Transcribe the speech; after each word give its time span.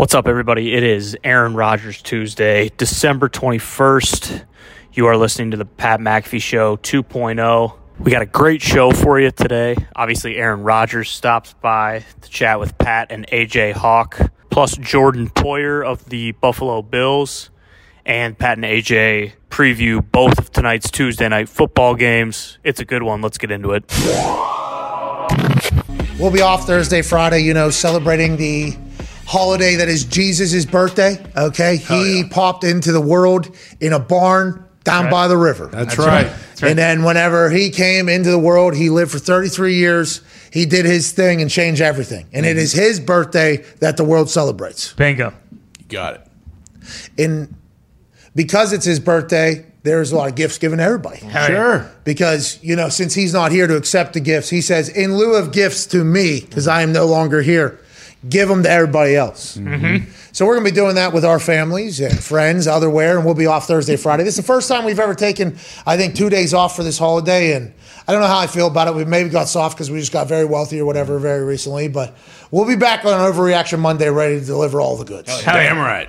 What's 0.00 0.14
up, 0.14 0.26
everybody? 0.26 0.72
It 0.72 0.82
is 0.82 1.14
Aaron 1.22 1.52
Rodgers 1.52 2.00
Tuesday, 2.00 2.70
December 2.78 3.28
21st. 3.28 4.46
You 4.94 5.04
are 5.08 5.16
listening 5.18 5.50
to 5.50 5.58
the 5.58 5.66
Pat 5.66 6.00
McAfee 6.00 6.40
Show 6.40 6.78
2.0. 6.78 7.78
We 7.98 8.10
got 8.10 8.22
a 8.22 8.26
great 8.26 8.62
show 8.62 8.92
for 8.92 9.20
you 9.20 9.30
today. 9.30 9.76
Obviously, 9.94 10.36
Aaron 10.36 10.62
Rodgers 10.62 11.10
stops 11.10 11.52
by 11.52 12.02
to 12.22 12.30
chat 12.30 12.58
with 12.58 12.78
Pat 12.78 13.08
and 13.10 13.26
AJ 13.26 13.74
Hawk, 13.74 14.18
plus 14.48 14.74
Jordan 14.78 15.28
Poyer 15.28 15.84
of 15.84 16.06
the 16.06 16.32
Buffalo 16.32 16.80
Bills. 16.80 17.50
And 18.06 18.38
Pat 18.38 18.56
and 18.56 18.64
AJ 18.64 19.34
preview 19.50 20.02
both 20.10 20.38
of 20.38 20.50
tonight's 20.50 20.90
Tuesday 20.90 21.28
night 21.28 21.50
football 21.50 21.94
games. 21.94 22.58
It's 22.64 22.80
a 22.80 22.86
good 22.86 23.02
one. 23.02 23.20
Let's 23.20 23.36
get 23.36 23.50
into 23.50 23.72
it. 23.72 23.84
We'll 26.18 26.30
be 26.30 26.40
off 26.40 26.66
Thursday, 26.66 27.02
Friday, 27.02 27.40
you 27.40 27.52
know, 27.52 27.68
celebrating 27.68 28.38
the 28.38 28.78
holiday 29.30 29.76
that 29.76 29.88
is 29.88 30.04
Jesus' 30.04 30.64
birthday. 30.64 31.24
Okay. 31.36 31.76
He 31.76 32.24
popped 32.28 32.64
into 32.64 32.90
the 32.90 33.00
world 33.00 33.56
in 33.78 33.92
a 33.92 34.00
barn 34.00 34.66
down 34.82 35.08
by 35.08 35.28
the 35.28 35.36
river. 35.36 35.66
That's, 35.66 35.96
right. 35.96 36.26
And 36.62 36.76
then 36.76 37.04
whenever 37.04 37.48
he 37.48 37.70
came 37.70 38.08
into 38.08 38.30
the 38.30 38.38
world, 38.38 38.74
he 38.74 38.90
lived 38.90 39.12
for 39.12 39.20
33 39.20 39.76
years. 39.76 40.20
He 40.52 40.66
did 40.66 40.84
his 40.84 41.12
thing 41.12 41.40
and 41.40 41.48
changed 41.48 41.80
everything. 41.80 42.26
And 42.32 42.44
it 42.44 42.50
mm-hmm. 42.50 42.58
is 42.58 42.72
his 42.72 42.98
birthday 42.98 43.58
that 43.78 43.96
the 43.96 44.02
world 44.02 44.28
celebrates. 44.28 44.94
Bingo. 44.94 45.32
You 45.78 45.86
got 45.88 46.14
it. 46.14 46.26
And 47.16 47.54
because 48.34 48.72
it's 48.72 48.84
his 48.84 48.98
birthday, 48.98 49.64
there's 49.84 50.10
a 50.10 50.16
lot 50.16 50.28
of 50.28 50.34
gifts 50.34 50.58
given 50.58 50.78
to 50.78 50.84
everybody. 50.84 51.20
Sure. 51.30 51.88
Because, 52.02 52.58
you 52.64 52.74
know, 52.74 52.88
since 52.88 53.14
he's 53.14 53.32
not 53.32 53.52
here 53.52 53.68
to 53.68 53.76
accept 53.76 54.14
the 54.14 54.20
gifts, 54.20 54.50
he 54.50 54.60
says, 54.60 54.88
in 54.88 55.16
lieu 55.16 55.36
of 55.36 55.52
gifts 55.52 55.86
to 55.86 56.02
me, 56.02 56.40
because 56.40 56.66
I 56.66 56.82
am 56.82 56.92
no 56.92 57.06
longer 57.06 57.42
here, 57.42 57.78
give 58.28 58.48
them 58.48 58.62
to 58.62 58.70
everybody 58.70 59.16
else. 59.16 59.56
Mm-hmm. 59.56 60.10
So 60.32 60.46
we're 60.46 60.54
going 60.54 60.66
to 60.66 60.70
be 60.70 60.74
doing 60.74 60.96
that 60.96 61.12
with 61.12 61.24
our 61.24 61.40
families 61.40 62.00
and 62.00 62.22
friends, 62.22 62.66
otherwhere, 62.66 63.16
and 63.16 63.24
we'll 63.24 63.34
be 63.34 63.46
off 63.46 63.66
Thursday, 63.66 63.96
Friday. 63.96 64.24
This 64.24 64.34
is 64.34 64.44
the 64.44 64.46
first 64.46 64.68
time 64.68 64.84
we've 64.84 65.00
ever 65.00 65.14
taken, 65.14 65.56
I 65.86 65.96
think, 65.96 66.14
two 66.14 66.28
days 66.28 66.52
off 66.52 66.76
for 66.76 66.82
this 66.82 66.98
holiday, 66.98 67.54
and 67.54 67.72
I 68.06 68.12
don't 68.12 68.20
know 68.20 68.28
how 68.28 68.38
I 68.38 68.46
feel 68.46 68.66
about 68.66 68.88
it. 68.88 68.94
We 68.94 69.04
maybe 69.04 69.30
got 69.30 69.48
soft 69.48 69.76
because 69.76 69.90
we 69.90 69.98
just 70.00 70.12
got 70.12 70.28
very 70.28 70.44
wealthy 70.44 70.80
or 70.80 70.84
whatever 70.84 71.18
very 71.18 71.44
recently, 71.44 71.88
but 71.88 72.16
we'll 72.50 72.66
be 72.66 72.76
back 72.76 73.04
on 73.04 73.12
Overreaction 73.32 73.78
Monday, 73.78 74.10
ready 74.10 74.38
to 74.38 74.44
deliver 74.44 74.80
all 74.80 74.96
the 74.96 75.04
goods. 75.04 75.42
Damn 75.44 75.78
right. 75.78 76.08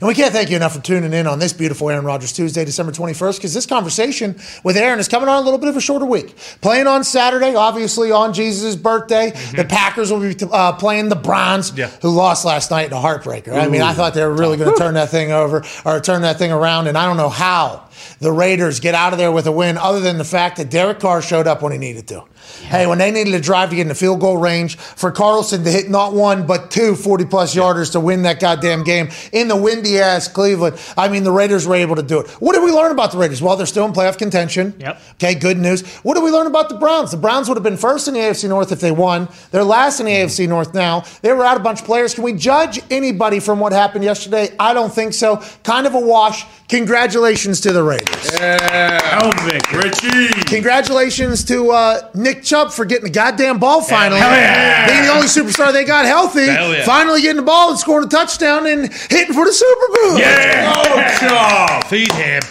And 0.00 0.08
we 0.08 0.14
can't 0.14 0.32
thank 0.32 0.50
you 0.50 0.56
enough 0.56 0.74
for 0.74 0.82
tuning 0.82 1.12
in 1.12 1.26
on 1.26 1.38
this 1.38 1.52
beautiful 1.52 1.90
Aaron 1.90 2.04
Rodgers 2.04 2.32
Tuesday, 2.32 2.64
December 2.64 2.92
21st, 2.92 3.36
because 3.36 3.54
this 3.54 3.66
conversation 3.66 4.38
with 4.64 4.76
Aaron 4.76 4.98
is 4.98 5.08
coming 5.08 5.28
on 5.28 5.40
a 5.40 5.44
little 5.44 5.58
bit 5.58 5.68
of 5.68 5.76
a 5.76 5.80
shorter 5.80 6.06
week. 6.06 6.34
Playing 6.60 6.86
on 6.86 7.04
Saturday, 7.04 7.54
obviously 7.54 8.10
on 8.12 8.32
Jesus' 8.32 8.76
birthday. 8.76 9.30
The 9.54 9.64
Packers 9.64 10.10
will 10.12 10.20
be 10.20 10.36
uh, 10.50 10.72
playing 10.72 11.08
the 11.08 11.16
Browns, 11.16 11.72
Yeah. 11.76 11.88
who 12.02 12.10
lost 12.10 12.44
last 12.44 12.70
night 12.70 12.86
in 12.86 12.92
a 12.92 13.00
heartbreaker. 13.00 13.52
I 13.54 13.68
mean, 13.68 13.82
I 13.82 13.92
thought 13.92 14.14
they 14.14 14.24
were 14.24 14.34
really 14.34 14.56
going 14.56 14.72
to 14.72 14.78
turn 14.78 14.94
that 15.00 15.10
thing 15.10 15.32
over 15.32 15.64
or 15.84 16.00
turn 16.00 16.22
that 16.22 16.38
thing 16.38 16.52
around, 16.52 16.86
and 16.86 16.96
I 16.98 17.06
don't 17.06 17.16
know 17.16 17.28
how 17.28 17.88
the 18.18 18.32
Raiders 18.32 18.80
get 18.80 18.94
out 18.94 19.12
of 19.12 19.18
there 19.18 19.32
with 19.32 19.46
a 19.46 19.52
win 19.52 19.78
other 19.78 20.00
than 20.00 20.18
the 20.18 20.24
fact 20.24 20.56
that 20.56 20.70
Derek 20.70 21.00
Carr 21.00 21.22
showed 21.22 21.46
up 21.46 21.62
when 21.62 21.72
he 21.72 21.78
needed 21.78 22.08
to. 22.08 22.24
Hey, 22.64 22.86
when 22.86 22.98
they 22.98 23.10
needed 23.10 23.32
to 23.32 23.40
drive 23.40 23.70
to 23.70 23.76
get 23.76 23.82
in 23.82 23.88
the 23.88 23.94
field 23.94 24.20
goal 24.20 24.36
range, 24.36 24.76
for 24.76 25.10
Carlson 25.10 25.64
to 25.64 25.70
hit 25.70 25.88
not 25.88 26.12
one, 26.12 26.46
but 26.46 26.70
two 26.70 26.94
40 26.94 27.24
plus 27.26 27.54
yarders 27.54 27.92
to 27.92 28.00
win 28.00 28.22
that 28.22 28.40
goddamn 28.40 28.84
game 28.84 29.10
in 29.32 29.48
the 29.48 29.56
windy 29.56 29.98
ass 29.98 30.28
Cleveland. 30.28 30.78
I 30.96 31.08
mean, 31.08 31.24
the 31.24 31.32
Raiders 31.32 31.66
were 31.66 31.74
able 31.74 31.96
to 31.96 32.02
do 32.02 32.20
it. 32.20 32.28
What 32.40 32.54
did 32.54 32.64
we 32.64 32.72
learn 32.72 32.92
about 32.92 33.12
the 33.12 33.18
Raiders? 33.18 33.40
Well, 33.40 33.56
they're 33.56 33.66
still 33.66 33.84
in 33.84 33.92
playoff 33.92 34.18
contention. 34.18 34.74
Yep. 34.78 35.00
Okay, 35.12 35.34
good 35.34 35.58
news. 35.58 35.86
What 35.98 36.14
did 36.14 36.24
we 36.24 36.30
learn 36.30 36.46
about 36.46 36.68
the 36.68 36.76
Browns? 36.76 37.10
The 37.10 37.16
Browns 37.16 37.48
would 37.48 37.56
have 37.56 37.64
been 37.64 37.76
first 37.76 38.08
in 38.08 38.14
the 38.14 38.20
AFC 38.20 38.48
North 38.48 38.72
if 38.72 38.80
they 38.80 38.92
won. 38.92 39.28
They're 39.50 39.64
last 39.64 40.00
in 40.00 40.06
the 40.06 40.12
AFC 40.12 40.48
North 40.48 40.74
now. 40.74 41.04
They 41.22 41.32
were 41.32 41.44
out 41.44 41.56
a 41.56 41.60
bunch 41.60 41.80
of 41.80 41.86
players. 41.86 42.14
Can 42.14 42.24
we 42.24 42.32
judge 42.32 42.80
anybody 42.90 43.40
from 43.40 43.60
what 43.60 43.72
happened 43.72 44.04
yesterday? 44.04 44.54
I 44.58 44.74
don't 44.74 44.92
think 44.92 45.14
so. 45.14 45.42
Kind 45.62 45.86
of 45.86 45.94
a 45.94 46.00
wash. 46.00 46.44
Congratulations 46.68 47.60
to 47.60 47.72
the 47.72 47.82
Raiders. 47.82 47.91
Elvick, 47.98 49.72
Richie. 49.72 50.28
Congratulations 50.44 51.44
to 51.44 51.70
uh, 51.70 52.10
Nick 52.14 52.42
Chubb 52.42 52.72
for 52.72 52.84
getting 52.84 53.04
the 53.04 53.10
goddamn 53.10 53.58
ball 53.58 53.82
finally. 53.82 54.20
Hell 54.20 54.30
yeah. 54.30 54.86
Being 54.86 55.02
the 55.02 55.12
only 55.12 55.26
superstar 55.26 55.72
they 55.72 55.84
got 55.84 56.04
healthy. 56.04 56.46
Hell 56.46 56.72
yeah. 56.72 56.84
Finally 56.84 57.22
getting 57.22 57.36
the 57.36 57.42
ball 57.42 57.70
and 57.70 57.78
scoring 57.78 58.06
a 58.06 58.10
touchdown 58.10 58.66
and 58.66 58.92
hitting 58.92 59.34
for 59.34 59.44
the 59.44 59.52
Super 59.52 59.86
Bowl. 59.94 60.18
Yeah. 60.18 60.72
Oh, 60.74 61.78
Chubb. 61.80 61.84
Feed 61.90 62.12
him. 62.12 62.42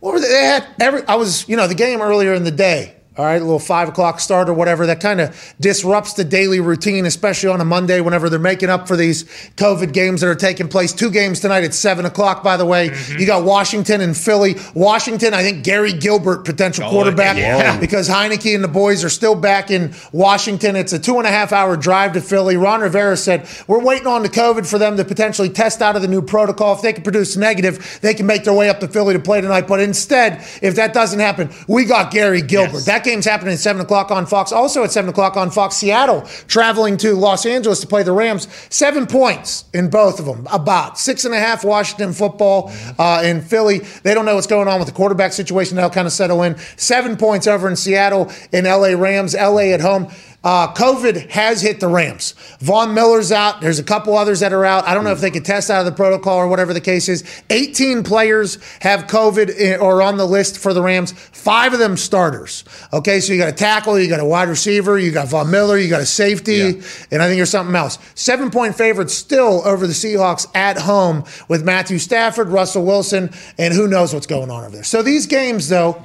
What 0.00 0.14
were 0.14 0.20
they? 0.20 0.28
They 0.28 0.44
had 0.44 0.66
every. 0.80 1.02
I 1.06 1.16
was, 1.16 1.48
you 1.48 1.56
know, 1.56 1.66
the 1.66 1.74
game 1.74 2.00
earlier 2.00 2.32
in 2.34 2.44
the 2.44 2.50
day. 2.50 2.96
All 3.16 3.24
right, 3.24 3.42
a 3.42 3.44
little 3.44 3.58
five 3.58 3.88
o'clock 3.88 4.20
start 4.20 4.48
or 4.48 4.54
whatever. 4.54 4.86
That 4.86 5.00
kind 5.00 5.20
of 5.20 5.54
disrupts 5.60 6.12
the 6.12 6.22
daily 6.22 6.60
routine, 6.60 7.06
especially 7.06 7.48
on 7.48 7.60
a 7.60 7.64
Monday 7.64 8.00
whenever 8.00 8.30
they're 8.30 8.38
making 8.38 8.70
up 8.70 8.86
for 8.86 8.96
these 8.96 9.24
COVID 9.56 9.92
games 9.92 10.20
that 10.20 10.28
are 10.28 10.36
taking 10.36 10.68
place. 10.68 10.92
Two 10.92 11.10
games 11.10 11.40
tonight 11.40 11.64
at 11.64 11.74
seven 11.74 12.06
o'clock. 12.06 12.44
By 12.44 12.56
the 12.56 12.64
way, 12.64 12.90
mm-hmm. 12.90 13.18
you 13.18 13.26
got 13.26 13.44
Washington 13.44 14.00
and 14.00 14.16
Philly. 14.16 14.54
Washington, 14.74 15.34
I 15.34 15.42
think 15.42 15.64
Garrett 15.64 16.00
Gilbert, 16.00 16.44
potential 16.44 16.84
oh, 16.84 16.90
quarterback, 16.90 17.36
yeah. 17.36 17.80
because 17.80 18.08
Heinicke 18.08 18.54
and 18.54 18.62
the 18.62 18.68
boys 18.68 19.02
are 19.02 19.10
still 19.10 19.34
back 19.34 19.72
in 19.72 19.92
Washington. 20.12 20.76
It's 20.76 20.92
a 20.92 20.98
two 21.00 21.18
and 21.18 21.26
a 21.26 21.30
half 21.30 21.52
hour 21.52 21.76
drive 21.76 22.12
to 22.12 22.20
Philly. 22.20 22.56
Ron 22.56 22.80
Rivera 22.80 23.16
said 23.16 23.48
we're 23.66 23.82
waiting 23.82 24.06
on 24.06 24.22
the 24.22 24.28
COVID 24.28 24.70
for 24.70 24.78
them 24.78 24.96
to 24.98 25.04
potentially 25.04 25.48
test 25.48 25.82
out 25.82 25.96
of 25.96 26.02
the 26.02 26.08
new 26.08 26.22
protocol. 26.22 26.76
If 26.76 26.82
they 26.82 26.92
can 26.92 27.02
produce 27.02 27.36
negative, 27.36 27.98
they 28.02 28.14
can 28.14 28.26
make 28.26 28.44
their 28.44 28.54
way 28.54 28.68
up 28.68 28.78
to 28.80 28.86
Philly 28.88 29.14
to 29.14 29.20
play 29.20 29.40
tonight. 29.40 29.66
But 29.66 29.80
instead, 29.80 30.46
if 30.62 30.76
that 30.76 30.94
doesn't 30.94 31.18
happen, 31.18 31.50
we 31.66 31.84
got 31.86 32.12
Garrett 32.12 32.46
Gilbert. 32.46 32.74
Yes. 32.74 32.84
That 32.86 32.99
game's 33.04 33.24
happening 33.24 33.54
at 33.54 33.58
7 33.58 33.80
o'clock 33.82 34.10
on 34.10 34.26
Fox. 34.26 34.52
Also 34.52 34.84
at 34.84 34.92
7 34.92 35.10
o'clock 35.10 35.36
on 35.36 35.50
Fox, 35.50 35.76
Seattle 35.76 36.22
traveling 36.46 36.96
to 36.98 37.14
Los 37.14 37.46
Angeles 37.46 37.80
to 37.80 37.86
play 37.86 38.02
the 38.02 38.12
Rams. 38.12 38.48
Seven 38.70 39.06
points 39.06 39.64
in 39.72 39.90
both 39.90 40.18
of 40.18 40.26
them. 40.26 40.46
About 40.52 40.98
six 40.98 41.24
and 41.24 41.34
a 41.34 41.38
half 41.38 41.64
Washington 41.64 42.12
football 42.12 42.72
uh, 42.98 43.22
in 43.24 43.40
Philly. 43.40 43.78
They 43.78 44.14
don't 44.14 44.24
know 44.24 44.34
what's 44.34 44.46
going 44.46 44.68
on 44.68 44.78
with 44.78 44.88
the 44.88 44.94
quarterback 44.94 45.32
situation. 45.32 45.76
They'll 45.76 45.90
kind 45.90 46.06
of 46.06 46.12
settle 46.12 46.42
in. 46.42 46.56
Seven 46.76 47.16
points 47.16 47.46
over 47.46 47.68
in 47.68 47.76
Seattle 47.76 48.30
in 48.52 48.64
LA 48.64 48.94
Rams. 48.96 49.34
LA 49.34 49.72
at 49.72 49.80
home. 49.80 50.08
Uh, 50.42 50.72
COVID 50.72 51.28
has 51.30 51.60
hit 51.60 51.80
the 51.80 51.86
Rams. 51.86 52.34
Von 52.60 52.94
Miller's 52.94 53.30
out. 53.30 53.60
There's 53.60 53.78
a 53.78 53.82
couple 53.84 54.16
others 54.16 54.40
that 54.40 54.54
are 54.54 54.64
out. 54.64 54.88
I 54.88 54.94
don't 54.94 55.04
know 55.04 55.12
if 55.12 55.20
they 55.20 55.30
could 55.30 55.44
test 55.44 55.68
out 55.70 55.80
of 55.80 55.84
the 55.84 55.92
protocol 55.92 56.38
or 56.38 56.48
whatever 56.48 56.72
the 56.72 56.80
case 56.80 57.10
is. 57.10 57.24
18 57.50 58.02
players 58.04 58.56
have 58.80 59.02
COVID 59.06 59.54
in- 59.54 59.80
or 59.80 60.00
on 60.00 60.16
the 60.16 60.24
list 60.26 60.56
for 60.56 60.72
the 60.72 60.80
Rams. 60.80 61.12
Five 61.12 61.74
of 61.74 61.78
them 61.78 61.94
starters. 61.98 62.64
Okay, 62.90 63.20
so 63.20 63.34
you 63.34 63.38
got 63.38 63.48
a 63.50 63.52
tackle, 63.52 63.98
you 63.98 64.08
got 64.08 64.20
a 64.20 64.24
wide 64.24 64.48
receiver, 64.48 64.98
you 64.98 65.10
got 65.10 65.28
Von 65.28 65.50
Miller, 65.50 65.76
you 65.76 65.90
got 65.90 66.00
a 66.00 66.06
safety, 66.06 66.52
Yeah. 66.54 66.72
and 67.10 67.22
I 67.22 67.26
think 67.26 67.36
there's 67.36 67.50
something 67.50 67.76
else. 67.76 67.98
Seven 68.14 68.50
point 68.50 68.74
favorite 68.74 69.10
still 69.10 69.60
over 69.66 69.86
the 69.86 69.92
Seahawks 69.92 70.46
at 70.56 70.78
home 70.78 71.24
with 71.48 71.64
Matthew 71.64 71.98
Stafford, 71.98 72.48
Russell 72.48 72.86
Wilson, 72.86 73.30
and 73.58 73.74
who 73.74 73.86
knows 73.86 74.14
what's 74.14 74.26
going 74.26 74.50
on 74.50 74.62
over 74.64 74.70
there. 74.76 74.84
So 74.84 75.02
these 75.02 75.26
games, 75.26 75.68
though, 75.68 76.02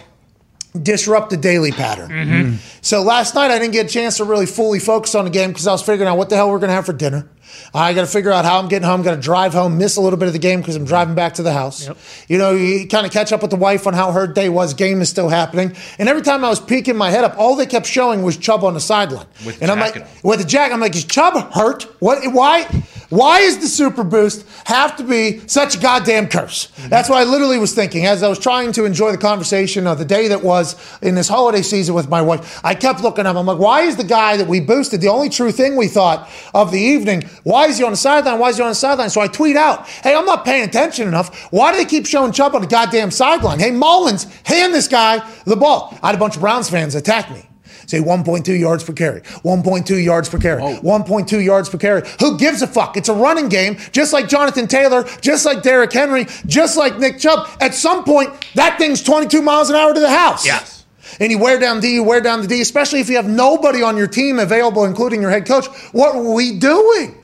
disrupt 0.81 1.29
the 1.29 1.37
daily 1.37 1.71
pattern. 1.71 2.09
Mm-hmm. 2.09 2.33
Mm-hmm. 2.33 2.55
So 2.81 3.01
last 3.01 3.35
night 3.35 3.51
I 3.51 3.59
didn't 3.59 3.73
get 3.73 3.85
a 3.85 3.89
chance 3.89 4.17
to 4.17 4.23
really 4.23 4.45
fully 4.45 4.79
focus 4.79 5.15
on 5.15 5.25
the 5.25 5.31
game 5.31 5.49
because 5.49 5.67
I 5.67 5.71
was 5.71 5.81
figuring 5.81 6.09
out 6.09 6.17
what 6.17 6.29
the 6.29 6.35
hell 6.35 6.49
we're 6.49 6.59
going 6.59 6.69
to 6.69 6.75
have 6.75 6.85
for 6.85 6.93
dinner. 6.93 7.27
I 7.73 7.93
got 7.93 8.01
to 8.01 8.07
figure 8.07 8.31
out 8.31 8.45
how 8.45 8.59
I'm 8.59 8.67
getting 8.67 8.87
home. 8.87 9.01
Got 9.01 9.15
to 9.15 9.21
drive 9.21 9.53
home, 9.53 9.77
miss 9.77 9.97
a 9.97 10.01
little 10.01 10.17
bit 10.17 10.27
of 10.27 10.33
the 10.33 10.39
game 10.39 10.61
because 10.61 10.75
I'm 10.75 10.85
driving 10.85 11.15
back 11.15 11.35
to 11.35 11.43
the 11.43 11.53
house. 11.53 11.89
You 12.27 12.37
know, 12.37 12.51
you 12.51 12.87
kind 12.87 13.05
of 13.05 13.11
catch 13.11 13.31
up 13.31 13.41
with 13.41 13.51
the 13.51 13.57
wife 13.57 13.87
on 13.87 13.93
how 13.93 14.11
her 14.11 14.27
day 14.27 14.49
was. 14.49 14.73
Game 14.73 15.01
is 15.01 15.09
still 15.09 15.29
happening, 15.29 15.75
and 15.99 16.09
every 16.09 16.21
time 16.21 16.43
I 16.43 16.49
was 16.49 16.59
peeking 16.59 16.95
my 16.95 17.09
head 17.09 17.23
up, 17.23 17.37
all 17.37 17.55
they 17.55 17.65
kept 17.65 17.85
showing 17.85 18.23
was 18.23 18.37
Chubb 18.37 18.63
on 18.63 18.73
the 18.73 18.79
sideline. 18.79 19.27
With 19.45 19.61
and 19.61 19.71
I'm 19.71 19.79
like, 19.79 19.97
on. 19.97 20.07
with 20.23 20.39
the 20.39 20.45
jacket, 20.45 20.73
I'm 20.73 20.79
like, 20.79 20.95
is 20.95 21.05
Chubb 21.05 21.53
hurt? 21.53 21.83
What? 22.01 22.19
Why? 22.33 22.67
Why 23.09 23.39
is 23.39 23.59
the 23.59 23.67
Super 23.67 24.03
Boost 24.03 24.45
have 24.65 24.95
to 24.97 25.03
be 25.03 25.47
such 25.47 25.75
a 25.75 25.79
goddamn 25.79 26.27
curse? 26.27 26.67
Mm-hmm. 26.67 26.89
That's 26.89 27.09
what 27.09 27.19
I 27.19 27.23
literally 27.23 27.59
was 27.59 27.73
thinking 27.73 28.05
as 28.05 28.23
I 28.23 28.27
was 28.27 28.39
trying 28.39 28.71
to 28.73 28.85
enjoy 28.85 29.11
the 29.11 29.17
conversation 29.17 29.87
of 29.87 29.97
the 29.97 30.05
day 30.05 30.27
that 30.29 30.43
was 30.43 30.75
in 31.01 31.15
this 31.15 31.27
holiday 31.27 31.61
season 31.61 31.95
with 31.95 32.09
my 32.09 32.21
wife. 32.21 32.59
I 32.63 32.75
kept 32.75 33.01
looking 33.01 33.25
up. 33.25 33.35
I'm 33.35 33.45
like, 33.45 33.59
why 33.59 33.81
is 33.81 33.95
the 33.95 34.03
guy 34.03 34.37
that 34.37 34.47
we 34.47 34.59
boosted, 34.59 35.01
the 35.01 35.09
only 35.09 35.29
true 35.29 35.51
thing 35.51 35.75
we 35.75 35.87
thought 35.87 36.29
of 36.53 36.71
the 36.71 36.79
evening, 36.79 37.23
why 37.43 37.67
is 37.67 37.77
he 37.77 37.83
on 37.83 37.91
the 37.91 37.97
sideline? 37.97 38.39
Why 38.39 38.49
is 38.49 38.57
he 38.57 38.63
on 38.63 38.69
the 38.69 38.75
sideline? 38.75 39.09
So 39.09 39.21
I 39.21 39.27
tweet 39.27 39.55
out, 39.55 39.87
hey, 39.87 40.15
I'm 40.15 40.25
not 40.25 40.45
paying 40.45 40.67
attention 40.67 41.07
enough. 41.07 41.51
Why 41.51 41.71
do 41.71 41.77
they 41.77 41.85
keep 41.85 42.05
showing 42.05 42.31
Chubb 42.31 42.55
on 42.55 42.61
the 42.61 42.67
goddamn 42.67 43.11
sideline? 43.11 43.59
Hey, 43.59 43.71
Mullens, 43.71 44.25
hand 44.43 44.73
this 44.73 44.87
guy 44.87 45.27
the 45.45 45.55
ball. 45.55 45.97
I 46.01 46.07
had 46.07 46.15
a 46.15 46.19
bunch 46.19 46.35
of 46.35 46.41
Browns 46.41 46.69
fans 46.69 46.95
attack 46.95 47.31
me. 47.31 47.47
Say 47.87 47.99
1.2 47.99 48.59
yards 48.59 48.83
per 48.83 48.93
carry, 48.93 49.21
1.2 49.21 50.03
yards 50.03 50.29
per 50.29 50.39
carry, 50.39 50.61
1.2 50.61 51.43
yards 51.43 51.69
per 51.69 51.77
carry. 51.77 52.07
Who 52.19 52.37
gives 52.37 52.61
a 52.61 52.67
fuck? 52.67 52.97
It's 52.97 53.09
a 53.09 53.13
running 53.13 53.49
game, 53.49 53.77
just 53.91 54.13
like 54.13 54.27
Jonathan 54.27 54.67
Taylor, 54.67 55.03
just 55.21 55.45
like 55.45 55.61
Derrick 55.61 55.93
Henry, 55.93 56.25
just 56.45 56.77
like 56.77 56.97
Nick 56.99 57.19
Chubb. 57.19 57.47
At 57.61 57.73
some 57.73 58.03
point, 58.03 58.31
that 58.55 58.77
thing's 58.77 59.03
22 59.03 59.41
miles 59.41 59.69
an 59.69 59.75
hour 59.75 59.93
to 59.93 59.99
the 59.99 60.09
house. 60.09 60.45
Yes. 60.45 60.85
And 61.19 61.31
you 61.31 61.39
wear 61.39 61.59
down 61.59 61.77
the 61.77 61.81
D, 61.83 61.93
you 61.93 62.03
wear 62.03 62.21
down 62.21 62.41
the 62.41 62.47
D, 62.47 62.61
especially 62.61 62.99
if 62.99 63.09
you 63.09 63.15
have 63.15 63.29
nobody 63.29 63.81
on 63.81 63.95
your 63.95 64.07
team 64.07 64.39
available, 64.39 64.85
including 64.85 65.21
your 65.21 65.31
head 65.31 65.45
coach. 65.45 65.67
What 65.91 66.15
are 66.15 66.33
we 66.33 66.57
doing? 66.57 67.15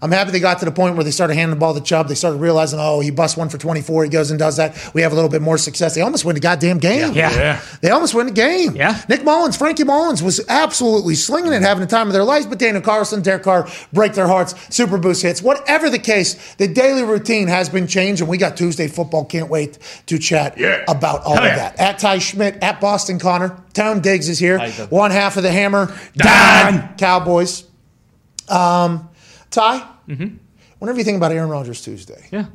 I'm 0.00 0.12
happy 0.12 0.30
they 0.30 0.38
got 0.38 0.60
to 0.60 0.64
the 0.64 0.70
point 0.70 0.94
where 0.94 1.02
they 1.02 1.10
started 1.10 1.34
handing 1.34 1.50
the 1.56 1.58
ball 1.60 1.74
to 1.74 1.80
Chubb. 1.80 2.06
They 2.06 2.14
started 2.14 2.36
realizing, 2.38 2.78
oh, 2.80 3.00
he 3.00 3.10
busts 3.10 3.36
one 3.36 3.48
for 3.48 3.58
24. 3.58 4.04
He 4.04 4.10
goes 4.10 4.30
and 4.30 4.38
does 4.38 4.56
that. 4.58 4.90
We 4.94 5.02
have 5.02 5.10
a 5.10 5.14
little 5.16 5.28
bit 5.28 5.42
more 5.42 5.58
success. 5.58 5.96
They 5.96 6.02
almost 6.02 6.24
win 6.24 6.34
the 6.34 6.40
goddamn 6.40 6.78
game. 6.78 7.14
Yeah. 7.14 7.32
Yeah. 7.32 7.60
They 7.80 7.90
almost 7.90 8.14
win 8.14 8.26
the 8.26 8.32
game. 8.32 8.76
Yeah. 8.76 9.02
Nick 9.08 9.24
Mullens, 9.24 9.56
Frankie 9.56 9.82
Mullens 9.82 10.22
was 10.22 10.40
absolutely 10.48 11.16
slinging 11.16 11.52
it, 11.52 11.62
having 11.62 11.80
the 11.80 11.88
time 11.88 12.06
of 12.06 12.12
their 12.12 12.22
lives. 12.22 12.46
But 12.46 12.60
Daniel 12.60 12.80
Carlson, 12.80 13.22
Derek 13.22 13.42
Carr 13.42 13.68
break 13.92 14.12
their 14.12 14.28
hearts, 14.28 14.54
super 14.74 14.98
boost 14.98 15.22
hits. 15.22 15.42
Whatever 15.42 15.90
the 15.90 15.98
case, 15.98 16.54
the 16.54 16.68
daily 16.68 17.02
routine 17.02 17.48
has 17.48 17.68
been 17.68 17.88
changed, 17.88 18.20
and 18.20 18.30
we 18.30 18.38
got 18.38 18.56
Tuesday 18.56 18.86
football. 18.86 19.24
Can't 19.24 19.50
wait 19.50 19.78
to 20.06 20.18
chat 20.18 20.58
Yeah. 20.58 20.84
about 20.86 21.24
all 21.24 21.34
Hell 21.34 21.42
of 21.44 21.48
yeah. 21.50 21.56
that. 21.56 21.80
At 21.80 21.98
Ty 21.98 22.18
Schmit, 22.18 22.62
at 22.62 22.80
Boston 22.80 23.18
Connor. 23.18 23.60
Tone 23.72 24.00
Diggs 24.00 24.28
is 24.28 24.38
here. 24.38 24.58
How 24.58 24.64
you 24.66 24.72
doing? 24.72 24.88
One 24.90 25.10
half 25.10 25.36
of 25.36 25.42
the 25.42 25.50
hammer. 25.50 25.92
Don. 26.16 26.94
Cowboys. 26.98 27.64
Um, 28.48 29.08
Ty, 29.50 29.86
mm-hmm. 30.08 30.36
whenever 30.78 30.98
you 30.98 31.04
think 31.04 31.16
about 31.16 31.32
Aaron 31.32 31.50
Rodgers 31.50 31.82
Tuesday, 31.82 32.28
Yeah. 32.30 32.46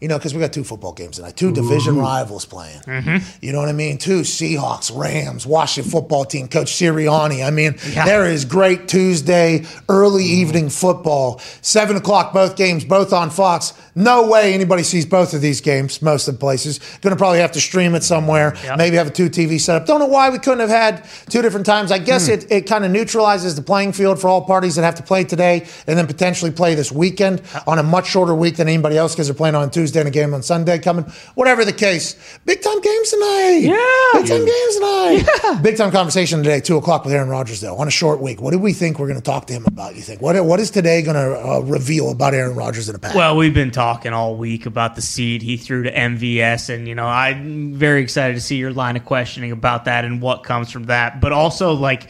You 0.00 0.08
know, 0.08 0.18
because 0.18 0.34
we 0.34 0.40
got 0.40 0.52
two 0.52 0.64
football 0.64 0.92
games 0.92 1.16
tonight, 1.16 1.36
two 1.36 1.52
division 1.52 1.98
rivals 1.98 2.44
playing. 2.44 2.80
Mm-hmm. 2.80 3.16
You 3.40 3.52
know 3.52 3.60
what 3.60 3.68
I 3.68 3.72
mean? 3.72 3.98
Two 3.98 4.20
Seahawks, 4.20 4.96
Rams, 4.96 5.46
Washington 5.46 5.90
football 5.90 6.24
team, 6.24 6.48
Coach 6.48 6.72
Sirianni. 6.72 7.46
I 7.46 7.50
mean, 7.50 7.76
Yeah. 7.92 8.04
there 8.04 8.26
is 8.26 8.44
great 8.44 8.88
Tuesday 8.88 9.64
early 9.88 10.24
mm-hmm. 10.24 10.40
evening 10.40 10.68
football. 10.68 11.40
Seven 11.62 11.96
o'clock, 11.96 12.32
both 12.32 12.56
games, 12.56 12.84
both 12.84 13.12
on 13.12 13.30
Fox. 13.30 13.72
No 13.94 14.28
way 14.28 14.52
anybody 14.52 14.82
sees 14.82 15.06
both 15.06 15.32
of 15.32 15.40
these 15.40 15.62
games. 15.62 16.02
Most 16.02 16.28
of 16.28 16.34
the 16.34 16.40
places 16.40 16.78
going 17.00 17.12
to 17.12 17.16
probably 17.16 17.38
have 17.38 17.52
to 17.52 17.60
stream 17.60 17.94
it 17.94 18.04
somewhere. 18.04 18.54
Yep. 18.62 18.78
Maybe 18.78 18.96
have 18.96 19.06
a 19.06 19.10
two 19.10 19.30
TV 19.30 19.58
setup. 19.58 19.86
Don't 19.86 20.00
know 20.00 20.06
why 20.06 20.28
we 20.28 20.38
couldn't 20.38 20.60
have 20.60 20.68
had 20.68 21.06
two 21.30 21.40
different 21.40 21.64
times. 21.64 21.90
I 21.90 21.98
guess 21.98 22.26
hmm. 22.26 22.34
it, 22.34 22.52
it 22.52 22.66
kind 22.66 22.84
of 22.84 22.90
neutralizes 22.90 23.56
the 23.56 23.62
playing 23.62 23.92
field 23.92 24.20
for 24.20 24.28
all 24.28 24.42
parties 24.42 24.76
that 24.76 24.82
have 24.82 24.96
to 24.96 25.02
play 25.02 25.24
today 25.24 25.66
and 25.86 25.98
then 25.98 26.06
potentially 26.06 26.50
play 26.50 26.74
this 26.74 26.92
weekend 26.92 27.40
on 27.66 27.78
a 27.78 27.82
much 27.82 28.06
shorter 28.06 28.34
week 28.34 28.56
than 28.56 28.68
anybody 28.68 28.98
else 28.98 29.14
because 29.14 29.28
they're 29.28 29.34
playing 29.34 29.54
on 29.54 29.70
Tuesday 29.70 29.85
and 29.94 30.08
a 30.08 30.10
game 30.10 30.34
on 30.34 30.42
Sunday 30.42 30.78
coming. 30.78 31.04
Whatever 31.34 31.64
the 31.64 31.72
case, 31.72 32.16
big 32.44 32.62
time 32.62 32.80
games 32.80 33.10
tonight. 33.10 33.58
Yeah. 33.62 34.20
big 34.20 34.26
time 34.26 34.44
games 34.44 34.74
tonight. 34.74 35.28
Yeah. 35.44 35.60
Big 35.62 35.76
time 35.76 35.90
conversation 35.90 36.42
today, 36.42 36.60
two 36.60 36.76
o'clock 36.76 37.04
with 37.04 37.12
Aaron 37.14 37.28
Rodgers 37.28 37.60
though 37.60 37.76
on 37.76 37.86
a 37.86 37.90
short 37.90 38.20
week. 38.20 38.40
What 38.40 38.52
do 38.52 38.58
we 38.58 38.72
think 38.72 38.98
we're 38.98 39.06
going 39.06 39.20
to 39.20 39.24
talk 39.24 39.46
to 39.46 39.52
him 39.52 39.64
about? 39.66 39.94
You 39.94 40.02
think 40.02 40.20
what 40.20 40.42
what 40.44 40.58
is 40.60 40.70
today 40.70 41.02
going 41.02 41.16
to 41.16 41.48
uh, 41.48 41.58
reveal 41.60 42.10
about 42.10 42.34
Aaron 42.34 42.56
Rodgers 42.56 42.88
in 42.88 42.94
the 42.94 42.98
past? 42.98 43.14
Well, 43.14 43.36
we've 43.36 43.54
been 43.54 43.70
talking 43.70 44.12
all 44.12 44.36
week 44.36 44.66
about 44.66 44.96
the 44.96 45.02
seed 45.02 45.42
he 45.42 45.56
threw 45.56 45.82
to 45.82 45.92
MVS, 45.92 46.74
and 46.74 46.88
you 46.88 46.94
know 46.94 47.06
I'm 47.06 47.74
very 47.74 48.02
excited 48.02 48.34
to 48.34 48.40
see 48.40 48.56
your 48.56 48.72
line 48.72 48.96
of 48.96 49.04
questioning 49.04 49.52
about 49.52 49.84
that 49.84 50.04
and 50.04 50.22
what 50.22 50.42
comes 50.42 50.70
from 50.70 50.84
that. 50.84 51.20
But 51.20 51.32
also, 51.32 51.72
like 51.72 52.08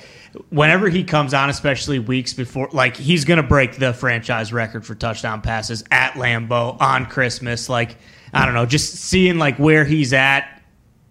whenever 0.51 0.89
he 0.89 1.05
comes 1.05 1.35
on, 1.35 1.51
especially 1.51 1.99
weeks 1.99 2.33
before, 2.33 2.69
like 2.73 2.97
he's 2.97 3.25
going 3.25 3.39
to 3.39 3.43
break 3.43 3.77
the 3.77 3.93
franchise 3.93 4.53
record 4.53 4.87
for 4.87 4.95
touchdown 4.95 5.43
passes 5.43 5.85
at 5.91 6.13
Lambeau 6.13 6.81
on 6.81 7.07
Christmas. 7.07 7.69
Like 7.69 7.97
I 8.33 8.45
don't 8.45 8.55
know, 8.55 8.67
just 8.67 8.95
seeing 8.95 9.39
like 9.39 9.59
where 9.59 9.85
he's 9.85 10.13
at, 10.13 10.63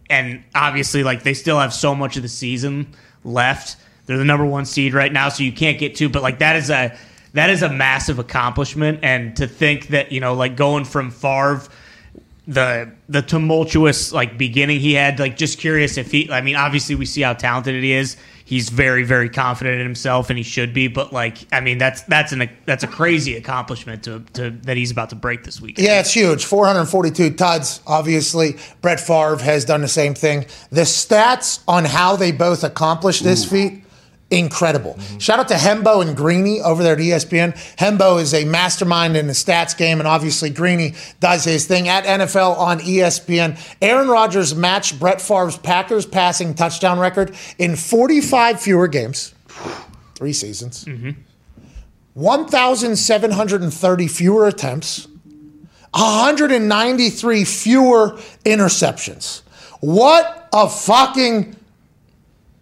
and 0.09 0.43
obviously 0.53 1.03
like 1.03 1.23
they 1.23 1.33
still 1.33 1.59
have 1.59 1.73
so 1.73 1.95
much 1.95 2.17
of 2.17 2.23
the 2.23 2.29
season 2.29 2.93
left. 3.23 3.77
They're 4.05 4.17
the 4.17 4.25
number 4.25 4.45
one 4.45 4.65
seed 4.65 4.93
right 4.93 5.11
now, 5.11 5.29
so 5.29 5.43
you 5.43 5.51
can't 5.51 5.79
get 5.79 5.95
to. 5.95 6.09
But 6.09 6.21
like 6.21 6.39
that 6.39 6.55
is 6.55 6.69
a 6.69 6.97
that 7.33 7.49
is 7.49 7.61
a 7.63 7.69
massive 7.69 8.19
accomplishment, 8.19 8.99
and 9.03 9.35
to 9.37 9.47
think 9.47 9.87
that 9.87 10.11
you 10.11 10.19
know 10.19 10.33
like 10.33 10.55
going 10.55 10.85
from 10.85 11.11
Favre 11.11 11.61
the 12.47 12.91
the 13.09 13.21
tumultuous 13.21 14.11
like 14.11 14.37
beginning 14.37 14.79
he 14.79 14.93
had 14.93 15.19
like 15.19 15.35
just 15.35 15.57
curious 15.57 15.97
if 15.97 16.11
he 16.11 16.31
I 16.31 16.41
mean 16.41 16.55
obviously 16.55 16.93
we 16.93 17.07
see 17.07 17.21
how 17.21 17.33
talented 17.33 17.81
he 17.83 17.91
is 17.91 18.17
he's 18.45 18.69
very 18.69 19.03
very 19.03 19.29
confident 19.29 19.75
in 19.79 19.85
himself 19.85 20.29
and 20.29 20.37
he 20.37 20.43
should 20.43 20.73
be 20.73 20.87
but 20.87 21.11
like 21.11 21.39
I 21.51 21.59
mean 21.59 21.77
that's 21.77 22.03
that's 22.03 22.31
an 22.31 22.49
that's 22.65 22.83
a 22.83 22.87
crazy 22.87 23.35
accomplishment 23.35 24.03
to, 24.03 24.19
to 24.33 24.51
that 24.51 24.77
he's 24.77 24.91
about 24.91 25.09
to 25.09 25.15
break 25.15 25.43
this 25.43 25.59
week 25.59 25.77
Yeah, 25.79 25.99
it's 25.99 26.13
huge. 26.13 26.45
442 26.45 27.31
tuds, 27.31 27.81
obviously. 27.87 28.57
Brett 28.81 28.99
Favre 28.99 29.37
has 29.37 29.65
done 29.65 29.81
the 29.81 29.87
same 29.87 30.13
thing. 30.13 30.45
The 30.69 30.81
stats 30.81 31.61
on 31.67 31.85
how 31.85 32.15
they 32.15 32.31
both 32.31 32.63
accomplished 32.63 33.23
this 33.23 33.43
feat, 33.49 33.83
incredible. 34.31 34.97
Shout 35.19 35.39
out 35.39 35.47
to 35.49 35.53
Hembo 35.53 36.01
and 36.05 36.17
Greeny 36.17 36.59
over 36.61 36.81
there 36.83 36.93
at 36.93 36.99
ESPN. 36.99 37.53
Hembo 37.77 38.19
is 38.19 38.33
a 38.33 38.43
mastermind 38.45 39.15
in 39.15 39.27
the 39.27 39.33
stats 39.33 39.77
game, 39.77 39.99
and 39.99 40.07
obviously 40.07 40.49
Greeny 40.49 40.95
does 41.19 41.43
his 41.43 41.65
thing 41.67 41.87
at 41.87 42.05
NFL 42.05 42.57
on 42.57 42.79
ESPN. 42.79 43.57
Aaron 43.81 44.07
Rodgers 44.07 44.55
matched 44.55 44.99
Brett 44.99 45.21
Favre's 45.21 45.57
Packers 45.57 46.05
passing 46.05 46.53
touchdown 46.55 46.97
record 46.99 47.35
in 47.57 47.75
45 47.75 48.59
fewer 48.59 48.87
games, 48.87 49.33
three 50.15 50.33
seasons. 50.33 50.85
1,730 52.15 54.07
fewer 54.07 54.47
attempts, 54.47 55.07
193 55.93 57.43
fewer 57.43 58.17
interceptions. 58.45 59.41
What 59.81 60.49
a 60.53 60.69
fucking 60.69 61.55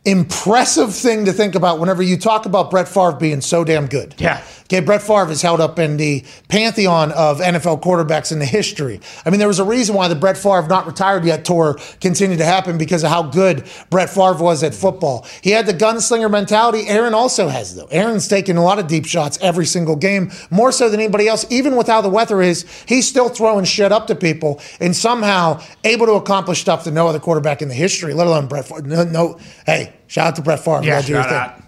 impressive 0.05 0.93
thing 0.93 1.25
to 1.25 1.33
think 1.33 1.55
about 1.55 1.79
whenever 1.79 2.03
you 2.03 2.17
talk 2.17 2.45
about 2.45 2.69
Brett 2.69 2.87
Favre 2.87 3.13
being 3.13 3.41
so 3.41 3.63
damn 3.63 3.87
good. 3.87 4.15
Yeah. 4.17 4.43
Okay, 4.73 4.83
Brett 4.83 5.03
Favre 5.03 5.29
is 5.29 5.43
held 5.43 5.61
up 5.61 5.77
in 5.77 5.97
the 5.97 6.25
pantheon 6.47 7.11
of 7.11 7.39
NFL 7.39 7.83
quarterbacks 7.83 8.31
in 8.31 8.39
the 8.39 8.45
history. 8.45 8.99
I 9.23 9.29
mean, 9.29 9.37
there 9.37 9.47
was 9.47 9.59
a 9.59 9.63
reason 9.63 9.93
why 9.93 10.07
the 10.07 10.15
Brett 10.15 10.35
Favre 10.35 10.65
not 10.67 10.87
retired 10.87 11.25
yet 11.25 11.45
tour 11.45 11.77
continued 12.01 12.39
to 12.39 12.45
happen 12.45 12.79
because 12.79 13.03
of 13.03 13.11
how 13.11 13.21
good 13.21 13.69
Brett 13.91 14.09
Favre 14.09 14.41
was 14.41 14.63
at 14.63 14.73
football. 14.73 15.27
He 15.43 15.51
had 15.51 15.67
the 15.67 15.75
gunslinger 15.75 16.27
mentality. 16.27 16.87
Aaron 16.87 17.13
also 17.13 17.49
has, 17.49 17.75
though. 17.75 17.85
Aaron's 17.91 18.27
taking 18.27 18.57
a 18.57 18.63
lot 18.63 18.79
of 18.79 18.87
deep 18.87 19.05
shots 19.05 19.37
every 19.43 19.67
single 19.67 19.95
game, 19.95 20.31
more 20.49 20.71
so 20.71 20.89
than 20.89 20.99
anybody 20.99 21.27
else. 21.27 21.45
Even 21.51 21.75
with 21.75 21.85
how 21.85 22.01
the 22.01 22.09
weather 22.09 22.41
is, 22.41 22.65
he's 22.87 23.07
still 23.07 23.29
throwing 23.29 23.65
shit 23.65 23.91
up 23.91 24.07
to 24.07 24.15
people 24.15 24.59
and 24.79 24.95
somehow 24.95 25.61
able 25.83 26.07
to 26.07 26.13
accomplish 26.13 26.61
stuff 26.61 26.83
that 26.85 26.95
no 26.95 27.07
other 27.07 27.19
quarterback 27.19 27.61
in 27.61 27.67
the 27.67 27.75
history, 27.75 28.15
let 28.15 28.25
alone 28.25 28.47
Brett 28.47 28.65
Favre. 28.65 28.81
No, 28.81 29.03
no 29.03 29.39
hey, 29.67 29.93
shout 30.07 30.29
out 30.29 30.35
to 30.37 30.41
Brett 30.41 30.61
Favre. 30.61 30.83
Yeah, 30.83 30.99
shout 31.01 31.29
out. 31.29 31.62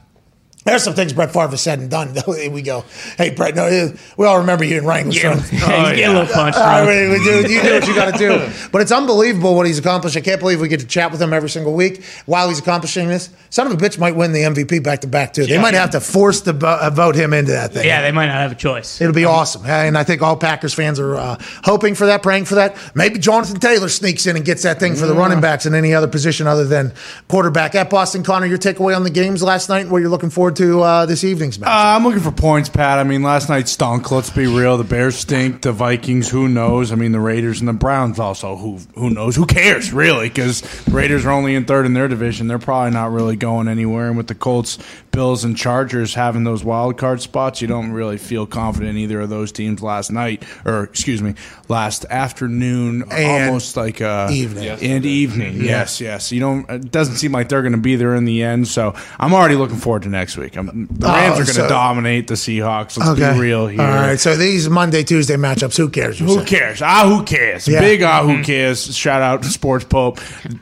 There's 0.65 0.83
some 0.83 0.95
things 0.95 1.13
Brett 1.13 1.31
Favre 1.31 1.49
has 1.49 1.61
said 1.61 1.77
and 1.79 1.91
done. 1.91 2.13
Though 2.13 2.33
we 2.49 2.61
go, 2.63 2.83
hey 3.17 3.29
Brett, 3.29 3.55
no, 3.55 3.93
we 4.17 4.25
all 4.25 4.39
remember 4.39 4.63
you 4.63 4.79
in 4.79 4.85
Wrangler. 4.85 5.13
yeah, 5.13 5.35
son. 5.37 5.59
yeah, 5.69 5.89
you 5.91 5.95
get 5.95 6.09
a 6.09 6.13
little 6.19 6.33
punch 6.33 6.55
I 6.57 6.85
mean, 6.85 7.11
we 7.11 7.17
do, 7.19 7.41
you 7.53 7.61
do 7.61 7.73
what 7.75 7.87
you 7.87 7.93
got 7.95 8.11
to 8.11 8.17
do. 8.17 8.51
But 8.71 8.81
it's 8.81 8.91
unbelievable 8.91 9.55
what 9.55 9.67
he's 9.67 9.77
accomplished. 9.79 10.17
I 10.17 10.21
can't 10.21 10.39
believe 10.39 10.59
we 10.59 10.67
get 10.67 10.79
to 10.81 10.87
chat 10.87 11.11
with 11.11 11.21
him 11.21 11.31
every 11.33 11.49
single 11.49 11.73
week 11.75 12.03
while 12.25 12.49
he's 12.49 12.59
accomplishing 12.59 13.07
this. 13.07 13.29
Son 13.49 13.67
of 13.67 13.73
a 13.73 13.77
bitch 13.77 13.97
might 13.97 14.15
win 14.15 14.33
the 14.33 14.41
MVP 14.41 14.83
back 14.83 15.01
to 15.01 15.07
back 15.07 15.33
too. 15.33 15.45
They 15.45 15.57
might 15.59 15.75
have 15.75 15.91
to 15.91 16.01
force 16.01 16.41
the 16.41 16.51
vo- 16.51 16.79
uh, 16.81 16.89
vote 16.89 17.15
him 17.15 17.31
into 17.31 17.51
that 17.51 17.71
thing. 17.73 17.85
yeah 17.85 18.01
they 18.01 18.11
might 18.11 18.25
not 18.25 18.35
have 18.35 18.51
a 18.51 18.55
choice 18.55 18.99
It'll 18.99 19.13
be 19.13 19.23
awesome. 19.25 19.65
And 19.65 19.97
I 19.97 20.03
think 20.03 20.21
all 20.23 20.35
Packers 20.35 20.73
fans 20.73 20.99
are 20.99 21.15
uh, 21.15 21.37
hoping 21.63 21.95
for 21.95 22.07
that, 22.07 22.23
praying 22.23 22.45
for 22.45 22.55
that. 22.55 22.75
Maybe 22.95 23.19
Jonathan 23.19 23.59
Taylor 23.59 23.87
sneaks 23.87 24.25
in 24.25 24.35
and 24.35 24.43
gets 24.43 24.63
that 24.63 24.79
thing 24.79 24.95
for 24.95 25.05
the 25.05 25.13
running 25.13 25.39
backs 25.41 25.65
in 25.65 25.73
any 25.75 25.93
other 25.93 26.07
position 26.07 26.47
other 26.47 26.65
than 26.65 26.91
quarterback. 27.27 27.75
At 27.75 27.89
Boston, 27.89 28.23
Connor, 28.23 28.47
your 28.47 28.57
takeaway 28.57 28.95
on 28.95 29.03
the 29.03 29.09
games 29.11 29.43
last 29.43 29.69
night 29.69 29.81
and 29.81 29.91
what 29.91 29.99
you're 29.99 30.09
looking 30.09 30.29
forward 30.31 30.54
to 30.57 30.81
uh, 30.81 31.05
this 31.05 31.23
evening's 31.23 31.59
match. 31.59 31.69
Uh, 31.69 31.95
I'm 31.95 32.03
looking 32.03 32.21
for 32.21 32.31
points, 32.31 32.69
Pat. 32.69 32.99
I 32.99 33.03
mean, 33.03 33.23
last 33.23 33.49
night 33.49 33.67
stunk. 33.67 34.11
Let's 34.11 34.29
be 34.29 34.47
real. 34.47 34.77
The 34.77 34.83
Bears 34.83 35.15
stink. 35.15 35.61
The 35.61 35.71
Vikings, 35.71 36.29
who 36.29 36.47
knows? 36.47 36.91
I 36.91 36.95
mean, 36.95 37.11
the 37.11 37.19
Raiders 37.19 37.59
and 37.59 37.67
the 37.67 37.73
Browns 37.73 38.19
also. 38.19 38.55
Who 38.55 38.79
who 38.95 39.09
knows? 39.09 39.35
Who 39.35 39.45
cares 39.45 39.93
really? 39.93 40.29
Because 40.29 40.63
Raiders 40.87 41.25
are 41.25 41.31
only 41.31 41.55
in 41.55 41.65
third 41.65 41.85
in 41.85 41.93
their 41.93 42.07
division. 42.07 42.47
They're 42.47 42.59
probably 42.59 42.91
not 42.91 43.11
really 43.11 43.35
going 43.35 43.67
anywhere. 43.67 44.07
And 44.07 44.17
with 44.17 44.27
the 44.27 44.35
Colts, 44.35 44.77
Bills, 45.15 45.43
and 45.43 45.57
Chargers 45.57 46.13
having 46.13 46.43
those 46.43 46.63
wild 46.63 46.97
card 46.97 47.21
spots, 47.21 47.61
you 47.61 47.67
don't 47.67 47.91
really 47.91 48.17
feel 48.17 48.45
confident 48.45 48.91
in 48.91 48.97
either 48.97 49.21
of 49.21 49.29
those 49.29 49.51
teams 49.51 49.81
last 49.81 50.11
night, 50.11 50.43
or 50.65 50.83
excuse 50.83 51.21
me, 51.21 51.33
last 51.69 52.05
afternoon, 52.09 53.03
And 53.09 53.47
almost 53.47 53.77
like 53.77 54.01
uh, 54.01 54.27
evening. 54.31 54.67
and 54.81 55.05
evening. 55.05 55.61
Yes, 55.63 55.99
yes. 56.01 56.31
You 56.31 56.39
don't. 56.41 56.69
It 56.69 56.91
doesn't 56.91 57.15
seem 57.15 57.31
like 57.31 57.49
they're 57.49 57.61
going 57.61 57.71
to 57.71 57.77
be 57.79 57.95
there 57.95 58.13
in 58.15 58.25
the 58.25 58.43
end. 58.43 58.67
So 58.67 58.93
I'm 59.19 59.33
already 59.33 59.55
looking 59.55 59.77
forward 59.77 60.03
to 60.03 60.09
next 60.09 60.37
week. 60.37 60.57
I'm, 60.57 60.87
the 60.91 61.07
Rams 61.07 61.29
Oh, 61.37 61.41
are 61.41 61.45
going 61.45 61.45
to 61.47 61.53
so- 61.53 61.67
dominate 61.69 62.27
the 62.27 62.33
Seahawks. 62.35 62.97
Let's 62.97 63.19
be 63.19 63.39
real 63.39 63.67
here. 63.67 63.81
All 63.81 63.87
right. 63.87 64.19
So 64.19 64.35
these 64.35 64.69
Monday, 64.69 65.03
Tuesday 65.03 65.35
matchups, 65.35 65.77
who 65.77 65.89
cares? 65.89 66.19
Who 66.19 66.27
saying? 66.27 66.45
cares? 66.45 66.81
Ah, 66.81 67.03
who 67.07 67.23
cares? 67.23 67.67
Yeah. 67.67 67.79
Big 67.79 68.01
ah, 68.03 68.23
who 68.23 68.43
cares? 68.43 68.95
Shout 68.95 69.21
out 69.21 69.43
to 69.43 69.49
Sports 69.49 69.85
Pope. 69.85 70.19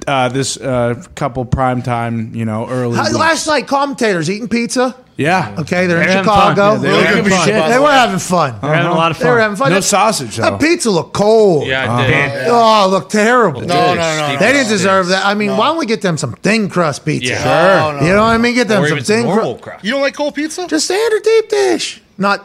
Uh, 0.07 0.29
this 0.29 0.57
uh, 0.57 1.03
couple 1.15 1.43
prime 1.45 1.81
time, 1.81 2.35
you 2.35 2.45
know, 2.45 2.67
early. 2.69 2.97
How- 2.97 3.11
Last 3.23 3.47
night, 3.47 3.67
commentators 3.67 4.29
eating 4.29 4.42
pizza. 4.47 4.95
yeah. 5.17 5.55
Okay, 5.59 5.87
they're, 5.87 5.99
They're 5.99 6.01
in 6.03 6.09
having 6.09 6.23
Chicago. 6.23 6.73
Yeah, 6.73 6.77
they 6.77 6.89
were 6.89 6.97
They 6.97 7.03
having 7.05 7.23
were 7.23 7.29
fun. 7.29 7.69
They 7.71 7.79
were 7.79 7.91
having 7.91 8.19
fun. 8.19 8.59
they're 8.61 8.73
having 8.73 8.91
a 8.91 8.95
lot 8.95 9.11
of 9.11 9.19
They 9.19 9.25
were 9.25 9.31
fun 9.31 9.41
having 9.41 9.57
fun. 9.57 9.69
No 9.69 9.75
That- 9.75 9.83
sausage, 9.83 10.35
though. 10.37 10.43
That 10.43 10.59
pizza 10.61 10.89
looked 10.91 11.13
cold. 11.13 11.67
Yeah, 11.67 11.83
Uh-huh. 11.85 11.93
I 12.01 12.07
did. 12.07 12.29
Did. 12.33 12.47
Oh, 12.49 12.85
it 12.85 12.87
looked 12.89 13.11
terrible. 13.11 13.61
No, 13.61 13.67
no, 13.67 13.93
no, 13.95 13.95
no. 13.95 14.27
They 14.39 14.45
no. 14.47 14.53
didn't 14.53 14.69
deserve 14.69 15.07
that. 15.07 15.25
I 15.25 15.33
mean, 15.35 15.55
why 15.57 15.67
don't 15.67 15.77
we 15.77 15.85
get 15.85 16.01
them 16.01 16.17
some 16.17 16.33
thin 16.33 16.69
crust 16.69 17.05
pizza? 17.05 17.33
Yeah. 17.33 17.43
Sure. 17.43 17.93
No, 17.93 17.99
no. 17.99 18.05
You 18.07 18.13
know 18.13 18.21
what 18.23 18.29
I 18.29 18.37
mean? 18.37 18.55
Get 18.55 18.67
them 18.67 18.83
Or 18.83 18.87
some 18.87 18.97
even 18.97 19.05
some 19.05 19.15
thin 19.17 19.25
normal 19.25 19.53
crust. 19.55 19.63
crust. 19.63 19.85
You 19.85 19.91
don't 19.91 20.01
like 20.01 20.15
cold 20.15 20.35
pizza? 20.35 20.67
Just 20.67 20.85
standard 20.85 21.23
deep 21.23 21.49
dish, 21.49 22.01
not 22.17 22.43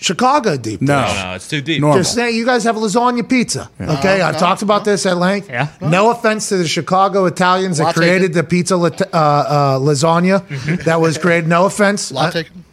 Chicago 0.00 0.56
deep 0.56 0.80
No. 0.80 1.02
dish. 1.06 1.14
No, 1.16 1.24
no, 1.28 1.34
it's 1.34 1.48
too 1.48 1.60
deep. 1.60 1.80
Normal. 1.80 1.98
Just 1.98 2.14
saying, 2.14 2.34
you 2.36 2.44
guys 2.46 2.64
have 2.64 2.76
lasagna 2.76 3.28
pizza. 3.28 3.68
Okay, 3.80 4.20
I've 4.20 4.38
talked 4.38 4.62
about 4.62 4.84
this 4.84 5.04
at 5.06 5.16
length. 5.16 5.48
Yeah. 5.50 5.68
No 5.80 6.10
offense 6.10 6.48
to 6.50 6.56
the 6.56 6.68
Chicago 6.68 7.24
Italians 7.26 7.78
that 7.78 7.84
Lot 7.84 7.94
created 7.94 8.32
the 8.32 8.44
pizza 8.44 8.76
lat- 8.76 9.02
uh, 9.12 9.16
uh, 9.16 9.78
lasagna 9.78 10.46
that 10.84 11.00
was 11.00 11.18
created. 11.18 11.48
No 11.48 11.66
offense. 11.66 12.12
Lot 12.12 12.28
I- 12.28 12.42
taken. 12.42 12.64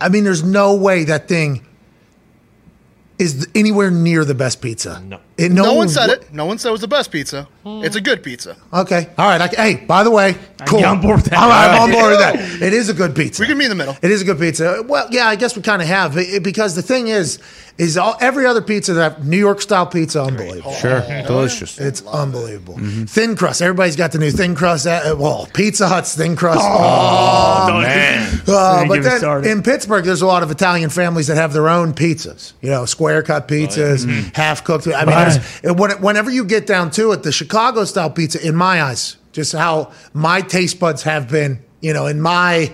I 0.00 0.08
mean, 0.10 0.24
there's 0.24 0.42
no 0.44 0.74
way 0.74 1.04
that 1.04 1.26
thing 1.28 1.64
is 3.18 3.48
anywhere 3.54 3.90
near 3.90 4.24
the 4.26 4.34
best 4.34 4.60
pizza. 4.60 5.00
No. 5.06 5.18
It- 5.38 5.52
No 5.52 5.74
one 5.74 5.88
said 5.88 6.08
it. 6.10 6.32
No 6.32 6.46
one 6.46 6.58
said 6.58 6.70
it 6.70 6.72
was 6.72 6.80
the 6.80 6.88
best 6.88 7.10
pizza. 7.12 7.46
It's 7.68 7.96
a 7.96 8.00
good 8.00 8.22
pizza. 8.22 8.56
Okay. 8.72 9.08
All 9.18 9.28
right. 9.28 9.40
I, 9.40 9.48
hey, 9.48 9.84
by 9.86 10.04
the 10.04 10.10
way, 10.10 10.36
cool. 10.66 10.78
get 10.78 10.86
on 10.88 11.00
board 11.00 11.16
with 11.16 11.24
that. 11.26 11.38
I'm, 11.40 11.50
I'm 11.50 11.80
on 11.82 11.90
board 11.90 12.10
with 12.12 12.20
that. 12.20 12.62
It 12.62 12.72
is 12.72 12.88
a 12.88 12.94
good 12.94 13.14
pizza. 13.16 13.42
We 13.42 13.48
can 13.48 13.58
be 13.58 13.64
in 13.64 13.70
the 13.70 13.74
middle. 13.74 13.96
It 14.02 14.10
is 14.12 14.22
a 14.22 14.24
good 14.24 14.38
pizza. 14.38 14.84
Well, 14.86 15.08
yeah, 15.10 15.26
I 15.26 15.34
guess 15.36 15.56
we 15.56 15.62
kind 15.62 15.82
of 15.82 15.88
have 15.88 16.16
It- 16.16 16.44
because 16.44 16.76
the 16.76 16.82
thing 16.82 17.08
is, 17.08 17.40
is 17.76 17.98
all, 17.98 18.16
every 18.20 18.46
other 18.46 18.62
pizza 18.62 18.94
that 18.94 19.24
New 19.26 19.36
York 19.36 19.60
style 19.60 19.84
pizza, 19.86 20.22
unbelievable. 20.22 20.72
Sure, 20.74 21.00
delicious. 21.26 21.78
It's 21.78 22.06
unbelievable. 22.06 22.78
Thin 23.06 23.34
crust. 23.36 23.60
Everybody's 23.60 23.96
got 23.96 24.12
the 24.12 24.18
new 24.18 24.30
thin 24.30 24.54
crust. 24.54 24.86
Uh, 24.86 25.14
well, 25.18 25.46
Pizza 25.52 25.88
Hut's 25.88 26.14
thin 26.16 26.36
crust. 26.36 26.60
Oh, 26.62 27.80
man. 27.82 28.40
Uh, 28.48 28.86
but 28.86 29.02
then 29.02 29.44
in 29.44 29.62
Pittsburgh, 29.62 30.04
there's 30.04 30.22
a 30.22 30.26
lot 30.26 30.42
of 30.44 30.50
Italian 30.52 30.88
families 30.88 31.26
that 31.26 31.36
have 31.36 31.52
their 31.52 31.68
own 31.68 31.92
pizzas. 31.92 32.52
You 32.62 32.70
know, 32.70 32.84
square 32.86 33.22
cut 33.22 33.48
pizzas, 33.48 34.06
half 34.34 34.62
cooked. 34.64 34.86
I 34.86 35.04
mean, 35.04 35.14
Right. 35.16 35.25
There's- 35.34 35.76
when, 35.76 35.90
whenever 36.02 36.30
you 36.30 36.44
get 36.44 36.66
down 36.66 36.90
to 36.92 37.12
it, 37.12 37.22
the 37.22 37.32
Chicago 37.32 37.84
style 37.84 38.10
pizza, 38.10 38.46
in 38.46 38.54
my 38.54 38.82
eyes, 38.82 39.16
just 39.32 39.52
how 39.52 39.92
my 40.12 40.40
taste 40.40 40.78
buds 40.80 41.02
have 41.02 41.28
been, 41.30 41.58
you 41.80 41.92
know, 41.92 42.06
in 42.06 42.20
my 42.20 42.72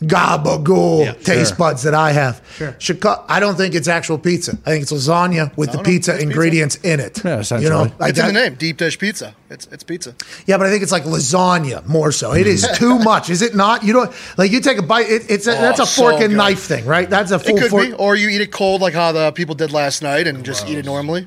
gabagool 0.00 1.22
taste 1.24 1.56
buds 1.58 1.82
that 1.82 1.94
I 1.94 2.12
have. 2.12 2.40
Sure. 2.56 2.74
Chicago, 2.78 3.24
I 3.28 3.40
don't 3.40 3.56
think 3.56 3.74
it's 3.74 3.88
actual 3.88 4.18
pizza. 4.18 4.58
I 4.66 4.70
think 4.70 4.82
it's 4.82 4.92
lasagna 4.92 5.56
with 5.56 5.72
the 5.72 5.78
no, 5.78 5.82
pizza 5.82 6.12
it's 6.12 6.20
pizza. 6.22 6.30
ingredients 6.30 6.76
in 6.76 7.00
it. 7.00 7.22
Yeah, 7.24 7.34
you 7.34 7.40
essentially. 7.40 7.70
know, 7.70 7.92
like 7.98 8.10
It's 8.10 8.18
in 8.18 8.26
the 8.26 8.32
name, 8.32 8.54
deep 8.54 8.76
dish 8.76 8.98
pizza. 8.98 9.34
It's 9.50 9.68
it's 9.70 9.84
pizza. 9.84 10.14
yeah, 10.46 10.58
but 10.58 10.66
I 10.66 10.70
think 10.70 10.82
it's 10.82 10.92
like 10.92 11.04
lasagna 11.04 11.86
more 11.86 12.12
so. 12.12 12.32
It 12.32 12.46
is 12.46 12.64
mm. 12.64 12.76
too 12.76 12.98
much, 12.98 13.30
is 13.30 13.42
it 13.42 13.54
not? 13.54 13.82
You 13.84 13.92
don't 13.92 14.12
like 14.36 14.50
you 14.50 14.60
take 14.60 14.78
a 14.78 14.82
bite. 14.82 15.08
It, 15.08 15.30
it's 15.30 15.46
a, 15.46 15.52
that's 15.52 15.78
a 15.78 15.82
oh, 15.82 15.86
so 15.86 16.02
fork 16.02 16.14
and 16.14 16.30
good. 16.30 16.36
knife 16.36 16.62
thing, 16.62 16.84
right? 16.86 17.08
That's 17.08 17.30
a 17.30 17.38
full 17.38 17.56
It 17.56 17.60
could 17.60 17.70
fork. 17.70 17.86
be, 17.86 17.92
or 17.92 18.16
you 18.16 18.28
eat 18.28 18.40
it 18.40 18.52
cold 18.52 18.80
like 18.80 18.94
how 18.94 19.12
the 19.12 19.32
people 19.32 19.54
did 19.54 19.72
last 19.72 20.02
night, 20.02 20.26
and 20.26 20.44
just 20.44 20.66
eat 20.68 20.78
it 20.78 20.84
normally. 20.84 21.26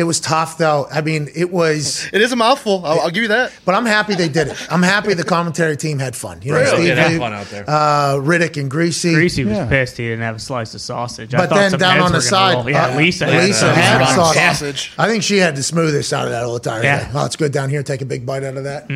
It 0.00 0.04
was 0.04 0.18
tough 0.18 0.56
though. 0.56 0.86
I 0.90 1.02
mean, 1.02 1.28
it 1.34 1.50
was. 1.52 2.08
It 2.12 2.22
is 2.22 2.32
a 2.32 2.36
mouthful. 2.36 2.84
I'll, 2.86 3.00
I'll 3.00 3.10
give 3.10 3.22
you 3.22 3.28
that. 3.28 3.52
But 3.66 3.74
I'm 3.74 3.84
happy 3.86 4.14
they 4.14 4.28
did 4.28 4.48
it. 4.48 4.56
I'm 4.72 4.82
happy 4.82 5.12
the 5.14 5.22
commentary 5.24 5.76
team 5.76 5.98
had 5.98 6.16
fun. 6.16 6.40
You 6.42 6.52
know, 6.52 6.58
Really? 6.58 6.68
Steve 6.70 6.86
Did 6.86 6.98
have 6.98 7.12
Lee, 7.12 7.18
fun 7.18 7.32
out 7.34 7.46
there. 7.46 7.64
Uh, 7.68 8.14
Riddick 8.16 8.56
and 8.60 8.70
Griese. 8.70 9.14
Griese 9.14 9.44
was 9.44 9.56
Yeah. 9.58 9.66
pissed 9.68 9.96
he 9.98 10.04
didn't 10.04 10.22
have 10.24 10.36
a 10.36 10.38
slice 10.38 10.74
of 10.74 10.80
sausage. 10.80 11.34
I 11.34 11.38
But 11.38 11.48
thought 11.50 11.54
then 11.56 11.70
some 11.72 11.80
down 11.80 11.92
heads 11.96 12.04
on 12.06 12.12
the 12.12 12.18
were 12.18 12.20
gonna 12.20 12.22
side, 12.22 12.54
roll. 12.56 12.70
yeah, 12.70 12.86
uh, 12.86 12.96
Lisa, 12.96 13.26
had 13.26 13.44
Lisa 13.44 13.58
some. 13.60 13.74
had 13.74 13.98
Ron 14.00 14.14
sausage. 14.14 14.40
sausage. 14.42 14.92
I 14.98 15.06
think 15.06 15.22
she 15.22 15.36
had 15.38 15.54
the 15.56 15.62
smoothest 15.62 16.12
out 16.12 16.24
of 16.24 16.30
that 16.32 16.42
whole 16.44 16.56
entire 16.56 16.82
Yeah. 16.82 16.98
thing. 17.04 17.10
Oh, 17.14 17.26
it's 17.26 17.36
good 17.36 17.52
down 17.52 17.68
here. 17.70 17.82
Take 17.82 18.00
a 18.00 18.06
big 18.06 18.24
bite 18.26 18.42
out 18.42 18.56
of 18.56 18.64
that. 18.64 18.86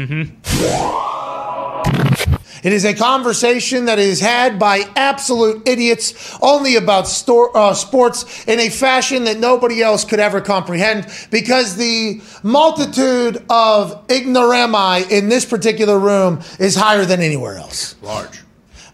It 2.65 2.73
is 2.73 2.87
a 2.87 2.95
conversation 2.95 3.85
that 3.85 3.99
is 3.99 4.21
had 4.21 4.59
by 4.59 4.85
absolute 4.97 5.69
idiots 5.69 6.35
only 6.41 6.77
about 6.77 7.07
stor- 7.07 7.55
uh, 7.55 7.75
sports 7.75 8.49
in 8.49 8.59
a 8.59 8.71
fashion 8.71 9.25
that 9.25 9.39
nobody 9.39 9.83
else 9.83 10.03
could 10.03 10.19
ever 10.19 10.41
comprehend 10.41 11.07
because 11.31 11.77
the 11.77 12.23
multitude 12.43 13.45
of 13.51 14.07
ignorami 14.09 15.11
in 15.11 15.29
this 15.29 15.45
particular 15.45 15.99
room 15.99 16.41
is 16.59 16.75
higher 16.75 17.05
than 17.05 17.21
anywhere 17.21 17.59
else. 17.59 17.97
Large. 18.01 18.41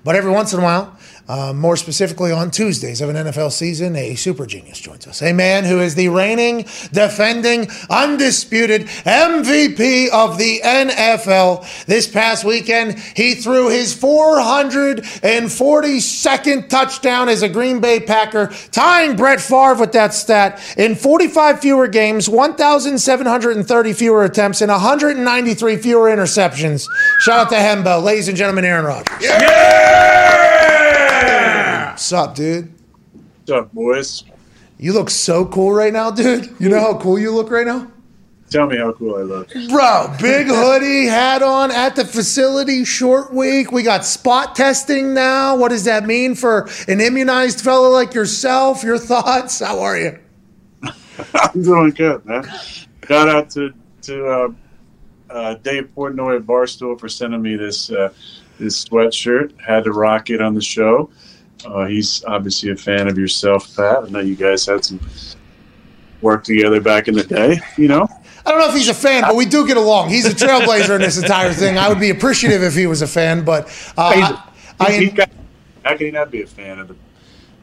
But 0.03 0.17
every 0.17 0.33
once 0.33 0.53
in 0.53 0.59
a 0.59 0.62
while, 0.65 0.99
uh, 1.30 1.52
more 1.52 1.76
specifically 1.76 2.32
on 2.32 2.50
Tuesdays 2.50 3.00
of 3.00 3.08
an 3.08 3.14
NFL 3.14 3.52
season, 3.52 3.94
a 3.94 4.16
super 4.16 4.46
genius 4.46 4.80
joins 4.80 5.06
us. 5.06 5.22
A 5.22 5.32
man 5.32 5.62
who 5.64 5.78
is 5.78 5.94
the 5.94 6.08
reigning, 6.08 6.62
defending, 6.92 7.68
undisputed 7.88 8.88
MVP 9.06 10.10
of 10.10 10.38
the 10.38 10.60
NFL. 10.64 11.87
This 11.87 12.08
past 12.08 12.44
weekend, 12.44 12.99
he 12.99 13.37
threw 13.37 13.68
his 13.68 13.94
442nd 13.94 16.68
touchdown 16.68 17.28
as 17.28 17.42
a 17.42 17.49
Green 17.49 17.78
Bay 17.80 18.00
Packer, 18.00 18.52
tying 18.72 19.14
Brett 19.14 19.40
Favre 19.40 19.76
with 19.76 19.92
that 19.92 20.12
stat 20.12 20.60
in 20.76 20.96
45 20.96 21.60
fewer 21.60 21.87
games, 21.87 22.28
1,730 22.28 23.92
fewer 23.92 24.25
attempts, 24.25 24.62
and 24.62 24.70
193 24.72 25.76
fewer 25.76 26.08
interceptions. 26.08 26.88
Shout 27.20 27.46
out 27.46 27.50
to 27.50 27.54
Hembo. 27.54 28.02
Ladies 28.02 28.26
and 28.26 28.37
gentlemen, 28.37 28.64
Aaron 28.64 28.84
Rodgers. 28.84 29.28
What's 31.21 32.12
up, 32.12 32.35
dude? 32.35 32.73
What's 33.12 33.50
up, 33.50 33.73
boys? 33.73 34.25
You 34.79 34.95
look 34.95 35.11
so 35.11 35.45
cool 35.45 35.73
right 35.73 35.93
now, 35.93 36.11
dude. 36.11 36.55
You 36.59 36.71
know 36.71 36.81
how 36.81 36.99
cool 36.99 37.19
you 37.19 37.31
look 37.35 37.50
right 37.50 37.67
now? 37.67 37.91
Tell 38.49 38.67
me 38.67 38.79
how 38.79 38.93
cool 38.93 39.17
I 39.17 39.23
look. 39.23 39.53
Bro, 39.69 40.17
big 40.21 40.47
hoodie, 40.49 41.07
hat 41.07 41.43
on 41.43 41.71
at 41.71 41.95
the 41.95 42.05
facility, 42.05 42.85
short 42.85 43.33
week. 43.33 43.71
We 43.71 43.83
got 43.83 44.05
spot 44.05 44.57
testing 44.57 45.15
now. 45.15 45.57
What 45.57 45.69
does 45.69 45.85
that 45.85 46.05
mean 46.05 46.35
for 46.35 46.69
an 46.89 47.00
immunized 47.00 47.61
fellow 47.61 47.91
like 47.91 48.15
yourself? 48.15 48.83
Your 48.83 48.99
thoughts? 48.99 49.61
How 49.61 49.81
are 49.81 49.99
you? 49.99 50.19
I'm 51.35 51.62
doing 51.62 51.91
good, 51.91 52.25
man. 52.25 52.45
Shout 53.07 53.29
out 53.29 53.50
to 53.50 53.73
to 54.03 54.27
uh, 54.27 54.49
uh, 55.29 55.55
Dave 55.57 55.91
Portnoy 55.95 56.37
at 56.37 56.43
Barstool 56.47 56.99
for 56.99 57.09
sending 57.09 57.43
me 57.43 57.57
this 57.57 57.91
uh, 57.91 58.12
this 58.61 58.85
sweatshirt. 58.85 59.59
Had 59.61 59.85
to 59.85 59.93
rock 59.93 60.31
it 60.31 60.40
on 60.40 60.55
the 60.55 60.61
show. 60.62 61.11
Uh, 61.67 61.87
he's 61.87 62.25
obviously 62.25 62.71
a 62.71 62.76
fan 62.76 63.09
of 63.09 63.19
yourself, 63.19 63.75
Pat. 63.76 64.05
I 64.05 64.09
know 64.09 64.21
you 64.21 64.37
guys 64.37 64.64
had 64.67 64.85
some 64.85 65.00
work 66.23 66.45
together 66.45 66.81
back 66.81 67.09
in 67.09 67.14
the 67.14 67.25
day. 67.25 67.59
You 67.76 67.88
know, 67.88 68.07
I 68.47 68.50
don't 68.50 68.61
know 68.61 68.69
if 68.69 68.75
he's 68.75 68.88
a 68.88 68.95
fan, 68.95 69.23
but 69.23 69.37
we 69.37 69.45
do 69.47 69.67
get 69.67 69.76
along. 69.76 70.11
He's 70.11 70.26
a 70.26 70.31
trailblazer 70.31 70.95
in 70.97 71.00
this 71.02 71.19
entire 71.21 71.52
thing. 71.52 71.76
I 71.79 71.88
would 71.88 72.00
be 72.00 72.11
appreciative 72.11 72.62
if 72.62 72.75
he 72.75 72.87
was 72.87 73.02
a 73.02 73.07
fan, 73.07 73.45
but 73.45 73.64
uh, 73.97 74.12
He's- 74.12 74.33
I, 74.79 74.93
He's 74.93 75.12
I, 75.12 75.14
got- 75.14 75.31
how 75.85 75.97
can 75.97 76.07
he 76.07 76.11
not 76.12 76.31
be 76.31 76.43
a 76.43 76.47
fan 76.47 76.79
of 76.79 76.88
the 76.88 76.97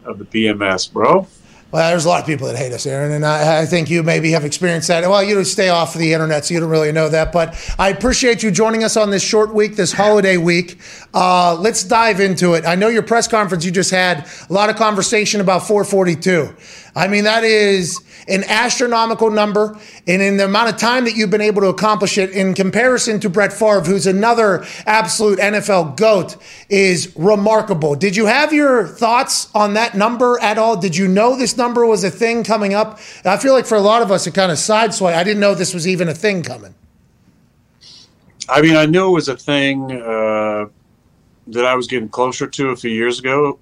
of 0.06 0.18
the 0.20 0.26
PMS, 0.26 0.92
bro? 0.92 1.28
Well, 1.70 1.90
there's 1.90 2.06
a 2.06 2.08
lot 2.08 2.22
of 2.22 2.26
people 2.26 2.48
that 2.48 2.56
hate 2.56 2.72
us, 2.72 2.86
Aaron, 2.86 3.12
and 3.12 3.26
I, 3.26 3.64
I 3.64 3.66
think 3.66 3.90
you 3.90 4.02
maybe 4.02 4.32
have 4.32 4.46
experienced 4.46 4.88
that. 4.88 5.04
Well, 5.04 5.22
you 5.22 5.44
stay 5.44 5.68
off 5.68 5.94
the 5.94 6.14
internet, 6.14 6.46
so 6.46 6.54
you 6.54 6.62
don't 6.62 6.70
really 6.70 6.94
know 6.94 7.10
that. 7.10 7.34
But 7.34 7.62
I 7.78 7.90
appreciate 7.90 8.42
you 8.42 8.52
joining 8.52 8.86
us 8.86 8.96
on 8.96 9.10
this 9.10 9.22
short 9.22 9.54
week, 9.54 9.76
this 9.76 9.92
holiday 9.92 10.38
week. 10.38 10.80
Uh, 11.14 11.58
let's 11.60 11.84
dive 11.84 12.22
into 12.22 12.54
it. 12.54 12.66
I 12.66 12.76
know 12.76 12.88
your 12.88 13.04
press 13.04 13.28
conference 13.28 13.66
you 13.66 13.72
just 13.72 13.92
had 13.92 14.30
a 14.50 14.54
lot 14.54 14.70
of 14.70 14.78
conversation 14.78 15.42
about 15.42 15.68
442. 15.68 16.56
I 16.98 17.08
mean, 17.08 17.26
that 17.26 17.44
is 17.44 18.02
an 18.28 18.44
astronomical 18.46 19.30
number, 19.30 19.78
and 20.08 20.20
in 20.20 20.38
the 20.38 20.46
amount 20.46 20.70
of 20.70 20.78
time 20.78 21.06
that 21.06 21.16
you've 21.16 21.30
been 21.30 21.42
able 21.42 21.62
to 21.62 21.68
accomplish 21.68 22.18
it, 22.18 22.32
in 22.32 22.56
comparison 22.56 23.20
to 23.20 23.30
Brett 23.30 23.54
Favre, 23.54 23.82
who's 23.82 24.08
another 24.08 24.66
absolute 24.88 25.38
NFL 25.38 25.96
goat, 25.96 26.38
is 26.70 27.14
remarkable. 27.16 27.94
Did 27.94 28.16
you 28.16 28.26
have 28.26 28.52
your 28.52 28.88
thoughts 28.88 29.48
on 29.54 29.76
that 29.76 29.94
number 29.94 30.40
at 30.42 30.58
all? 30.58 30.76
Did 30.76 30.98
you 30.98 31.08
know 31.08 31.38
this 31.38 31.56
number 31.56 31.86
was 31.86 32.04
a 32.04 32.10
thing 32.10 32.44
coming 32.44 32.74
up? 32.74 33.00
I 33.24 33.38
feel 33.38 33.54
like 33.54 33.68
for 33.68 33.76
a 33.76 33.82
lot 33.82 34.02
of 34.02 34.12
us, 34.12 34.26
it 34.26 34.34
kind 34.34 34.52
of 34.52 34.58
sideswiped. 34.58 35.14
I 35.14 35.24
didn't 35.24 35.40
know 35.40 35.54
this 35.54 35.76
was 35.76 35.88
even 35.88 36.10
a 36.10 36.16
thing 36.16 36.42
coming. 36.42 36.74
I 38.50 38.62
mean, 38.62 38.76
I 38.76 38.88
knew 38.88 39.10
it 39.10 39.12
was 39.12 39.30
a 39.30 39.38
thing 39.38 39.92
uh, 39.92 40.66
that 41.48 41.66
I 41.66 41.76
was 41.76 41.86
getting 41.86 42.10
closer 42.10 42.48
to 42.48 42.70
a 42.70 42.76
few 42.76 42.92
years 42.92 43.20
ago. 43.20 43.60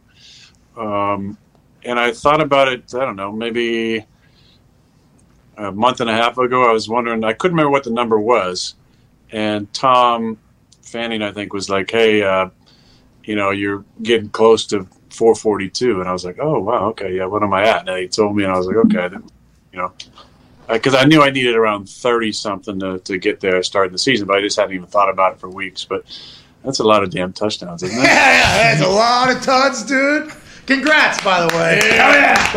Um, 0.77 1.38
and 1.86 2.00
I 2.00 2.12
thought 2.12 2.42
about 2.42 2.68
it, 2.68 2.94
I 2.94 3.06
don't 3.06 3.15
know, 3.15 3.32
maybe 3.32 4.06
a 5.58 5.72
month 5.72 6.01
and 6.01 6.10
a 6.10 6.13
half 6.13 6.38
ago. 6.38 6.68
I 6.68 6.74
was 6.74 6.89
wondering, 6.89 7.24
I 7.24 7.34
couldn't 7.34 7.56
remember 7.56 7.72
what 7.72 7.84
the 7.84 7.92
number 7.92 8.20
was. 8.20 8.75
And 9.32 9.72
Tom 9.74 10.38
Fanning, 10.82 11.22
I 11.22 11.32
think, 11.32 11.54
was 11.54 11.70
like, 11.70 11.92
hey, 11.92 12.24
uh, 12.24 12.50
you 13.24 13.36
know, 13.36 13.51
you're 13.51 13.84
getting 14.01 14.30
close 14.30 14.65
to 14.68 14.88
442. 15.10 16.00
And 16.00 16.10
I 16.10 16.13
was 16.13 16.25
like, 16.25 16.38
oh, 16.39 16.60
wow, 16.60 16.88
okay, 16.89 17.15
yeah, 17.15 17.25
what 17.25 17.44
am 17.44 17.54
I 17.54 17.68
at? 17.68 17.88
And 17.88 17.98
he 17.98 18.08
told 18.08 18.36
me, 18.36 18.44
and 18.44 18.51
I 18.51 18.58
was 18.58 18.68
like, 18.68 18.77
okay, 18.77 19.08
then, 19.08 19.24
you 19.72 19.80
know, 19.80 19.94
because 20.68 20.96
I 20.96 21.06
knew 21.06 21.22
I 21.22 21.30
needed 21.30 21.56
around 21.56 21.88
30 21.88 22.32
something 22.32 22.80
to, 22.80 23.00
to 23.00 23.18
get 23.18 23.39
there 23.39 23.62
starting 23.62 23.92
the 23.92 24.00
season, 24.00 24.27
but 24.27 24.38
I 24.38 24.42
just 24.42 24.58
hadn't 24.58 24.74
even 24.74 24.88
thought 24.88 25.10
about 25.10 25.34
it 25.34 25.39
for 25.39 25.50
weeks. 25.50 25.86
But 25.86 26.06
that's 26.63 26.80
a 26.80 26.84
lot 26.84 27.04
of 27.04 27.12
damn 27.12 27.34
touchdowns, 27.34 27.84
isn't 27.84 27.98
it? 27.98 28.01
Yeah, 28.04 28.74
that's 28.75 28.82
a 28.82 28.89
lot 28.89 29.36
of 29.36 29.44
tuds, 29.44 29.84
dude. 29.84 30.32
Congrats, 30.65 31.24
by 31.24 31.45
the 31.45 31.55
way. 31.55 31.79
Yeah. 31.84 32.51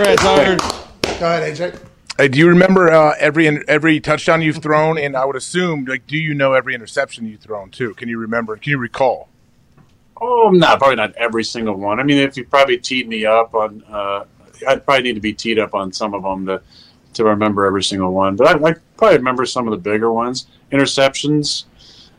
Go 1.18 1.26
ahead, 1.26 1.56
AJ. 1.56 1.88
Hey, 2.16 2.28
do 2.28 2.38
you 2.38 2.48
remember 2.48 2.90
uh, 2.90 3.14
every 3.18 3.46
every 3.68 4.00
touchdown 4.00 4.42
you've 4.42 4.56
thrown? 4.56 4.98
And 4.98 5.16
I 5.16 5.24
would 5.24 5.36
assume, 5.36 5.84
like, 5.84 6.06
do 6.06 6.16
you 6.16 6.34
know 6.34 6.52
every 6.54 6.74
interception 6.74 7.26
you've 7.26 7.40
thrown 7.40 7.70
too? 7.70 7.94
Can 7.94 8.08
you 8.08 8.18
remember? 8.18 8.56
Can 8.56 8.70
you 8.70 8.78
recall? 8.78 9.28
Oh, 10.20 10.50
not 10.52 10.78
probably 10.78 10.96
not 10.96 11.14
every 11.14 11.44
single 11.44 11.76
one. 11.76 12.00
I 12.00 12.02
mean, 12.02 12.18
if 12.18 12.36
you 12.36 12.44
probably 12.44 12.78
teed 12.78 13.08
me 13.08 13.24
up 13.24 13.54
on, 13.54 13.84
uh, 13.88 14.24
I'd 14.66 14.84
probably 14.84 15.04
need 15.04 15.14
to 15.14 15.20
be 15.20 15.32
teed 15.32 15.58
up 15.58 15.74
on 15.74 15.92
some 15.92 16.14
of 16.14 16.22
them 16.22 16.46
to 16.46 16.62
to 17.14 17.24
remember 17.24 17.66
every 17.66 17.84
single 17.84 18.12
one. 18.12 18.36
But 18.36 18.48
I, 18.48 18.70
I 18.70 18.74
probably 18.96 19.18
remember 19.18 19.46
some 19.46 19.68
of 19.68 19.70
the 19.72 19.78
bigger 19.78 20.12
ones. 20.12 20.46
Interceptions, 20.72 21.64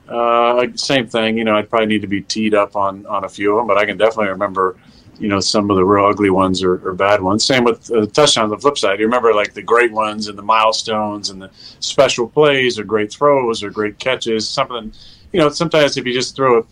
uh, 0.07 0.67
same 0.75 1.07
thing. 1.07 1.37
You 1.37 1.43
know, 1.43 1.57
I'd 1.57 1.69
probably 1.69 1.87
need 1.87 2.01
to 2.01 2.07
be 2.07 2.21
teed 2.21 2.53
up 2.53 2.75
on 2.75 3.05
on 3.05 3.25
a 3.25 3.29
few 3.29 3.51
of 3.51 3.57
them, 3.57 3.67
but 3.67 3.77
I 3.77 3.85
can 3.85 3.97
definitely 3.97 4.29
remember. 4.29 4.77
You 5.19 5.27
know, 5.27 5.39
some 5.39 5.69
of 5.69 5.75
the 5.75 5.83
real 5.83 6.05
ugly 6.05 6.29
ones 6.29 6.63
or, 6.63 6.75
or 6.87 6.93
bad 6.93 7.21
ones. 7.21 7.43
Same 7.45 7.63
with 7.63 7.91
uh, 7.91 8.05
touchdown. 8.07 8.45
On 8.45 8.49
the 8.49 8.57
flip 8.57 8.77
side, 8.77 8.99
you 8.99 9.05
remember 9.05 9.33
like 9.33 9.53
the 9.53 9.61
great 9.61 9.91
ones 9.91 10.27
and 10.27 10.37
the 10.37 10.43
milestones 10.43 11.29
and 11.29 11.41
the 11.41 11.51
special 11.79 12.27
plays 12.27 12.79
or 12.79 12.83
great 12.83 13.11
throws 13.11 13.61
or 13.61 13.69
great 13.69 13.99
catches. 13.99 14.47
Something, 14.47 14.93
you 15.33 15.39
know, 15.39 15.49
sometimes 15.49 15.97
if 15.97 16.05
you 16.05 16.13
just 16.13 16.35
throw 16.35 16.59
it 16.59 16.65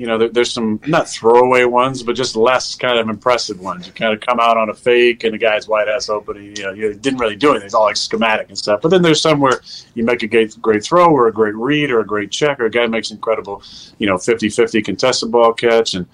you 0.00 0.06
know, 0.06 0.16
there, 0.16 0.30
there's 0.30 0.50
some 0.50 0.80
not 0.86 1.10
throwaway 1.10 1.64
ones, 1.64 2.02
but 2.02 2.16
just 2.16 2.34
less 2.34 2.74
kind 2.74 2.98
of 2.98 3.10
impressive 3.10 3.60
ones. 3.60 3.86
You 3.86 3.92
kind 3.92 4.14
of 4.14 4.20
come 4.20 4.40
out 4.40 4.56
on 4.56 4.70
a 4.70 4.74
fake, 4.74 5.24
and 5.24 5.34
the 5.34 5.38
guy's 5.38 5.68
wide 5.68 5.90
ass 5.90 6.08
open. 6.08 6.38
And, 6.38 6.56
you 6.56 6.64
know, 6.64 6.72
you 6.72 6.94
didn't 6.94 7.18
really 7.18 7.36
do 7.36 7.50
anything. 7.50 7.66
It's 7.66 7.74
all 7.74 7.84
like 7.84 7.98
schematic 7.98 8.48
and 8.48 8.56
stuff. 8.56 8.80
But 8.80 8.88
then 8.88 9.02
there's 9.02 9.20
some 9.20 9.40
where 9.40 9.60
you 9.92 10.02
make 10.02 10.22
a 10.22 10.26
great, 10.26 10.56
great 10.62 10.82
throw, 10.82 11.08
or 11.10 11.26
a 11.28 11.32
great 11.32 11.54
read, 11.54 11.90
or 11.90 12.00
a 12.00 12.06
great 12.06 12.30
check, 12.30 12.60
or 12.60 12.64
a 12.64 12.70
guy 12.70 12.86
makes 12.86 13.10
incredible, 13.10 13.62
you 13.98 14.06
know, 14.06 14.14
50-50 14.14 14.82
contested 14.82 15.30
ball 15.30 15.52
catch, 15.52 15.92
and 15.92 16.06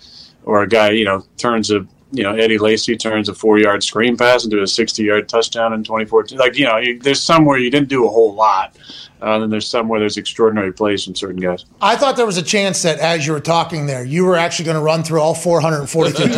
or 0.47 0.63
a 0.63 0.69
guy, 0.69 0.91
you 0.91 1.05
know, 1.05 1.25
turns 1.37 1.71
a 1.71 1.87
you 2.17 2.23
know 2.23 2.35
Eddie 2.35 2.59
Lacy 2.59 2.97
turns 2.97 3.29
a 3.29 3.35
four 3.35 3.59
yard 3.59 3.83
screen 3.83 4.17
pass 4.17 4.45
into 4.45 4.63
a 4.63 4.67
sixty 4.67 5.05
yard 5.05 5.29
touchdown 5.29 5.73
in 5.73 5.85
2014. 5.85 6.39
Like 6.39 6.57
you 6.57 6.65
know, 6.65 6.79
you, 6.79 6.99
there's 6.99 7.23
somewhere 7.23 7.59
you 7.59 7.71
didn't 7.71 7.89
do 7.89 8.07
a 8.07 8.09
whole 8.09 8.35
lot, 8.35 8.77
uh, 9.21 9.39
then 9.39 9.49
there's 9.49 9.67
somewhere 9.67 9.99
there's 9.99 10.19
extraordinary 10.19 10.73
plays 10.73 11.05
from 11.05 11.15
certain 11.15 11.41
guys. 11.41 11.65
I 11.81 11.97
thought 11.97 12.17
there 12.17 12.27
was 12.27 12.37
a 12.37 12.43
chance 12.43 12.83
that 12.83 12.99
as 12.99 13.27
you 13.27 13.33
were 13.33 13.41
talking 13.41 13.87
there, 13.87 14.05
you 14.05 14.25
were 14.27 14.37
actually 14.37 14.67
going 14.67 14.77
to 14.77 14.83
run 14.83 15.03
through 15.03 15.21
all 15.21 15.35
442. 15.35 16.23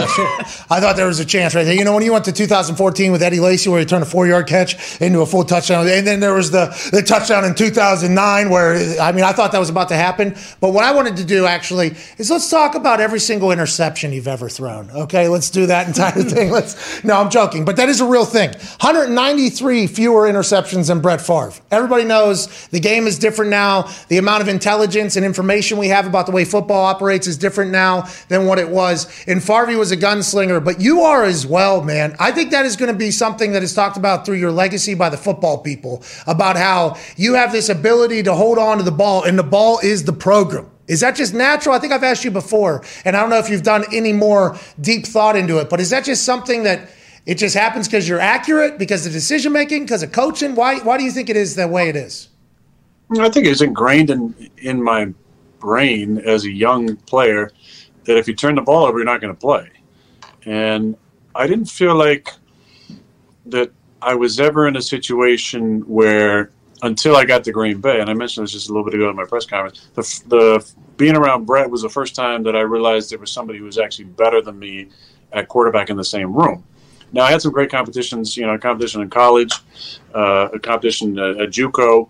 I 0.70 0.80
thought 0.80 0.94
there 0.96 1.06
was 1.06 1.18
a 1.18 1.24
chance 1.24 1.54
right 1.54 1.64
there. 1.64 1.74
You 1.74 1.84
know, 1.84 1.92
when 1.92 2.04
you 2.04 2.12
went 2.12 2.24
to 2.26 2.32
2014 2.32 3.10
with 3.10 3.22
Eddie 3.22 3.40
Lacy, 3.40 3.68
where 3.68 3.80
he 3.80 3.86
turned 3.86 4.04
a 4.04 4.06
four 4.06 4.28
yard 4.28 4.46
catch 4.46 5.00
into 5.00 5.20
a 5.20 5.26
full 5.26 5.44
touchdown, 5.44 5.88
and 5.88 6.06
then 6.06 6.20
there 6.20 6.34
was 6.34 6.52
the, 6.52 6.66
the 6.92 7.02
touchdown 7.02 7.44
in 7.44 7.54
2009, 7.54 8.50
where 8.50 9.00
I 9.00 9.10
mean, 9.10 9.24
I 9.24 9.32
thought 9.32 9.50
that 9.52 9.58
was 9.58 9.70
about 9.70 9.88
to 9.88 9.96
happen. 9.96 10.36
But 10.60 10.72
what 10.72 10.84
I 10.84 10.92
wanted 10.92 11.16
to 11.16 11.24
do 11.24 11.46
actually 11.46 11.96
is 12.18 12.30
let's 12.30 12.48
talk 12.48 12.76
about 12.76 13.00
every 13.00 13.20
single 13.20 13.50
interception 13.50 14.12
you've 14.12 14.28
ever 14.28 14.48
thrown. 14.48 14.90
Okay, 14.90 15.26
let's 15.26 15.50
do 15.50 15.66
that 15.68 15.86
entire 15.86 16.22
thing. 16.22 16.50
Let's. 16.50 17.02
No, 17.04 17.20
I'm 17.20 17.30
joking, 17.30 17.64
but 17.64 17.76
that 17.76 17.88
is 17.88 18.00
a 18.00 18.06
real 18.06 18.24
thing. 18.24 18.50
193 18.50 19.86
fewer 19.86 20.28
interceptions 20.28 20.88
than 20.88 21.00
Brett 21.00 21.20
Favre. 21.20 21.52
Everybody 21.70 22.04
knows 22.04 22.66
the 22.68 22.80
game 22.80 23.06
is 23.06 23.18
different 23.18 23.50
now. 23.50 23.90
The 24.08 24.18
amount 24.18 24.42
of 24.42 24.48
intelligence 24.48 25.16
and 25.16 25.24
information 25.24 25.78
we 25.78 25.88
have 25.88 26.06
about 26.06 26.26
the 26.26 26.32
way 26.32 26.44
football 26.44 26.84
operates 26.84 27.26
is 27.26 27.36
different 27.36 27.70
now 27.70 28.08
than 28.28 28.46
what 28.46 28.58
it 28.58 28.68
was. 28.68 29.06
And 29.26 29.42
Favre 29.42 29.76
was 29.78 29.92
a 29.92 29.96
gunslinger, 29.96 30.64
but 30.64 30.80
you 30.80 31.02
are 31.02 31.24
as 31.24 31.46
well, 31.46 31.82
man. 31.82 32.16
I 32.18 32.32
think 32.32 32.50
that 32.50 32.66
is 32.66 32.76
going 32.76 32.92
to 32.92 32.98
be 32.98 33.10
something 33.10 33.52
that 33.52 33.62
is 33.62 33.74
talked 33.74 33.96
about 33.96 34.26
through 34.26 34.36
your 34.36 34.52
legacy 34.52 34.94
by 34.94 35.08
the 35.08 35.16
football 35.16 35.58
people 35.58 36.02
about 36.26 36.56
how 36.56 36.96
you 37.16 37.34
have 37.34 37.52
this 37.52 37.68
ability 37.68 38.22
to 38.24 38.34
hold 38.34 38.58
on 38.58 38.78
to 38.78 38.82
the 38.82 38.90
ball, 38.90 39.24
and 39.24 39.38
the 39.38 39.42
ball 39.42 39.78
is 39.82 40.04
the 40.04 40.12
program. 40.12 40.70
Is 40.88 41.00
that 41.00 41.14
just 41.14 41.34
natural? 41.34 41.74
I 41.74 41.78
think 41.78 41.92
I've 41.92 42.02
asked 42.02 42.24
you 42.24 42.30
before, 42.30 42.82
and 43.04 43.16
I 43.16 43.20
don't 43.20 43.30
know 43.30 43.38
if 43.38 43.50
you've 43.50 43.62
done 43.62 43.84
any 43.92 44.12
more 44.12 44.58
deep 44.80 45.06
thought 45.06 45.36
into 45.36 45.58
it, 45.58 45.68
but 45.70 45.80
is 45.80 45.90
that 45.90 46.04
just 46.04 46.24
something 46.24 46.62
that 46.64 46.90
it 47.26 47.36
just 47.36 47.54
happens 47.54 47.86
because 47.86 48.08
you're 48.08 48.20
accurate, 48.20 48.78
because 48.78 49.06
of 49.06 49.12
decision 49.12 49.52
making, 49.52 49.84
because 49.84 50.02
of 50.02 50.12
coaching? 50.12 50.54
Why, 50.54 50.78
why 50.78 50.96
do 50.96 51.04
you 51.04 51.10
think 51.10 51.28
it 51.28 51.36
is 51.36 51.54
the 51.56 51.68
way 51.68 51.88
it 51.90 51.96
is? 51.96 52.28
I 53.18 53.28
think 53.28 53.46
it's 53.46 53.62
ingrained 53.62 54.10
in 54.10 54.50
in 54.58 54.82
my 54.82 55.12
brain 55.60 56.18
as 56.18 56.44
a 56.44 56.50
young 56.50 56.96
player 56.96 57.50
that 58.04 58.16
if 58.16 58.28
you 58.28 58.34
turn 58.34 58.54
the 58.54 58.62
ball 58.62 58.86
over, 58.86 58.98
you're 58.98 59.04
not 59.04 59.20
going 59.20 59.34
to 59.34 59.38
play. 59.38 59.68
And 60.44 60.96
I 61.34 61.46
didn't 61.46 61.66
feel 61.66 61.94
like 61.94 62.32
that 63.46 63.70
I 64.00 64.14
was 64.14 64.40
ever 64.40 64.66
in 64.68 64.76
a 64.76 64.82
situation 64.82 65.80
where 65.82 66.50
until 66.82 67.16
I 67.16 67.24
got 67.24 67.44
to 67.44 67.52
Green 67.52 67.80
Bay, 67.80 68.00
and 68.00 68.08
I 68.08 68.14
mentioned 68.14 68.44
this 68.44 68.52
just 68.52 68.68
a 68.68 68.72
little 68.72 68.84
bit 68.84 68.94
ago 68.94 69.10
in 69.10 69.16
my 69.16 69.24
press 69.24 69.44
conference. 69.44 69.88
The, 69.94 70.02
the 70.28 70.72
being 70.96 71.16
around 71.16 71.44
Brett 71.44 71.70
was 71.70 71.82
the 71.82 71.88
first 71.88 72.14
time 72.14 72.42
that 72.44 72.56
I 72.56 72.60
realized 72.60 73.10
there 73.10 73.18
was 73.18 73.32
somebody 73.32 73.58
who 73.58 73.64
was 73.64 73.78
actually 73.78 74.06
better 74.06 74.40
than 74.40 74.58
me 74.58 74.88
at 75.32 75.48
quarterback 75.48 75.90
in 75.90 75.96
the 75.96 76.04
same 76.04 76.32
room. 76.32 76.64
Now 77.12 77.22
I 77.22 77.30
had 77.30 77.42
some 77.42 77.52
great 77.52 77.70
competitions, 77.70 78.36
you 78.36 78.46
know, 78.46 78.54
a 78.54 78.58
competition 78.58 79.00
in 79.00 79.10
college, 79.10 79.52
uh, 80.14 80.48
a 80.52 80.58
competition 80.58 81.18
at, 81.18 81.40
at 81.40 81.48
JUCO, 81.50 82.08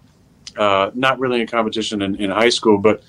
uh, 0.57 0.91
not 0.95 1.19
really 1.19 1.43
a 1.43 1.47
competition 1.47 2.03
in, 2.03 2.17
in 2.17 2.31
high 2.31 2.49
school, 2.49 2.79
but 2.79 3.03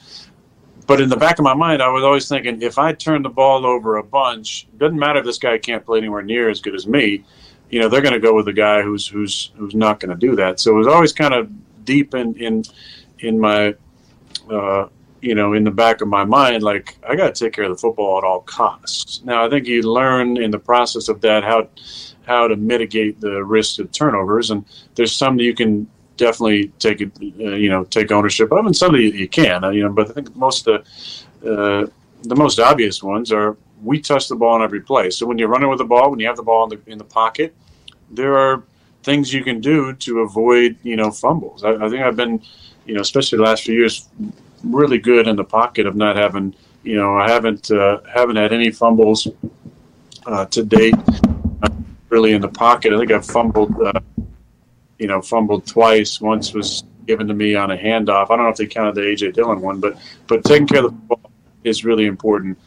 but 0.86 1.00
in 1.00 1.08
the 1.08 1.18
back 1.18 1.38
of 1.38 1.44
my 1.44 1.54
mind, 1.54 1.84
I 1.84 1.90
was 1.90 2.04
always 2.04 2.28
thinking 2.28 2.64
if 2.64 2.80
I 2.80 2.94
turn 2.94 3.22
the 3.22 3.30
ball 3.30 3.64
over 3.64 3.98
a 3.98 4.04
bunch, 4.04 4.68
doesn't 4.80 4.98
matter 4.98 5.20
if 5.20 5.26
this 5.26 5.38
guy 5.38 5.60
can't 5.60 5.86
play 5.86 6.00
anywhere 6.00 6.24
near 6.24 6.50
as 6.50 6.62
good 6.62 6.74
as 6.74 6.88
me. 6.88 7.24
You 7.70 7.80
know, 7.80 7.90
they're 7.90 8.02
going 8.02 8.14
to 8.14 8.20
go 8.20 8.34
with 8.34 8.46
the 8.46 8.54
guy 8.54 8.82
who's 8.82 9.08
who's 9.08 9.52
who's 9.56 9.76
not 9.76 10.00
going 10.00 10.12
to 10.12 10.28
do 10.28 10.36
that. 10.38 10.60
So 10.60 10.72
it 10.72 10.78
was 10.78 10.88
always 10.88 11.14
kind 11.14 11.34
of 11.34 11.50
deep 11.86 12.14
in 12.14 12.36
in 12.36 12.64
in 13.20 13.40
my 13.40 13.76
uh, 14.50 14.88
you 15.22 15.36
know 15.36 15.54
in 15.54 15.64
the 15.64 15.72
back 15.72 16.02
of 16.02 16.08
my 16.08 16.26
mind, 16.26 16.64
like 16.64 16.98
I 17.08 17.16
got 17.16 17.36
to 17.36 17.44
take 17.44 17.54
care 17.54 17.66
of 17.66 17.72
the 17.72 17.78
football 17.78 18.18
at 18.18 18.24
all 18.24 18.42
costs. 18.42 19.22
Now 19.24 19.46
I 19.46 19.50
think 19.50 19.68
you 19.68 19.82
learn 19.84 20.38
in 20.38 20.52
the 20.52 20.60
process 20.60 21.10
of 21.10 21.22
that 21.22 21.44
how 21.44 21.68
how 22.26 22.48
to 22.48 22.56
mitigate 22.56 23.20
the 23.20 23.44
risk 23.44 23.80
of 23.80 23.92
turnovers, 23.92 24.52
and 24.52 24.66
there's 24.96 25.16
some 25.16 25.38
that 25.38 25.44
you 25.44 25.56
can 25.56 25.88
definitely 26.18 26.68
take 26.80 27.02
it, 27.02 27.12
uh, 27.22 27.56
you 27.56 27.70
know, 27.70 27.86
take 27.86 28.12
ownership 28.12 28.52
of, 28.52 28.66
and 28.66 28.76
some 28.76 28.94
of 28.94 29.00
you, 29.02 29.10
you 29.10 29.28
can, 29.28 29.64
uh, 29.64 29.70
you 29.70 29.82
know. 29.82 29.92
But 29.92 30.10
I 30.10 30.14
think 30.14 30.36
most 30.36 30.68
of 30.68 30.86
the 31.42 31.54
uh, 31.54 31.88
the 32.24 32.36
most 32.36 32.60
obvious 32.60 33.02
ones 33.02 33.32
are 33.32 33.58
we 33.84 34.00
touch 34.00 34.28
the 34.28 34.36
ball 34.36 34.56
in 34.58 34.62
every 34.62 34.82
play. 34.82 35.10
So 35.10 35.26
when 35.26 35.38
you're 35.38 35.48
running 35.48 35.70
with 35.70 35.80
the 35.80 35.86
ball, 35.86 36.10
when 36.10 36.20
you 36.20 36.28
have 36.28 36.38
the 36.38 36.44
ball 36.44 36.64
in 36.66 36.70
the 36.70 36.92
in 36.92 36.98
the 36.98 37.04
pocket, 37.04 37.56
there 38.12 38.38
are 38.38 38.64
things 39.04 39.34
you 39.34 39.44
can 39.44 39.62
do 39.62 39.94
to 39.94 40.20
avoid, 40.20 40.78
you 40.84 40.96
know, 40.96 41.12
fumbles. 41.12 41.64
I, 41.64 41.72
I 41.74 41.90
think 41.90 42.02
I've 42.02 42.16
been, 42.16 42.42
you 42.86 42.96
know, 42.96 43.02
especially 43.02 43.38
the 43.38 43.44
last 43.44 43.64
few 43.64 43.76
years, 43.76 44.10
really 44.64 44.98
good 44.98 45.28
in 45.28 45.36
the 45.36 45.44
pocket 45.44 45.86
of 45.86 45.96
not 45.96 46.16
having, 46.16 46.54
you 46.84 46.96
know, 46.96 47.16
I 47.18 47.30
haven't 47.30 47.72
uh, 47.72 48.02
haven't 48.14 48.36
had 48.36 48.54
any 48.54 48.72
fumbles 48.72 49.28
uh, 50.26 50.46
to 50.46 50.64
date. 50.64 50.96
really 52.10 52.34
in 52.34 52.42
the 52.42 52.48
pocket. 52.48 52.92
I 52.92 52.98
think 52.98 53.12
I've 53.12 53.26
fumbled 53.26 53.80
uh, 53.82 54.00
you 55.00 55.08
know, 55.08 55.22
fumbled 55.22 55.66
twice. 55.66 56.22
Once 56.22 56.54
was 56.54 56.84
given 57.08 57.28
to 57.28 57.34
me 57.34 57.56
on 57.56 57.72
a 57.72 57.78
handoff. 57.78 58.26
I 58.30 58.36
don't 58.36 58.46
know 58.46 58.50
if 58.50 58.58
they 58.58 58.68
counted 58.68 58.96
the 58.96 59.02
AJ 59.02 59.34
Dillon 59.34 59.62
one, 59.62 59.80
but 59.80 59.98
but 60.28 60.44
taking 60.44 60.68
care 60.68 60.86
of 60.86 60.92
the 60.92 60.92
ball 60.92 61.32
is 61.64 61.84
really 61.84 62.06
important 62.06 62.58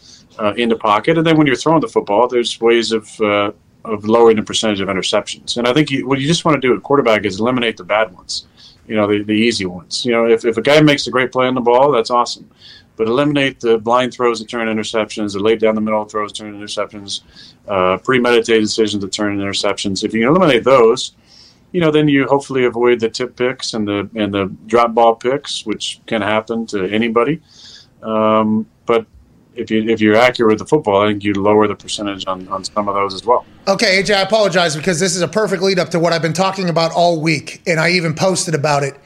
uh, 0.43 0.53
in 0.57 0.69
the 0.69 0.77
pocket. 0.77 1.17
And 1.19 1.27
then 1.27 1.37
when 1.37 1.47
you're 1.47 1.57
throwing 1.57 1.81
the 1.81 1.89
football, 1.89 2.29
there's 2.29 2.61
ways 2.61 2.93
of 2.93 3.05
uh, 3.21 3.53
of 3.85 4.05
lowering 4.05 4.37
the 4.37 4.43
percentage 4.43 4.81
of 4.81 4.89
interceptions. 4.89 5.57
And 5.57 5.67
I 5.67 5.73
think 5.73 5.91
you, 5.91 6.07
what 6.07 6.21
you 6.21 6.27
just 6.27 6.45
want 6.45 6.61
to 6.61 6.67
do 6.67 6.75
at 6.75 6.83
quarterback 6.83 7.25
is 7.25 7.41
eliminate 7.41 7.77
the 7.77 7.85
bad 7.85 8.15
ones. 8.15 8.47
You 8.87 8.97
know, 8.97 9.07
the, 9.07 9.23
the 9.23 9.33
easy 9.33 9.65
ones. 9.65 10.05
You 10.05 10.13
know, 10.13 10.27
if, 10.27 10.45
if 10.45 10.57
a 10.57 10.63
guy 10.63 10.81
makes 10.81 11.07
a 11.07 11.11
great 11.11 11.33
play 11.33 11.47
on 11.47 11.55
the 11.55 11.61
ball, 11.61 11.91
that's 11.91 12.11
awesome. 12.11 12.49
But 12.97 13.09
eliminate 13.09 13.59
the 13.59 13.79
blind 13.79 14.13
throws 14.13 14.39
that 14.39 14.49
turn 14.49 14.69
interceptions, 14.69 15.33
the 15.33 15.41
late 15.41 15.61
down 15.61 15.75
the 15.75 15.81
middle 15.81 16.05
throws 16.05 16.33
turn 16.33 16.55
interceptions, 16.55 17.23
uh, 17.67 17.99
premeditated 17.99 18.63
decisions 18.63 19.03
that 19.03 19.13
turn 19.13 19.39
interceptions. 19.39 20.05
If 20.05 20.15
you 20.15 20.29
eliminate 20.29 20.63
those, 20.63 21.15
you 21.73 21.81
know, 21.81 21.91
then 21.91 22.07
you 22.07 22.27
hopefully 22.27 22.65
avoid 22.67 23.01
the 23.01 23.09
tip 23.09 23.35
picks 23.35 23.75
and 23.75 23.89
the 23.89 24.09
and 24.15 24.33
the 24.33 24.55
drop 24.67 24.95
ball 24.95 25.15
picks, 25.15 25.65
which 25.65 26.01
can 26.07 26.21
happen 26.21 26.67
to 26.67 26.85
anybody. 26.87 27.41
Um, 28.03 28.67
but 28.85 29.07
if 29.55 29.71
you 29.71 29.89
if 29.89 30.01
you're 30.01 30.17
accurate 30.17 30.51
with 30.51 30.59
the 30.59 30.67
football, 30.67 31.03
I 31.03 31.09
think 31.11 31.25
you 31.25 31.35
lower 31.35 31.69
the 31.69 31.75
percentage 31.75 32.27
on, 32.27 32.49
on 32.49 32.65
some 32.65 32.89
of 32.89 32.95
those 32.95 33.15
as 33.15 33.25
well. 33.25 33.45
Okay, 33.69 34.03
AJ, 34.03 34.17
I 34.17 34.21
apologize 34.23 34.77
because 34.77 34.99
this 34.99 35.15
is 35.15 35.23
a 35.23 35.29
perfect 35.29 35.63
lead 35.63 35.79
up 35.79 35.91
to 35.91 36.01
what 36.01 36.13
I've 36.13 36.23
been 36.23 36.33
talking 36.33 36.69
about 36.69 36.93
all 36.93 37.21
week, 37.21 37.63
and 37.67 37.79
I 37.79 37.91
even 37.91 38.15
posted 38.15 38.55
about 38.55 38.83
it. 38.83 38.97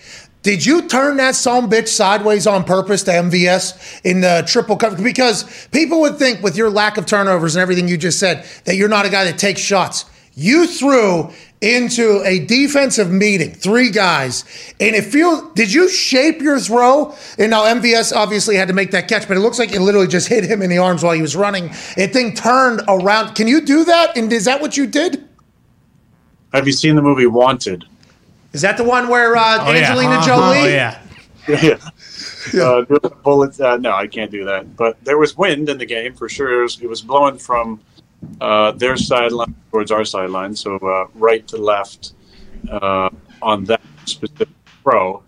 Did 0.42 0.64
you 0.64 0.86
turn 0.86 1.16
that 1.16 1.34
some 1.34 1.68
bitch 1.68 1.88
sideways 1.88 2.46
on 2.46 2.62
purpose 2.62 3.02
to 3.04 3.10
MVS 3.10 4.02
in 4.04 4.20
the 4.20 4.44
triple 4.46 4.76
cover? 4.76 5.02
Because 5.02 5.66
people 5.72 6.00
would 6.02 6.18
think, 6.18 6.40
with 6.40 6.56
your 6.56 6.70
lack 6.70 6.98
of 6.98 7.04
turnovers 7.04 7.56
and 7.56 7.62
everything 7.62 7.88
you 7.88 7.96
just 7.96 8.20
said, 8.20 8.46
that 8.64 8.76
you're 8.76 8.88
not 8.88 9.04
a 9.04 9.10
guy 9.10 9.24
that 9.24 9.38
takes 9.38 9.60
shots. 9.60 10.04
You 10.38 10.66
threw 10.66 11.32
into 11.62 12.22
a 12.26 12.40
defensive 12.44 13.10
meeting, 13.10 13.52
three 13.52 13.90
guys, 13.90 14.44
and 14.78 14.94
it 14.94 15.04
feels. 15.04 15.50
Did 15.54 15.72
you 15.72 15.88
shape 15.88 16.42
your 16.42 16.60
throw? 16.60 17.14
And 17.38 17.50
now 17.50 17.64
MVS 17.64 18.14
obviously 18.14 18.54
had 18.54 18.68
to 18.68 18.74
make 18.74 18.90
that 18.90 19.08
catch, 19.08 19.26
but 19.26 19.38
it 19.38 19.40
looks 19.40 19.58
like 19.58 19.72
it 19.72 19.80
literally 19.80 20.06
just 20.08 20.28
hit 20.28 20.44
him 20.44 20.60
in 20.60 20.68
the 20.68 20.76
arms 20.76 21.02
while 21.02 21.14
he 21.14 21.22
was 21.22 21.34
running. 21.34 21.70
It 21.96 22.12
thing 22.12 22.34
turned 22.34 22.82
around. 22.86 23.34
Can 23.34 23.48
you 23.48 23.62
do 23.62 23.84
that? 23.86 24.14
And 24.14 24.30
is 24.30 24.44
that 24.44 24.60
what 24.60 24.76
you 24.76 24.86
did? 24.86 25.26
Have 26.52 26.66
you 26.66 26.72
seen 26.72 26.96
the 26.96 27.02
movie 27.02 27.26
Wanted? 27.26 27.84
Is 28.52 28.60
that 28.60 28.76
the 28.76 28.84
one 28.84 29.08
where 29.08 29.36
uh, 29.36 29.58
Oh, 29.66 29.72
yeah. 29.72 29.88
Angelina 29.88 30.16
Uh-huh. 30.16 30.26
Jolie? 30.26 30.58
Oh, 30.58 30.66
yeah. 30.66 31.02
yeah. 32.52 32.62
Uh, 32.62 32.82
bullets. 33.22 33.58
Uh, 33.58 33.78
no, 33.78 33.92
I 33.92 34.06
can't 34.06 34.30
do 34.30 34.44
that. 34.44 34.76
But 34.76 35.02
there 35.04 35.16
was 35.16 35.36
wind 35.36 35.68
in 35.70 35.78
the 35.78 35.86
game 35.86 36.14
for 36.14 36.28
sure. 36.28 36.60
It 36.60 36.62
was, 36.62 36.80
it 36.82 36.88
was 36.88 37.00
blowing 37.00 37.38
from 37.38 37.80
uh, 38.40 38.72
their 38.72 38.96
sideline 38.96 39.54
towards 39.70 39.90
our 39.90 40.04
sideline, 40.04 40.54
so 40.54 40.76
uh, 40.76 41.06
right 41.14 41.46
to 41.48 41.56
left 41.56 42.12
uh, 42.70 43.10
on 43.42 43.64
that 43.64 43.80
specific 44.04 44.48
throw. 44.82 45.22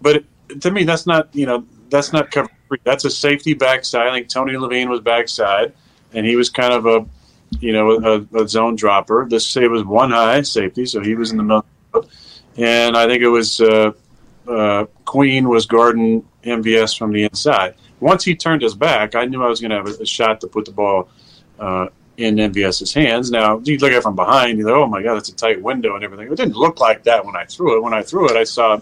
But 0.00 0.16
it, 0.16 0.60
to 0.60 0.70
me, 0.70 0.84
that's 0.84 1.06
not 1.06 1.34
you 1.34 1.46
know 1.46 1.66
that's 1.90 2.12
not 2.12 2.30
cover 2.30 2.50
three. 2.68 2.78
That's 2.84 3.04
a 3.04 3.10
safety 3.10 3.54
backside. 3.54 4.06
I 4.06 4.12
think 4.12 4.28
Tony 4.28 4.56
Levine 4.56 4.88
was 4.88 5.00
backside, 5.00 5.72
and 6.12 6.26
he 6.26 6.36
was 6.36 6.50
kind 6.50 6.72
of 6.72 6.86
a 6.86 7.06
you 7.60 7.72
know 7.72 8.26
a, 8.32 8.42
a 8.42 8.48
zone 8.48 8.76
dropper. 8.76 9.26
This 9.28 9.56
it 9.56 9.70
was 9.70 9.84
one 9.84 10.10
high 10.10 10.42
safety, 10.42 10.86
so 10.86 11.00
he 11.00 11.14
was 11.14 11.30
in 11.30 11.38
the 11.38 11.42
middle. 11.42 11.66
And 12.56 12.96
I 12.96 13.06
think 13.06 13.22
it 13.22 13.28
was 13.28 13.60
uh, 13.60 13.92
uh, 14.48 14.84
Queen 15.04 15.48
was 15.48 15.66
guarding 15.66 16.24
MVS 16.44 16.96
from 16.96 17.12
the 17.12 17.24
inside. 17.24 17.74
Once 18.00 18.24
he 18.24 18.36
turned 18.36 18.62
his 18.62 18.74
back, 18.74 19.14
I 19.14 19.24
knew 19.24 19.42
I 19.42 19.48
was 19.48 19.60
going 19.60 19.70
to 19.70 19.76
have 19.76 19.86
a, 19.86 20.02
a 20.02 20.06
shot 20.06 20.40
to 20.42 20.46
put 20.46 20.64
the 20.66 20.72
ball 20.72 21.08
uh, 21.58 21.88
in 22.16 22.36
MVS's 22.36 22.92
hands. 22.92 23.30
Now, 23.30 23.60
you 23.64 23.76
look 23.78 23.92
at 23.92 23.98
it 23.98 24.02
from 24.02 24.16
behind, 24.16 24.58
you 24.58 24.64
go, 24.64 24.82
"Oh 24.82 24.86
my 24.86 25.02
God, 25.02 25.16
that's 25.16 25.28
a 25.28 25.34
tight 25.34 25.60
window 25.60 25.94
and 25.96 26.04
everything." 26.04 26.30
It 26.30 26.36
didn't 26.36 26.56
look 26.56 26.80
like 26.80 27.02
that 27.04 27.24
when 27.24 27.36
I 27.36 27.44
threw 27.44 27.76
it. 27.76 27.82
When 27.82 27.94
I 27.94 28.02
threw 28.02 28.28
it, 28.28 28.36
I 28.36 28.44
saw, 28.44 28.80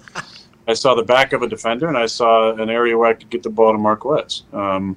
I 0.69 0.75
saw 0.75 0.95
the 0.95 1.03
back 1.03 1.33
of 1.33 1.43
a 1.43 1.49
defender 1.49 1.89
and 1.89 1.97
I 1.97 2.07
saw 2.07 2.53
an 2.53 2.71
area 2.71 2.97
where 2.97 3.09
I 3.09 3.15
could 3.15 3.31
get 3.31 3.43
the 3.43 3.51
ball 3.51 3.73
to 3.73 3.79
Marquez. 3.79 4.43
Um, 4.53 4.97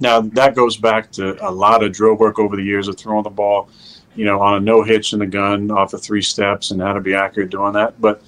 Now 0.00 0.20
that 0.20 0.54
goes 0.54 0.76
back 0.76 1.10
to 1.12 1.36
a 1.46 1.50
lot 1.50 1.82
of 1.82 1.92
drill 1.92 2.14
work 2.14 2.38
over 2.38 2.56
the 2.56 2.62
years 2.62 2.88
of 2.88 2.96
throwing 2.96 3.24
the 3.24 3.30
ball, 3.30 3.68
you 4.14 4.24
know, 4.24 4.40
on 4.40 4.54
a 4.54 4.60
no 4.60 4.82
hitch 4.82 5.12
in 5.12 5.18
the 5.18 5.26
gun 5.26 5.70
off 5.70 5.92
of 5.92 6.02
three 6.02 6.22
steps 6.22 6.70
and 6.70 6.80
how 6.80 6.92
to 6.92 7.00
be 7.00 7.14
accurate 7.14 7.50
doing 7.50 7.72
that. 7.72 8.00
But 8.00 8.22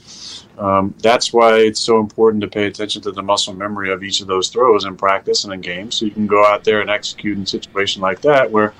um, 0.59 0.95
that's 0.99 1.33
why 1.33 1.59
it's 1.59 1.81
so 1.81 2.01
important 2.01 2.43
to 2.43 2.49
pay 2.49 2.67
attention 2.67 3.03
to 3.03 3.13
the 3.13 3.23
muscle 3.23 3.55
memory 3.55 3.93
of 3.93 4.03
each 4.03 4.21
of 4.21 4.27
those 4.27 4.49
throws 4.49 4.85
in 4.85 4.97
practice 4.97 5.45
and 5.45 5.55
in 5.55 5.61
games, 5.61 5.95
so 5.97 6.05
you 6.07 6.11
can 6.11 6.27
go 6.27 6.45
out 6.45 6.65
there 6.65 6.81
and 6.81 6.91
execute 6.91 7.37
in 7.37 7.45
a 7.45 7.47
situation 7.47 8.03
like 8.03 8.21
that 8.23 8.51
where 8.51 8.75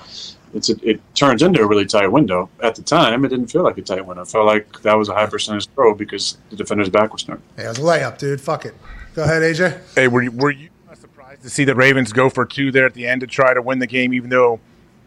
it's 0.53 0.69
a, 0.69 0.75
it 0.87 1.01
turns 1.15 1.41
into 1.41 1.61
a 1.61 1.67
really 1.67 1.85
tight 1.85 2.07
window. 2.07 2.49
At 2.61 2.75
the 2.75 2.81
time, 2.81 3.25
it 3.25 3.29
didn't 3.29 3.47
feel 3.47 3.63
like 3.63 3.77
a 3.77 3.81
tight 3.81 4.05
window. 4.05 4.23
It 4.23 4.27
felt 4.27 4.45
like 4.45 4.81
that 4.81 4.97
was 4.97 5.09
a 5.09 5.13
high 5.13 5.27
percentage 5.27 5.67
throw 5.69 5.93
because 5.93 6.37
the 6.49 6.55
defender's 6.55 6.89
back 6.89 7.13
was 7.13 7.23
turned. 7.23 7.41
Hey, 7.55 7.65
it 7.65 7.69
was 7.69 7.79
a 7.79 7.81
layup, 7.81 8.17
dude. 8.17 8.41
Fuck 8.41 8.65
it. 8.65 8.73
Go 9.13 9.23
ahead, 9.23 9.41
AJ. 9.41 9.81
Hey, 9.95 10.07
were 10.07 10.21
you, 10.21 10.31
were 10.31 10.51
you 10.51 10.69
surprised 10.93 11.41
to 11.43 11.49
see 11.49 11.63
the 11.63 11.75
Ravens 11.75 12.13
go 12.13 12.29
for 12.29 12.45
two 12.45 12.71
there 12.71 12.85
at 12.85 12.93
the 12.93 13.07
end 13.07 13.21
to 13.21 13.27
try 13.27 13.53
to 13.53 13.61
win 13.61 13.79
the 13.79 13.87
game, 13.87 14.13
even 14.13 14.29
though 14.29 14.59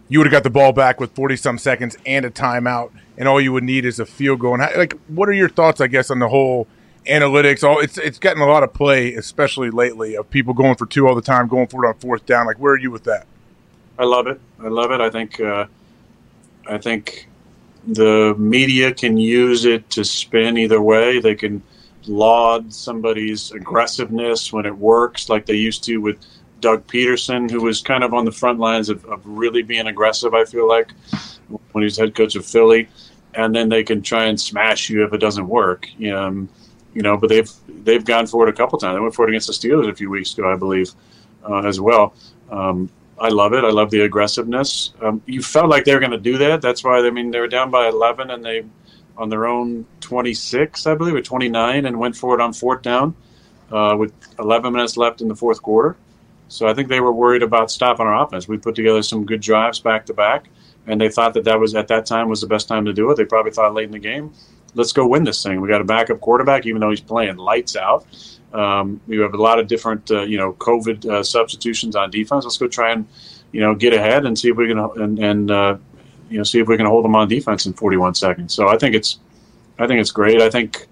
you 0.09 0.19
would 0.19 0.27
have 0.27 0.33
got 0.33 0.43
the 0.43 0.51
ball 0.51 0.73
back 0.73 1.01
with 1.01 1.15
40 1.15 1.37
some 1.37 1.59
seconds 1.59 1.97
and 2.05 2.25
a 2.25 2.31
timeout, 2.31 2.93
and 3.17 3.29
all 3.29 3.41
you 3.41 3.53
would 3.53 3.65
need 3.65 3.85
is 3.85 3.99
a 3.99 4.07
field 4.07 4.41
goal? 4.41 4.55
And 4.55 4.63
how, 4.63 4.77
like, 4.77 4.99
what 5.09 5.29
are 5.29 5.33
your 5.33 5.49
thoughts, 5.49 5.81
I 5.81 5.87
guess, 5.87 6.11
on 6.11 6.19
the 6.19 6.29
whole 6.29 6.67
analytics? 7.07 7.63
All 7.63 7.81
it's 7.81 7.99
it's 7.99 8.19
getting 8.19 8.43
a 8.43 8.47
lot 8.47 8.63
of 8.63 8.75
play, 8.75 9.15
especially 9.15 9.71
lately, 9.71 10.17
of 10.17 10.29
people 10.31 10.55
going 10.55 10.77
for 10.77 10.87
two 10.87 11.07
all 11.07 11.15
the 11.15 11.23
time, 11.23 11.49
going 11.49 11.67
for 11.69 11.85
it 11.85 11.89
on 11.89 11.95
fourth 11.95 12.27
down. 12.27 12.47
Like, 12.47 12.59
where 12.59 12.75
are 12.75 12.79
you 12.79 12.91
with 12.91 13.05
that? 13.05 13.27
I 13.99 14.05
love 14.05 14.27
it. 14.27 14.41
I 14.61 14.69
love 14.69 14.91
it. 14.91 15.01
I 15.01 15.11
think 15.11 15.41
uh, 15.41 15.67
I 16.67 16.79
think 16.79 17.29
the 17.87 18.35
media 18.39 18.93
can 18.93 19.17
use 19.17 19.65
it 19.65 19.89
to 19.91 20.05
spin 20.05 20.57
either 20.59 20.81
way. 20.81 21.21
They 21.21 21.35
can 21.35 21.63
laud 22.07 22.73
somebody's 22.73 23.51
aggressiveness 23.53 24.53
when 24.53 24.67
it 24.67 24.77
works, 24.77 25.29
like 25.29 25.47
they 25.47 25.55
used 25.55 25.85
to 25.85 25.99
with 25.99 26.19
Doug 26.61 26.87
Pederson, 26.87 27.51
who 27.51 27.63
was 27.63 27.83
kind 27.83 28.03
of 28.03 28.15
on 28.15 28.25
the 28.25 28.33
front 28.33 28.59
lines 28.59 28.89
of, 28.89 29.05
of 29.05 29.21
really 29.25 29.63
being 29.63 29.87
aggressive. 29.87 30.35
I 30.35 30.45
feel 30.45 30.67
like 30.67 30.93
when 31.73 31.83
he 31.83 31.85
was 31.85 31.97
head 31.97 32.15
coach 32.15 32.37
of 32.37 32.47
Philly, 32.47 32.89
and 33.35 33.55
then 33.55 33.69
they 33.69 33.85
can 33.85 34.01
try 34.03 34.25
and 34.25 34.41
smash 34.41 34.89
you 34.89 35.05
if 35.05 35.13
it 35.13 35.19
doesn't 35.19 35.47
work. 35.47 35.89
Um, 36.11 36.49
you 36.95 37.03
know, 37.03 37.17
but 37.17 37.29
they've 37.29 37.51
they've 37.85 38.05
gone 38.05 38.27
for 38.27 38.47
it 38.47 38.51
a 38.51 38.57
couple 38.57 38.79
times. 38.79 38.97
They 38.97 39.01
went 39.01 39.15
for 39.15 39.27
it 39.27 39.31
against 39.31 39.49
the 39.49 39.53
Steelers 39.53 39.89
a 39.89 39.95
few 39.95 40.09
weeks 40.09 40.33
ago, 40.33 40.51
I 40.51 40.57
believe, 40.57 40.93
uh, 41.49 41.63
as 41.67 41.81
well. 41.81 42.15
Um, 42.51 42.89
I 43.19 43.29
love 43.29 43.53
it. 43.53 43.65
I 43.65 43.71
love 43.71 43.91
the 43.91 44.01
aggressiveness. 44.01 44.93
Um, 45.01 45.23
you 45.27 45.43
felt 45.43 45.69
like 45.69 45.85
they 45.85 45.95
were 45.95 46.01
going 46.01 46.11
to 46.13 46.19
do 46.19 46.39
that. 46.39 46.61
That's 46.61 46.83
why 46.83 46.99
I 46.99 47.11
mean 47.11 47.31
they 47.31 47.41
were 47.41 47.49
down 47.49 47.71
by 47.71 47.89
11 47.89 48.31
and 48.31 48.45
they 48.45 48.65
on 49.17 49.29
their 49.29 49.47
own 49.47 49.87
26, 50.01 50.87
I 50.87 50.95
believe, 50.95 51.15
or 51.15 51.23
29, 51.23 51.87
and 51.87 51.99
went 51.99 52.17
for 52.17 52.35
it 52.35 52.41
on 52.41 52.53
fourth 52.53 52.83
down 52.83 53.15
uh, 53.71 53.95
with 53.97 54.13
11 54.41 54.73
minutes 54.73 54.97
left 54.97 55.21
in 55.21 55.29
the 55.29 55.37
fourth 55.37 55.63
quarter. 55.63 55.97
So 56.49 56.67
I 56.67 56.75
think 56.75 56.89
they 56.89 57.01
were 57.01 57.13
worried 57.13 57.43
about 57.43 57.71
stopping 57.71 58.07
our 58.07 58.25
offense. 58.25 58.49
We 58.49 58.59
put 58.59 58.75
together 58.75 59.03
some 59.03 59.25
good 59.25 59.41
drives 59.41 59.79
back 59.79 60.07
to 60.07 60.15
back, 60.15 60.49
and 60.87 61.01
they 61.01 61.09
thought 61.09 61.35
that 61.35 61.45
that 61.45 61.59
was 61.59 61.75
at 61.75 61.89
that 61.89 62.07
time 62.07 62.29
was 62.29 62.41
the 62.41 62.47
best 62.49 62.69
time 62.69 62.85
to 62.85 62.93
do 62.93 63.11
it. 63.11 63.17
They 63.17 63.25
probably 63.25 63.53
thought 63.53 63.73
late 63.73 63.87
in 63.87 63.93
the 63.93 63.99
game, 63.99 64.33
let's 64.75 64.93
go 64.93 65.07
win 65.07 65.25
this 65.25 65.43
thing. 65.43 65.61
We 65.61 65.69
got 65.69 65.81
a 65.81 65.85
backup 65.85 66.21
quarterback, 66.21 66.67
even 66.67 66.81
though 66.81 66.91
he's 66.91 67.01
playing 67.01 67.37
lights 67.37 67.77
out. 67.77 68.07
Um, 68.55 69.01
we 69.07 69.19
have 69.19 69.35
a 69.35 69.43
lot 69.43 69.59
of 69.59 69.67
different, 69.67 70.11
uh, 70.11 70.23
you 70.23 70.39
know, 70.39 70.53
COVID 70.55 71.07
uh, 71.07 71.23
substitutions 71.23 71.97
on 71.97 72.11
defense. 72.11 72.45
Let's 72.45 72.57
go 72.57 72.69
try 72.69 72.93
and, 72.93 73.07
you 73.53 73.61
know, 73.61 73.75
get 73.75 73.93
ahead 73.93 74.27
and 74.27 74.39
see 74.39 74.51
if 74.51 74.57
we 74.57 74.69
can 74.69 74.79
and, 74.79 75.19
and 75.19 75.51
uh, 75.51 75.77
you 76.31 76.39
know 76.39 76.45
see 76.45 76.61
if 76.61 76.69
we 76.69 76.77
can 76.77 76.87
hold 76.87 77.05
them 77.05 77.15
on 77.15 77.29
defense 77.29 77.67
in 77.67 77.73
41 77.73 78.15
seconds. 78.15 78.55
So 78.55 78.69
I 78.69 78.79
think 78.79 78.95
it's, 78.95 79.19
I 79.79 79.87
think 79.87 80.01
it's 80.01 80.11
great. 80.11 80.41
I 80.41 80.51
think, 80.51 80.87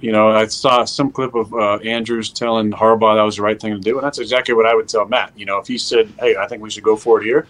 you 0.00 0.12
know, 0.12 0.30
I 0.30 0.46
saw 0.46 0.84
some 0.84 1.10
clip 1.10 1.34
of 1.34 1.52
uh, 1.54 1.76
Andrews 1.76 2.30
telling 2.30 2.70
Harbaugh 2.70 3.16
that 3.16 3.22
was 3.22 3.36
the 3.36 3.42
right 3.42 3.60
thing 3.60 3.72
to 3.72 3.80
do, 3.80 3.96
and 3.98 4.04
that's 4.04 4.18
exactly 4.18 4.54
what 4.54 4.66
I 4.66 4.74
would 4.74 4.88
tell 4.88 5.06
Matt. 5.06 5.32
You 5.36 5.46
know, 5.46 5.58
if 5.58 5.66
he 5.66 5.78
said, 5.78 6.12
"Hey, 6.18 6.36
I 6.36 6.46
think 6.46 6.62
we 6.62 6.70
should 6.70 6.84
go 6.84 6.96
for 6.96 7.20
it 7.20 7.24
here," 7.24 7.46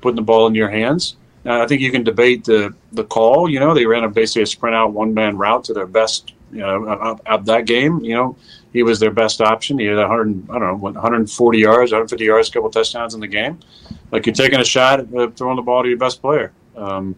putting 0.00 0.16
the 0.16 0.22
ball 0.22 0.46
in 0.46 0.54
your 0.54 0.68
hands. 0.68 1.16
Now, 1.44 1.62
I 1.62 1.66
think 1.66 1.80
you 1.80 1.90
can 1.90 2.04
debate 2.04 2.44
the 2.44 2.74
the 2.92 3.04
call. 3.04 3.48
You 3.48 3.60
know, 3.60 3.74
they 3.74 3.86
ran 3.86 4.04
a 4.04 4.08
basically 4.08 4.42
a 4.42 4.46
sprint 4.46 4.74
out 4.74 4.92
one 4.92 5.14
man 5.14 5.36
route 5.36 5.64
to 5.64 5.74
their 5.74 5.86
best. 5.86 6.32
You 6.50 6.58
know, 6.58 7.18
of 7.24 7.46
that 7.46 7.66
game. 7.66 8.00
You 8.00 8.14
know, 8.14 8.36
he 8.72 8.82
was 8.82 9.00
their 9.00 9.10
best 9.10 9.40
option. 9.40 9.78
He 9.78 9.86
had 9.86 9.96
100, 9.96 10.50
I 10.50 10.58
don't 10.58 10.62
know, 10.62 10.74
140 10.74 11.58
yards, 11.58 11.92
150 11.92 12.24
yards, 12.24 12.48
a 12.48 12.52
couple 12.52 12.70
touchdowns 12.70 13.14
in 13.14 13.20
the 13.20 13.26
game. 13.26 13.58
Like 14.10 14.26
you're 14.26 14.34
taking 14.34 14.60
a 14.60 14.64
shot 14.64 15.00
at 15.00 15.14
uh, 15.14 15.30
throwing 15.30 15.56
the 15.56 15.62
ball 15.62 15.82
to 15.82 15.88
your 15.88 15.98
best 15.98 16.20
player. 16.20 16.52
Um, 16.76 17.14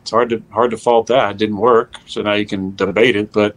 it's 0.00 0.10
hard 0.10 0.30
to 0.30 0.42
hard 0.50 0.70
to 0.72 0.76
fault 0.76 1.06
that. 1.08 1.32
It 1.32 1.36
didn't 1.38 1.58
work, 1.58 1.96
so 2.06 2.22
now 2.22 2.32
you 2.32 2.46
can 2.46 2.74
debate 2.74 3.16
it. 3.16 3.32
But 3.32 3.56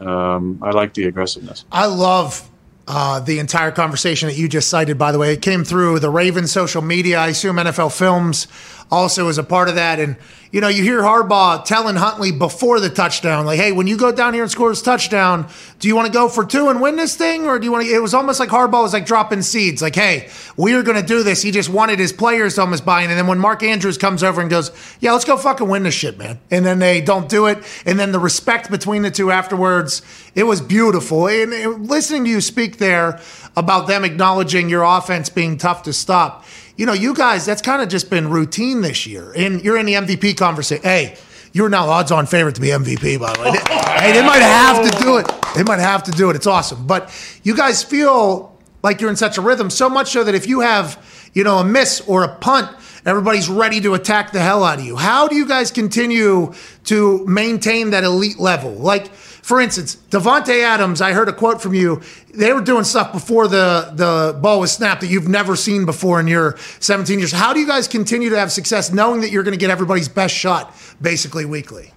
um, 0.00 0.58
I 0.62 0.70
like 0.70 0.94
the 0.94 1.04
aggressiveness. 1.04 1.64
I 1.72 1.86
love 1.86 2.48
uh, 2.86 3.20
the 3.20 3.38
entire 3.38 3.70
conversation 3.70 4.28
that 4.28 4.36
you 4.36 4.48
just 4.48 4.68
cited, 4.68 4.98
by 4.98 5.12
the 5.12 5.18
way. 5.18 5.32
It 5.32 5.42
came 5.42 5.64
through 5.64 5.98
the 6.00 6.10
Ravens 6.10 6.52
social 6.52 6.82
media. 6.82 7.18
I 7.18 7.28
assume 7.28 7.56
NFL 7.56 7.96
Films 7.96 8.46
also 8.90 9.28
is 9.28 9.38
a 9.38 9.44
part 9.44 9.68
of 9.68 9.76
that. 9.76 10.00
And, 10.00 10.16
you 10.50 10.60
know, 10.60 10.68
you 10.68 10.82
hear 10.82 11.00
Harbaugh 11.00 11.64
telling 11.64 11.94
Huntley 11.94 12.32
before 12.32 12.80
the 12.80 12.90
touchdown, 12.90 13.46
like, 13.46 13.58
hey, 13.58 13.70
when 13.70 13.86
you 13.86 13.96
go 13.96 14.10
down 14.10 14.34
here 14.34 14.42
and 14.42 14.50
score 14.50 14.70
this 14.70 14.82
touchdown, 14.82 15.48
do 15.78 15.86
you 15.86 15.94
want 15.94 16.06
to 16.06 16.12
go 16.12 16.28
for 16.28 16.44
two 16.44 16.68
and 16.70 16.80
win 16.80 16.96
this 16.96 17.14
thing? 17.14 17.46
Or 17.46 17.58
do 17.58 17.64
you 17.64 17.72
want 17.72 17.86
to? 17.86 17.92
It 17.92 18.02
was 18.02 18.14
almost 18.14 18.40
like 18.40 18.48
Harbaugh 18.48 18.82
was 18.82 18.92
like 18.92 19.06
dropping 19.06 19.42
seeds, 19.42 19.80
like, 19.80 19.94
hey, 19.94 20.28
we 20.56 20.74
are 20.74 20.82
going 20.82 21.00
to 21.00 21.06
do 21.06 21.22
this. 21.22 21.40
He 21.40 21.52
just 21.52 21.68
wanted 21.68 22.00
his 22.00 22.12
players 22.12 22.58
almost 22.58 22.84
buying. 22.84 23.10
And 23.10 23.18
then 23.18 23.28
when 23.28 23.38
Mark 23.38 23.62
Andrews 23.62 23.96
comes 23.96 24.24
over 24.24 24.40
and 24.40 24.50
goes, 24.50 24.72
yeah, 24.98 25.12
let's 25.12 25.24
go 25.24 25.36
fucking 25.36 25.68
win 25.68 25.84
this 25.84 25.94
shit, 25.94 26.18
man. 26.18 26.40
And 26.50 26.66
then 26.66 26.80
they 26.80 27.00
don't 27.00 27.28
do 27.28 27.46
it. 27.46 27.58
And 27.86 27.98
then 27.98 28.10
the 28.10 28.18
respect 28.18 28.70
between 28.70 29.02
the 29.02 29.10
two 29.10 29.30
afterwards, 29.30 30.02
it 30.34 30.44
was 30.44 30.60
beautiful. 30.60 31.28
And, 31.28 31.52
and 31.52 31.88
listening 31.88 32.24
to 32.24 32.30
you 32.30 32.40
speak 32.40 32.78
there 32.78 33.20
about 33.56 33.86
them 33.86 34.04
acknowledging 34.04 34.68
your 34.68 34.82
offense 34.82 35.28
being 35.28 35.58
tough 35.58 35.84
to 35.84 35.92
stop 35.92 36.44
you 36.80 36.86
know, 36.86 36.94
you 36.94 37.12
guys, 37.12 37.44
that's 37.44 37.60
kind 37.60 37.82
of 37.82 37.90
just 37.90 38.08
been 38.08 38.30
routine 38.30 38.80
this 38.80 39.06
year. 39.06 39.34
And 39.36 39.62
you're 39.62 39.76
in 39.76 39.84
the 39.84 39.92
MVP 39.92 40.38
conversation. 40.38 40.82
Hey, 40.82 41.18
you're 41.52 41.68
now 41.68 41.86
odds 41.90 42.10
on 42.10 42.24
favorite 42.24 42.54
to 42.54 42.60
be 42.62 42.68
MVP, 42.68 43.20
by 43.20 43.34
the 43.34 43.42
way. 43.42 43.50
hey, 44.00 44.12
they 44.12 44.26
might 44.26 44.40
have 44.40 44.90
to 44.90 45.02
do 45.02 45.18
it. 45.18 45.30
They 45.54 45.62
might 45.62 45.78
have 45.78 46.04
to 46.04 46.10
do 46.10 46.30
it. 46.30 46.36
It's 46.36 46.46
awesome. 46.46 46.86
But 46.86 47.14
you 47.42 47.54
guys 47.54 47.82
feel 47.82 48.58
like 48.82 49.02
you're 49.02 49.10
in 49.10 49.16
such 49.16 49.36
a 49.36 49.42
rhythm, 49.42 49.68
so 49.68 49.90
much 49.90 50.12
so 50.12 50.24
that 50.24 50.34
if 50.34 50.48
you 50.48 50.60
have, 50.60 51.30
you 51.34 51.44
know, 51.44 51.58
a 51.58 51.64
miss 51.64 52.00
or 52.08 52.24
a 52.24 52.34
punt, 52.36 52.74
everybody's 53.04 53.50
ready 53.50 53.82
to 53.82 53.92
attack 53.92 54.32
the 54.32 54.40
hell 54.40 54.64
out 54.64 54.78
of 54.78 54.84
you. 54.86 54.96
How 54.96 55.28
do 55.28 55.36
you 55.36 55.46
guys 55.46 55.70
continue 55.70 56.54
to 56.84 57.26
maintain 57.26 57.90
that 57.90 58.04
elite 58.04 58.38
level? 58.38 58.72
Like, 58.72 59.10
for 59.50 59.60
instance, 59.60 59.96
Davante 60.10 60.62
Adams, 60.62 61.00
I 61.00 61.12
heard 61.12 61.28
a 61.28 61.32
quote 61.32 61.60
from 61.60 61.74
you. 61.74 62.02
They 62.32 62.52
were 62.52 62.60
doing 62.60 62.84
stuff 62.84 63.12
before 63.12 63.48
the, 63.48 63.90
the 63.94 64.38
ball 64.40 64.60
was 64.60 64.70
snapped 64.70 65.00
that 65.00 65.08
you've 65.08 65.26
never 65.26 65.56
seen 65.56 65.84
before 65.84 66.20
in 66.20 66.28
your 66.28 66.56
17 66.78 67.18
years. 67.18 67.32
How 67.32 67.52
do 67.52 67.58
you 67.58 67.66
guys 67.66 67.88
continue 67.88 68.30
to 68.30 68.38
have 68.38 68.52
success 68.52 68.92
knowing 68.92 69.22
that 69.22 69.32
you're 69.32 69.42
going 69.42 69.58
to 69.58 69.58
get 69.58 69.68
everybody's 69.68 70.08
best 70.08 70.36
shot 70.36 70.72
basically 71.02 71.46
weekly? 71.46 71.92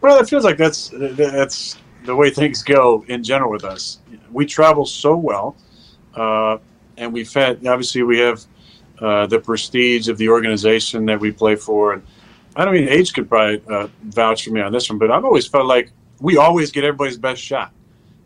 Well, 0.00 0.18
it 0.22 0.30
feels 0.30 0.42
like 0.42 0.56
that's 0.56 0.88
that's 0.94 1.76
the 2.06 2.16
way 2.16 2.30
things 2.30 2.62
go 2.62 3.04
in 3.08 3.22
general 3.22 3.50
with 3.50 3.64
us. 3.64 3.98
We 4.32 4.46
travel 4.46 4.86
so 4.86 5.14
well, 5.14 5.56
uh, 6.14 6.56
and 6.96 7.12
we've 7.12 7.30
had 7.30 7.66
obviously 7.66 8.04
we 8.04 8.20
have 8.20 8.42
uh, 9.00 9.26
the 9.26 9.38
prestige 9.38 10.08
of 10.08 10.16
the 10.16 10.30
organization 10.30 11.04
that 11.04 11.20
we 11.20 11.30
play 11.30 11.56
for, 11.56 11.92
and 11.92 12.02
I 12.56 12.64
don't 12.64 12.72
mean 12.72 12.88
age 12.88 13.12
could 13.12 13.28
probably 13.28 13.60
uh, 13.68 13.88
vouch 14.04 14.46
for 14.46 14.52
me 14.52 14.62
on 14.62 14.72
this 14.72 14.88
one, 14.88 14.98
but 14.98 15.10
I've 15.10 15.26
always 15.26 15.46
felt 15.46 15.66
like 15.66 15.92
we 16.20 16.36
always 16.36 16.70
get 16.70 16.84
everybody's 16.84 17.18
best 17.18 17.42
shot. 17.42 17.72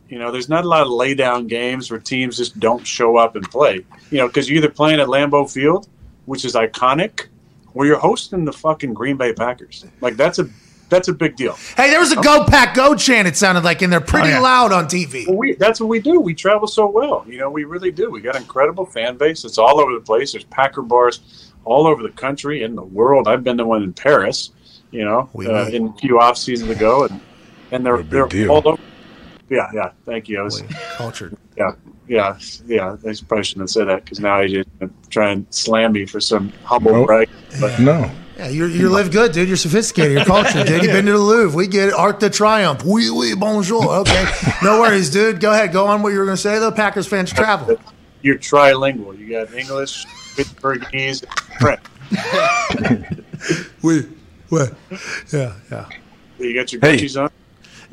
You 0.09 0.19
know, 0.19 0.31
there's 0.31 0.49
not 0.49 0.65
a 0.65 0.69
lot 0.69 0.83
of 0.83 0.89
lay 0.89 1.15
down 1.15 1.47
games 1.47 1.91
where 1.91 1.99
teams 1.99 2.37
just 2.37 2.61
don't 2.61 2.87
show 2.87 3.17
up 3.17 3.37
and 3.37 3.51
play. 3.51 3.85
You 4.11 4.19
know, 4.19 4.27
because 4.27 4.49
you're 4.49 4.59
either 4.59 4.71
playing 4.71 5.01
at 5.01 5.09
Lambeau 5.09 5.51
Field, 5.51 5.89
which 6.27 6.45
is 6.45 6.55
iconic, 6.55 7.29
or 7.73 7.87
you're 7.87 7.99
hosting 7.99 8.45
the 8.45 8.53
fucking 8.53 8.95
Green 8.95 9.17
Bay 9.17 9.33
Packers. 9.33 9.85
Like 10.01 10.17
that's 10.17 10.39
a 10.39 10.49
that's 10.91 11.09
a 11.09 11.13
big 11.13 11.37
deal. 11.37 11.55
Hey, 11.77 11.91
there 11.91 12.01
was 12.01 12.13
a 12.13 12.17
"Go 12.17 12.45
Pack 12.45 12.75
Go" 12.75 12.95
chant. 12.95 13.27
It 13.27 13.37
sounded 13.37 13.65
like, 13.65 13.83
and 13.83 13.93
they're 13.93 14.01
pretty 14.01 14.29
oh, 14.29 14.33
yeah. 14.33 14.41
loud 14.41 14.73
on 14.73 14.87
TV. 14.87 15.27
Well, 15.27 15.37
we, 15.37 15.55
that's 15.55 15.81
what 15.81 15.89
we 15.89 16.01
do. 16.01 16.21
We 16.21 16.35
travel 16.35 16.69
so 16.69 16.87
well. 16.87 17.25
You 17.27 17.39
know, 17.39 17.51
we 17.51 17.65
really 17.65 17.91
do. 17.91 18.11
We 18.11 18.21
got 18.21 18.37
an 18.37 18.43
incredible 18.43 18.87
fan 18.87 19.17
base. 19.17 19.45
It's 19.45 19.59
all 19.59 19.81
over 19.81 19.93
the 19.93 20.01
place. 20.01 20.33
There's 20.33 20.45
Packer 20.45 20.83
bars 20.83 21.53
all 21.65 21.87
over 21.87 22.03
the 22.03 22.11
country 22.11 22.63
and 22.63 22.77
the 22.77 22.85
world. 22.85 23.27
I've 23.27 23.43
been 23.43 23.57
to 23.57 23.65
one 23.65 23.83
in 23.83 23.93
Paris. 23.93 24.51
You 24.91 25.05
know, 25.05 25.29
uh, 25.37 25.69
in 25.73 25.89
a 25.89 25.93
few 25.95 26.21
off 26.21 26.37
seasons 26.39 26.71
ago, 26.71 27.07
and 27.07 27.21
and 27.75 27.85
they're 27.85 28.03
they're 28.03 28.27
deal. 28.27 28.51
all 28.51 28.69
over. 28.69 28.83
Yeah, 29.51 29.69
yeah. 29.75 29.93
Thank 30.07 30.29
you. 30.29 30.41
I 30.41 30.43
was 30.43 30.63
cultured. 30.97 31.37
Yeah, 31.57 31.71
yeah, 32.09 32.37
yeah. 32.67 32.97
I 33.07 33.15
probably 33.29 33.45
shouldn't 33.45 33.63
have 33.63 33.71
said 33.71 33.85
that 33.85 34.03
because 34.03 34.19
now 34.19 34.43
he's 34.43 34.65
try 35.09 35.31
and 35.31 35.47
slam 35.55 35.93
me 35.93 36.05
for 36.05 36.19
some 36.19 36.53
humble 36.65 36.91
nope. 36.91 37.07
brag. 37.07 37.29
But 37.61 37.79
no. 37.79 38.11
Yeah, 38.37 38.49
you 38.49 38.67
you 38.67 38.89
live 38.89 39.13
good, 39.13 39.31
dude. 39.31 39.47
You're 39.47 39.57
sophisticated. 39.57 40.17
You're 40.17 40.25
cultured, 40.25 40.67
dude. 40.67 40.83
You've 40.83 40.91
been 40.91 41.07
to 41.07 41.13
the 41.13 41.19
Louvre. 41.19 41.57
We 41.57 41.69
get 41.69 41.91
it. 41.91 41.95
Arc 41.95 42.19
de 42.19 42.29
Triomphe. 42.29 42.83
Oui, 42.85 43.09
oui, 43.09 43.35
bonjour. 43.37 43.89
Okay. 43.89 44.25
No 44.65 44.81
worries, 44.81 45.11
dude. 45.11 45.39
Go 45.39 45.53
ahead. 45.53 45.71
Go 45.73 45.87
on 45.87 46.03
what 46.03 46.09
you 46.09 46.19
were 46.19 46.25
going 46.25 46.37
to 46.37 46.43
say, 46.43 46.59
though. 46.59 46.73
Packers 46.73 47.07
fans 47.07 47.33
travel. 47.33 47.77
You're 48.23 48.39
trilingual. 48.39 49.17
You 49.17 49.31
got 49.31 49.55
English, 49.55 50.07
Pittsburghese, 50.35 51.25
French. 51.61 51.85
oui, 53.83 54.09
what? 54.49 54.75
Yeah, 55.33 55.55
yeah. 55.71 55.89
You 56.41 56.55
got 56.57 56.73
your 56.73 56.81
Gucci's 56.81 57.15
hey. 57.15 57.21
on? 57.21 57.31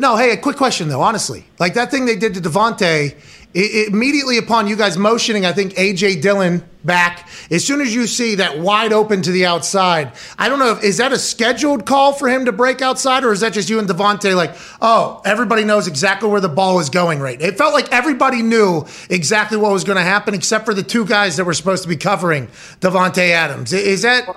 No, 0.02 0.18
hey, 0.18 0.32
a 0.32 0.38
quick 0.38 0.58
question 0.58 0.90
though, 0.90 1.02
honestly. 1.02 1.46
Like 1.60 1.76
that 1.76 1.92
thing 1.92 2.08
they 2.08 2.16
did 2.16 2.34
to 2.34 2.42
Davante 2.42 3.16
I- 3.56 3.86
immediately 3.88 4.40
upon 4.40 4.66
you 4.66 4.76
guys 4.76 4.98
motioning, 4.98 5.46
I 5.46 5.52
think 5.52 5.76
AJ 5.76 6.24
Dillon 6.24 6.64
back. 6.84 7.30
As 7.52 7.64
soon 7.64 7.82
as 7.82 7.94
you 7.94 8.08
see 8.08 8.34
that 8.36 8.58
wide 8.58 8.94
open 8.94 9.22
to 9.22 9.32
the 9.32 9.46
outside, 9.46 10.14
I 10.40 10.50
don't 10.50 10.58
know 10.58 10.72
if 10.72 10.84
is 10.84 10.98
that 10.98 11.14
a 11.14 11.20
scheduled 11.20 11.86
call 11.86 12.14
for 12.14 12.28
him 12.28 12.46
to 12.46 12.52
break 12.52 12.82
outside, 12.82 13.24
or 13.24 13.32
is 13.32 13.42
that 13.42 13.54
just 13.54 13.70
you 13.70 13.78
and 13.78 13.88
Davante? 13.88 14.36
Like, 14.36 14.56
oh, 14.82 15.22
everybody 15.24 15.66
knows 15.66 15.86
exactly 15.88 16.28
where 16.28 16.42
the 16.42 16.50
ball 16.50 16.80
is 16.80 16.90
going. 16.90 17.20
Right? 17.20 17.40
It 17.40 17.60
felt 17.60 17.76
like 17.76 17.92
everybody 17.92 18.42
knew 18.42 18.88
exactly 19.08 19.60
what 19.60 19.72
was 19.72 19.84
going 19.84 19.98
to 19.98 20.04
happen, 20.04 20.34
except 20.34 20.66
for 20.66 20.74
the 20.74 20.82
two 20.82 21.06
guys 21.06 21.38
that 21.38 21.46
were 21.46 21.54
supposed 21.54 21.84
to 21.84 21.90
be 21.90 21.98
covering 21.98 22.48
Davante 22.80 23.30
Adams. 23.30 23.72
Is 23.72 24.02
that? 24.02 24.28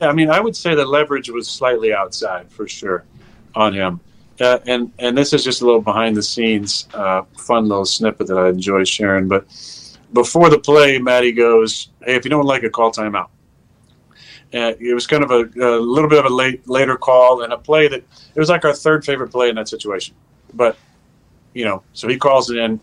I 0.00 0.12
mean, 0.12 0.30
I 0.30 0.38
would 0.38 0.54
say 0.54 0.76
the 0.76 0.86
leverage 0.86 1.30
was 1.30 1.48
slightly 1.48 1.92
outside 1.92 2.48
for 2.52 2.68
sure 2.68 3.04
on 3.56 3.74
him. 3.74 3.98
Uh, 4.40 4.58
and 4.66 4.90
and 4.98 5.16
this 5.16 5.32
is 5.32 5.44
just 5.44 5.60
a 5.60 5.66
little 5.66 5.82
behind 5.82 6.16
the 6.16 6.22
scenes, 6.22 6.88
uh, 6.94 7.22
fun 7.36 7.68
little 7.68 7.84
snippet 7.84 8.26
that 8.26 8.38
I 8.38 8.48
enjoy 8.48 8.84
sharing. 8.84 9.28
But 9.28 9.44
before 10.12 10.48
the 10.48 10.58
play, 10.58 10.98
Maddie 10.98 11.32
goes, 11.32 11.90
"Hey, 12.04 12.14
if 12.14 12.24
you 12.24 12.30
don't 12.30 12.46
like 12.46 12.62
a 12.62 12.70
call 12.70 12.90
timeout." 12.90 13.28
And 14.52 14.76
it 14.80 14.94
was 14.94 15.06
kind 15.06 15.22
of 15.22 15.30
a, 15.30 15.42
a 15.60 15.78
little 15.78 16.08
bit 16.08 16.18
of 16.18 16.24
a 16.24 16.34
late 16.34 16.66
later 16.68 16.96
call 16.96 17.42
and 17.42 17.52
a 17.52 17.58
play 17.58 17.86
that 17.88 18.02
it 18.34 18.40
was 18.40 18.48
like 18.48 18.64
our 18.64 18.72
third 18.72 19.04
favorite 19.04 19.28
play 19.28 19.48
in 19.48 19.56
that 19.56 19.68
situation. 19.68 20.14
But 20.54 20.76
you 21.52 21.64
know, 21.64 21.82
so 21.92 22.08
he 22.08 22.16
calls 22.16 22.50
it 22.50 22.56
in, 22.56 22.80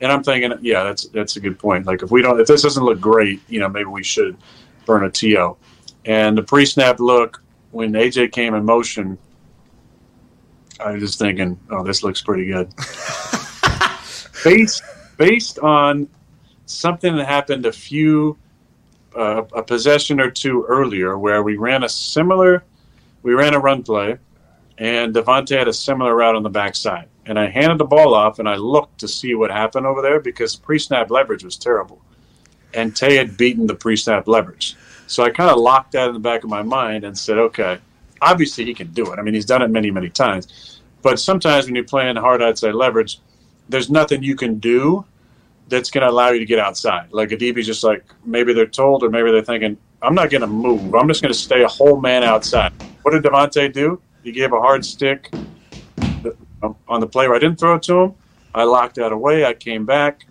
and 0.00 0.12
I'm 0.12 0.22
thinking, 0.22 0.52
yeah, 0.62 0.84
that's 0.84 1.06
that's 1.08 1.36
a 1.36 1.40
good 1.40 1.58
point. 1.58 1.86
Like 1.86 2.02
if 2.02 2.10
we 2.10 2.22
don't, 2.22 2.40
if 2.40 2.46
this 2.46 2.62
doesn't 2.62 2.84
look 2.84 3.00
great, 3.00 3.40
you 3.48 3.58
know, 3.58 3.68
maybe 3.68 3.86
we 3.86 4.04
should 4.04 4.36
burn 4.86 5.04
a 5.04 5.10
TO. 5.10 5.56
And 6.04 6.38
the 6.38 6.42
pre-snap 6.42 7.00
look 7.00 7.42
when 7.72 7.92
AJ 7.92 8.32
came 8.32 8.54
in 8.54 8.64
motion 8.64 9.18
I 10.80 10.92
was 10.92 11.02
just 11.02 11.18
thinking, 11.18 11.58
oh, 11.70 11.82
this 11.84 12.02
looks 12.02 12.22
pretty 12.22 12.46
good. 12.46 12.72
based 14.44 14.82
based 15.16 15.58
on 15.58 16.08
something 16.66 17.16
that 17.16 17.26
happened 17.26 17.66
a 17.66 17.72
few 17.72 18.38
uh, 19.14 19.42
a 19.52 19.62
possession 19.62 20.20
or 20.20 20.30
two 20.30 20.64
earlier, 20.68 21.18
where 21.18 21.42
we 21.42 21.56
ran 21.56 21.82
a 21.82 21.88
similar, 21.88 22.64
we 23.22 23.34
ran 23.34 23.54
a 23.54 23.58
run 23.58 23.82
play, 23.82 24.16
and 24.78 25.14
Davante 25.14 25.58
had 25.58 25.68
a 25.68 25.72
similar 25.72 26.14
route 26.14 26.36
on 26.36 26.42
the 26.42 26.50
backside, 26.50 27.08
and 27.26 27.38
I 27.38 27.48
handed 27.48 27.78
the 27.78 27.84
ball 27.84 28.14
off, 28.14 28.38
and 28.38 28.48
I 28.48 28.54
looked 28.54 28.98
to 29.00 29.08
see 29.08 29.34
what 29.34 29.50
happened 29.50 29.84
over 29.84 30.00
there 30.00 30.20
because 30.20 30.54
pre-snap 30.54 31.10
leverage 31.10 31.44
was 31.44 31.56
terrible, 31.56 32.00
and 32.72 32.94
Tay 32.94 33.16
had 33.16 33.36
beaten 33.36 33.66
the 33.66 33.74
pre-snap 33.74 34.28
leverage, 34.28 34.76
so 35.08 35.24
I 35.24 35.30
kind 35.30 35.50
of 35.50 35.58
locked 35.58 35.92
that 35.92 36.06
in 36.06 36.14
the 36.14 36.20
back 36.20 36.44
of 36.44 36.50
my 36.50 36.62
mind 36.62 37.04
and 37.04 37.18
said, 37.18 37.36
okay 37.38 37.80
obviously 38.20 38.64
he 38.64 38.74
can 38.74 38.88
do 38.88 39.12
it. 39.12 39.18
I 39.18 39.22
mean, 39.22 39.34
he's 39.34 39.46
done 39.46 39.62
it 39.62 39.68
many, 39.68 39.90
many 39.90 40.10
times. 40.10 40.80
But 41.02 41.18
sometimes 41.18 41.66
when 41.66 41.74
you're 41.74 41.84
playing 41.84 42.16
hard 42.16 42.42
outside 42.42 42.74
leverage, 42.74 43.20
there's 43.68 43.90
nothing 43.90 44.22
you 44.22 44.36
can 44.36 44.58
do 44.58 45.04
that's 45.68 45.90
going 45.90 46.02
to 46.02 46.10
allow 46.10 46.30
you 46.30 46.40
to 46.40 46.44
get 46.44 46.58
outside. 46.58 47.12
Like 47.12 47.32
a 47.32 47.36
DB's 47.36 47.66
just 47.66 47.84
like 47.84 48.04
maybe 48.24 48.52
they're 48.52 48.66
told 48.66 49.02
or 49.02 49.10
maybe 49.10 49.30
they're 49.30 49.44
thinking, 49.44 49.78
I'm 50.02 50.14
not 50.14 50.30
going 50.30 50.40
to 50.40 50.46
move. 50.46 50.94
I'm 50.94 51.08
just 51.08 51.22
going 51.22 51.32
to 51.32 51.38
stay 51.38 51.62
a 51.62 51.68
whole 51.68 52.00
man 52.00 52.24
outside. 52.24 52.72
What 53.02 53.12
did 53.12 53.22
Davante 53.22 53.72
do? 53.72 54.00
He 54.22 54.32
gave 54.32 54.52
a 54.52 54.60
hard 54.60 54.84
stick 54.84 55.32
on 56.88 57.00
the 57.00 57.06
play 57.06 57.28
where 57.28 57.36
I 57.36 57.38
didn't 57.38 57.58
throw 57.58 57.76
it 57.76 57.82
to 57.84 58.00
him. 58.00 58.14
I 58.54 58.64
locked 58.64 58.96
that 58.96 59.12
away. 59.12 59.44
I 59.44 59.54
came 59.54 59.86
back. 59.86 60.26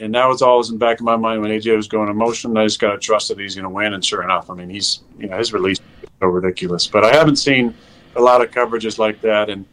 And 0.00 0.14
that 0.14 0.26
was 0.26 0.42
always 0.42 0.68
in 0.68 0.76
the 0.76 0.78
back 0.78 1.00
of 1.00 1.04
my 1.04 1.16
mind 1.16 1.42
when 1.42 1.50
AJ 1.50 1.74
was 1.74 1.88
going 1.88 2.08
in 2.08 2.16
motion. 2.16 2.56
I 2.56 2.64
just 2.64 2.78
got 2.78 2.92
to 2.92 2.98
trust 2.98 3.28
that 3.28 3.38
he's 3.38 3.56
going 3.56 3.64
to 3.64 3.70
win. 3.70 3.94
And 3.94 4.04
sure 4.04 4.22
enough, 4.22 4.48
I 4.48 4.54
mean, 4.54 4.70
he's, 4.70 5.00
you 5.18 5.26
know, 5.26 5.36
his 5.36 5.52
release 5.52 5.80
so 6.20 6.26
ridiculous. 6.26 6.86
But 6.86 7.04
I 7.04 7.14
haven't 7.14 7.36
seen 7.36 7.74
a 8.16 8.20
lot 8.20 8.42
of 8.42 8.50
coverages 8.50 8.98
like 8.98 9.20
that. 9.22 9.50
And, 9.50 9.64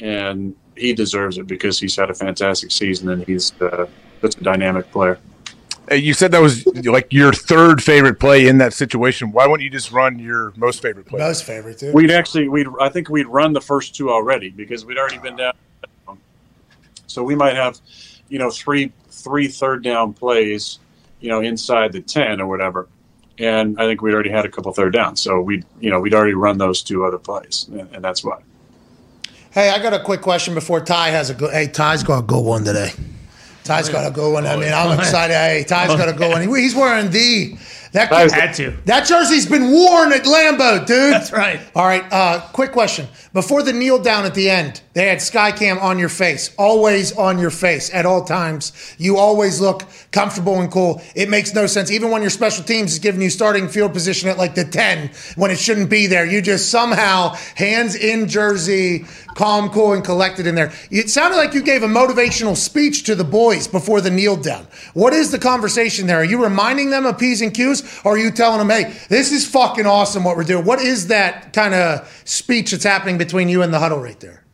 and 0.00 0.54
he 0.76 0.92
deserves 0.92 1.38
it 1.38 1.46
because 1.46 1.78
he's 1.78 1.96
had 1.96 2.10
a 2.10 2.14
fantastic 2.14 2.70
season 2.70 3.08
and 3.10 3.24
he's 3.24 3.52
uh, 3.60 3.86
such 4.20 4.36
a 4.36 4.44
dynamic 4.44 4.90
player. 4.90 5.18
You 5.90 6.14
said 6.14 6.30
that 6.32 6.40
was 6.40 6.64
like 6.86 7.12
your 7.12 7.32
third 7.32 7.82
favorite 7.82 8.20
play 8.20 8.46
in 8.46 8.58
that 8.58 8.72
situation. 8.72 9.32
Why 9.32 9.48
wouldn't 9.48 9.64
you 9.64 9.70
just 9.70 9.90
run 9.90 10.20
your 10.20 10.52
most 10.56 10.82
favorite 10.82 11.06
play? 11.06 11.18
Most 11.18 11.42
favorite, 11.42 11.78
too. 11.78 11.92
We'd 11.92 12.12
actually, 12.12 12.48
we'd, 12.48 12.68
I 12.80 12.88
think 12.88 13.08
we'd 13.08 13.26
run 13.26 13.52
the 13.52 13.60
first 13.60 13.96
two 13.96 14.08
already 14.08 14.50
because 14.50 14.84
we'd 14.84 14.98
already 14.98 15.18
been 15.18 15.34
down. 15.34 15.52
So 17.08 17.24
we 17.24 17.34
might 17.34 17.56
have, 17.56 17.80
you 18.28 18.38
know, 18.38 18.50
three 18.50 18.92
three 19.08 19.48
third 19.48 19.82
down 19.82 20.12
plays, 20.12 20.78
you 21.18 21.28
know, 21.28 21.40
inside 21.40 21.92
the 21.92 22.00
ten 22.00 22.40
or 22.40 22.46
whatever. 22.46 22.86
And 23.40 23.80
I 23.80 23.86
think 23.86 24.02
we'd 24.02 24.12
already 24.12 24.30
had 24.30 24.44
a 24.44 24.50
couple 24.50 24.70
third 24.72 24.92
downs, 24.92 25.20
so 25.20 25.40
we, 25.40 25.64
you 25.80 25.88
know, 25.88 25.98
we'd 25.98 26.12
already 26.12 26.34
run 26.34 26.58
those 26.58 26.82
two 26.82 27.06
other 27.06 27.16
plays, 27.16 27.66
and, 27.72 27.88
and 27.94 28.04
that's 28.04 28.22
why. 28.22 28.42
Hey, 29.50 29.70
I 29.70 29.82
got 29.82 29.94
a 29.94 30.00
quick 30.00 30.20
question 30.20 30.54
before 30.54 30.80
Ty 30.80 31.08
has 31.10 31.30
a 31.30 31.34
good. 31.34 31.50
Hey, 31.50 31.66
Ty's 31.66 32.02
got 32.02 32.18
a 32.18 32.22
good 32.22 32.44
one 32.44 32.64
today. 32.64 32.92
Ty's 33.64 33.88
oh, 33.88 33.92
got 33.92 34.10
a 34.10 34.14
good 34.14 34.32
one. 34.32 34.46
I 34.46 34.54
oh, 34.54 34.60
mean, 34.60 34.72
I'm 34.72 34.90
oh, 34.90 35.00
excited. 35.00 35.34
Hey, 35.34 35.64
Ty's 35.66 35.88
got 35.96 36.08
a 36.08 36.12
good 36.12 36.30
one. 36.30 36.42
He's 36.54 36.74
wearing 36.74 37.10
the 37.10 37.56
that 37.92 38.08
Ty's- 38.10 38.32
Had 38.32 38.54
to. 38.54 38.72
that 38.86 39.06
jersey's 39.06 39.46
been 39.46 39.70
worn 39.70 40.12
at 40.12 40.24
Lambeau, 40.24 40.86
dude. 40.86 41.12
That's 41.12 41.32
right. 41.32 41.60
All 41.74 41.86
right. 41.86 42.04
Uh, 42.12 42.40
quick 42.52 42.72
question. 42.72 43.06
Before 43.32 43.62
the 43.62 43.72
kneel 43.72 44.00
down 44.02 44.24
at 44.24 44.34
the 44.34 44.50
end, 44.50 44.80
they 44.92 45.06
had 45.08 45.18
Skycam 45.18 45.80
on 45.80 45.98
your 45.98 46.08
face, 46.08 46.52
always 46.58 47.12
on 47.16 47.38
your 47.38 47.50
face 47.50 47.92
at 47.94 48.06
all 48.06 48.24
times. 48.24 48.72
You 48.98 49.18
always 49.18 49.60
look 49.60 49.84
comfortable 50.10 50.60
and 50.60 50.70
cool. 50.70 51.00
It 51.14 51.28
makes 51.28 51.54
no 51.54 51.66
sense. 51.66 51.90
Even 51.90 52.10
when 52.10 52.22
your 52.22 52.30
special 52.30 52.64
teams 52.64 52.92
is 52.92 52.98
giving 52.98 53.20
you 53.22 53.30
starting 53.30 53.68
field 53.68 53.92
position 53.92 54.28
at 54.28 54.36
like 54.38 54.54
the 54.56 54.64
10 54.64 55.10
when 55.36 55.50
it 55.50 55.58
shouldn't 55.58 55.90
be 55.90 56.06
there, 56.08 56.24
you 56.26 56.42
just 56.42 56.70
somehow 56.70 57.34
hands 57.54 57.94
in 57.94 58.28
jersey, 58.28 59.04
calm, 59.36 59.68
cool, 59.70 59.92
and 59.92 60.04
collected 60.04 60.46
in 60.46 60.54
there. 60.56 60.72
It 60.90 61.08
sounded 61.08 61.36
like 61.36 61.54
you 61.54 61.62
gave 61.62 61.82
a 61.84 61.88
motivational 61.88 62.56
speech 62.56 63.04
to 63.04 63.14
the 63.14 63.24
boys 63.24 63.68
before 63.68 64.00
the 64.00 64.10
kneel 64.10 64.36
down. 64.36 64.66
What 64.94 65.12
is 65.12 65.30
the 65.30 65.38
conversation 65.38 66.06
there? 66.08 66.18
Are 66.18 66.24
you 66.24 66.42
reminding 66.42 66.90
them 66.90 67.06
of 67.06 67.16
P's 67.18 67.40
and 67.42 67.54
Q's 67.54 67.79
or 68.04 68.14
are 68.14 68.18
you 68.18 68.30
telling 68.30 68.58
them, 68.58 68.70
hey, 68.70 68.94
this 69.08 69.32
is 69.32 69.46
fucking 69.46 69.86
awesome 69.86 70.24
what 70.24 70.36
we're 70.36 70.44
doing? 70.44 70.64
What 70.64 70.80
is 70.80 71.08
that 71.08 71.52
kind 71.52 71.74
of 71.74 72.22
speech 72.24 72.70
that's 72.70 72.84
happening 72.84 73.18
between 73.18 73.48
you 73.48 73.62
and 73.62 73.72
the 73.72 73.78
huddle 73.78 74.00
right 74.00 74.18
there? 74.20 74.44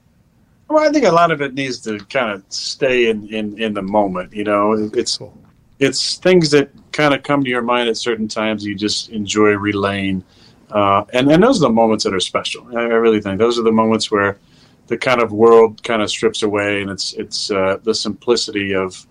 Well, 0.68 0.86
I 0.86 0.90
think 0.90 1.04
a 1.04 1.12
lot 1.12 1.30
of 1.30 1.40
it 1.40 1.54
needs 1.54 1.78
to 1.80 1.98
kind 2.06 2.32
of 2.32 2.42
stay 2.48 3.08
in, 3.08 3.32
in, 3.32 3.60
in 3.60 3.74
the 3.74 3.82
moment. 3.82 4.32
You 4.32 4.44
know, 4.44 4.72
it's 4.92 5.18
it's 5.78 6.16
things 6.16 6.50
that 6.50 6.70
kind 6.92 7.14
of 7.14 7.22
come 7.22 7.44
to 7.44 7.50
your 7.50 7.62
mind 7.62 7.88
at 7.88 7.96
certain 7.96 8.26
times. 8.26 8.64
You 8.64 8.74
just 8.74 9.10
enjoy 9.10 9.50
relaying, 9.50 10.24
uh, 10.70 11.04
and 11.12 11.30
and 11.30 11.42
those 11.42 11.58
are 11.58 11.68
the 11.68 11.70
moments 11.70 12.04
that 12.04 12.14
are 12.14 12.20
special. 12.20 12.66
I, 12.76 12.80
I 12.80 12.96
really 12.96 13.20
think 13.20 13.38
those 13.38 13.58
are 13.58 13.62
the 13.62 13.72
moments 13.72 14.10
where 14.10 14.38
the 14.88 14.96
kind 14.96 15.20
of 15.20 15.32
world 15.32 15.82
kind 15.82 16.02
of 16.02 16.10
strips 16.10 16.42
away, 16.42 16.82
and 16.82 16.90
it's 16.90 17.12
it's 17.14 17.50
uh, 17.50 17.78
the 17.84 17.94
simplicity 17.94 18.74
of 18.74 19.06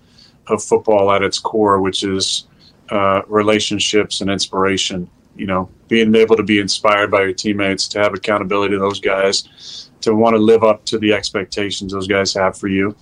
of 0.47 0.63
football 0.63 1.11
at 1.11 1.23
its 1.23 1.39
core, 1.39 1.81
which 1.81 2.03
is 2.03 2.45
uh, 2.89 3.21
relationships 3.27 4.21
and 4.21 4.29
inspiration. 4.29 5.09
You 5.35 5.47
know, 5.47 5.69
being 5.87 6.15
able 6.15 6.37
to 6.37 6.43
be 6.43 6.59
inspired 6.59 7.11
by 7.11 7.23
your 7.23 7.33
teammates, 7.33 7.87
to 7.89 7.99
have 7.99 8.13
accountability 8.13 8.73
to 8.75 8.79
those 8.79 8.99
guys, 8.99 9.89
to 10.01 10.15
want 10.15 10.35
to 10.35 10.41
live 10.41 10.63
up 10.63 10.85
to 10.85 10.97
the 10.97 11.13
expectations 11.13 11.91
those 11.91 12.07
guys 12.07 12.33
have 12.33 12.57
for 12.57 12.67
you, 12.67 12.95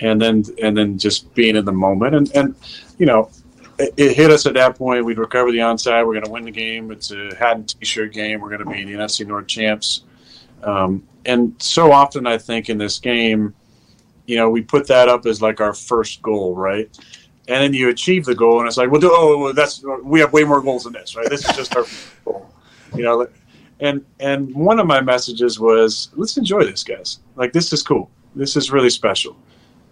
and 0.00 0.20
then 0.20 0.44
and 0.62 0.76
then 0.76 0.98
just 0.98 1.32
being 1.34 1.56
in 1.56 1.64
the 1.64 1.72
moment. 1.72 2.14
And 2.14 2.34
and 2.34 2.54
you 2.98 3.06
know, 3.06 3.30
it, 3.78 3.92
it 3.96 4.16
hit 4.16 4.30
us 4.30 4.46
at 4.46 4.54
that 4.54 4.76
point. 4.76 5.04
We'd 5.04 5.18
recover 5.18 5.50
the 5.52 5.58
onside. 5.58 6.06
We're 6.06 6.14
going 6.14 6.24
to 6.24 6.30
win 6.30 6.44
the 6.44 6.50
game. 6.50 6.90
It's 6.90 7.10
a 7.10 7.34
hat 7.34 7.56
and 7.56 7.68
t-shirt 7.68 8.12
game. 8.12 8.40
We're 8.40 8.56
going 8.56 8.64
to 8.64 8.70
be 8.70 8.84
the 8.84 8.98
NFC 8.98 9.26
North 9.26 9.46
champs. 9.46 10.04
Um, 10.62 11.06
and 11.26 11.54
so 11.58 11.92
often, 11.92 12.26
I 12.26 12.38
think 12.38 12.68
in 12.68 12.78
this 12.78 12.98
game, 12.98 13.54
you 14.26 14.36
know, 14.36 14.48
we 14.48 14.62
put 14.62 14.86
that 14.88 15.08
up 15.08 15.26
as 15.26 15.42
like 15.42 15.60
our 15.60 15.74
first 15.74 16.22
goal, 16.22 16.54
right? 16.54 16.88
And 17.46 17.62
then 17.62 17.74
you 17.74 17.90
achieve 17.90 18.24
the 18.24 18.34
goal, 18.34 18.60
and 18.60 18.66
it's 18.66 18.78
like, 18.78 18.90
well, 18.90 19.00
do- 19.00 19.10
oh, 19.12 19.52
that's 19.52 19.84
we 20.02 20.20
have 20.20 20.32
way 20.32 20.44
more 20.44 20.62
goals 20.62 20.84
than 20.84 20.94
this, 20.94 21.14
right? 21.14 21.28
This 21.28 21.48
is 21.48 21.54
just 21.54 21.76
our 21.76 21.84
goal, 22.24 22.50
you 22.94 23.02
know. 23.02 23.26
And 23.80 24.04
and 24.20 24.54
one 24.54 24.78
of 24.78 24.86
my 24.86 25.00
messages 25.00 25.60
was, 25.60 26.08
let's 26.14 26.36
enjoy 26.38 26.64
this, 26.64 26.82
guys. 26.82 27.18
Like 27.36 27.52
this 27.52 27.72
is 27.72 27.82
cool. 27.82 28.10
This 28.34 28.56
is 28.56 28.70
really 28.70 28.88
special. 28.88 29.36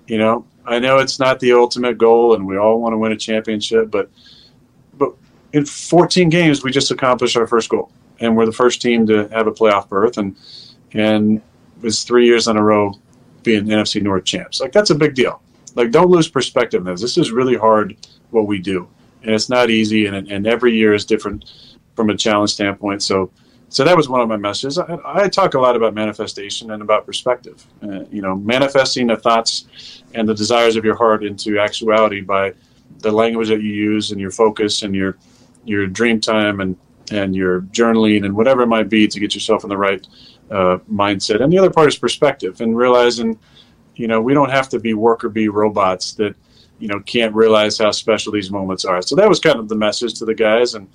You 0.06 0.18
know, 0.18 0.46
I 0.64 0.78
know 0.78 0.98
it's 0.98 1.18
not 1.18 1.40
the 1.40 1.52
ultimate 1.52 1.98
goal, 1.98 2.34
and 2.34 2.46
we 2.46 2.56
all 2.56 2.80
want 2.80 2.92
to 2.94 2.98
win 2.98 3.12
a 3.12 3.16
championship, 3.16 3.90
but 3.90 4.08
but 4.94 5.12
in 5.52 5.66
14 5.66 6.28
games, 6.30 6.62
we 6.62 6.70
just 6.70 6.90
accomplished 6.90 7.36
our 7.36 7.46
first 7.46 7.68
goal, 7.68 7.90
and 8.20 8.36
we're 8.36 8.46
the 8.46 8.52
first 8.52 8.80
team 8.80 9.06
to 9.08 9.28
have 9.28 9.46
a 9.46 9.52
playoff 9.52 9.88
berth, 9.88 10.16
and 10.16 10.36
and 10.92 11.36
it 11.38 11.82
was 11.82 12.04
three 12.04 12.26
years 12.26 12.48
in 12.48 12.56
a 12.56 12.62
row 12.62 12.94
being 13.42 13.64
NFC 13.64 14.00
North 14.00 14.24
champs. 14.24 14.60
Like 14.60 14.72
that's 14.72 14.90
a 14.90 14.94
big 14.94 15.14
deal. 15.14 15.42
Like 15.74 15.90
don't 15.90 16.10
lose 16.10 16.28
perspective 16.28 16.84
this. 16.84 17.00
This 17.00 17.18
is 17.18 17.30
really 17.30 17.56
hard 17.56 17.96
what 18.30 18.46
we 18.46 18.58
do, 18.58 18.88
and 19.22 19.34
it's 19.34 19.48
not 19.48 19.70
easy, 19.70 20.06
and 20.06 20.30
and 20.30 20.46
every 20.46 20.74
year 20.74 20.94
is 20.94 21.04
different 21.04 21.50
from 21.94 22.10
a 22.10 22.16
challenge 22.16 22.52
standpoint. 22.52 23.02
So. 23.02 23.30
So 23.68 23.84
that 23.84 23.96
was 23.96 24.06
one 24.06 24.20
of 24.20 24.28
my 24.28 24.36
messages. 24.36 24.78
I, 24.78 24.98
I 25.02 25.28
talk 25.30 25.54
a 25.54 25.58
lot 25.58 25.76
about 25.76 25.94
manifestation 25.94 26.72
and 26.72 26.82
about 26.82 27.06
perspective. 27.06 27.66
Uh, 27.82 28.04
you 28.10 28.20
know, 28.20 28.36
manifesting 28.36 29.06
the 29.06 29.16
thoughts 29.16 29.64
and 30.12 30.28
the 30.28 30.34
desires 30.34 30.76
of 30.76 30.84
your 30.84 30.94
heart 30.94 31.24
into 31.24 31.58
actuality 31.58 32.20
by 32.20 32.52
the 32.98 33.10
language 33.10 33.48
that 33.48 33.62
you 33.62 33.72
use 33.72 34.10
and 34.10 34.20
your 34.20 34.30
focus 34.30 34.82
and 34.82 34.94
your 34.94 35.16
your 35.64 35.86
dream 35.86 36.20
time 36.20 36.60
and 36.60 36.76
and 37.10 37.34
your 37.34 37.62
journaling 37.62 38.26
and 38.26 38.34
whatever 38.34 38.62
it 38.62 38.66
might 38.66 38.88
be 38.88 39.08
to 39.08 39.18
get 39.18 39.34
yourself 39.34 39.64
in 39.64 39.70
the 39.70 39.76
right 39.76 40.06
uh, 40.50 40.78
mindset. 40.90 41.42
And 41.42 41.52
the 41.52 41.58
other 41.58 41.70
part 41.70 41.88
is 41.88 41.96
perspective 41.96 42.60
and 42.60 42.76
realizing, 42.76 43.38
you 43.96 44.08
know, 44.08 44.20
we 44.20 44.34
don't 44.34 44.50
have 44.50 44.68
to 44.70 44.78
be 44.78 44.94
worker 44.94 45.28
bee 45.28 45.48
robots 45.48 46.14
that, 46.14 46.34
you 46.82 46.88
know 46.88 46.98
can't 46.98 47.32
realize 47.32 47.78
how 47.78 47.92
special 47.92 48.32
these 48.32 48.50
moments 48.50 48.84
are. 48.84 49.00
So 49.02 49.14
that 49.14 49.28
was 49.28 49.38
kind 49.38 49.60
of 49.60 49.68
the 49.68 49.76
message 49.76 50.14
to 50.14 50.24
the 50.24 50.34
guys, 50.34 50.74
and 50.74 50.88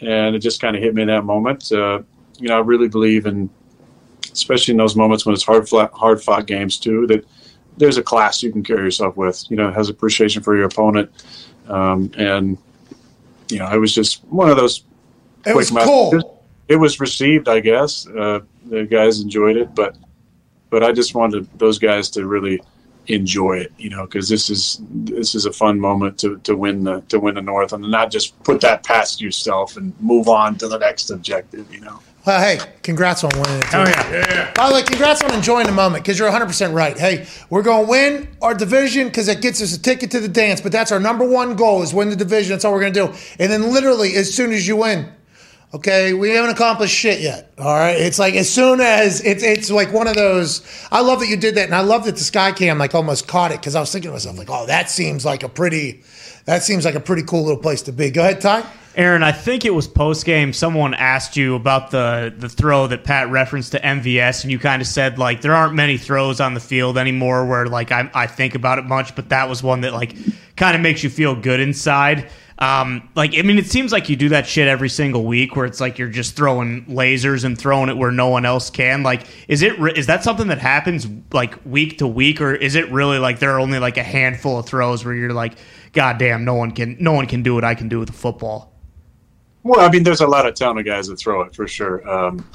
and 0.00 0.36
it 0.36 0.40
just 0.40 0.60
kind 0.60 0.76
of 0.76 0.82
hit 0.82 0.94
me 0.94 1.00
in 1.00 1.08
that 1.08 1.24
moment. 1.24 1.72
Uh, 1.72 2.02
you 2.38 2.48
know, 2.48 2.58
I 2.58 2.60
really 2.60 2.88
believe 2.88 3.24
in, 3.24 3.48
especially 4.32 4.72
in 4.72 4.78
those 4.78 4.96
moments 4.96 5.24
when 5.24 5.34
it's 5.34 5.42
hard 5.42 5.66
fought, 5.66 5.92
hard 5.94 6.22
fought 6.22 6.46
games 6.46 6.76
too. 6.76 7.06
That 7.06 7.24
there's 7.78 7.96
a 7.96 8.02
class 8.02 8.42
you 8.42 8.52
can 8.52 8.62
carry 8.62 8.82
yourself 8.82 9.16
with. 9.16 9.50
You 9.50 9.56
know, 9.56 9.72
has 9.72 9.88
appreciation 9.88 10.42
for 10.42 10.54
your 10.54 10.66
opponent, 10.66 11.10
um, 11.68 12.12
and 12.18 12.58
you 13.48 13.60
know, 13.60 13.68
it 13.72 13.78
was 13.78 13.94
just 13.94 14.22
one 14.24 14.50
of 14.50 14.58
those. 14.58 14.84
It 15.46 15.56
was 15.56 15.70
quick 15.70 15.84
cool. 15.84 16.12
messages. 16.12 16.30
It 16.68 16.76
was 16.76 17.00
received, 17.00 17.48
I 17.48 17.60
guess. 17.60 18.06
Uh, 18.06 18.40
the 18.66 18.84
guys 18.84 19.22
enjoyed 19.22 19.56
it, 19.56 19.74
but 19.74 19.96
but 20.70 20.82
I 20.82 20.92
just 20.92 21.14
wanted 21.14 21.48
those 21.58 21.78
guys 21.78 22.08
to 22.10 22.26
really 22.26 22.60
enjoy 23.06 23.58
it, 23.58 23.72
you 23.78 23.90
know, 23.90 24.04
because 24.04 24.28
this 24.28 24.50
is 24.50 24.80
this 24.90 25.34
is 25.34 25.46
a 25.46 25.52
fun 25.52 25.80
moment 25.80 26.18
to, 26.18 26.38
to 26.38 26.56
win 26.56 26.84
the 26.84 27.00
to 27.08 27.18
win 27.18 27.34
the 27.34 27.42
North, 27.42 27.72
and 27.72 27.82
not 27.90 28.10
just 28.10 28.40
put 28.44 28.60
that 28.62 28.84
past 28.84 29.20
yourself 29.20 29.76
and 29.76 29.98
move 30.00 30.28
on 30.28 30.56
to 30.56 30.68
the 30.68 30.78
next 30.78 31.10
objective, 31.10 31.72
you 31.72 31.80
know. 31.80 32.00
Well, 32.26 32.38
hey, 32.38 32.60
congrats 32.82 33.24
on 33.24 33.30
winning 33.34 33.60
it. 33.60 33.62
too. 33.62 33.78
Oh 33.78 33.84
yeah. 33.84 34.52
By 34.54 34.68
the 34.68 34.74
way, 34.74 34.82
congrats 34.82 35.22
on 35.22 35.32
enjoying 35.32 35.66
the 35.66 35.72
moment 35.72 36.04
because 36.04 36.18
you're 36.18 36.30
100% 36.30 36.74
right. 36.74 36.98
Hey, 36.98 37.26
we're 37.48 37.62
going 37.62 37.86
to 37.86 37.90
win 37.90 38.28
our 38.42 38.52
division 38.52 39.06
because 39.06 39.26
it 39.28 39.40
gets 39.40 39.62
us 39.62 39.74
a 39.74 39.80
ticket 39.80 40.10
to 40.10 40.20
the 40.20 40.28
dance, 40.28 40.60
but 40.60 40.70
that's 40.70 40.92
our 40.92 41.00
number 41.00 41.26
one 41.26 41.56
goal 41.56 41.82
is 41.82 41.94
win 41.94 42.10
the 42.10 42.16
division. 42.16 42.50
That's 42.52 42.66
all 42.66 42.72
we're 42.74 42.80
going 42.80 42.92
to 42.92 43.06
do. 43.06 43.18
And 43.38 43.50
then 43.50 43.72
literally, 43.72 44.16
as 44.16 44.34
soon 44.34 44.52
as 44.52 44.68
you 44.68 44.76
win, 44.76 45.10
okay, 45.74 46.12
we 46.12 46.30
haven't 46.30 46.50
accomplished 46.50 46.94
shit 46.94 47.20
yet. 47.20 47.52
All 47.58 47.74
right. 47.74 47.96
It's 47.96 48.18
like 48.18 48.34
as 48.34 48.52
soon 48.52 48.80
as 48.80 49.20
it's, 49.22 49.42
it's 49.42 49.70
like 49.70 49.92
one 49.92 50.08
of 50.08 50.14
those. 50.14 50.62
I 50.90 51.00
love 51.00 51.20
that 51.20 51.28
you 51.28 51.36
did 51.36 51.54
that. 51.56 51.66
And 51.66 51.74
I 51.74 51.80
love 51.80 52.04
that 52.04 52.16
the 52.16 52.24
sky 52.24 52.52
cam 52.52 52.78
like 52.78 52.94
almost 52.94 53.28
caught 53.28 53.52
it 53.52 53.60
because 53.60 53.74
I 53.74 53.80
was 53.80 53.92
thinking 53.92 54.08
to 54.08 54.12
myself, 54.12 54.38
like, 54.38 54.50
oh, 54.50 54.66
that 54.66 54.90
seems 54.90 55.24
like 55.24 55.42
a 55.42 55.48
pretty, 55.48 56.02
that 56.46 56.62
seems 56.62 56.84
like 56.84 56.94
a 56.94 57.00
pretty 57.00 57.22
cool 57.22 57.42
little 57.42 57.60
place 57.60 57.82
to 57.82 57.92
be. 57.92 58.10
Go 58.10 58.22
ahead, 58.22 58.40
Ty. 58.40 58.64
Aaron, 58.96 59.22
I 59.22 59.30
think 59.30 59.64
it 59.64 59.70
was 59.70 59.86
post 59.86 60.26
game. 60.26 60.52
Someone 60.52 60.94
asked 60.94 61.36
you 61.36 61.54
about 61.54 61.92
the 61.92 62.34
the 62.36 62.48
throw 62.48 62.88
that 62.88 63.04
Pat 63.04 63.30
referenced 63.30 63.70
to 63.72 63.80
MVS, 63.80 64.42
and 64.42 64.50
you 64.50 64.58
kind 64.58 64.82
of 64.82 64.88
said 64.88 65.16
like 65.16 65.42
there 65.42 65.54
aren't 65.54 65.74
many 65.74 65.96
throws 65.96 66.40
on 66.40 66.54
the 66.54 66.60
field 66.60 66.98
anymore 66.98 67.46
where 67.46 67.66
like 67.66 67.92
I, 67.92 68.10
I 68.12 68.26
think 68.26 68.56
about 68.56 68.80
it 68.80 68.84
much, 68.86 69.14
but 69.14 69.28
that 69.28 69.48
was 69.48 69.62
one 69.62 69.82
that 69.82 69.92
like 69.92 70.16
kind 70.56 70.74
of 70.74 70.82
makes 70.82 71.04
you 71.04 71.10
feel 71.10 71.36
good 71.36 71.60
inside. 71.60 72.28
Um, 72.60 73.08
like 73.14 73.34
I 73.38 73.42
mean, 73.42 73.58
it 73.58 73.66
seems 73.66 73.90
like 73.90 74.10
you 74.10 74.16
do 74.16 74.28
that 74.30 74.46
shit 74.46 74.68
every 74.68 74.90
single 74.90 75.24
week, 75.24 75.56
where 75.56 75.64
it's 75.64 75.80
like 75.80 75.98
you're 75.98 76.08
just 76.08 76.36
throwing 76.36 76.84
lasers 76.84 77.44
and 77.44 77.58
throwing 77.58 77.88
it 77.88 77.96
where 77.96 78.10
no 78.10 78.28
one 78.28 78.44
else 78.44 78.68
can. 78.68 79.02
Like, 79.02 79.26
is 79.48 79.62
it 79.62 79.78
re- 79.80 79.94
is 79.96 80.06
that 80.08 80.22
something 80.22 80.48
that 80.48 80.58
happens 80.58 81.06
like 81.32 81.54
week 81.64 81.98
to 81.98 82.06
week, 82.06 82.40
or 82.40 82.54
is 82.54 82.74
it 82.74 82.90
really 82.90 83.18
like 83.18 83.38
there 83.38 83.52
are 83.52 83.60
only 83.60 83.78
like 83.78 83.96
a 83.96 84.02
handful 84.02 84.58
of 84.58 84.66
throws 84.66 85.06
where 85.06 85.14
you're 85.14 85.32
like, 85.32 85.54
God 85.92 86.18
damn, 86.18 86.44
no 86.44 86.54
one 86.54 86.72
can 86.72 86.98
no 87.00 87.12
one 87.12 87.26
can 87.26 87.42
do 87.42 87.54
what 87.54 87.64
I 87.64 87.74
can 87.74 87.88
do 87.88 87.98
with 87.98 88.10
a 88.10 88.14
football. 88.14 88.74
Well, 89.62 89.80
I 89.80 89.90
mean, 89.90 90.02
there's 90.02 90.20
a 90.20 90.26
lot 90.26 90.46
of 90.46 90.54
talented 90.54 90.86
guys 90.86 91.06
that 91.08 91.18
throw 91.18 91.42
it 91.42 91.54
for 91.54 91.66
sure. 91.66 92.08
Um, 92.08 92.46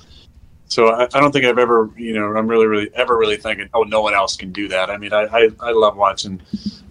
so 0.67 0.89
I, 0.89 1.03
I 1.03 1.19
don't 1.19 1.31
think 1.31 1.45
I've 1.45 1.59
ever, 1.59 1.89
you 1.95 2.13
know, 2.13 2.35
I'm 2.35 2.47
really, 2.47 2.65
really, 2.65 2.89
ever 2.95 3.17
really 3.17 3.37
thinking, 3.37 3.69
oh, 3.73 3.83
no 3.83 4.01
one 4.01 4.13
else 4.13 4.35
can 4.35 4.51
do 4.51 4.67
that. 4.69 4.89
I 4.89 4.97
mean, 4.97 5.13
I, 5.13 5.23
I, 5.25 5.49
I 5.59 5.71
love 5.71 5.95
watching 5.95 6.41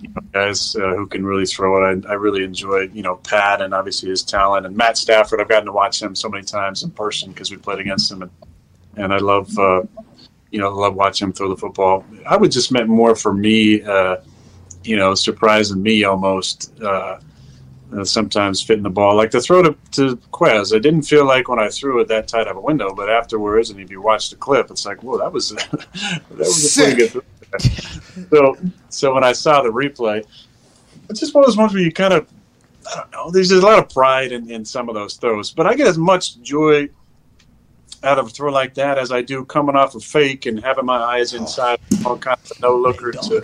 you 0.01 0.09
know, 0.15 0.23
guys 0.33 0.77
uh, 0.77 0.95
who 0.95 1.07
can 1.07 1.25
really 1.25 1.47
throw 1.47 1.83
it. 1.83 2.07
I, 2.07 2.11
I 2.11 2.15
really 2.15 2.45
enjoy, 2.45 2.89
you 2.93 3.03
know, 3.03 3.17
Pat 3.17 3.61
and 3.61 3.75
obviously 3.75 4.11
his 4.11 4.23
talent 4.23 4.67
and 4.67 4.77
Matt 4.77 4.97
Stafford. 4.97 5.41
I've 5.41 5.49
gotten 5.49 5.67
to 5.67 5.73
watch 5.73 6.01
him 6.01 6.15
so 6.15 6.29
many 6.29 6.45
times 6.45 6.83
in 6.83 6.91
person 6.91 7.31
because 7.31 7.51
we 7.51 7.57
played 7.57 7.81
against 7.81 8.11
him, 8.11 8.23
and, 8.23 8.31
and 8.97 9.13
I 9.13 9.19
love, 9.19 9.57
uh, 9.59 9.83
you 10.51 10.61
know, 10.61 10.71
love 10.71 10.95
watching 10.95 11.29
him 11.29 11.33
throw 11.33 11.49
the 11.49 11.57
football. 11.57 12.05
I 12.27 12.37
would 12.37 12.53
just 12.53 12.71
meant 12.71 12.89
more 12.89 13.17
for 13.17 13.35
me, 13.35 13.83
uh, 13.83 14.19
you 14.85 14.97
know, 14.97 15.15
surprising 15.15 15.83
me 15.83 16.05
almost. 16.05 16.79
Uh, 16.81 17.19
uh, 17.97 18.05
sometimes 18.05 18.63
fitting 18.63 18.83
the 18.83 18.91
ball. 18.91 19.17
Like 19.17 19.31
the 19.31 19.41
throw 19.41 19.63
to, 19.63 19.77
to 19.93 20.17
Quez, 20.33 20.75
I 20.75 20.79
didn't 20.79 21.03
feel 21.03 21.25
like 21.25 21.49
when 21.49 21.59
I 21.59 21.69
threw 21.69 22.01
it 22.01 22.09
that 22.09 22.29
tight 22.29 22.49
of 22.49 22.57
a 22.57 22.61
window, 22.61 22.95
but 22.95 23.09
afterwards, 23.09 23.71
and 23.71 23.81
if 23.81 23.91
you 23.91 24.01
watch 24.01 24.31
the 24.31 24.37
clip, 24.37 24.71
it's 24.71 24.87
like, 24.87 25.03
whoa, 25.03 25.19
that 25.19 25.33
was 25.33 25.51
that 25.51 26.29
was 26.31 26.77
a 26.77 26.81
pretty 26.83 26.97
good 26.97 27.11
throw. 27.11 27.25
so, 28.31 28.57
so 28.89 29.15
when 29.15 29.25
I 29.25 29.33
saw 29.33 29.63
the 29.63 29.71
replay, 29.71 30.25
it's 31.09 31.21
just 31.21 31.35
one 31.35 31.45
of 31.45 31.49
those 31.49 31.57
ones 31.57 31.73
where 31.73 31.83
you 31.83 31.93
kind 31.93 32.15
of, 32.15 32.29
I 32.89 32.97
don't 32.97 33.13
know, 33.13 33.31
there's 33.31 33.51
just 33.51 33.63
a 33.63 33.67
lot 33.67 33.79
of 33.79 33.89
pride 33.89 34.33
in, 34.33 34.51
in 34.51 34.65
some 34.65 34.89
of 34.89 34.95
those 34.95 35.15
throws, 35.15 35.51
but 35.53 35.67
I 35.67 35.75
get 35.75 35.87
as 35.87 35.99
much 35.99 36.41
joy 36.41 36.89
out 38.03 38.19
of 38.19 38.27
a 38.27 38.31
throw 38.31 38.53
like 38.53 38.75
that 38.75 38.99
as 38.99 39.11
I 39.11 39.23
do 39.23 39.45
coming 39.45 39.77
off 39.77 39.95
a 39.95 40.01
fake 40.01 40.47
and 40.47 40.63
having 40.63 40.85
my 40.85 40.99
eyes 40.99 41.33
inside 41.33 41.79
all 42.05 42.19
kinds 42.19 42.51
of 42.51 42.61
no 42.61 42.77
looker 42.77 43.13
to 43.13 43.43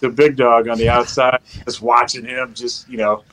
the 0.00 0.08
big 0.08 0.36
dog 0.36 0.68
on 0.68 0.78
the 0.78 0.88
outside, 0.88 1.40
just 1.64 1.82
watching 1.82 2.24
him 2.24 2.54
just, 2.54 2.88
you 2.88 2.96
know, 2.96 3.24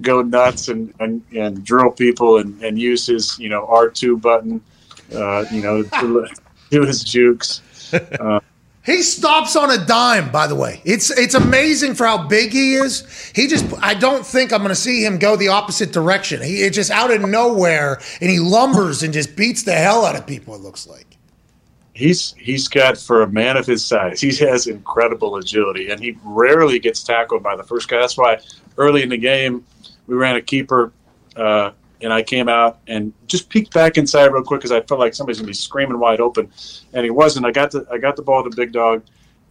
go 0.00 0.22
nuts 0.22 0.68
and, 0.68 0.92
and, 1.00 1.22
and 1.34 1.64
drill 1.64 1.90
people 1.90 2.38
and, 2.38 2.62
and 2.62 2.78
use 2.78 3.06
his, 3.06 3.38
you 3.38 3.48
know, 3.48 3.66
R2 3.66 4.20
button, 4.20 4.60
uh, 5.14 5.44
you 5.50 5.62
know, 5.62 5.82
to 6.00 6.28
do 6.70 6.82
his 6.82 7.02
jukes. 7.04 7.62
He 8.84 9.02
stops 9.02 9.54
on 9.54 9.70
a 9.70 9.84
dime, 9.84 10.32
by 10.32 10.48
the 10.48 10.56
way. 10.56 10.82
It's 10.84 11.16
it's 11.16 11.34
amazing 11.34 11.94
for 11.94 12.04
how 12.04 12.26
big 12.26 12.50
he 12.50 12.74
is. 12.74 13.06
He 13.32 13.46
just 13.46 13.64
I 13.80 13.94
don't 13.94 14.26
think 14.26 14.52
I'm 14.52 14.58
going 14.58 14.70
to 14.70 14.74
see 14.74 15.04
him 15.04 15.18
go 15.18 15.36
the 15.36 15.48
opposite 15.48 15.92
direction. 15.92 16.42
He 16.42 16.62
it's 16.62 16.74
just 16.74 16.90
out 16.90 17.12
of 17.12 17.20
nowhere 17.20 18.00
and 18.20 18.28
he 18.28 18.40
lumbers 18.40 19.04
and 19.04 19.12
just 19.12 19.36
beats 19.36 19.62
the 19.62 19.72
hell 19.72 20.04
out 20.04 20.16
of 20.16 20.26
people. 20.26 20.54
It 20.56 20.62
looks 20.62 20.88
like. 20.88 21.06
He's 21.94 22.34
he's 22.38 22.66
got 22.66 22.98
for 22.98 23.22
a 23.22 23.28
man 23.28 23.56
of 23.56 23.66
his 23.66 23.84
size, 23.84 24.20
he 24.20 24.34
has 24.36 24.66
incredible 24.66 25.36
agility, 25.36 25.90
and 25.90 26.00
he 26.00 26.16
rarely 26.24 26.78
gets 26.78 27.04
tackled 27.04 27.42
by 27.42 27.54
the 27.54 27.62
first 27.62 27.88
guy. 27.88 28.00
That's 28.00 28.16
why 28.16 28.40
early 28.78 29.02
in 29.02 29.10
the 29.10 29.18
game 29.18 29.64
we 30.06 30.14
ran 30.14 30.36
a 30.36 30.42
keeper, 30.42 30.92
uh, 31.36 31.72
and 32.00 32.12
I 32.12 32.22
came 32.22 32.48
out 32.48 32.80
and 32.86 33.12
just 33.26 33.48
peeked 33.48 33.72
back 33.72 33.96
inside 33.96 34.26
real 34.26 34.42
quick 34.42 34.60
because 34.60 34.72
I 34.72 34.80
felt 34.82 35.00
like 35.00 35.14
somebody's 35.14 35.38
gonna 35.38 35.48
be 35.48 35.54
screaming 35.54 35.98
wide 35.98 36.20
open, 36.20 36.50
and 36.92 37.04
he 37.04 37.10
wasn't. 37.10 37.46
I 37.46 37.52
got 37.52 37.70
the 37.70 37.86
I 37.90 37.98
got 37.98 38.16
the 38.16 38.22
ball 38.22 38.42
to 38.42 38.54
Big 38.54 38.72
Dog, 38.72 39.02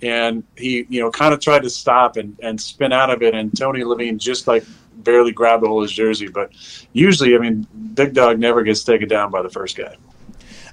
and 0.01 0.43
he 0.57 0.85
you 0.89 1.01
know 1.01 1.11
kind 1.11 1.33
of 1.33 1.39
tried 1.39 1.63
to 1.63 1.69
stop 1.69 2.17
and 2.17 2.37
and 2.41 2.59
spin 2.59 2.91
out 2.91 3.09
of 3.09 3.21
it, 3.21 3.33
and 3.33 3.55
Tony 3.57 3.83
Levine 3.83 4.19
just 4.19 4.47
like 4.47 4.63
barely 4.97 5.31
grabbed 5.31 5.63
a 5.63 5.67
hold 5.67 5.83
of 5.83 5.89
his 5.89 5.95
jersey. 5.95 6.27
But 6.27 6.51
usually, 6.93 7.35
I 7.35 7.39
mean, 7.39 7.67
Big 7.93 8.13
Dog 8.13 8.39
never 8.39 8.63
gets 8.63 8.83
taken 8.83 9.07
down 9.07 9.31
by 9.31 9.41
the 9.41 9.49
first 9.49 9.77
guy. 9.77 9.95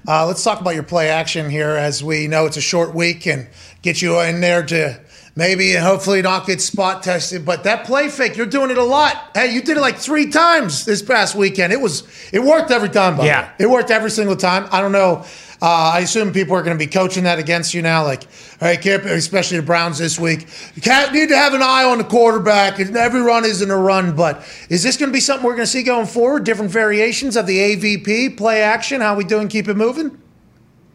Uh, 0.07 0.25
let's 0.25 0.43
talk 0.43 0.61
about 0.61 0.75
your 0.75 0.83
play 0.83 1.09
action 1.09 1.49
here, 1.49 1.71
as 1.71 2.03
we 2.03 2.27
know 2.27 2.45
it's 2.45 2.57
a 2.57 2.61
short 2.61 2.95
week 2.95 3.27
and 3.27 3.49
get 3.81 4.01
you 4.01 4.19
in 4.21 4.41
there 4.41 4.63
to 4.63 4.99
maybe 5.39 5.73
and 5.75 5.83
hopefully 5.83 6.21
not 6.21 6.45
get 6.45 6.61
spot 6.61 7.01
tested. 7.01 7.45
But 7.45 7.63
that 7.63 7.85
play 7.85 8.09
fake, 8.09 8.35
you're 8.37 8.45
doing 8.45 8.69
it 8.69 8.77
a 8.77 8.83
lot. 8.83 9.31
Hey, 9.33 9.51
you 9.53 9.61
did 9.61 9.77
it 9.77 9.81
like 9.81 9.97
three 9.97 10.29
times 10.29 10.85
this 10.85 11.01
past 11.01 11.33
weekend. 11.33 11.73
It 11.73 11.81
was 11.81 12.03
it 12.31 12.39
worked 12.43 12.69
every 12.69 12.89
time. 12.89 13.17
By 13.17 13.25
Yeah. 13.25 13.49
it 13.57 13.67
worked 13.67 13.89
every 13.89 14.11
single 14.11 14.35
time. 14.35 14.67
I 14.71 14.81
don't 14.81 14.91
know. 14.91 15.25
Uh, 15.61 15.91
I 15.95 15.99
assume 15.99 16.31
people 16.31 16.55
are 16.55 16.61
going 16.63 16.77
to 16.77 16.85
be 16.85 16.89
coaching 16.89 17.23
that 17.25 17.37
against 17.37 17.73
you 17.73 17.81
now. 17.81 18.03
Like, 18.05 18.23
hey, 18.61 18.77
Kip, 18.77 19.03
especially 19.03 19.57
the 19.57 19.63
Browns 19.65 19.97
this 19.97 20.17
week. 20.17 20.47
You 20.75 20.81
can't 20.81 21.11
need 21.11 21.27
to 21.29 21.35
have 21.35 21.53
an 21.53 21.61
eye 21.61 21.83
on 21.83 21.97
the 21.97 22.05
quarterback. 22.05 22.79
Every 22.79 23.21
run 23.21 23.43
isn't 23.43 23.69
a 23.69 23.75
run. 23.75 24.15
But 24.15 24.41
is 24.69 24.83
this 24.83 24.95
going 24.95 25.09
to 25.09 25.13
be 25.13 25.19
something 25.19 25.45
we're 25.45 25.55
going 25.55 25.63
to 25.65 25.67
see 25.67 25.83
going 25.83 26.05
forward? 26.05 26.45
Different 26.45 26.71
variations 26.71 27.35
of 27.35 27.45
the 27.45 27.57
AVP 27.75 28.37
play 28.37 28.61
action. 28.61 29.01
How 29.01 29.15
we 29.15 29.25
doing? 29.25 29.49
Keep 29.49 29.67
it 29.67 29.75
moving. 29.75 30.17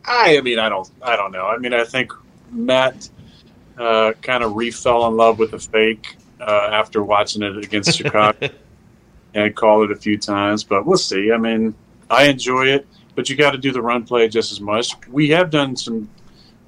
I, 0.06 0.38
I 0.38 0.40
mean, 0.40 0.58
I 0.58 0.70
don't, 0.70 0.90
I 1.02 1.14
don't 1.16 1.32
know. 1.32 1.46
I 1.46 1.58
mean, 1.58 1.74
I 1.74 1.84
think 1.84 2.10
Matt 2.50 3.10
uh, 3.78 4.12
kind 4.22 4.44
of 4.44 4.56
re-fell 4.56 5.06
in 5.06 5.16
love 5.16 5.38
with 5.38 5.52
the 5.52 5.58
fake 5.58 6.16
uh, 6.40 6.68
after 6.72 7.02
watching 7.02 7.42
it 7.42 7.56
against 7.56 7.96
Chicago, 7.96 8.48
and 9.34 9.54
called 9.54 9.90
it 9.90 9.96
a 9.96 10.00
few 10.00 10.18
times. 10.18 10.64
But 10.64 10.86
we'll 10.86 10.98
see. 10.98 11.32
I 11.32 11.38
mean, 11.38 11.74
I 12.10 12.24
enjoy 12.24 12.66
it, 12.66 12.86
but 13.14 13.28
you 13.28 13.36
got 13.36 13.52
to 13.52 13.58
do 13.58 13.72
the 13.72 13.82
run 13.82 14.04
play 14.04 14.28
just 14.28 14.52
as 14.52 14.60
much. 14.60 14.92
We 15.08 15.28
have 15.30 15.50
done 15.50 15.76
some 15.76 16.08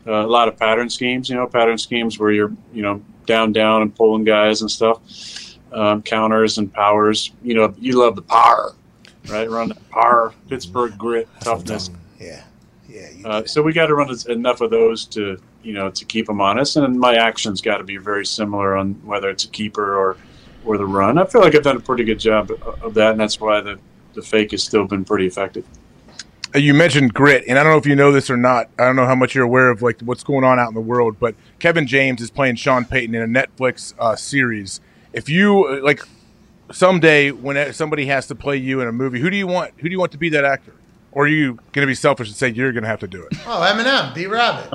uh, 0.07 0.25
a 0.25 0.27
lot 0.27 0.49
of 0.49 0.57
pattern 0.57 0.89
schemes. 0.89 1.29
You 1.29 1.37
know, 1.37 1.47
pattern 1.47 1.79
schemes 1.79 2.19
where 2.19 2.31
you're, 2.31 2.53
you 2.73 2.83
know, 2.83 3.03
down, 3.27 3.53
down, 3.53 3.83
and 3.83 3.95
pulling 3.95 4.25
guys 4.25 4.63
and 4.63 4.71
stuff. 4.71 5.01
Um, 5.73 6.03
counters 6.03 6.59
and 6.59 6.73
powers. 6.73 7.33
You 7.43 7.55
know, 7.55 7.75
you 7.79 7.99
love 7.99 8.17
the 8.17 8.23
power, 8.23 8.73
right? 9.29 9.51
Run 9.51 9.69
that 9.69 9.91
power, 9.91 10.33
Pittsburgh 10.49 10.97
grit, 10.97 11.29
toughness. 11.41 11.91
Yeah. 12.97 13.09
Yeah. 13.15 13.29
Uh, 13.29 13.45
so 13.45 13.63
we 13.63 13.73
got 13.75 13.87
to 13.87 13.95
run 13.95 14.09
enough 14.29 14.63
of 14.63 14.71
those 14.71 15.05
to 15.07 15.39
you 15.63 15.75
know 15.75 15.91
to 15.91 16.05
keep 16.05 16.27
them 16.27 16.41
honest, 16.41 16.77
and 16.77 16.99
my 16.99 17.17
actions 17.17 17.61
got 17.61 17.79
to 17.79 17.85
be 17.85 17.99
very 17.99 18.25
similar 18.25 18.75
on 18.77 18.95
whether 19.05 19.29
it's 19.29 19.45
a 19.45 19.49
keeper 19.49 19.97
or 19.97 20.17
or 20.65 20.79
the 20.79 20.87
run. 20.87 21.19
I 21.19 21.27
feel 21.27 21.43
like 21.43 21.55
I've 21.55 21.63
done 21.63 21.77
a 21.77 21.81
pretty 21.81 22.05
good 22.05 22.19
job 22.19 22.51
of- 22.51 22.83
of 22.83 22.95
that, 22.95 23.13
and 23.13 23.21
that's 23.21 23.39
why 23.41 23.61
the 23.61 23.79
the 24.15 24.23
fake 24.23 24.53
has 24.53 24.63
still 24.63 24.87
been 24.87 25.05
pretty 25.05 25.27
effective. 25.27 25.67
Uh, 26.55 26.59
you 26.59 26.73
mentioned 26.73 27.13
grit, 27.13 27.45
and 27.47 27.59
I 27.59 27.63
don't 27.63 27.73
know 27.73 27.79
if 27.79 27.85
you 27.87 27.95
know 27.95 28.13
this 28.13 28.31
or 28.31 28.37
not. 28.39 28.71
I 28.79 28.87
don't 28.87 28.97
know 28.97 29.05
how 29.05 29.15
much 29.15 29.35
you're 29.35 29.45
aware 29.45 29.69
of 29.69 29.83
like 29.83 30.01
what's 30.01 30.25
going 30.25 30.45
on 30.45 30.59
out 30.59 30.69
in 30.69 30.75
the 30.75 30.81
world, 30.81 31.17
but 31.21 31.35
Kevin 31.59 31.87
James 31.87 32.23
is 32.23 32.31
playing 32.31 32.57
Sean 32.57 32.87
Payton 32.87 33.15
in 33.15 33.23
a 33.23 33.27
Netflix 33.27 33.93
uh, 33.99 34.17
series. 34.17 34.81
If 35.13 35.29
you 35.29 35.67
uh, 35.67 35.85
like, 35.85 36.01
someday 36.73 37.31
when 37.31 37.73
somebody 37.75 38.07
has 38.07 38.27
to 38.29 38.35
play 38.35 38.57
you 38.57 38.81
in 38.81 38.89
a 38.89 38.93
movie, 38.93 39.21
who 39.21 39.29
do 39.29 39.37
you 39.37 39.47
want? 39.47 39.75
Who 39.77 39.89
do 39.89 39.93
you 39.93 39.99
want 40.01 40.13
to 40.13 40.19
be 40.19 40.31
that 40.31 40.47
actor? 40.47 40.73
Or 41.17 41.25
are 41.25 41.29
you 41.29 41.55
going 41.73 41.81
to 41.81 41.87
be 41.87 41.95
selfish 41.95 42.29
and 42.29 42.37
say 42.37 42.51
you're 42.51 42.73
going 42.73 42.83
to 42.83 42.91
have 42.91 43.01
to 43.01 43.09
do 43.09 43.23
it? 43.23 43.33
Oh, 43.47 43.67
Eminem, 43.67 44.15
B 44.15 44.27
Rabbit. 44.27 44.71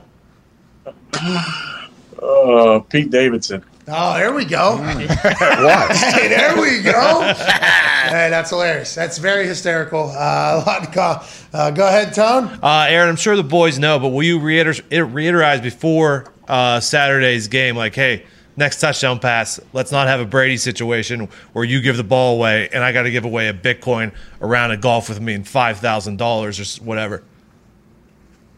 Uh, 2.20 2.80
Pete 2.90 3.12
Davidson. 3.12 3.64
Oh, 3.88 4.16
there 4.16 4.34
we 4.34 4.46
go. 4.46 4.78
What? 4.82 5.96
Hey, 5.96 6.30
there 6.30 6.60
we 6.60 6.82
go. 6.82 7.22
hey, 7.36 8.32
that's 8.32 8.50
hilarious. 8.50 8.96
That's 8.96 9.20
very 9.20 9.46
hysterical. 9.46 10.10
Uh, 10.10 10.64
a 10.64 10.64
lot 10.66 10.84
to 10.84 10.90
call. 10.92 11.24
Uh, 11.54 11.70
go 11.70 11.88
ahead, 11.88 12.12
Tone. 12.16 12.46
Uh, 12.64 12.88
Aaron, 12.90 13.10
I'm 13.10 13.16
sure 13.18 13.36
the 13.36 13.44
boys 13.44 13.78
know, 13.78 14.00
but 14.00 14.08
will 14.10 14.24
you 14.24 14.40
reiter- 14.40 14.74
reiterate 15.06 15.62
before 15.62 16.26
uh, 16.48 16.80
Saturday's 16.80 17.50
game, 17.50 17.76
like, 17.76 17.94
hey, 17.94 18.26
next 18.56 18.80
touchdown 18.80 19.20
pass, 19.20 19.60
let's 19.74 19.92
not 19.92 20.08
have 20.08 20.20
a 20.20 20.26
Brady 20.26 20.58
situation 20.58 21.30
where 21.54 21.66
you 21.66 21.82
give 21.82 21.98
the 21.98 22.04
ball 22.04 22.36
away 22.36 22.70
and 22.74 22.84
I 22.84 22.92
got 22.92 23.04
to 23.04 23.12
give 23.12 23.26
away 23.26 23.48
a 23.48 23.54
Bitcoin 23.54 24.14
around 24.42 24.72
a 24.72 24.78
golf 24.78 25.10
with 25.10 25.22
me 25.22 25.34
and 25.34 25.48
five 25.48 25.80
thousand 25.80 26.18
dollars 26.18 26.60
or 26.60 26.84
whatever. 26.84 27.24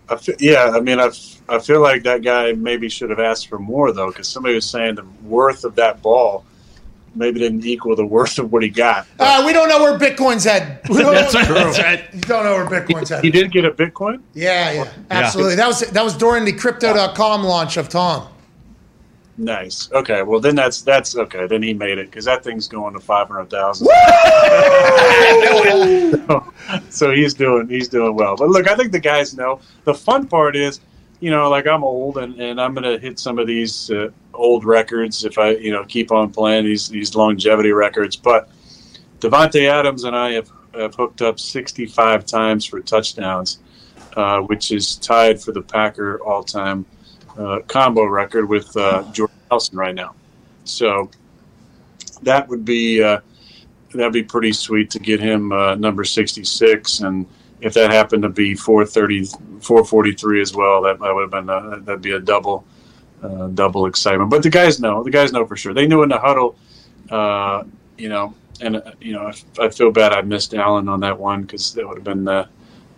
I 0.09 0.17
fe- 0.17 0.35
yeah, 0.39 0.71
I 0.73 0.79
mean, 0.79 0.99
I, 0.99 1.09
I 1.47 1.59
feel 1.59 1.81
like 1.81 2.03
that 2.03 2.23
guy 2.23 2.51
maybe 2.53 2.89
should 2.89 3.09
have 3.09 3.19
asked 3.19 3.47
for 3.47 3.59
more 3.59 3.91
though, 3.91 4.07
because 4.07 4.27
somebody 4.27 4.55
was 4.55 4.69
saying 4.69 4.95
the 4.95 5.05
worth 5.23 5.63
of 5.63 5.75
that 5.75 6.01
ball 6.01 6.43
maybe 7.15 7.39
didn't 7.39 7.65
equal 7.65 7.95
the 7.95 8.05
worth 8.05 8.39
of 8.39 8.51
what 8.51 8.63
he 8.63 8.69
got. 8.69 9.07
Uh, 9.19 9.43
we 9.45 9.53
don't 9.53 9.69
know 9.69 9.79
where 9.81 9.97
Bitcoin's 9.97 10.45
at. 10.45 10.83
That's 10.83 10.99
know, 10.99 11.11
right. 11.11 11.31
That's 11.31 11.79
right. 11.79 12.03
You 12.13 12.21
don't 12.21 12.43
know 12.43 12.53
where 12.53 12.81
Bitcoin's 12.81 13.11
at. 13.11 13.23
he 13.23 13.29
did 13.29 13.51
get 13.51 13.65
a 13.65 13.71
Bitcoin. 13.71 14.21
Yeah, 14.33 14.71
yeah, 14.71 14.93
absolutely. 15.11 15.55
That 15.55 15.67
was 15.67 15.81
that 15.81 16.03
was 16.03 16.17
during 16.17 16.45
the 16.45 16.53
Crypto.com 16.53 17.43
launch 17.43 17.77
of 17.77 17.89
Tom. 17.89 18.27
Nice. 19.37 19.91
Okay. 19.91 20.21
Well, 20.21 20.39
then 20.39 20.55
that's 20.55 20.83
that's 20.83 21.15
okay. 21.15 21.47
Then 21.47 21.63
he 21.63 21.73
made 21.73 21.97
it 21.97 22.05
because 22.05 22.25
that 22.25 22.43
thing's 22.43 22.67
going 22.67 22.93
to 22.93 22.99
five 22.99 23.27
hundred 23.27 23.49
thousand. 23.49 23.87
so, 26.27 26.53
so 26.89 27.11
he's 27.11 27.33
doing 27.33 27.67
he's 27.67 27.87
doing 27.87 28.15
well. 28.15 28.35
But 28.35 28.49
look, 28.49 28.69
I 28.69 28.75
think 28.75 28.91
the 28.91 28.99
guys 28.99 29.35
know. 29.35 29.59
The 29.85 29.93
fun 29.93 30.27
part 30.27 30.55
is, 30.55 30.81
you 31.19 31.31
know, 31.31 31.49
like 31.49 31.65
I'm 31.65 31.83
old 31.83 32.19
and, 32.19 32.39
and 32.39 32.61
I'm 32.61 32.75
going 32.75 32.83
to 32.83 32.99
hit 32.99 33.17
some 33.17 33.39
of 33.39 33.47
these 33.47 33.89
uh, 33.89 34.09
old 34.35 34.65
records 34.65 35.25
if 35.25 35.39
I 35.39 35.51
you 35.51 35.71
know 35.71 35.83
keep 35.83 36.11
on 36.11 36.31
playing 36.31 36.65
these 36.65 36.87
these 36.87 37.15
longevity 37.15 37.71
records. 37.71 38.15
But 38.15 38.49
Davante 39.19 39.67
Adams 39.67 40.03
and 40.03 40.15
I 40.15 40.33
have, 40.33 40.51
have 40.75 40.93
hooked 40.93 41.23
up 41.23 41.39
65 41.39 42.23
times 42.27 42.65
for 42.65 42.81
touchdowns, 42.81 43.57
uh, 44.15 44.41
which 44.41 44.71
is 44.71 44.97
tied 44.97 45.41
for 45.41 45.53
the 45.53 45.63
Packer 45.63 46.21
all 46.21 46.43
time 46.43 46.85
uh, 47.37 47.59
combo 47.67 48.05
record 48.05 48.47
with 48.47 48.75
uh, 48.77 49.03
Jordan 49.11 49.35
Nelson 49.49 49.77
right 49.77 49.95
now. 49.95 50.15
So 50.63 51.09
that 52.21 52.47
would 52.47 52.65
be 52.65 53.01
uh, 53.01 53.19
that'd 53.93 54.13
be 54.13 54.23
pretty 54.23 54.53
sweet 54.53 54.89
to 54.91 54.99
get 54.99 55.19
him 55.19 55.51
uh, 55.51 55.75
number 55.75 56.03
66, 56.03 56.99
and 57.01 57.25
if 57.61 57.73
that 57.73 57.91
happened 57.91 58.23
to 58.23 58.29
be 58.29 58.55
430, 58.55 59.25
443 59.61 60.41
as 60.41 60.53
well, 60.53 60.81
that, 60.83 60.99
that 60.99 61.13
would 61.13 61.21
have 61.21 61.31
been 61.31 61.49
uh 61.49 61.79
that'd 61.81 62.01
be 62.01 62.11
a 62.11 62.19
double 62.19 62.65
uh, 63.21 63.47
double 63.47 63.85
excitement. 63.85 64.29
But 64.29 64.43
the 64.43 64.49
guys 64.49 64.79
know, 64.79 65.03
the 65.03 65.11
guys 65.11 65.31
know 65.31 65.45
for 65.45 65.55
sure. 65.55 65.73
They 65.73 65.87
knew 65.87 66.03
in 66.03 66.09
the 66.09 66.19
huddle, 66.19 66.55
you 67.97 68.09
know, 68.09 68.33
and 68.61 68.81
you 69.01 69.13
know, 69.13 69.31
I, 69.59 69.65
I 69.65 69.69
feel 69.69 69.91
bad 69.91 70.13
I 70.13 70.21
missed 70.21 70.53
Allen 70.53 70.87
on 70.89 70.99
that 71.01 71.17
one 71.17 71.43
because 71.43 71.73
that 71.73 71.87
would 71.87 71.97
have 71.97 72.03
been. 72.03 72.45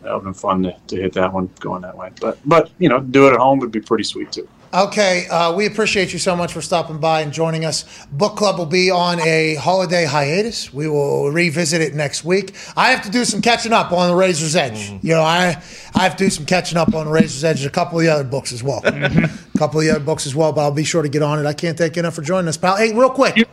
That 0.06 0.12
would 0.14 0.20
have 0.20 0.24
been 0.24 0.34
fun 0.36 0.64
to, 0.64 0.76
to 0.88 0.96
hit 1.02 1.14
that 1.14 1.34
one 1.34 1.50
going 1.60 1.82
that 1.82 1.98
way, 1.98 2.12
but 2.22 2.38
but 2.46 2.70
you 2.78 2.90
know, 2.90 3.00
do 3.00 3.28
it 3.28 3.34
at 3.34 3.40
home 3.40 3.60
would 3.60 3.72
be 3.72 3.82
pretty 3.82 4.04
sweet 4.04 4.32
too. 4.32 4.48
Okay, 4.74 5.26
uh, 5.30 5.56
we 5.56 5.66
appreciate 5.68 6.12
you 6.12 6.20
so 6.20 6.36
much 6.36 6.52
for 6.52 6.62
stopping 6.62 6.98
by 6.98 7.22
and 7.22 7.32
joining 7.32 7.64
us. 7.64 8.06
Book 8.12 8.36
Club 8.36 8.58
will 8.58 8.66
be 8.66 8.92
on 8.92 9.20
a 9.22 9.56
holiday 9.56 10.04
hiatus. 10.04 10.74
We 10.74 10.90
will 10.90 11.32
revisit 11.32 11.82
it 11.82 11.96
next 11.96 12.26
week. 12.26 12.54
I 12.76 12.92
have 12.92 13.02
to 13.04 13.10
do 13.10 13.24
some 13.24 13.42
catching 13.42 13.72
up 13.72 13.94
on 13.94 14.10
the 14.10 14.16
Razor's 14.16 14.56
Edge. 14.56 14.92
You 15.02 15.14
know, 15.14 15.22
I 15.22 15.62
I 15.96 16.04
have 16.04 16.18
to 16.18 16.26
do 16.26 16.30
some 16.30 16.46
catching 16.46 16.78
up 16.78 16.94
on 16.94 17.06
the 17.06 17.12
Razor's 17.12 17.44
Edge. 17.44 17.62
and 17.62 17.70
A 17.70 17.74
couple 17.74 18.00
of 18.00 18.06
the 18.06 18.12
other 18.12 18.26
books 18.26 18.52
as 18.52 18.62
well. 18.64 18.82
A 18.86 19.30
couple 19.58 19.80
of 19.80 19.86
the 19.86 19.92
other 19.92 20.04
books 20.04 20.28
as 20.28 20.36
well. 20.36 20.52
But 20.52 20.62
I'll 20.62 20.72
be 20.72 20.84
sure 20.84 21.02
to 21.02 21.10
get 21.10 21.22
on 21.24 21.40
it. 21.40 21.46
I 21.48 21.54
can't 21.54 21.78
thank 21.78 21.96
you 21.96 22.02
enough 22.02 22.16
for 22.16 22.22
joining 22.22 22.50
us, 22.50 22.58
pal. 22.58 22.76
Hey, 22.76 22.94
real 22.94 23.10
quick. 23.10 23.36
Do 23.36 23.46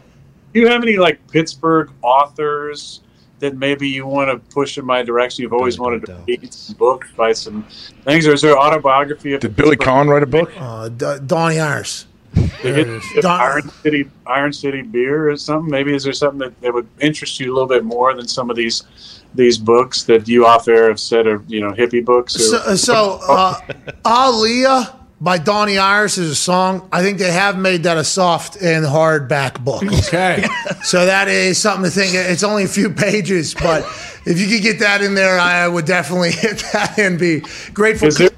you 0.60 0.66
have 0.68 0.82
any 0.82 0.96
like 0.98 1.24
Pittsburgh 1.30 1.90
authors 2.02 3.00
that 3.42 3.56
maybe 3.56 3.88
you 3.88 4.06
want 4.06 4.30
to 4.30 4.38
push 4.54 4.78
in 4.78 4.86
my 4.86 5.02
direction? 5.02 5.42
You've 5.42 5.52
always 5.52 5.78
wanted 5.78 6.06
to 6.06 6.14
read 6.26 6.54
some 6.54 6.76
books 6.76 7.08
by 7.16 7.32
some 7.32 7.64
things, 8.04 8.26
or 8.26 8.32
is 8.32 8.40
there 8.40 8.56
autobiography 8.56 9.34
of 9.34 9.40
Did 9.40 9.56
Billy 9.56 9.70
Pittsburgh? 9.76 9.84
Kahn 9.84 10.08
write 10.08 10.22
a 10.22 10.26
book? 10.26 10.52
Uh, 10.56 10.88
D- 10.88 11.18
Donnie 11.26 11.58
Iris. 11.60 12.06
They 12.34 12.72
hit- 12.72 13.02
hit 13.02 13.22
Don- 13.22 13.40
Iron 13.40 13.68
City, 13.82 14.10
Iron 14.26 14.52
City 14.52 14.82
beer 14.82 15.28
or 15.28 15.36
something? 15.36 15.68
Maybe 15.70 15.92
is 15.94 16.04
there 16.04 16.12
something 16.12 16.38
that, 16.38 16.58
that 16.62 16.72
would 16.72 16.86
interest 17.00 17.40
you 17.40 17.52
a 17.52 17.52
little 17.52 17.68
bit 17.68 17.84
more 17.84 18.14
than 18.14 18.26
some 18.26 18.48
of 18.48 18.56
these 18.56 18.84
these 19.34 19.56
books 19.58 20.02
that 20.04 20.28
you 20.28 20.44
off 20.46 20.68
air 20.68 20.88
have 20.88 21.00
said 21.00 21.26
are 21.26 21.42
you 21.48 21.60
know 21.60 21.72
hippie 21.72 22.04
books? 22.04 22.36
Or, 22.36 22.38
So, 22.38 22.76
so 22.76 23.20
uh, 23.28 23.54
Aaliyah 24.04 24.94
by 25.22 25.38
Donnie 25.38 25.78
Iris 25.78 26.18
is 26.18 26.30
a 26.30 26.34
song. 26.34 26.88
I 26.90 27.02
think 27.02 27.18
they 27.18 27.30
have 27.30 27.56
made 27.56 27.84
that 27.84 27.96
a 27.96 28.02
soft 28.02 28.56
and 28.56 28.84
hardback 28.84 29.64
book. 29.64 29.84
Okay. 29.84 30.44
So 30.82 31.06
that 31.06 31.28
is 31.28 31.58
something 31.58 31.84
to 31.84 31.90
think. 31.90 32.14
It's 32.14 32.42
only 32.42 32.64
a 32.64 32.68
few 32.68 32.90
pages, 32.90 33.54
but 33.54 33.84
if 34.26 34.40
you 34.40 34.48
could 34.48 34.62
get 34.62 34.80
that 34.80 35.00
in 35.00 35.14
there, 35.14 35.38
I 35.38 35.68
would 35.68 35.84
definitely 35.84 36.32
hit 36.32 36.58
that 36.72 36.98
and 36.98 37.20
be 37.20 37.44
grateful. 37.72 38.08
is 38.08 38.18
there 38.18 38.31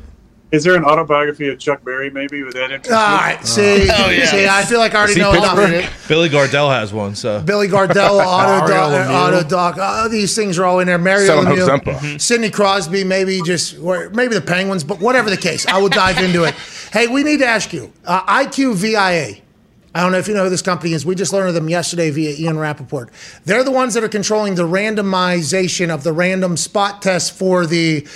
is 0.51 0.63
there 0.63 0.77
an 0.77 0.85
autobiography 0.85 1.49
of 1.49 1.59
Chuck 1.59 1.85
Berry 1.85 2.11
maybe 2.11 2.43
with 2.43 2.55
that 2.55 2.71
interest? 2.71 2.93
All 2.93 3.17
right, 3.17 3.45
see, 3.45 3.87
yeah. 3.87 4.27
see, 4.27 4.47
I 4.47 4.65
feel 4.65 4.79
like 4.79 4.95
I 4.95 4.99
already 4.99 5.15
he 5.15 5.21
know 5.21 5.33
enough. 5.33 5.57
Pittsburgh? 5.57 6.09
Billy 6.09 6.29
Gardell 6.29 6.71
has 6.71 6.93
one, 6.93 7.15
so 7.15 7.43
Billy 7.43 7.67
Gardell, 7.67 8.21
Auto 8.25 8.67
Doc, 8.69 9.11
Auto 9.11 9.49
Doc. 9.49 9.77
Uh, 9.79 10.09
these 10.09 10.37
things 10.37 10.59
are 10.59 10.65
all 10.65 10.79
in 10.81 10.87
there. 10.87 10.99
Mario 10.99 11.27
Selling 11.27 11.47
Lemieux, 11.47 11.81
Ozempa. 11.81 12.21
Sidney 12.21 12.51
Crosby, 12.51 13.05
maybe 13.05 13.41
just 13.43 13.79
or 13.81 14.11
maybe 14.11 14.35
the 14.35 14.41
Penguins, 14.41 14.85
but 14.85 15.01
whatever 15.01 15.29
the 15.29 15.37
case, 15.37 15.67
I 15.67 15.79
will 15.79 15.89
dive 15.89 16.19
into 16.19 16.45
it. 16.45 16.55
Hey, 16.95 17.09
we 17.09 17.25
need 17.25 17.39
to 17.39 17.47
ask 17.47 17.73
you, 17.73 17.93
uh, 18.05 18.23
IQVIA. 18.23 19.41
I 19.97 20.01
don't 20.01 20.11
know 20.11 20.19
if 20.19 20.27
you 20.27 20.35
know 20.35 20.45
who 20.45 20.51
this 20.51 20.63
company 20.63 20.93
is. 20.93 21.07
We 21.07 21.15
just 21.15 21.33
learned 21.33 21.49
of 21.49 21.55
them 21.55 21.69
yesterday 21.69 22.11
via 22.11 22.35
Ian 22.37 22.59
Rapoport. 22.59 23.11
They're 23.45 23.63
the 23.63 23.71
ones 23.71 23.95
that 23.95 24.03
are 24.03 24.09
controlling 24.09 24.57
the 24.57 24.63
randomization 24.63 25.93
of 25.93 26.03
the 26.03 26.13
random 26.13 26.57
spot 26.57 27.01
tests 27.01 27.31
for 27.31 27.65
the 27.65 28.07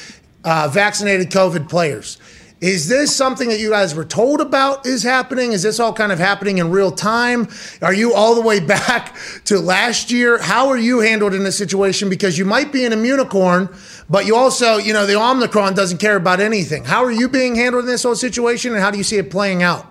uh, 0.44 0.68
vaccinated 0.72 1.30
COVID 1.30 1.68
players. 1.68 2.18
Is 2.60 2.88
this 2.88 3.14
something 3.14 3.48
that 3.50 3.60
you 3.60 3.70
guys 3.70 3.94
were 3.94 4.04
told 4.04 4.40
about 4.40 4.84
is 4.84 5.04
happening? 5.04 5.52
Is 5.52 5.62
this 5.62 5.78
all 5.78 5.92
kind 5.92 6.10
of 6.10 6.18
happening 6.18 6.58
in 6.58 6.70
real 6.70 6.90
time? 6.90 7.46
Are 7.82 7.94
you 7.94 8.14
all 8.14 8.34
the 8.34 8.40
way 8.40 8.58
back 8.66 9.16
to 9.44 9.60
last 9.60 10.10
year? 10.10 10.38
How 10.38 10.66
are 10.68 10.76
you 10.76 10.98
handled 10.98 11.34
in 11.34 11.44
this 11.44 11.56
situation? 11.56 12.10
Because 12.10 12.36
you 12.36 12.44
might 12.44 12.72
be 12.72 12.84
an 12.84 12.92
immunicorn, 12.92 13.72
but 14.10 14.26
you 14.26 14.34
also, 14.34 14.76
you 14.76 14.92
know, 14.92 15.06
the 15.06 15.14
Omicron 15.14 15.74
doesn't 15.74 15.98
care 15.98 16.16
about 16.16 16.40
anything. 16.40 16.84
How 16.84 17.04
are 17.04 17.12
you 17.12 17.28
being 17.28 17.54
handled 17.54 17.84
in 17.84 17.90
this 17.90 18.02
whole 18.02 18.16
situation, 18.16 18.72
and 18.72 18.80
how 18.80 18.90
do 18.90 18.98
you 18.98 19.04
see 19.04 19.18
it 19.18 19.30
playing 19.30 19.62
out? 19.62 19.86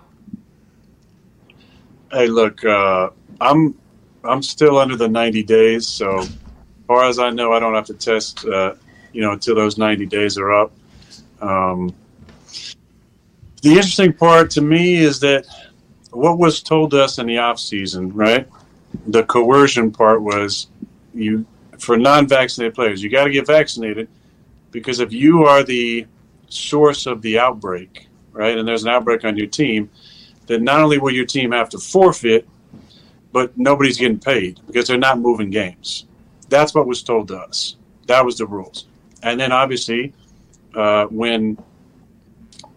Hey, 2.12 2.28
look, 2.28 2.64
uh, 2.66 3.10
I'm 3.40 3.76
I'm 4.26 4.42
still 4.42 4.78
under 4.78 4.98
the 4.98 5.08
90 5.08 5.44
days, 5.44 5.88
so 5.88 6.26
far 6.86 7.06
as 7.06 7.18
I 7.18 7.30
know, 7.30 7.54
I 7.54 7.60
don't 7.60 7.74
have 7.74 7.86
to 7.86 7.94
test, 7.94 8.46
uh, 8.46 8.76
you 9.18 9.24
know, 9.24 9.32
until 9.32 9.56
those 9.56 9.80
90 9.80 10.06
days 10.06 10.38
are 10.38 10.54
up. 10.54 10.72
Um, 11.42 11.92
the 13.64 13.70
interesting 13.70 14.14
part 14.14 14.52
to 14.52 14.62
me 14.62 14.98
is 14.98 15.20
that 15.22 15.48
what 16.12 16.38
was 16.38 16.62
told 16.62 16.92
to 16.92 17.02
us 17.02 17.18
in 17.18 17.26
the 17.26 17.40
off 17.40 17.60
season, 17.60 18.14
right? 18.14 18.48
The 19.08 19.24
coercion 19.24 19.90
part 19.90 20.22
was 20.22 20.68
you 21.16 21.48
for 21.80 21.98
non-vaccinated 21.98 22.76
players, 22.76 23.02
you 23.02 23.10
got 23.10 23.24
to 23.24 23.32
get 23.32 23.48
vaccinated 23.48 24.08
because 24.70 25.00
if 25.00 25.12
you 25.12 25.46
are 25.46 25.64
the 25.64 26.06
source 26.48 27.08
of 27.08 27.24
the 27.24 27.40
outbreak, 27.40 28.08
right, 28.34 28.56
and 28.56 28.68
there's 28.68 28.84
an 28.84 28.90
outbreak 28.90 29.26
on 29.26 29.36
your 29.36 29.48
team, 29.48 29.90
then 30.46 30.64
not 30.64 30.80
only 30.80 31.00
will 31.00 31.12
your 31.12 31.26
team 31.26 31.54
have 31.54 31.70
to 31.70 31.80
forfeit, 31.80 32.48
but 33.32 33.58
nobody's 33.58 33.98
getting 33.98 34.20
paid 34.20 34.60
because 34.68 34.88
they're 34.88 35.00
not 35.00 35.20
moving 35.20 35.50
games. 35.50 36.06
That's 36.50 36.76
what 36.76 36.86
was 36.86 37.02
told 37.02 37.30
to 37.30 37.38
us. 37.40 37.78
That 38.06 38.24
was 38.24 38.38
the 38.38 38.46
rules. 38.46 38.86
And 39.24 39.40
then 39.40 39.52
obviously, 39.52 40.14
uh, 40.76 41.06
when 41.06 41.58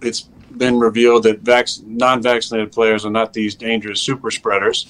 it's 0.01 0.28
been 0.57 0.78
revealed 0.78 1.24
that 1.24 1.41
vac- 1.41 1.68
non-vaccinated 1.84 2.72
players 2.72 3.05
are 3.05 3.11
not 3.11 3.32
these 3.32 3.55
dangerous 3.55 4.01
super 4.01 4.30
spreaders, 4.30 4.86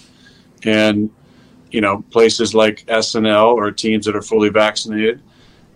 and 0.65 1.11
you 1.71 1.81
know 1.81 2.03
places 2.11 2.55
like 2.55 2.85
SNL 2.87 3.55
or 3.55 3.71
teams 3.71 4.07
that 4.07 4.17
are 4.17 4.23
fully 4.23 4.49
vaccinated 4.49 5.23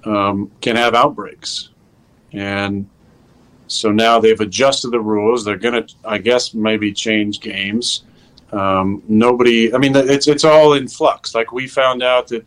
um, 0.04 0.50
can 0.60 0.76
have 0.76 0.94
outbreaks, 0.94 1.70
and 2.32 2.88
so 3.66 3.90
now 3.90 4.20
they've 4.20 4.40
adjusted 4.40 4.90
the 4.90 5.00
rules. 5.00 5.44
They're 5.44 5.56
going 5.56 5.86
to, 5.86 5.94
I 6.04 6.18
guess, 6.18 6.54
maybe 6.54 6.92
change 6.92 7.40
games. 7.40 8.04
Um, 8.52 9.02
nobody, 9.08 9.74
I 9.74 9.78
mean, 9.78 9.96
it's 9.96 10.28
it's 10.28 10.44
all 10.44 10.74
in 10.74 10.86
flux. 10.86 11.34
Like 11.34 11.52
we 11.52 11.66
found 11.66 12.02
out 12.02 12.28
that, 12.28 12.46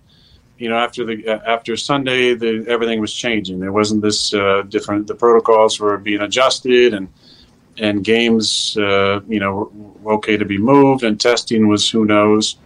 you 0.57 0.69
know, 0.69 0.77
after 0.77 1.05
the 1.05 1.27
uh, 1.27 1.39
after 1.45 1.75
Sunday, 1.75 2.33
the, 2.33 2.65
everything 2.67 2.99
was 2.99 3.13
changing. 3.13 3.59
There 3.59 3.71
wasn't 3.71 4.01
this 4.01 4.33
uh, 4.33 4.63
different. 4.67 5.07
The 5.07 5.15
protocols 5.15 5.79
were 5.79 5.97
being 5.97 6.21
adjusted, 6.21 6.93
and 6.93 7.07
and 7.77 8.03
games, 8.03 8.75
uh, 8.77 9.21
you 9.27 9.39
know, 9.39 9.71
were 10.01 10.13
okay 10.13 10.37
to 10.37 10.45
be 10.45 10.57
moved, 10.57 11.03
and 11.03 11.19
testing 11.19 11.67
was 11.67 11.89
who 11.89 12.05
knows, 12.05 12.57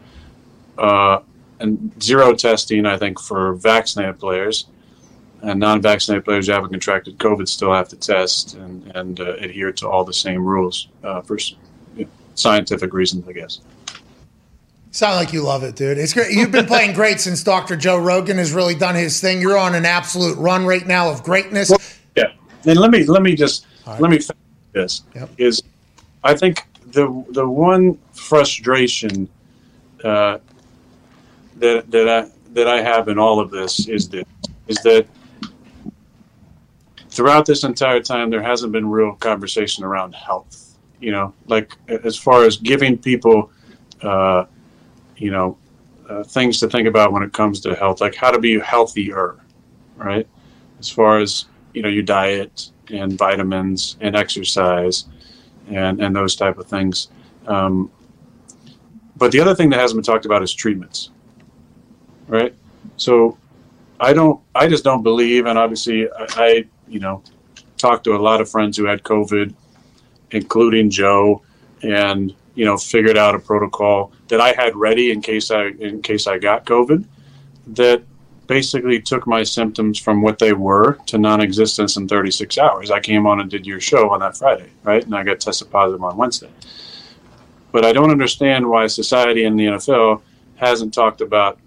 uh, 0.78 1.20
and 1.60 1.92
zero 2.02 2.34
testing. 2.34 2.86
I 2.86 2.98
think 2.98 3.20
for 3.20 3.54
vaccinated 3.56 4.20
players 4.20 4.68
and 5.44 5.60
non-vaccinated 5.60 6.24
players 6.24 6.46
who 6.46 6.54
haven't 6.54 6.70
contracted 6.70 7.18
COVID 7.18 7.48
still 7.48 7.74
have 7.74 7.89
to 7.89 7.96
test 7.96 8.54
and, 8.54 8.86
and 8.96 9.20
uh, 9.20 9.34
adhere 9.38 9.72
to 9.72 9.89
all 9.89 10.04
the 10.04 10.14
same 10.14 10.46
rules. 10.46 10.88
For, 11.02 11.39
scientific 12.36 12.94
reasons, 12.94 13.28
I 13.28 13.34
guess. 13.34 13.60
Sound 14.92 15.16
like 15.16 15.32
you 15.32 15.42
love 15.42 15.64
it, 15.64 15.76
dude. 15.78 15.98
It's 15.98 16.14
great. 16.14 16.34
You've 16.34 16.52
been 16.52 16.66
playing 16.66 16.94
great 16.94 17.22
since 17.22 17.44
Dr. 17.44 17.78
Joe 17.78 17.98
Rogan 17.98 18.38
has 18.38 18.52
really 18.52 18.76
done 18.76 18.94
his 18.94 19.22
thing. 19.22 19.39
You're 19.39 19.58
on 19.58 19.74
an 19.74 19.86
absolute 19.86 20.38
run 20.38 20.66
right 20.66 20.86
now 20.86 21.10
of 21.10 21.24
greatness. 21.24 21.72
Yeah, 22.18 22.34
and 22.66 22.78
let 22.78 22.92
me 22.92 23.06
let 23.06 23.22
me 23.22 23.34
just 23.34 23.66
let 23.88 24.12
me 24.12 24.20
finish 24.20 24.36
this 24.74 25.04
Yep. 25.16 25.30
is 25.38 25.64
I 26.26 26.36
think 26.36 26.66
the 26.92 27.24
the 27.30 27.48
one 27.48 27.98
frustration 28.12 29.30
uh, 30.04 30.39
that 31.58 31.89
that 31.89 32.10
I 32.10 32.30
that 32.54 32.68
I 32.68 32.82
have 32.82 33.08
in 33.08 33.18
all 33.18 33.39
of 33.39 33.50
this 33.50 33.88
is 33.88 34.10
that 34.10 34.28
is 34.68 34.78
that 34.84 35.08
throughout 37.10 37.46
this 37.46 37.64
entire 37.64 38.02
time 38.02 38.30
there 38.30 38.42
hasn't 38.42 38.74
been 38.74 38.89
real 38.89 39.16
conversation 39.16 39.86
around 39.86 40.14
health. 40.16 40.78
You 41.00 41.12
know, 41.12 41.34
like 41.48 41.78
as 42.04 42.18
far 42.18 42.44
as 42.44 42.58
giving 42.58 42.98
people, 42.98 43.52
uh, 44.02 44.46
you 45.22 45.30
know, 45.30 45.57
uh, 46.09 46.24
things 46.24 46.59
to 46.59 46.67
think 46.67 46.88
about 46.88 47.11
when 47.11 47.22
it 47.22 47.32
comes 47.32 47.61
to 47.61 47.76
health, 47.76 48.01
like 48.01 48.15
how 48.15 48.32
to 48.32 48.39
be 48.39 48.59
healthier, 48.59 49.39
right? 49.95 50.28
As 50.80 50.89
far 50.89 51.19
as 51.19 51.45
you 51.74 51.84
know, 51.84 51.89
your 51.89 52.03
diet 52.03 52.72
and 52.89 53.13
vitamins 53.13 53.97
and 54.01 54.15
exercise 54.15 55.05
and 55.69 56.01
and 56.01 56.15
those 56.15 56.36
type 56.36 56.57
of 56.57 56.65
things. 56.65 57.09
Um, 57.45 57.91
but 59.15 59.32
the 59.32 59.39
other 59.39 59.53
thing 59.53 59.69
that 59.69 59.80
hasn't 59.80 59.97
been 59.97 60.03
talked 60.03 60.26
about 60.26 60.41
is 60.41 60.51
treatments, 60.51 61.11
right? 62.28 62.55
So 62.97 63.38
I 63.99 64.13
don't, 64.13 64.41
I 64.55 64.67
just 64.67 64.84
don't 64.84 65.03
believe, 65.03 65.45
and 65.45 65.59
obviously 65.59 66.11
I, 66.11 66.26
I 66.36 66.65
you 66.88 66.99
know, 66.99 67.22
talked 67.78 68.03
to 68.05 68.15
a 68.15 68.17
lot 68.17 68.41
of 68.41 68.49
friends 68.49 68.76
who 68.76 68.86
had 68.86 69.03
COVID, 69.03 69.53
including 70.32 70.89
Joe, 70.89 71.43
and 71.84 72.36
you 72.56 72.66
know, 72.66 72.78
figured 72.78 73.18
out 73.18 73.36
a 73.36 73.39
protocol 73.39 74.12
that 74.28 74.41
I 74.41 74.54
had 74.54 74.76
ready 74.76 75.12
in 75.12 75.22
case 75.22 75.52
I 75.52 75.68
in 75.80 76.02
case 76.02 76.28
I 76.28 76.38
got 76.38 76.66
COVID. 76.66 77.06
That 77.68 78.04
basically 78.47 79.02
took 79.02 79.26
my 79.26 79.43
symptoms 79.43 79.97
from 79.97 80.22
what 80.22 80.38
they 80.38 80.52
were 80.52 80.97
to 81.06 81.18
non-existence 81.18 81.95
in 81.95 82.06
36 82.06 82.58
hours. 82.58 82.91
I 82.91 82.99
came 82.99 83.26
on 83.26 83.39
and 83.39 83.49
did 83.49 83.66
your 83.66 83.80
show 83.80 84.10
on 84.10 84.20
that 84.20 84.36
Friday, 84.36 84.70
right? 84.84 85.06
And 85.06 85.16
I 85.16 85.24
got 85.24 85.39
tested 85.39 85.72
positive 85.72 86.04
on 86.04 86.18
Wednesday. 86.18 86.49
But 87.72 87.86
I 87.86 87.93
don't 87.93 88.12
understand 88.12 88.70
why 88.70 88.88
society 88.88 89.45
and 89.45 89.58
the 89.58 89.68
NFL 89.68 90.22
hasn't 90.56 90.93
talked 90.93 91.22
about 91.22 91.60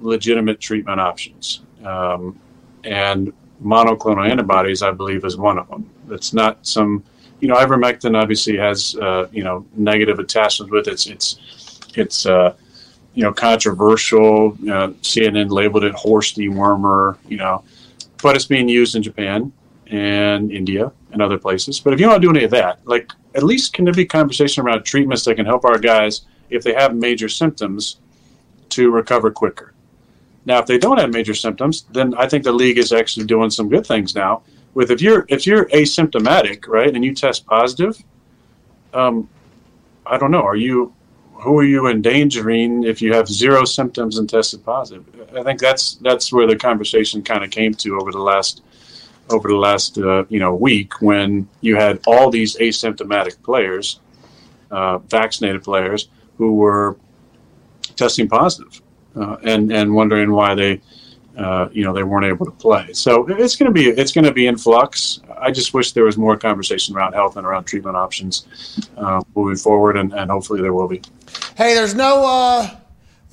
legitimate 0.00 0.60
treatment 0.60 1.00
options. 1.00 1.60
Um, 1.84 2.38
and 2.82 3.32
monoclonal 3.62 4.28
antibodies, 4.28 4.82
I 4.82 4.90
believe, 4.90 5.24
is 5.24 5.36
one 5.36 5.58
of 5.58 5.68
them. 5.68 5.88
It's 6.10 6.32
not 6.32 6.66
some, 6.66 7.04
you 7.42 7.48
know, 7.48 7.56
ivermectin 7.56 8.16
obviously 8.16 8.56
has, 8.56 8.94
uh, 8.96 9.26
you 9.32 9.42
know, 9.42 9.66
negative 9.74 10.20
attachments 10.20 10.70
with 10.70 10.86
it. 10.86 10.92
It's, 10.92 11.06
it's, 11.08 11.80
it's 11.96 12.24
uh, 12.24 12.54
you 13.14 13.24
know, 13.24 13.32
controversial. 13.32 14.52
Uh, 14.62 14.94
CNN 15.02 15.50
labeled 15.50 15.82
it 15.82 15.92
horse 15.92 16.34
dewormer, 16.34 17.18
you 17.28 17.36
know, 17.36 17.64
but 18.22 18.36
it's 18.36 18.44
being 18.44 18.68
used 18.68 18.94
in 18.94 19.02
Japan 19.02 19.52
and 19.88 20.52
India 20.52 20.92
and 21.10 21.20
other 21.20 21.36
places. 21.36 21.80
But 21.80 21.92
if 21.92 21.98
you 22.00 22.06
don't 22.06 22.20
do 22.20 22.30
any 22.30 22.44
of 22.44 22.52
that, 22.52 22.78
like 22.86 23.10
at 23.34 23.42
least 23.42 23.72
can 23.72 23.84
there 23.84 23.92
be 23.92 24.06
conversation 24.06 24.64
around 24.64 24.84
treatments 24.84 25.24
that 25.24 25.34
can 25.34 25.44
help 25.44 25.64
our 25.64 25.78
guys 25.78 26.22
if 26.48 26.62
they 26.62 26.74
have 26.74 26.94
major 26.94 27.28
symptoms 27.28 27.96
to 28.68 28.92
recover 28.92 29.32
quicker? 29.32 29.74
Now, 30.44 30.60
if 30.60 30.66
they 30.66 30.78
don't 30.78 30.98
have 30.98 31.10
major 31.10 31.34
symptoms, 31.34 31.86
then 31.90 32.14
I 32.14 32.28
think 32.28 32.44
the 32.44 32.52
league 32.52 32.78
is 32.78 32.92
actually 32.92 33.26
doing 33.26 33.50
some 33.50 33.68
good 33.68 33.84
things 33.84 34.14
now. 34.14 34.42
With 34.74 34.90
if 34.90 35.02
you're 35.02 35.26
if 35.28 35.46
you're 35.46 35.66
asymptomatic, 35.66 36.66
right, 36.66 36.92
and 36.94 37.04
you 37.04 37.14
test 37.14 37.46
positive, 37.46 38.02
um, 38.94 39.28
I 40.06 40.18
don't 40.18 40.30
know, 40.30 40.42
are 40.42 40.56
you 40.56 40.94
who 41.42 41.58
are 41.58 41.64
you 41.64 41.88
endangering 41.88 42.84
if 42.84 43.02
you 43.02 43.12
have 43.12 43.28
zero 43.28 43.64
symptoms 43.64 44.18
and 44.18 44.28
tested 44.30 44.64
positive? 44.64 45.04
I 45.36 45.42
think 45.42 45.60
that's 45.60 45.96
that's 45.96 46.32
where 46.32 46.46
the 46.46 46.56
conversation 46.56 47.22
kind 47.22 47.42
of 47.42 47.50
came 47.50 47.74
to 47.74 47.98
over 47.98 48.12
the 48.12 48.20
last 48.20 48.62
over 49.30 49.48
the 49.48 49.56
last 49.56 49.98
uh, 49.98 50.24
you 50.28 50.38
know 50.38 50.54
week 50.54 51.00
when 51.02 51.48
you 51.60 51.76
had 51.76 52.00
all 52.06 52.30
these 52.30 52.56
asymptomatic 52.56 53.42
players, 53.42 54.00
uh, 54.70 54.98
vaccinated 54.98 55.64
players 55.64 56.08
who 56.38 56.54
were 56.54 56.96
testing 57.96 58.28
positive, 58.28 58.80
uh, 59.16 59.36
and 59.42 59.72
and 59.72 59.92
wondering 59.92 60.32
why 60.32 60.54
they 60.54 60.80
uh, 61.36 61.68
you 61.72 61.84
know 61.84 61.92
they 61.92 62.02
weren't 62.02 62.26
able 62.26 62.44
to 62.46 62.52
play. 62.52 62.92
So 62.92 63.26
it's 63.28 63.56
going 63.56 63.72
to 63.72 63.72
be 63.72 63.88
it's 63.88 64.12
going 64.12 64.24
to 64.24 64.32
be 64.32 64.46
in 64.46 64.56
flux. 64.56 65.20
I 65.38 65.50
just 65.50 65.74
wish 65.74 65.92
there 65.92 66.04
was 66.04 66.16
more 66.16 66.36
conversation 66.36 66.96
around 66.96 67.14
health 67.14 67.36
and 67.36 67.46
around 67.46 67.64
treatment 67.64 67.96
options 67.96 68.46
uh, 68.96 69.20
moving 69.34 69.56
forward, 69.56 69.96
and, 69.96 70.12
and 70.12 70.30
hopefully 70.30 70.60
there 70.60 70.72
will 70.72 70.88
be. 70.88 71.02
Hey, 71.56 71.74
there's 71.74 71.94
no 71.94 72.24
uh, 72.24 72.76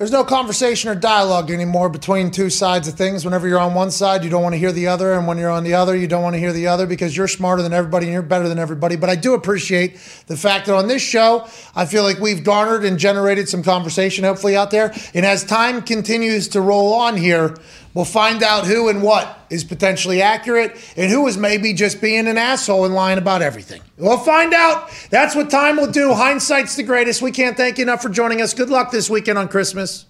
there's 0.00 0.10
no 0.10 0.24
conversation 0.24 0.88
or 0.88 0.94
dialogue 0.94 1.50
anymore 1.50 1.90
between 1.90 2.30
two 2.30 2.48
sides 2.48 2.88
of 2.88 2.94
things. 2.94 3.22
Whenever 3.22 3.46
you're 3.46 3.58
on 3.58 3.74
one 3.74 3.90
side, 3.90 4.24
you 4.24 4.30
don't 4.30 4.42
want 4.42 4.54
to 4.54 4.58
hear 4.58 4.72
the 4.72 4.86
other, 4.86 5.12
and 5.12 5.26
when 5.26 5.36
you're 5.36 5.50
on 5.50 5.62
the 5.62 5.74
other, 5.74 5.94
you 5.94 6.06
don't 6.06 6.22
want 6.22 6.32
to 6.32 6.40
hear 6.40 6.54
the 6.54 6.68
other 6.68 6.86
because 6.86 7.14
you're 7.14 7.28
smarter 7.28 7.62
than 7.62 7.74
everybody 7.74 8.06
and 8.06 8.14
you're 8.14 8.22
better 8.22 8.48
than 8.48 8.58
everybody. 8.58 8.96
But 8.96 9.10
I 9.10 9.16
do 9.16 9.34
appreciate 9.34 9.98
the 10.26 10.38
fact 10.38 10.64
that 10.66 10.74
on 10.74 10.88
this 10.88 11.02
show, 11.02 11.46
I 11.76 11.84
feel 11.84 12.02
like 12.02 12.18
we've 12.18 12.42
garnered 12.42 12.82
and 12.82 12.98
generated 12.98 13.46
some 13.46 13.62
conversation, 13.62 14.24
hopefully 14.24 14.56
out 14.56 14.70
there. 14.70 14.90
And 15.12 15.26
as 15.26 15.44
time 15.44 15.82
continues 15.82 16.48
to 16.48 16.62
roll 16.62 16.94
on 16.94 17.18
here, 17.18 17.58
we'll 17.94 18.04
find 18.04 18.42
out 18.42 18.66
who 18.66 18.88
and 18.88 19.02
what 19.02 19.38
is 19.50 19.64
potentially 19.64 20.22
accurate 20.22 20.76
and 20.96 21.10
who 21.10 21.26
is 21.26 21.36
maybe 21.36 21.72
just 21.72 22.00
being 22.00 22.26
an 22.28 22.38
asshole 22.38 22.84
and 22.84 22.94
lying 22.94 23.18
about 23.18 23.42
everything. 23.42 23.82
We'll 23.96 24.18
find 24.18 24.54
out. 24.54 24.90
That's 25.10 25.34
what 25.34 25.50
time 25.50 25.76
will 25.76 25.90
do. 25.90 26.12
Hindsight's 26.12 26.76
the 26.76 26.82
greatest. 26.82 27.22
We 27.22 27.32
can't 27.32 27.56
thank 27.56 27.78
you 27.78 27.82
enough 27.82 28.02
for 28.02 28.08
joining 28.08 28.40
us. 28.40 28.54
Good 28.54 28.70
luck 28.70 28.90
this 28.90 29.10
weekend 29.10 29.38
on 29.38 29.48
Christmas. 29.48 30.06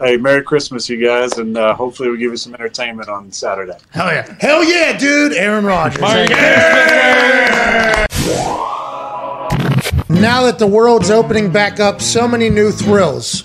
Hey, 0.00 0.16
Merry 0.16 0.42
Christmas, 0.42 0.88
you 0.88 1.04
guys, 1.04 1.38
and 1.38 1.56
uh, 1.56 1.74
hopefully 1.74 2.10
we 2.10 2.18
give 2.18 2.32
you 2.32 2.36
some 2.36 2.54
entertainment 2.54 3.08
on 3.08 3.30
Saturday. 3.30 3.78
Hell 3.90 4.08
yeah. 4.08 4.34
Hell 4.40 4.64
yeah, 4.64 4.98
dude. 4.98 5.32
Aaron 5.34 5.64
Rodgers. 5.64 6.00
Now 10.08 10.42
that 10.44 10.58
the 10.58 10.66
world's 10.66 11.10
opening 11.10 11.52
back 11.52 11.78
up, 11.78 12.00
so 12.00 12.26
many 12.26 12.48
new 12.48 12.72
thrills 12.72 13.44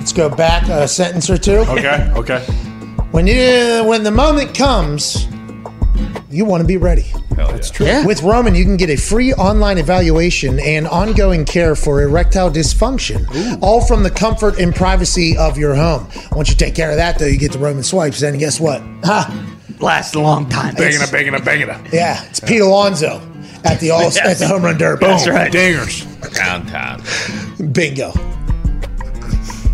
let's 0.00 0.12
go 0.14 0.30
back 0.34 0.66
a 0.68 0.88
sentence 0.88 1.28
or 1.28 1.36
two. 1.36 1.58
Okay, 1.68 2.10
okay. 2.16 2.40
When 3.10 3.26
you, 3.26 3.84
when 3.84 4.02
the 4.02 4.10
moment 4.10 4.56
comes, 4.56 5.26
you 6.30 6.46
want 6.46 6.62
to 6.62 6.66
be 6.66 6.78
ready. 6.78 7.12
That's 7.36 7.70
true. 7.70 7.86
Yeah. 7.86 8.06
With 8.06 8.22
Roman, 8.22 8.54
you 8.54 8.64
can 8.64 8.76
get 8.76 8.88
a 8.88 8.96
free 8.96 9.34
online 9.34 9.78
evaluation 9.78 10.58
and 10.60 10.86
ongoing 10.88 11.44
care 11.44 11.74
for 11.74 12.02
erectile 12.02 12.50
dysfunction, 12.50 13.26
all 13.62 13.84
from 13.84 14.02
the 14.02 14.10
comfort 14.10 14.58
and 14.58 14.74
privacy 14.74 15.36
of 15.36 15.58
your 15.58 15.74
home. 15.74 16.08
Once 16.32 16.48
you 16.48 16.56
take 16.56 16.74
care 16.74 16.90
of 16.90 16.96
that, 16.96 17.18
though, 17.18 17.26
you 17.26 17.38
get 17.38 17.52
the 17.52 17.58
Roman 17.58 17.82
swipes. 17.82 18.22
And 18.22 18.38
guess 18.38 18.58
what? 18.58 18.80
Ha! 19.04 19.56
Lasts 19.80 20.14
a 20.14 20.20
long 20.20 20.48
time. 20.48 20.74
Banging 20.74 21.02
a, 21.02 21.10
banging 21.10 21.34
a, 21.34 21.40
banging 21.40 21.68
a. 21.68 21.82
Yeah, 21.92 22.24
it's 22.24 22.40
Pete 22.40 22.60
Alonso 22.60 23.20
at 23.64 23.80
the 23.80 23.90
all 23.90 24.02
at 24.24 24.38
the 24.38 24.46
home 24.46 24.62
run 24.62 24.78
derby. 24.78 25.06
That's 25.06 25.28
right. 25.28 25.52
Dingers. 25.52 26.06
Downtown. 26.34 27.02
Bingo. 27.72 28.12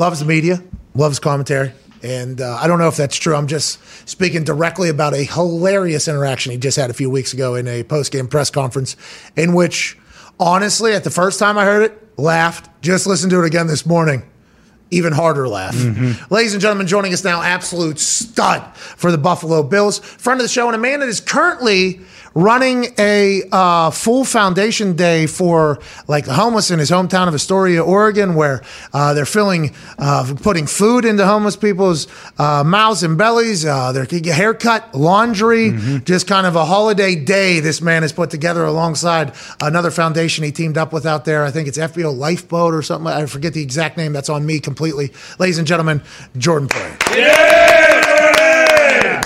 loves 0.00 0.18
the 0.18 0.24
media, 0.24 0.62
loves 0.94 1.18
commentary. 1.18 1.72
And 2.02 2.40
uh, 2.40 2.56
I 2.58 2.66
don't 2.66 2.78
know 2.78 2.88
if 2.88 2.96
that's 2.96 3.16
true. 3.16 3.36
I'm 3.36 3.46
just 3.46 3.78
speaking 4.08 4.42
directly 4.42 4.88
about 4.88 5.12
a 5.12 5.22
hilarious 5.22 6.08
interaction 6.08 6.52
he 6.52 6.58
just 6.58 6.78
had 6.78 6.88
a 6.88 6.94
few 6.94 7.10
weeks 7.10 7.34
ago 7.34 7.54
in 7.54 7.68
a 7.68 7.84
post 7.84 8.10
game 8.10 8.26
press 8.26 8.50
conference, 8.50 8.96
in 9.36 9.52
which, 9.52 9.98
honestly, 10.40 10.94
at 10.94 11.04
the 11.04 11.10
first 11.10 11.38
time 11.38 11.58
I 11.58 11.66
heard 11.66 11.82
it, 11.82 12.18
laughed. 12.18 12.70
Just 12.80 13.06
listened 13.06 13.30
to 13.32 13.42
it 13.42 13.46
again 13.46 13.66
this 13.66 13.84
morning. 13.84 14.22
Even 14.90 15.12
harder 15.12 15.46
laugh. 15.48 15.74
Ladies 16.30 16.52
and 16.52 16.60
gentlemen, 16.60 16.86
joining 16.86 17.12
us 17.12 17.22
now, 17.22 17.42
absolute 17.42 17.98
stud 17.98 18.62
for 18.76 19.12
the 19.12 19.18
Buffalo 19.18 19.62
Bills, 19.62 19.98
friend 20.00 20.40
of 20.40 20.44
the 20.44 20.48
show, 20.48 20.66
and 20.66 20.74
a 20.74 20.78
man 20.78 21.00
that 21.00 21.08
is 21.08 21.20
currently 21.20 22.00
running 22.34 22.86
a 22.98 23.42
uh, 23.50 23.90
full 23.90 24.24
foundation 24.24 24.94
day 24.94 25.26
for 25.26 25.80
like 26.06 26.24
the 26.26 26.32
homeless 26.32 26.70
in 26.70 26.78
his 26.78 26.90
hometown 26.90 27.26
of 27.28 27.34
Astoria, 27.34 27.82
Oregon, 27.82 28.34
where 28.34 28.62
uh, 28.92 29.14
they're 29.14 29.26
filling, 29.26 29.74
uh, 29.98 30.32
putting 30.42 30.66
food 30.66 31.04
into 31.04 31.26
homeless 31.26 31.56
people's 31.56 32.06
uh, 32.38 32.62
mouths 32.64 33.02
and 33.02 33.18
bellies. 33.18 33.64
Uh, 33.64 33.92
their 33.92 34.04
haircut, 34.32 34.94
laundry, 34.94 35.72
just 36.04 36.26
kind 36.26 36.46
of 36.46 36.56
a 36.56 36.64
holiday 36.64 37.14
day. 37.14 37.60
This 37.60 37.80
man 37.80 38.02
has 38.02 38.12
put 38.12 38.30
together 38.30 38.64
alongside 38.64 39.34
another 39.60 39.90
foundation 39.90 40.44
he 40.44 40.52
teamed 40.52 40.78
up 40.78 40.92
with 40.92 41.06
out 41.06 41.24
there. 41.24 41.44
I 41.44 41.50
think 41.50 41.68
it's 41.68 41.78
FBO 41.78 42.16
Lifeboat 42.16 42.74
or 42.74 42.82
something. 42.82 43.08
I 43.12 43.26
forget 43.26 43.54
the 43.54 43.62
exact 43.62 43.96
name. 43.96 44.12
That's 44.12 44.28
on 44.28 44.46
me 44.46 44.60
completely. 44.60 44.79
Ladies 44.80 45.58
and 45.58 45.66
gentlemen, 45.66 46.02
Jordan 46.38 46.66
Poyer. 46.66 46.96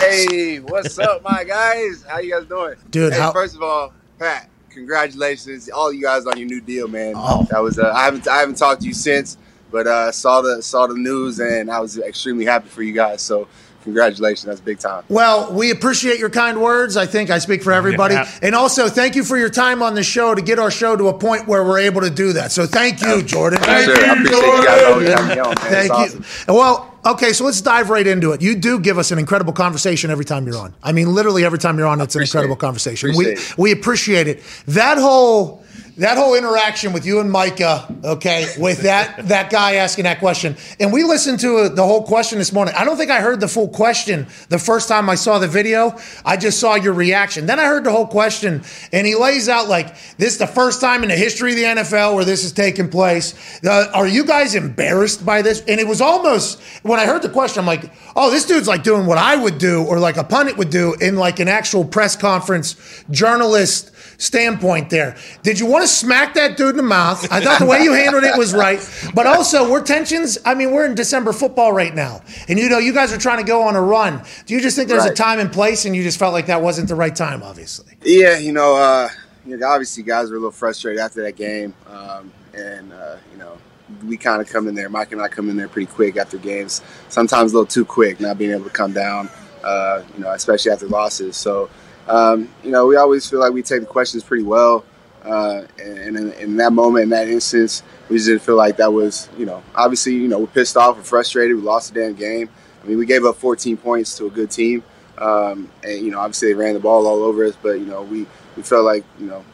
Hey, 0.01 0.59
what's 0.59 0.99
up, 0.99 1.23
my 1.23 1.45
guys? 1.45 2.03
How 2.09 2.19
you 2.19 2.33
guys 2.33 2.49
doing? 2.49 2.75
Dude, 2.91 3.13
hey, 3.13 3.21
how- 3.21 3.33
first 3.33 3.55
of 3.55 3.63
all, 3.63 3.93
Pat, 4.19 4.51
congratulations, 4.71 5.71
all 5.71 5.93
you 5.93 6.03
guys 6.03 6.27
on 6.27 6.37
your 6.39 6.49
new 6.49 6.61
deal, 6.61 6.89
man. 6.89 7.15
Oh. 7.17 7.47
That 7.53 7.63
was 7.63 7.79
uh, 7.79 7.93
I 7.95 8.05
haven't 8.05 8.27
I 8.27 8.41
haven't 8.41 8.57
talked 8.57 8.81
to 8.81 8.89
you 8.89 8.95
since, 8.95 9.39
but 9.71 9.87
uh, 9.87 10.11
saw 10.11 10.41
the 10.41 10.61
saw 10.61 10.89
the 10.89 10.95
news 10.95 11.39
and 11.39 11.71
I 11.71 11.79
was 11.79 11.99
extremely 11.99 12.45
happy 12.45 12.69
for 12.69 12.83
you 12.83 12.93
guys. 12.93 13.23
So 13.23 13.47
congratulations, 13.85 14.45
that's 14.45 14.61
big 14.61 14.79
time. 14.81 15.05
Well, 15.09 15.53
we 15.53 15.71
appreciate 15.71 16.19
your 16.19 16.31
kind 16.31 16.61
words. 16.61 16.97
I 16.97 17.07
think 17.07 17.31
I 17.31 17.39
speak 17.39 17.63
for 17.63 17.73
everybody. 17.73 18.15
Yeah. 18.15 18.29
And 18.43 18.55
also, 18.55 18.89
thank 18.89 19.15
you 19.15 19.23
for 19.23 19.39
your 19.39 19.51
time 19.51 19.83
on 19.83 19.95
the 19.95 20.03
show 20.03 20.35
to 20.35 20.43
get 20.43 20.59
our 20.59 20.71
show 20.71 20.97
to 20.97 21.09
a 21.09 21.19
point 21.19 21.47
where 21.47 21.63
we're 21.63 21.79
able 21.79 22.01
to 22.01 22.11
do 22.11 22.33
that. 22.33 22.51
So 22.51 22.67
thank 22.67 23.01
you, 23.03 23.23
Jordan. 23.23 23.61
Yes, 23.63 23.85
sir. 23.85 23.93
I 23.93 24.13
appreciate 24.13 24.43
you 24.43 24.65
guys 24.65 24.83
always 24.85 25.09
having 25.09 25.29
me 25.29 25.39
on, 25.39 25.47
man. 25.47 25.57
Thank 25.57 25.93
It's 25.93 26.15
you. 26.15 26.21
awesome. 26.21 26.55
Well, 26.55 26.95
okay, 27.07 27.33
so 27.33 27.45
let's 27.45 27.61
dive 27.61 27.91
right 27.91 28.07
into 28.07 28.33
it. 28.33 28.43
You 28.43 28.57
do 28.57 28.81
give 28.81 28.99
us 28.99 29.11
an 29.13 29.19
incredible 29.19 29.53
conversation 29.53 30.11
every 30.11 30.25
time 30.25 30.47
you're 30.47 30.59
on. 30.59 30.75
I 30.83 30.93
mean, 30.93 31.15
literally 31.15 31.45
every 31.45 31.59
time 31.59 31.79
you're 31.79 31.87
on, 31.87 32.01
it's 32.01 32.17
an 32.17 32.23
incredible 32.23 32.57
it. 32.57 32.61
conversation. 32.61 33.11
Appreciate 33.11 33.37
we 33.37 33.43
it. 33.43 33.59
we 33.59 33.73
appreciate 33.73 34.29
it. 34.29 34.43
That 34.67 34.99
whole 34.99 35.63
that 35.97 36.19
whole 36.19 36.35
interaction 36.35 36.93
with 36.93 37.07
you 37.07 37.21
and 37.21 37.31
Micah, 37.31 37.87
okay, 38.03 38.47
with 38.59 38.83
that 38.83 39.29
that 39.29 39.51
guy 39.51 39.77
asking 39.77 40.05
that 40.05 40.19
question, 40.19 40.57
and 40.81 40.93
we 40.93 41.05
listened 41.05 41.41
to 41.41 41.69
the 41.69 41.85
whole 41.85 42.03
question 42.03 42.39
this 42.39 42.53
morning. 42.53 42.75
I 42.77 42.85
don't 42.85 42.97
think 42.97 43.11
I 43.11 43.21
heard 43.21 43.41
the 43.41 43.49
full 43.49 43.69
question 43.69 44.27
the 44.49 44.59
first 44.59 44.89
time 44.89 45.09
I 45.09 45.15
saw 45.15 45.39
the 45.39 45.49
video. 45.49 45.97
I 46.25 46.37
just 46.37 46.59
saw 46.59 46.75
your 46.75 46.95
reaction. 46.95 47.47
Then 47.47 47.61
I 47.61 47.67
heard 47.67 47.85
the 47.85 47.93
whole 47.93 48.07
question, 48.07 48.63
and 48.93 49.07
he 49.07 49.15
lays 49.15 49.49
out 49.49 49.69
like 49.69 49.95
this 50.17 50.33
is 50.33 50.39
the 50.39 50.47
first 50.47 50.81
time 50.81 51.03
in 51.03 51.11
the 51.11 51.17
history 51.17 51.53
of 51.53 51.57
the 51.57 51.83
NFL 51.83 52.15
where 52.15 52.25
this 52.25 52.45
is 52.45 52.53
taking 52.53 52.89
place. 52.89 53.61
Uh, 53.65 53.91
are 53.95 54.07
you 54.07 54.25
guys 54.25 54.55
embarrassed 54.55 55.25
by 55.25 55.43
this? 55.43 55.61
And 55.61 55.81
it 55.81 55.87
was 55.87 56.01
almost 56.01 56.61
when 56.83 56.99
I 56.99 57.07
heard 57.07 57.23
the 57.23 57.29
question, 57.29 57.61
I'm 57.61 57.67
like, 57.67 57.93
oh, 58.17 58.31
this 58.31 58.47
dude's 58.47 58.69
like 58.69 58.83
doing 58.83 59.07
what 59.07 59.19
I 59.19 59.37
would 59.37 59.59
do 59.59 59.85
or 59.85 59.99
like 59.99 60.17
a 60.17 60.25
pundit 60.25 60.57
would 60.57 60.71
do 60.71 60.95
in 60.95 61.17
like 61.17 61.39
an 61.39 61.49
actual 61.49 61.85
press 61.85 62.17
conference 62.17 62.77
journalist 63.11 63.93
standpoint 64.19 64.91
there. 64.91 65.17
Did 65.43 65.59
you 65.59 65.67
want 65.67 65.83
to 65.83 65.89
smack 65.89 66.35
that 66.35 66.57
dude 66.57 66.71
in 66.71 66.77
the 66.77 66.83
mouth? 66.83 67.31
I 67.33 67.41
thought 67.41 67.59
the 67.59 67.67
way 67.67 67.83
you 67.83 67.93
handled 67.93 68.25
it 68.25 68.37
was 68.37 68.55
right. 68.55 68.81
But 69.15 69.27
also, 69.27 69.71
we're 69.71 69.83
tensions. 69.83 70.39
I 70.45 70.55
mean, 70.55 70.73
we're 70.73 70.87
in 70.87 70.95
December 70.95 71.33
football 71.33 71.73
right 71.73 71.95
now. 71.95 72.23
And 72.49 72.59
you 72.59 72.69
know, 72.69 72.79
you 72.79 72.93
guys 72.93 73.13
are 73.13 73.19
trying 73.19 73.39
to 73.39 73.45
go 73.45 73.63
on 73.63 73.77
a 73.77 73.83
run. 73.83 74.23
Do 74.47 74.55
you 74.55 74.61
just 74.61 74.77
think 74.77 74.89
there's 74.89 75.05
a 75.05 75.15
time 75.15 75.39
and 75.41 75.53
place 75.53 75.85
and 75.85 75.95
you 75.95 76.03
just 76.03 76.19
felt 76.19 76.33
like 76.33 76.47
that 76.47 76.63
wasn't 76.63 76.89
the 76.89 76.95
right 76.95 77.15
time, 77.15 77.43
obviously? 77.43 77.97
Yeah, 78.05 78.39
you 78.39 78.53
know, 78.53 78.77
uh, 78.77 79.09
you 79.47 79.57
know, 79.57 79.67
obviously 79.67 80.03
guys 80.03 80.31
were 80.31 80.37
a 80.37 80.39
little 80.39 80.51
frustrated 80.51 81.01
after 81.01 81.23
that 81.23 81.37
game, 81.37 81.75
um, 81.89 82.33
and 82.55 82.93
uh, 82.93 83.17
you 83.33 83.39
know, 83.39 83.59
we 84.05 84.17
kind 84.17 84.41
of 84.41 84.49
come 84.49 84.69
in 84.69 84.75
there. 84.75 84.89
Mike 84.89 85.13
and 85.13 85.21
I 85.21 85.29
come 85.29 85.51
in 85.51 85.57
there 85.57 85.69
pretty 85.69 85.91
quick 85.91 86.17
after 86.17 86.39
games. 86.39 86.83
Sometimes 87.09 87.53
a 87.53 87.57
little 87.57 87.67
too 87.67 87.85
quick, 87.85 88.21
not 88.21 88.39
being 88.39 88.53
able 88.53 88.65
to 88.65 88.71
come 88.71 88.93
down. 88.93 89.29
Uh, 89.63 90.05
you 90.15 90.23
know, 90.23 90.31
especially 90.33 90.71
after 90.71 90.87
losses. 90.87 91.39
So, 91.39 91.71
um, 92.09 92.49
you 92.63 92.71
know, 92.71 92.87
we 92.87 92.97
always 92.97 93.29
feel 93.29 93.41
like 93.41 93.53
we 93.53 93.63
take 93.63 93.81
the 93.81 93.87
questions 93.87 94.23
pretty 94.23 94.45
well. 94.45 94.85
Uh, 95.23 95.63
and 95.83 96.17
in, 96.17 96.33
in 96.35 96.57
that 96.57 96.73
moment, 96.73 97.05
in 97.05 97.09
that 97.11 97.29
instance, 97.29 97.83
we 98.09 98.17
just 98.17 98.29
didn't 98.29 98.43
feel 98.43 98.57
like 98.57 98.77
that 98.77 98.93
was, 98.93 99.29
you 99.39 99.47
know, 99.47 99.63
obviously, 99.75 100.13
you 100.15 100.29
know, 100.29 100.41
we're 100.41 100.47
pissed 100.49 100.77
off, 100.77 100.97
we're 100.97 101.03
frustrated, 101.03 101.57
we 101.57 101.63
lost 101.63 101.95
the 101.95 102.01
damn 102.01 102.15
game. 102.15 102.51
I 102.83 102.87
mean, 102.87 102.99
we 102.99 103.07
gave 103.07 103.25
up 103.25 103.37
14 103.37 103.79
points 103.79 104.17
to 104.19 104.27
a 104.27 104.31
good 104.31 104.51
team. 104.51 104.85
Um, 105.17 105.71
and, 105.83 106.05
you 106.05 106.11
know, 106.11 106.19
obviously 106.19 106.49
they 106.49 106.55
ran 106.55 106.75
the 106.75 106.81
ball 106.81 107.07
all 107.07 107.23
over 107.23 107.45
us, 107.45 107.57
but, 107.63 107.79
you 107.81 107.87
know, 107.87 108.03
we, 108.03 108.27
we 108.57 108.63
felt 108.63 108.85
like, 108.85 109.05
you 109.19 109.27
know, 109.27 109.45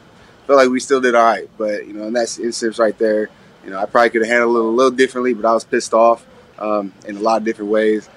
felt 0.47 0.59
like 0.59 0.69
we 0.71 0.81
still 0.81 1.01
did 1.01 1.15
all 1.15 1.25
right. 1.25 1.49
But, 1.57 1.87
you 1.87 1.93
know, 1.93 2.05
in 2.05 2.15
that 2.15 2.37
instance 2.41 2.79
right 2.79 2.97
there, 2.99 3.31
you 3.65 3.71
know, 3.71 3.79
I 3.79 3.87
probably 3.87 4.11
could 4.11 4.23
have 4.23 4.31
handled 4.31 4.57
it 4.57 4.61
a 4.61 4.63
little 4.63 4.91
differently, 4.91 5.35
but 5.35 5.47
I 5.47 5.53
was 5.53 5.65
pissed 5.65 5.95
off 5.95 6.27
um, 6.59 6.93
in 7.07 7.17
a 7.17 7.21
lot 7.21 7.39
of 7.39 7.45
different 7.45 7.71
ways. 7.71 8.09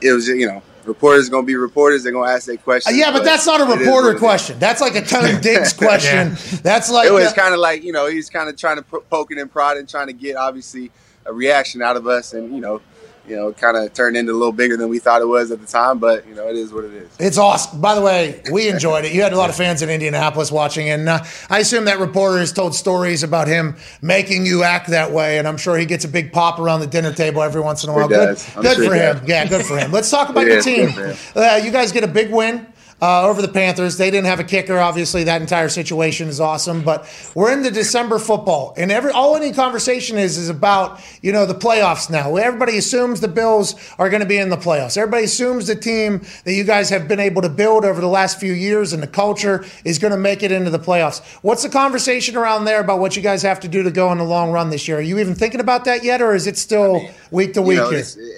It 0.00 0.12
was, 0.12 0.28
you 0.28 0.46
know, 0.46 0.62
reporters 0.84 1.28
going 1.28 1.44
to 1.44 1.46
be 1.46 1.56
reporters. 1.56 2.02
They're 2.02 2.12
going 2.12 2.28
to 2.28 2.34
ask 2.34 2.46
their 2.46 2.56
Uh, 2.56 2.62
questions. 2.62 2.96
yeah, 2.96 3.12
but 3.12 3.24
that's 3.24 3.46
not 3.46 3.60
a 3.60 3.64
it 3.64 3.66
is 3.66 3.70
what 3.70 3.80
reporter 3.80 4.18
question. 4.18 4.58
That's 4.58 4.80
like 4.80 4.94
a 4.94 5.02
Tony 5.02 5.38
Diggs 5.40 5.72
question. 5.72 6.36
That's 6.62 6.90
like 6.90 7.08
it 7.08 7.12
was 7.12 7.26
uh, 7.26 7.34
kind 7.34 7.54
of 7.54 7.60
like 7.60 7.82
you 7.82 7.92
know 7.92 8.06
he's 8.06 8.28
kind 8.30 8.48
of 8.48 8.56
trying 8.56 8.76
to 8.76 8.82
po- 8.82 9.00
poking 9.10 9.38
and 9.38 9.50
prodding, 9.50 9.86
trying 9.86 10.08
to 10.08 10.12
get 10.12 10.36
obviously 10.36 10.90
a 11.26 11.32
reaction 11.32 11.82
out 11.82 11.96
of 11.96 12.06
us, 12.06 12.32
and 12.32 12.52
you 12.54 12.60
know, 12.60 12.80
you 13.26 13.36
know, 13.36 13.52
kind 13.52 13.76
of 13.76 13.92
turned 13.92 14.16
into 14.16 14.32
a 14.32 14.34
little 14.34 14.52
bigger 14.52 14.76
than 14.76 14.88
we 14.88 14.98
thought 14.98 15.20
it 15.22 15.28
was 15.28 15.50
at 15.50 15.60
the 15.60 15.66
time. 15.66 15.98
But 15.98 16.26
you 16.26 16.34
know, 16.34 16.48
it 16.48 16.56
is 16.56 16.72
what 16.72 16.84
it 16.84 16.92
is. 16.92 17.10
It's 17.18 17.38
awesome. 17.38 17.80
By 17.80 17.94
the 17.94 18.00
way, 18.00 18.42
we 18.50 18.68
enjoyed 18.68 19.04
it. 19.04 19.12
You 19.12 19.22
had 19.22 19.32
a 19.32 19.36
lot 19.36 19.50
of 19.50 19.56
fans 19.56 19.82
in 19.82 19.90
Indianapolis 19.90 20.50
watching, 20.50 20.88
and 20.88 21.08
uh, 21.08 21.24
I 21.48 21.60
assume 21.60 21.84
that 21.86 21.98
reporter 21.98 22.38
has 22.38 22.52
told 22.52 22.74
stories 22.74 23.22
about 23.22 23.48
him 23.48 23.76
making 24.00 24.46
you 24.46 24.62
act 24.64 24.88
that 24.88 25.12
way, 25.12 25.38
and 25.38 25.46
I'm 25.46 25.56
sure 25.56 25.76
he 25.76 25.86
gets 25.86 26.04
a 26.04 26.08
big 26.08 26.32
pop 26.32 26.58
around 26.58 26.80
the 26.80 26.86
dinner 26.86 27.12
table 27.12 27.42
every 27.42 27.60
once 27.60 27.84
in 27.84 27.90
a 27.90 27.92
while. 27.92 28.08
Good. 28.08 28.38
Good 28.60 28.76
sure 28.76 28.88
for 28.88 28.94
him. 28.94 29.20
Yeah, 29.26 29.46
good 29.46 29.64
for 29.64 29.78
him. 29.78 29.92
Let's 29.92 30.10
talk 30.10 30.28
about 30.30 30.46
It 30.46 30.52
your 30.52 30.62
team. 30.62 31.16
Uh, 31.34 31.60
you 31.62 31.70
guys 31.70 31.92
get 31.92 32.04
a 32.04 32.08
big 32.08 32.30
win. 32.30 32.66
Uh, 33.02 33.26
over 33.26 33.42
the 33.42 33.48
Panthers. 33.48 33.96
They 33.96 34.12
didn't 34.12 34.26
have 34.26 34.38
a 34.38 34.44
kicker. 34.44 34.78
Obviously, 34.78 35.24
that 35.24 35.40
entire 35.40 35.68
situation 35.68 36.28
is 36.28 36.38
awesome. 36.38 36.82
But 36.82 37.04
we're 37.34 37.52
into 37.52 37.72
December 37.72 38.20
football, 38.20 38.74
and 38.76 38.92
every 38.92 39.10
all 39.10 39.34
any 39.34 39.52
conversation 39.52 40.18
is 40.18 40.38
is 40.38 40.48
about 40.48 41.00
you 41.20 41.32
know 41.32 41.44
the 41.44 41.54
playoffs 41.54 42.08
now. 42.08 42.36
Everybody 42.36 42.78
assumes 42.78 43.20
the 43.20 43.26
Bills 43.26 43.74
are 43.98 44.08
going 44.08 44.20
to 44.20 44.28
be 44.28 44.36
in 44.36 44.50
the 44.50 44.56
playoffs. 44.56 44.96
Everybody 44.96 45.24
assumes 45.24 45.66
the 45.66 45.74
team 45.74 46.24
that 46.44 46.52
you 46.52 46.62
guys 46.62 46.90
have 46.90 47.08
been 47.08 47.18
able 47.18 47.42
to 47.42 47.48
build 47.48 47.84
over 47.84 48.00
the 48.00 48.06
last 48.06 48.38
few 48.38 48.52
years 48.52 48.92
and 48.92 49.02
the 49.02 49.06
culture 49.08 49.64
is 49.84 49.98
going 49.98 50.12
to 50.12 50.18
make 50.18 50.42
it 50.42 50.52
into 50.52 50.70
the 50.70 50.78
playoffs. 50.78 51.22
What's 51.42 51.62
the 51.62 51.68
conversation 51.68 52.36
around 52.36 52.66
there 52.66 52.80
about 52.80 53.00
what 53.00 53.16
you 53.16 53.22
guys 53.22 53.42
have 53.42 53.60
to 53.60 53.68
do 53.68 53.82
to 53.82 53.90
go 53.90 54.12
in 54.12 54.18
the 54.18 54.24
long 54.24 54.52
run 54.52 54.70
this 54.70 54.86
year? 54.86 54.98
Are 54.98 55.02
you 55.02 55.18
even 55.18 55.34
thinking 55.34 55.60
about 55.60 55.84
that 55.86 56.04
yet, 56.04 56.22
or 56.22 56.34
is 56.34 56.46
it 56.46 56.56
still 56.56 57.08
week 57.30 57.54
to 57.54 57.62
week 57.62 57.78
know, 57.78 57.90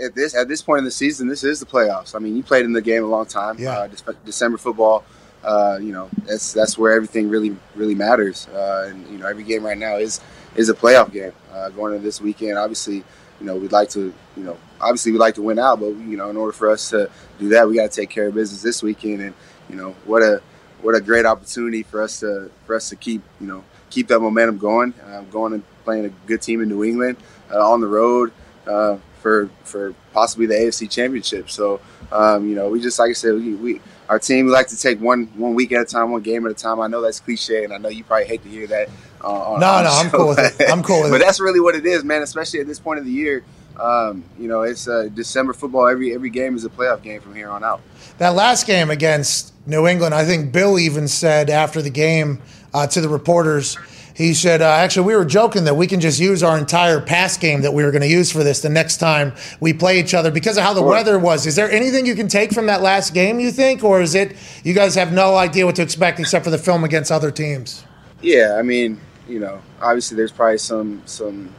at 0.04 0.14
this 0.14 0.34
at 0.34 0.48
this 0.48 0.62
point 0.62 0.78
in 0.78 0.84
the 0.84 0.90
season, 0.90 1.28
this 1.28 1.44
is 1.44 1.60
the 1.60 1.66
playoffs. 1.66 2.14
I 2.14 2.18
mean, 2.18 2.36
you 2.36 2.42
played 2.42 2.64
in 2.64 2.72
the 2.72 2.82
game 2.82 3.02
a 3.04 3.06
long 3.06 3.26
time. 3.26 3.56
Yeah. 3.58 3.70
Uh, 3.70 3.88
Dec- 3.88 4.16
Football. 4.59 5.05
Uh, 5.42 5.78
you 5.80 5.92
know, 5.92 6.09
that's 6.24 6.52
that's 6.52 6.78
where 6.78 6.92
everything 6.92 7.28
really 7.28 7.57
really 7.74 7.94
matters. 7.94 8.48
Uh, 8.48 8.88
and 8.90 9.07
you 9.09 9.18
know, 9.18 9.26
every 9.26 9.44
game 9.44 9.64
right 9.64 9.76
now 9.76 9.96
is 9.96 10.20
is 10.57 10.68
a 10.68 10.74
playoff 10.74 11.12
game. 11.12 11.32
Uh, 11.52 11.68
going 11.70 11.92
into 11.92 12.05
this 12.05 12.20
weekend, 12.20 12.57
obviously, 12.57 12.96
you 12.96 13.46
know, 13.46 13.57
we'd 13.57 13.72
like 13.72 13.90
to, 13.90 14.12
you 14.36 14.42
know, 14.42 14.57
obviously 14.80 15.12
we'd 15.12 15.18
like 15.18 15.34
to 15.34 15.42
win 15.42 15.59
out, 15.59 15.80
but 15.80 15.88
you 15.88 16.16
know, 16.16 16.30
in 16.30 16.36
order 16.36 16.52
for 16.52 16.70
us 16.70 16.90
to 16.90 17.11
do 17.38 17.50
that, 17.50 17.68
we 17.68 17.74
got 17.74 17.90
to 17.90 18.00
take 18.00 18.11
care 18.11 18.28
of 18.28 18.34
business 18.34 18.62
this 18.62 18.82
weekend. 18.82 19.20
And 19.20 19.34
you 19.68 19.76
know, 19.76 19.94
what 20.05 20.22
a 20.22 20.40
what 20.80 20.94
a 20.94 21.00
great 21.00 21.26
opportunity 21.26 21.82
for 21.82 22.02
us 22.02 22.20
to 22.20 22.50
for 22.66 22.74
us 22.76 22.88
to 22.88 22.96
keep 22.96 23.22
you 23.40 23.46
know 23.46 23.64
keep 23.90 24.09
that 24.09 24.20
momentum 24.20 24.59
going. 24.59 24.94
Uh, 25.07 25.22
going 25.30 25.52
and 25.52 25.62
playing 25.84 26.07
a 26.07 26.11
good 26.26 26.40
team 26.40 26.62
in 26.62 26.68
New 26.68 26.84
England 26.84 27.16
uh, 27.52 27.70
on 27.70 27.80
the 27.80 27.86
road 27.86 28.32
uh, 28.66 28.96
for 29.20 29.48
for 29.64 29.94
possibly 30.12 30.46
the 30.46 30.55
AFC 30.55 30.90
Championship. 30.90 31.50
So 31.50 31.80
um, 32.12 32.48
you 32.48 32.55
know, 32.55 32.68
we 32.68 32.80
just 32.80 32.98
like 32.98 33.11
I 33.11 33.14
said, 33.14 33.34
we, 33.34 33.55
we 33.55 33.80
our 34.09 34.18
team 34.18 34.46
we 34.46 34.52
like 34.52 34.68
to 34.68 34.76
take 34.76 35.00
one 35.00 35.26
one 35.36 35.55
week 35.55 35.72
at 35.72 35.80
a 35.82 35.84
time, 35.84 36.11
one 36.11 36.22
game 36.22 36.44
at 36.46 36.52
a 36.52 36.55
time. 36.55 36.80
I 36.80 36.86
know 36.86 37.00
that's 37.00 37.20
cliche, 37.20 37.64
and 37.64 37.72
I 37.72 37.78
know 37.78 37.88
you 37.88 38.05
probably 38.05 38.26
hate 38.26 38.42
to 38.42 38.48
hear 38.48 38.66
that. 38.68 38.88
Uh, 39.22 39.28
on, 39.28 39.61
No, 39.61 39.66
on 39.70 39.84
no, 39.84 39.90
I'm 39.90 40.11
cool 40.11 40.28
with 40.28 40.61
it. 40.61 40.68
I'm 40.70 40.82
cool 40.82 41.02
with 41.02 41.11
but 41.11 41.20
it. 41.20 41.24
that's 41.24 41.40
really 41.40 41.61
what 41.61 41.74
it 41.74 41.86
is, 41.86 42.05
man. 42.05 42.22
Especially 42.22 42.61
at 42.61 42.66
this 42.66 42.78
point 42.78 42.98
of 42.98 43.07
the 43.07 43.11
year, 43.12 43.42
Um, 43.80 44.22
you 44.38 44.46
know, 44.48 44.62
it's 44.62 44.86
uh, 44.86 45.09
December 45.14 45.52
football. 45.52 45.88
Every 45.88 46.14
every 46.14 46.30
game 46.30 46.55
is 46.57 46.64
a 46.64 46.68
playoff 46.70 47.02
game 47.02 47.20
from 47.20 47.34
here 47.34 47.48
on 47.48 47.64
out. 47.64 47.80
That 48.18 48.34
last 48.34 48.66
game 48.66 48.90
against 48.90 49.52
New 49.66 49.86
England, 49.88 50.14
I 50.14 50.24
think 50.24 50.52
Bill 50.52 50.78
even 50.78 51.09
said 51.09 51.48
after 51.50 51.80
the 51.82 51.90
game 51.90 52.40
uh, 52.74 52.86
to 52.88 53.00
the 53.00 53.09
reporters, 53.09 53.76
he 54.14 54.32
said, 54.32 54.62
uh, 54.62 54.66
actually, 54.66 55.06
we 55.08 55.16
were 55.16 55.24
joking 55.24 55.64
that 55.64 55.74
we 55.74 55.88
can 55.88 56.00
just 56.00 56.20
use 56.20 56.44
our 56.44 56.56
entire 56.56 57.00
pass 57.00 57.36
game 57.36 57.62
that 57.62 57.74
we 57.74 57.82
were 57.82 57.90
going 57.90 58.02
to 58.02 58.08
use 58.08 58.30
for 58.30 58.44
this 58.44 58.60
the 58.60 58.68
next 58.68 58.98
time 58.98 59.34
we 59.58 59.72
play 59.72 59.98
each 59.98 60.14
other 60.14 60.30
because 60.30 60.56
of 60.56 60.62
how 60.62 60.72
the 60.72 60.82
weather 60.82 61.18
was. 61.18 61.46
Is 61.46 61.56
there 61.56 61.68
anything 61.68 62.06
you 62.06 62.14
can 62.14 62.28
take 62.28 62.52
from 62.52 62.66
that 62.66 62.80
last 62.80 63.12
game, 63.12 63.40
you 63.40 63.50
think? 63.50 63.82
Or 63.82 64.00
is 64.00 64.14
it 64.14 64.36
you 64.62 64.72
guys 64.72 64.94
have 64.94 65.12
no 65.12 65.34
idea 65.34 65.66
what 65.66 65.74
to 65.76 65.82
expect 65.82 66.20
except 66.20 66.44
for 66.44 66.52
the 66.52 66.58
film 66.58 66.84
against 66.84 67.10
other 67.10 67.32
teams? 67.32 67.84
Yeah, 68.22 68.56
I 68.56 68.62
mean, 68.62 69.00
you 69.28 69.40
know, 69.40 69.60
obviously 69.82 70.16
there's 70.16 70.32
probably 70.32 70.58
some 70.58 71.02
some 71.06 71.52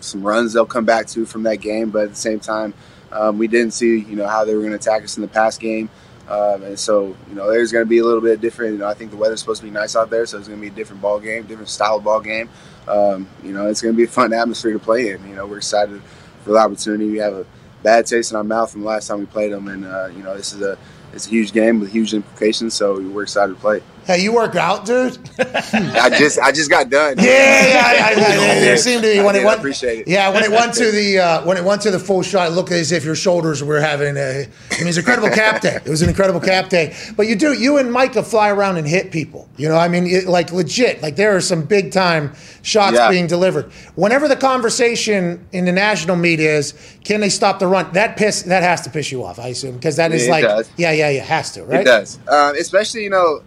some 0.00 0.22
runs 0.22 0.52
they'll 0.52 0.64
come 0.64 0.84
back 0.84 1.08
to 1.08 1.26
from 1.26 1.42
that 1.42 1.56
game, 1.56 1.90
but 1.90 2.04
at 2.04 2.10
the 2.10 2.16
same 2.16 2.38
time, 2.38 2.72
um, 3.10 3.36
we 3.36 3.48
didn't 3.48 3.72
see 3.72 3.98
you 3.98 4.14
know 4.14 4.28
how 4.28 4.44
they 4.44 4.54
were 4.54 4.60
going 4.60 4.72
to 4.72 4.78
attack 4.78 5.02
us 5.02 5.16
in 5.16 5.22
the 5.22 5.28
past 5.28 5.58
game. 5.58 5.90
Um, 6.28 6.62
and 6.64 6.78
so, 6.78 7.16
you 7.28 7.34
know, 7.34 7.48
there's 7.50 7.70
going 7.70 7.84
to 7.84 7.88
be 7.88 7.98
a 7.98 8.04
little 8.04 8.20
bit 8.20 8.40
different. 8.40 8.72
You 8.72 8.78
know, 8.78 8.88
I 8.88 8.94
think 8.94 9.10
the 9.12 9.16
weather's 9.16 9.40
supposed 9.40 9.60
to 9.60 9.66
be 9.66 9.70
nice 9.70 9.94
out 9.94 10.10
there, 10.10 10.26
so 10.26 10.38
it's 10.38 10.48
going 10.48 10.60
to 10.60 10.66
be 10.66 10.72
a 10.72 10.74
different 10.74 11.00
ball 11.00 11.20
game, 11.20 11.44
different 11.44 11.68
style 11.68 11.96
of 11.96 12.04
ball 12.04 12.20
game. 12.20 12.48
Um, 12.88 13.28
you 13.44 13.52
know, 13.52 13.66
it's 13.68 13.80
going 13.80 13.94
to 13.94 13.96
be 13.96 14.04
a 14.04 14.08
fun 14.08 14.32
atmosphere 14.32 14.72
to 14.72 14.78
play 14.78 15.10
in. 15.10 15.28
You 15.28 15.36
know, 15.36 15.46
we're 15.46 15.58
excited 15.58 16.02
for 16.42 16.52
the 16.52 16.58
opportunity. 16.58 17.10
We 17.10 17.18
have 17.18 17.34
a 17.34 17.46
bad 17.82 18.06
taste 18.06 18.32
in 18.32 18.36
our 18.36 18.44
mouth 18.44 18.72
from 18.72 18.80
the 18.80 18.86
last 18.88 19.06
time 19.06 19.20
we 19.20 19.26
played 19.26 19.52
them, 19.52 19.68
and 19.68 19.84
uh, 19.84 20.08
you 20.08 20.22
know, 20.22 20.36
this 20.36 20.52
is 20.52 20.62
a 20.62 20.76
it's 21.12 21.26
a 21.26 21.30
huge 21.30 21.52
game 21.52 21.80
with 21.80 21.92
huge 21.92 22.12
implications. 22.12 22.74
So 22.74 23.00
we're 23.00 23.22
excited 23.22 23.54
to 23.54 23.60
play. 23.60 23.82
Hey, 24.06 24.22
you 24.22 24.32
work 24.32 24.54
out, 24.54 24.86
dude? 24.86 25.18
I 25.38 26.10
just 26.16 26.38
I 26.38 26.52
just 26.52 26.70
got 26.70 26.88
done. 26.90 27.16
Yeah, 27.18 27.24
yeah. 27.24 27.82
I, 27.84 27.90
I, 27.90 28.10
I, 28.12 28.14
there 28.60 28.76
seemed 28.76 29.02
to 29.02 29.08
be 29.12 29.18
when 29.18 29.34
I 29.34 29.38
it 29.38 29.40
did, 29.40 29.44
went. 29.46 29.58
appreciate 29.58 29.98
it. 30.00 30.08
Yeah, 30.08 30.28
when 30.30 30.44
it 30.44 30.50
went 30.50 30.74
to 30.74 30.90
the 30.92 31.18
uh, 31.18 31.44
when 31.44 31.56
it 31.56 31.64
went 31.64 31.82
to 31.82 31.90
the 31.90 31.98
full 31.98 32.22
shot, 32.22 32.46
it 32.48 32.52
looked 32.52 32.70
as 32.70 32.92
if 32.92 33.04
your 33.04 33.16
shoulders 33.16 33.64
were 33.64 33.80
having 33.80 34.16
a. 34.16 34.20
I 34.20 34.78
mean, 34.78 34.82
it 34.82 34.84
was 34.86 34.96
an 34.96 35.00
incredible 35.02 35.30
cap 35.30 35.60
day. 35.60 35.80
It 35.84 35.88
was 35.90 36.02
an 36.02 36.08
incredible 36.08 36.40
cap 36.40 36.68
day. 36.68 36.96
But 37.16 37.26
you 37.26 37.34
do 37.34 37.52
you 37.52 37.78
and 37.78 37.92
Micah 37.92 38.22
fly 38.22 38.48
around 38.50 38.76
and 38.76 38.86
hit 38.86 39.10
people. 39.10 39.48
You 39.56 39.68
know, 39.68 39.76
I 39.76 39.88
mean, 39.88 40.06
it, 40.06 40.26
like 40.26 40.52
legit. 40.52 41.02
Like 41.02 41.16
there 41.16 41.34
are 41.34 41.40
some 41.40 41.62
big 41.62 41.90
time 41.90 42.32
shots 42.62 42.94
Yeah. 42.96 43.10
being 43.10 43.26
delivered. 43.26 43.72
Whenever 43.96 44.28
the 44.28 44.36
conversation 44.36 45.44
in 45.52 45.64
the 45.64 45.72
national 45.72 46.14
media 46.14 46.56
is, 46.58 46.74
can 47.02 47.20
they 47.20 47.28
stop 47.28 47.58
the 47.58 47.66
run? 47.66 47.92
That 47.94 48.16
piss 48.16 48.42
that 48.42 48.62
has 48.62 48.82
to 48.82 48.90
piss 48.90 49.10
you 49.10 49.24
off. 49.24 49.40
I 49.40 49.48
assume 49.48 49.74
because 49.74 49.96
that 49.96 50.12
is 50.12 50.26
Yeah, 50.26 50.30
like, 50.32 50.44
does. 50.44 50.70
yeah, 50.76 50.92
yeah, 50.92 51.10
yeah, 51.10 51.24
has 51.24 51.50
to, 51.52 51.64
right? 51.64 51.80
It 51.80 51.84
does, 51.84 52.18
um, 52.28 52.54
especially 52.56 53.02
you 53.02 53.10
know. 53.10 53.42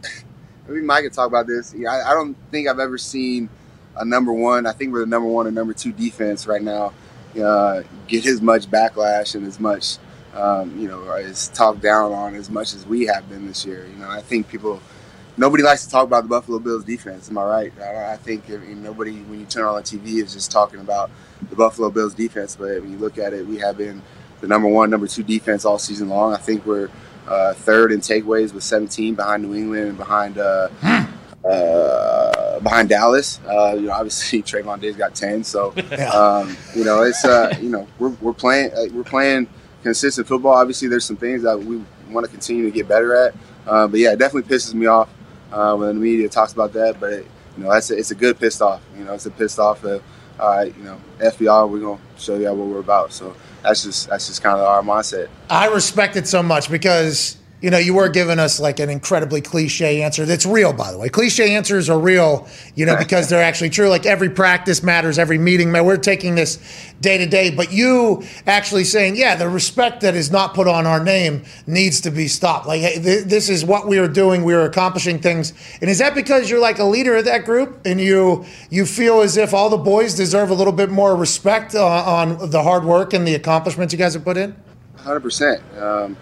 Maybe 0.69 0.81
Mike 0.81 1.03
could 1.03 1.13
talk 1.13 1.27
about 1.27 1.47
this. 1.47 1.73
I, 1.73 2.01
I 2.01 2.13
don't 2.13 2.35
think 2.51 2.67
I've 2.67 2.79
ever 2.79 2.97
seen 2.97 3.49
a 3.95 4.05
number 4.05 4.31
one. 4.31 4.67
I 4.67 4.71
think 4.71 4.93
we're 4.93 4.99
the 4.99 5.07
number 5.07 5.27
one 5.27 5.47
and 5.47 5.55
number 5.55 5.73
two 5.73 5.91
defense 5.91 6.45
right 6.45 6.61
now. 6.61 6.93
Uh, 7.39 7.81
get 8.07 8.25
as 8.27 8.41
much 8.41 8.67
backlash 8.67 9.33
and 9.33 9.47
as 9.47 9.59
much, 9.59 9.97
um, 10.33 10.79
you 10.79 10.87
know, 10.87 11.11
is 11.13 11.47
talked 11.49 11.81
down 11.81 12.11
on 12.11 12.35
as 12.35 12.49
much 12.49 12.73
as 12.75 12.85
we 12.85 13.05
have 13.05 13.27
been 13.29 13.47
this 13.47 13.65
year. 13.65 13.87
You 13.87 13.97
know, 13.97 14.09
I 14.09 14.21
think 14.21 14.47
people, 14.47 14.79
nobody 15.37 15.63
likes 15.63 15.85
to 15.85 15.91
talk 15.91 16.05
about 16.05 16.23
the 16.23 16.29
Buffalo 16.29 16.59
Bills 16.59 16.83
defense. 16.83 17.29
Am 17.29 17.37
I 17.39 17.43
right? 17.43 17.73
I, 17.81 18.13
I 18.13 18.17
think 18.17 18.47
nobody, 18.47 19.17
when 19.23 19.39
you 19.39 19.45
turn 19.47 19.65
on 19.65 19.75
the 19.75 19.81
TV, 19.81 20.23
is 20.23 20.33
just 20.33 20.51
talking 20.51 20.79
about 20.79 21.09
the 21.49 21.55
Buffalo 21.55 21.89
Bills 21.89 22.13
defense. 22.13 22.55
But 22.55 22.81
when 22.81 22.91
you 22.91 22.97
look 22.97 23.17
at 23.17 23.33
it, 23.33 23.45
we 23.47 23.57
have 23.57 23.77
been 23.77 24.03
the 24.41 24.47
number 24.47 24.67
one, 24.67 24.89
number 24.91 25.07
two 25.07 25.23
defense 25.23 25.65
all 25.65 25.79
season 25.79 26.09
long. 26.09 26.33
I 26.33 26.37
think 26.37 26.65
we're 26.65 26.89
uh, 27.29 27.53
third 27.53 27.91
in 27.91 27.99
takeaways 27.99 28.53
with 28.53 28.63
17 28.63 29.15
behind 29.15 29.43
New 29.43 29.55
England 29.55 29.89
and 29.89 29.97
behind 29.97 30.37
uh, 30.37 30.67
uh, 31.45 32.59
behind 32.59 32.89
Dallas. 32.89 33.39
Uh, 33.47 33.75
you 33.75 33.87
know, 33.87 33.93
obviously 33.93 34.41
Trevon 34.43 34.81
Diggs 34.81 34.97
got 34.97 35.15
10, 35.15 35.43
so 35.43 35.69
um, 36.13 36.57
you 36.75 36.83
know 36.83 37.03
it's 37.03 37.23
uh, 37.23 37.55
you 37.61 37.69
know 37.69 37.87
we're, 37.99 38.09
we're 38.21 38.33
playing 38.33 38.71
uh, 38.73 38.85
we're 38.93 39.03
playing 39.03 39.47
consistent 39.83 40.27
football. 40.27 40.53
Obviously, 40.53 40.87
there's 40.87 41.05
some 41.05 41.17
things 41.17 41.43
that 41.43 41.57
we 41.57 41.81
want 42.09 42.25
to 42.25 42.31
continue 42.31 42.65
to 42.65 42.71
get 42.71 42.87
better 42.87 43.15
at. 43.15 43.35
Uh, 43.67 43.87
but 43.87 43.99
yeah, 43.99 44.13
it 44.13 44.19
definitely 44.19 44.49
pisses 44.49 44.73
me 44.73 44.87
off 44.87 45.09
uh, 45.51 45.75
when 45.75 45.87
the 45.89 45.93
media 45.93 46.27
talks 46.27 46.53
about 46.53 46.73
that. 46.73 46.99
But 46.99 47.23
you 47.57 47.63
know, 47.63 47.71
that's 47.71 47.91
a, 47.91 47.97
it's 47.97 48.11
a 48.11 48.15
good 48.15 48.39
pissed 48.39 48.61
off. 48.61 48.81
You 48.97 49.05
know, 49.05 49.13
it's 49.13 49.25
a 49.25 49.31
pissed 49.31 49.59
off. 49.59 49.83
Of, 49.83 50.03
all 50.39 50.49
right, 50.49 50.75
you 50.77 50.83
know, 50.83 50.99
FBI, 51.19 51.69
we're 51.69 51.79
gonna 51.79 52.01
show 52.17 52.37
y'all 52.37 52.55
what 52.55 52.67
we're 52.67 52.79
about. 52.79 53.11
So 53.11 53.35
that's 53.61 53.83
just 53.83 54.09
that's 54.09 54.27
just 54.27 54.41
kind 54.41 54.57
of 54.57 54.65
our 54.65 54.81
mindset. 54.81 55.27
I 55.49 55.67
respect 55.67 56.15
it 56.15 56.27
so 56.27 56.41
much 56.41 56.69
because 56.69 57.37
you 57.61 57.69
know 57.69 57.77
you 57.77 57.93
were 57.93 58.07
giving 58.09 58.39
us 58.39 58.59
like 58.59 58.79
an 58.79 58.89
incredibly 58.89 59.41
cliche 59.41 60.01
answer 60.01 60.25
that's 60.25 60.45
real, 60.45 60.71
by 60.73 60.91
the 60.91 60.97
way. 60.97 61.09
Cliche 61.09 61.55
answers 61.55 61.89
are 61.89 61.99
real, 61.99 62.47
you 62.75 62.85
know, 62.85 62.95
because 62.97 63.29
they're 63.29 63.43
actually 63.43 63.69
true. 63.69 63.89
Like 63.89 64.05
every 64.05 64.29
practice 64.29 64.81
matters, 64.81 65.19
every 65.19 65.37
meeting. 65.37 65.71
ma- 65.71 65.81
We're 65.81 65.97
taking 65.97 66.35
this 66.35 66.57
day 67.01 67.17
to 67.17 67.25
day, 67.25 67.49
but 67.51 67.71
you 67.71 68.23
actually 68.47 68.83
saying, 68.83 69.15
yeah, 69.15 69.35
the 69.35 69.49
respect 69.49 70.01
that 70.01 70.15
is 70.15 70.31
not 70.31 70.53
put 70.53 70.67
on 70.67 70.85
our 70.85 71.03
name 71.03 71.43
needs 71.67 72.01
to 72.01 72.11
be 72.11 72.27
stopped. 72.27 72.65
Like 72.67 72.81
hey, 72.81 73.01
th- 73.01 73.25
this 73.25 73.49
is 73.49 73.65
what 73.65 73.87
we 73.87 73.97
are 73.99 74.07
doing. 74.07 74.43
We 74.43 74.53
are 74.53 74.63
accomplishing 74.63 75.19
things, 75.19 75.53
and 75.81 75.89
is 75.89 75.99
that 75.99 76.15
because 76.15 76.49
you're 76.49 76.59
like 76.61 76.79
a 76.79 76.85
leader 76.85 77.15
of 77.17 77.25
that 77.25 77.45
group 77.45 77.81
and 77.85 77.99
you 77.99 78.45
you 78.69 78.85
feel 78.85 79.21
as 79.21 79.35
if 79.37 79.53
all 79.53 79.69
the 79.69 79.77
boys 79.77 80.13
deserve 80.15 80.49
a 80.49 80.53
little 80.53 80.73
bit 80.73 80.89
more 80.89 81.15
respect 81.15 81.75
uh, 81.75 81.85
on 81.85 82.49
the 82.51 82.63
hard 82.63 82.85
work 82.85 83.13
and 83.13 83.27
the 83.27 83.35
accomplishments 83.35 83.93
you 83.93 83.97
guys 83.99 84.13
have 84.13 84.23
put 84.23 84.37
in? 84.37 84.55
Hundred 84.97 85.21
percent. 85.21 85.61
Um, 85.77 86.17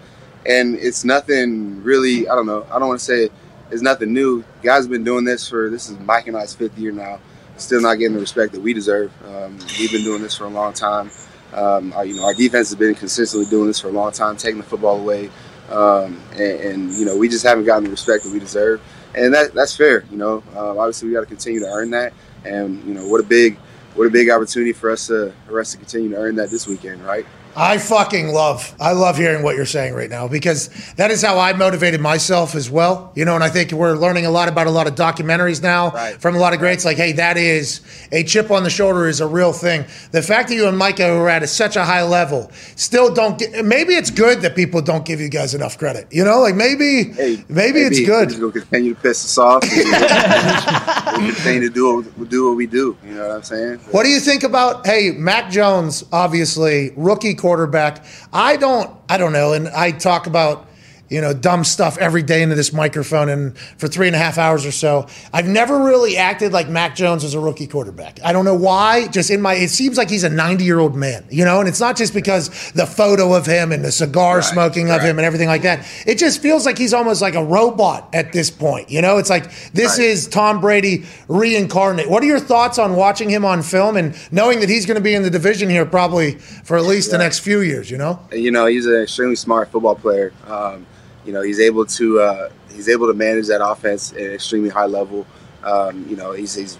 and 0.48 0.76
it's 0.76 1.04
nothing 1.04 1.84
really. 1.84 2.28
I 2.28 2.36
don't 2.36 2.45
know. 2.45 2.66
I 2.72 2.80
don't 2.80 2.88
want 2.88 3.00
to 3.00 3.06
say 3.06 3.30
it's 3.70 3.82
nothing 3.82 4.14
new. 4.14 4.43
Guys 4.64 4.84
have 4.84 4.91
been 4.91 5.04
doing 5.04 5.26
this 5.26 5.48
for 5.48 5.70
this 5.70 5.89
is 5.89 6.00
Mike 6.00 6.28
and 6.28 6.38
I's 6.38 6.56
fifth 6.56 6.78
year 6.78 6.91
now. 6.91 7.20
Still 7.58 7.82
not 7.82 7.95
getting 7.95 8.14
the 8.14 8.20
respect 8.20 8.54
that 8.54 8.62
we 8.62 8.74
deserve. 8.74 9.12
Um, 9.26 9.58
we've 9.80 9.91
been 9.91 10.04
doing 10.04 10.22
this 10.22 10.38
for 10.38 10.45
a 10.45 10.50
long 10.50 10.74
time. 10.74 11.10
Um, 11.54 11.91
our, 11.93 12.06
you 12.06 12.16
know, 12.16 12.24
our 12.24 12.34
defense 12.34 12.70
has 12.70 12.76
been 12.76 12.93
consistently 12.93 13.50
doing 13.50 13.68
this 13.68 13.80
for 13.80 13.88
a 13.88 13.91
long 13.91 14.12
time, 14.12 14.38
taking 14.38 14.58
the 14.58 14.64
football 14.64 15.00
away, 15.00 15.30
um, 15.70 16.22
and, 16.34 16.41
and 16.41 16.93
you 16.93 17.06
know, 17.06 17.18
we 17.18 17.28
just 17.30 17.43
haven't 17.45 17.66
gotten 17.66 17.86
the 17.86 17.89
respect 17.89 18.26
that 18.26 18.34
we 18.34 18.39
deserve, 18.39 18.82
and 19.16 19.34
that 19.34 19.54
that's 19.54 19.76
fair. 19.76 20.04
You 20.12 20.18
know, 20.18 20.43
um, 20.56 20.78
obviously 20.78 21.08
we 21.08 21.14
got 21.16 21.22
to 21.22 21.26
continue 21.26 21.62
to 21.62 21.68
earn 21.68 21.89
that, 21.91 22.14
and 22.45 22.84
you 22.84 22.93
know, 22.93 23.08
what 23.08 23.22
a 23.22 23.24
big, 23.24 23.58
what 23.95 24.06
a 24.06 24.10
big 24.10 24.30
opportunity 24.30 24.74
for 24.74 24.91
us 24.91 25.08
to 25.08 25.34
for 25.48 25.60
us 25.60 25.72
to 25.72 25.78
continue 25.78 26.10
to 26.10 26.18
earn 26.18 26.36
that 26.36 26.52
this 26.52 26.68
weekend, 26.68 27.04
right? 27.04 27.26
I 27.56 27.78
fucking 27.80 28.30
love, 28.30 28.74
I 28.80 28.91
love 28.91 29.18
hearing 29.18 29.43
what 29.43 29.56
you're 29.56 29.66
saying 29.66 29.93
right 29.93 30.10
now 30.10 30.28
because 30.28 30.70
that 30.95 31.10
is 31.12 31.22
how 31.24 31.39
I 31.39 31.54
motivated 31.54 32.00
myself 32.02 32.54
as 32.56 32.70
well. 32.70 33.12
You 33.16 33.26
know, 33.26 33.36
and 33.36 33.43
I 33.43 33.50
think 33.50 33.72
we're 33.72 33.95
learning 33.95 34.26
a 34.26 34.32
lot 34.32 34.48
about 34.48 34.68
a 34.68 34.72
lot 34.72 34.86
of 34.88 34.95
documentaries 34.95 35.62
now 35.62 35.89
Right. 35.91 36.20
from 36.22 36.36
a 36.36 36.39
lot 36.39 36.54
of 36.54 36.60
greats. 36.60 36.86
Like, 36.86 36.98
hey, 36.98 37.14
that 37.14 37.38
is 37.38 37.82
a 38.12 38.24
chip 38.24 38.52
on 38.52 38.64
the 38.64 38.70
shoulder 38.70 39.08
is 39.08 39.22
a 39.22 39.28
real 39.28 39.54
thing. 39.54 39.86
The 40.12 40.22
fact 40.22 40.50
that 40.50 40.56
you 40.56 40.68
and 40.68 40.78
Micah 40.78 41.10
are 41.12 41.30
at 41.30 41.48
such 41.50 41.76
a 41.76 41.84
high 41.84 42.04
level 42.04 42.52
still 42.76 43.14
don't 43.14 43.39
get, 43.39 43.66
maybe 43.66 43.93
it's 43.95 44.12
good 44.12 44.41
that 44.41 44.56
people 44.56 44.82
don't 44.82 45.06
give 45.06 45.20
you 45.20 45.30
guys 45.30 45.56
enough 45.56 45.78
credit. 45.78 46.08
You 46.12 46.24
know, 46.26 46.39
like 46.41 46.56
maybe, 46.56 47.06
Hey, 47.14 47.43
maybe, 47.50 47.80
it's 47.82 48.00
good. 48.02 48.30
gonna 48.39 48.52
continue 48.52 48.93
to 48.93 49.02
piss 49.02 49.24
us 49.26 49.38
off. 49.38 49.64
we'll 49.64 51.34
continue 51.34 51.62
to 51.68 51.70
do 51.74 51.95
what, 51.95 52.18
we'll 52.18 52.28
do 52.28 52.48
what 52.50 52.58
we 52.58 52.68
do. 52.68 52.95
You 53.06 53.16
know 53.16 53.28
what 53.28 53.36
I'm 53.38 53.43
saying? 53.43 53.80
What 53.91 54.04
do 54.04 54.10
you 54.10 54.20
think 54.20 54.43
about 54.43 54.86
hey 54.86 55.12
Mac 55.12 55.50
Jones? 55.50 56.04
Obviously, 56.12 56.91
rookie 56.95 57.34
quarterback. 57.48 58.04
I 58.34 58.58
don't. 58.58 58.93
I 59.08 59.18
don't 59.18 59.32
know. 59.32 59.54
And 59.54 59.70
I 59.70 59.91
talk 59.91 60.28
about 60.28 60.68
you 61.10 61.22
know 61.22 61.34
dumb 61.34 61.64
stuff 61.64 61.97
every 61.97 62.24
day 62.24 62.41
into 62.41 62.55
this 62.55 62.74
microphone, 62.74 63.30
and 63.30 63.58
for 63.78 63.88
three 63.88 64.08
and 64.08 64.16
a 64.16 64.20
half 64.20 64.38
hours 64.38 64.66
or 64.66 64.72
so, 64.72 65.08
I've 65.34 65.47
never 65.47 65.84
really 65.84 66.18
acted 66.18 66.51
like 66.53 66.70
Mac 66.70 66.95
Jones 66.95 67.24
was 67.24 67.34
a 67.34 67.39
rookie 67.39 67.68
quarterback. 67.68 68.20
I 68.24 68.34
don't 68.34 68.45
know 68.45 68.55
why. 68.55 69.08
Just 69.08 69.30
in 69.30 69.41
my, 69.41 69.53
it 69.55 69.70
seems 69.70 69.97
like 69.97 70.10
he's 70.10 70.24
a 70.24 70.30
90 70.30 70.64
year 70.64 70.80
old 70.80 70.95
man. 70.95 71.26
You 71.30 71.45
know, 71.45 71.60
and 71.60 71.68
it's 71.70 71.80
not 71.80 71.95
just 71.97 72.14
because 72.14 72.72
the 72.74 72.86
photo 72.86 73.34
of 73.34 73.45
him 73.45 73.72
and 73.72 73.84
the 73.84 73.91
cigar 73.91 74.41
smoking 74.41 74.89
of 74.89 75.01
him 75.01 75.18
and 75.18 75.26
everything 75.26 75.47
like 75.47 75.62
that. 75.64 75.86
It 76.05 76.18
just 76.18 76.41
feels 76.41 76.66
like 76.66 76.78
he's 76.78 76.93
almost 76.93 77.22
like 77.22 77.36
a 77.36 77.43
robot 77.43 78.10
at 78.14 78.34
this 78.34 78.49
point. 78.49 78.89
You 78.89 79.01
know, 79.01 79.18
it's 79.18 79.30
like 79.30 79.51
this 79.74 79.97
Right. 79.97 80.08
is 80.08 80.28
Tom 80.28 80.60
Brady 80.62 81.05
reincarnate. 81.28 82.10
What 82.10 82.24
are 82.24 82.26
your 82.28 82.39
thoughts 82.39 82.78
on 82.80 82.95
watching 82.95 83.30
him 83.30 83.45
on 83.45 83.62
film 83.62 83.95
and 83.97 84.16
knowing 84.32 84.60
that 84.60 84.70
he's 84.70 84.86
going 84.86 84.95
to 84.95 85.01
be 85.01 85.14
in 85.14 85.24
the 85.24 85.30
division 85.30 85.70
here 85.70 85.86
probably 85.86 86.32
for 86.64 86.78
at 86.78 86.84
least 86.84 87.12
the 87.12 87.18
next 87.18 87.39
few 87.39 87.62
years? 87.62 87.89
You 87.91 87.97
know, 87.97 88.20
you 88.32 88.51
know 88.51 88.66
he's 88.66 88.86
an 88.86 89.01
extremely 89.01 89.36
smart 89.36 89.72
football 89.72 89.95
player. 89.95 90.34
Um, 90.47 90.86
you 91.28 91.34
know 91.34 91.41
he's 91.41 91.59
able 91.59 91.86
to 91.86 92.19
uh, 92.21 92.49
he's 92.71 92.88
able 92.88 93.07
to 93.07 93.13
manage 93.13 93.47
that 93.47 93.63
offense 93.63 94.13
at 94.13 94.21
an 94.21 94.32
extremely 94.32 94.69
high 94.69 94.86
level. 94.86 95.28
Um, 95.61 96.07
you 96.09 96.15
know 96.15 96.32
he's, 96.32 96.55
he's 96.55 96.80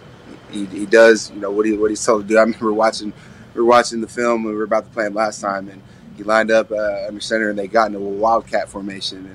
he, 0.50 0.66
he 0.66 0.86
does 0.86 1.30
you 1.32 1.40
know 1.42 1.52
what 1.52 1.66
he 1.66 1.74
what 1.74 1.92
he's 1.92 2.04
told 2.04 2.22
to 2.22 2.28
do. 2.28 2.38
I 2.38 2.42
remember 2.42 2.72
watching 2.72 3.12
we 3.54 3.62
were 3.62 3.68
watching 3.68 4.00
the 4.00 4.08
film 4.08 4.46
we 4.46 4.54
were 4.54 4.64
about 4.64 4.86
to 4.86 4.90
play 4.92 5.06
him 5.06 5.14
last 5.14 5.42
time, 5.42 5.68
and 5.68 5.82
he 6.16 6.24
lined 6.24 6.50
up 6.50 6.72
uh, 6.72 7.08
under 7.08 7.20
center, 7.20 7.50
and 7.50 7.60
they 7.60 7.68
got 7.68 7.88
into 7.88 8.00
a 8.00 8.02
wildcat 8.02 8.70
formation, 8.70 9.26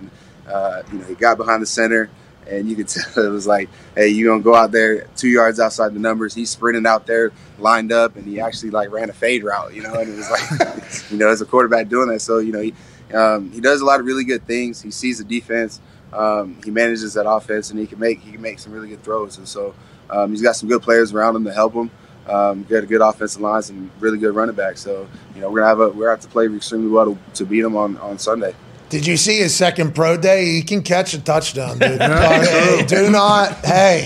and 0.47 0.53
uh, 0.53 0.83
you 0.91 0.99
know 0.99 1.05
he 1.05 1.15
got 1.15 1.37
behind 1.37 1.63
the 1.63 1.67
center. 1.67 2.11
And 2.45 2.69
you 2.69 2.75
could 2.75 2.89
tell 2.89 3.25
it 3.25 3.29
was 3.29 3.47
like, 3.47 3.69
hey, 3.95 4.09
you 4.09 4.27
gonna 4.27 4.43
go 4.43 4.55
out 4.55 4.73
there 4.73 5.05
two 5.17 5.29
yards 5.29 5.61
outside 5.61 5.95
the 5.95 6.01
numbers. 6.01 6.35
He's 6.35 6.51
sprinting 6.51 6.87
out 6.87 7.07
there, 7.07 7.31
lined 7.59 7.93
up, 7.93 8.17
and 8.17 8.27
he 8.27 8.41
actually 8.41 8.71
like 8.71 8.91
ran 8.91 9.11
a 9.11 9.13
fade 9.13 9.45
route, 9.45 9.75
you 9.75 9.83
know. 9.83 9.95
And 9.95 10.09
it 10.09 10.17
was 10.17 10.29
like, 10.29 11.11
you 11.13 11.19
know, 11.19 11.29
as 11.29 11.41
a 11.41 11.47
quarterback 11.47 11.89
doing 11.89 12.09
that, 12.09 12.21
so 12.21 12.39
you 12.39 12.51
know 12.51 12.61
he 12.61 12.75
um, 13.15 13.51
he 13.53 13.61
does 13.61 13.81
a 13.81 13.85
lot 13.85 14.01
of 14.01 14.07
really 14.07 14.25
good 14.25 14.47
things. 14.47 14.81
He 14.83 14.91
sees 14.91 15.19
the 15.19 15.25
defense, 15.25 15.81
um, 16.13 16.57
he 16.65 16.71
manages 16.71 17.15
that 17.15 17.29
offense, 17.29 17.71
and 17.71 17.79
he 17.79 17.87
can 17.87 17.99
make 17.99 18.21
he 18.21 18.33
can 18.33 18.41
make 18.43 18.59
some 18.59 18.73
really 18.73 18.89
good 18.89 19.03
throws. 19.03 19.39
And 19.39 19.47
so 19.49 19.75
um, 20.11 20.31
he's 20.31 20.43
got 20.43 20.57
some 20.57 20.69
good 20.69 20.83
players 20.83 21.13
around 21.13 21.37
him 21.37 21.45
to 21.45 21.53
help 21.53 21.73
him. 21.75 21.91
um, 22.29 22.65
a 22.71 22.83
good 22.83 23.01
offensive 23.01 23.41
lines 23.41 23.71
and 23.71 23.91
really 23.99 24.19
good 24.19 24.35
running 24.35 24.55
back. 24.55 24.77
So 24.79 25.09
you 25.35 25.41
know 25.41 25.51
we're 25.51 25.61
gonna 25.61 25.69
have 25.69 25.81
a 25.81 25.89
we're 25.89 26.05
gonna 26.05 26.11
have 26.11 26.21
to 26.21 26.29
play 26.29 26.47
extremely 26.47 26.89
well 26.89 27.07
to, 27.15 27.19
to 27.35 27.45
beat 27.47 27.63
them 27.63 27.77
on, 27.77 27.97
on 27.99 28.19
Sunday. 28.19 28.55
Did 28.91 29.07
you 29.07 29.17
see 29.17 29.39
his 29.39 29.57
second 29.57 29.95
pro 29.95 30.19
day? 30.19 30.45
He 30.53 30.63
can 30.63 30.83
catch 30.83 31.15
a 31.15 31.19
touchdown, 31.19 31.79
dude. 31.79 31.99
hey, 32.01 32.85
do 32.87 33.09
not. 33.11 33.53
Hey, 33.65 34.05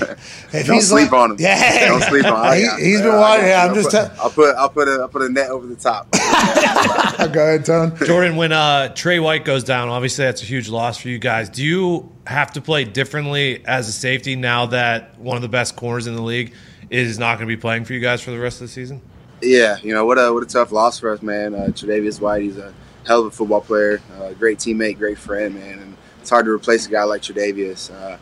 if 0.52 0.68
Don't 0.68 0.76
he's 0.76 0.88
sleep 0.88 1.10
like- 1.10 1.20
on 1.20 1.30
him. 1.32 1.36
Yeah, 1.40 1.88
Don't 1.88 2.02
sleep 2.04 2.24
on 2.24 2.56
him. 2.56 2.68
He, 2.78 2.84
he's 2.90 3.02
been 3.02 3.16
watching. 3.16 3.52
I'm 3.52 3.74
just. 3.74 3.90
put, 3.90 4.06
Te- 4.14 4.20
I'll 4.20 4.30
put 4.30 4.54
I'll 4.54 4.68
put 4.68 4.86
a 4.86 4.92
I'll 5.02 5.08
put 5.08 5.22
a 5.22 5.28
net 5.28 5.50
over 5.50 5.66
the 5.66 5.74
top. 5.74 6.06
go 7.32 7.42
ahead, 7.42 7.64
Tone. 7.64 7.96
Jordan, 8.04 8.36
when 8.36 8.52
uh, 8.52 8.88
Tre 8.94 9.18
White 9.18 9.44
goes 9.44 9.64
down, 9.64 9.88
obviously 9.88 10.24
that's 10.24 10.42
a 10.42 10.46
huge 10.46 10.68
loss 10.68 10.98
for 10.98 11.08
you 11.08 11.18
guys. 11.18 11.48
Do 11.48 11.64
you 11.64 12.12
have 12.26 12.52
to 12.52 12.60
play 12.60 12.84
differently 12.84 13.64
as 13.64 13.88
a 13.88 13.92
safety 13.92 14.36
now 14.36 14.66
that 14.66 15.18
one 15.18 15.36
of 15.36 15.42
the 15.42 15.48
best 15.48 15.76
corners 15.76 16.06
in 16.06 16.14
the 16.14 16.22
league 16.22 16.52
is 16.90 17.18
not 17.18 17.38
going 17.38 17.48
to 17.48 17.56
be 17.56 17.60
playing 17.60 17.84
for 17.84 17.94
you 17.94 18.00
guys 18.00 18.22
for 18.22 18.30
the 18.30 18.38
rest 18.38 18.60
of 18.60 18.66
the 18.66 18.72
season? 18.72 19.00
Yeah, 19.42 19.76
you 19.82 19.92
know 19.92 20.04
what 20.04 20.18
a 20.18 20.32
what 20.32 20.42
a 20.42 20.46
tough 20.46 20.72
loss 20.72 20.98
for 20.98 21.10
us, 21.10 21.22
man. 21.22 21.54
Uh, 21.54 21.66
Tre'Davious 21.68 22.20
White, 22.20 22.42
he's 22.42 22.58
a 22.58 22.72
hell 23.06 23.20
of 23.20 23.26
a 23.26 23.30
football 23.30 23.60
player, 23.60 24.00
uh, 24.18 24.32
great 24.32 24.58
teammate, 24.58 24.98
great 24.98 25.18
friend, 25.18 25.54
man, 25.54 25.78
and 25.78 25.96
it's 26.20 26.30
hard 26.30 26.46
to 26.46 26.50
replace 26.50 26.86
a 26.86 26.90
guy 26.90 27.04
like 27.04 27.22
Tre'Davious. 27.22 27.92
Uh, 27.92 28.18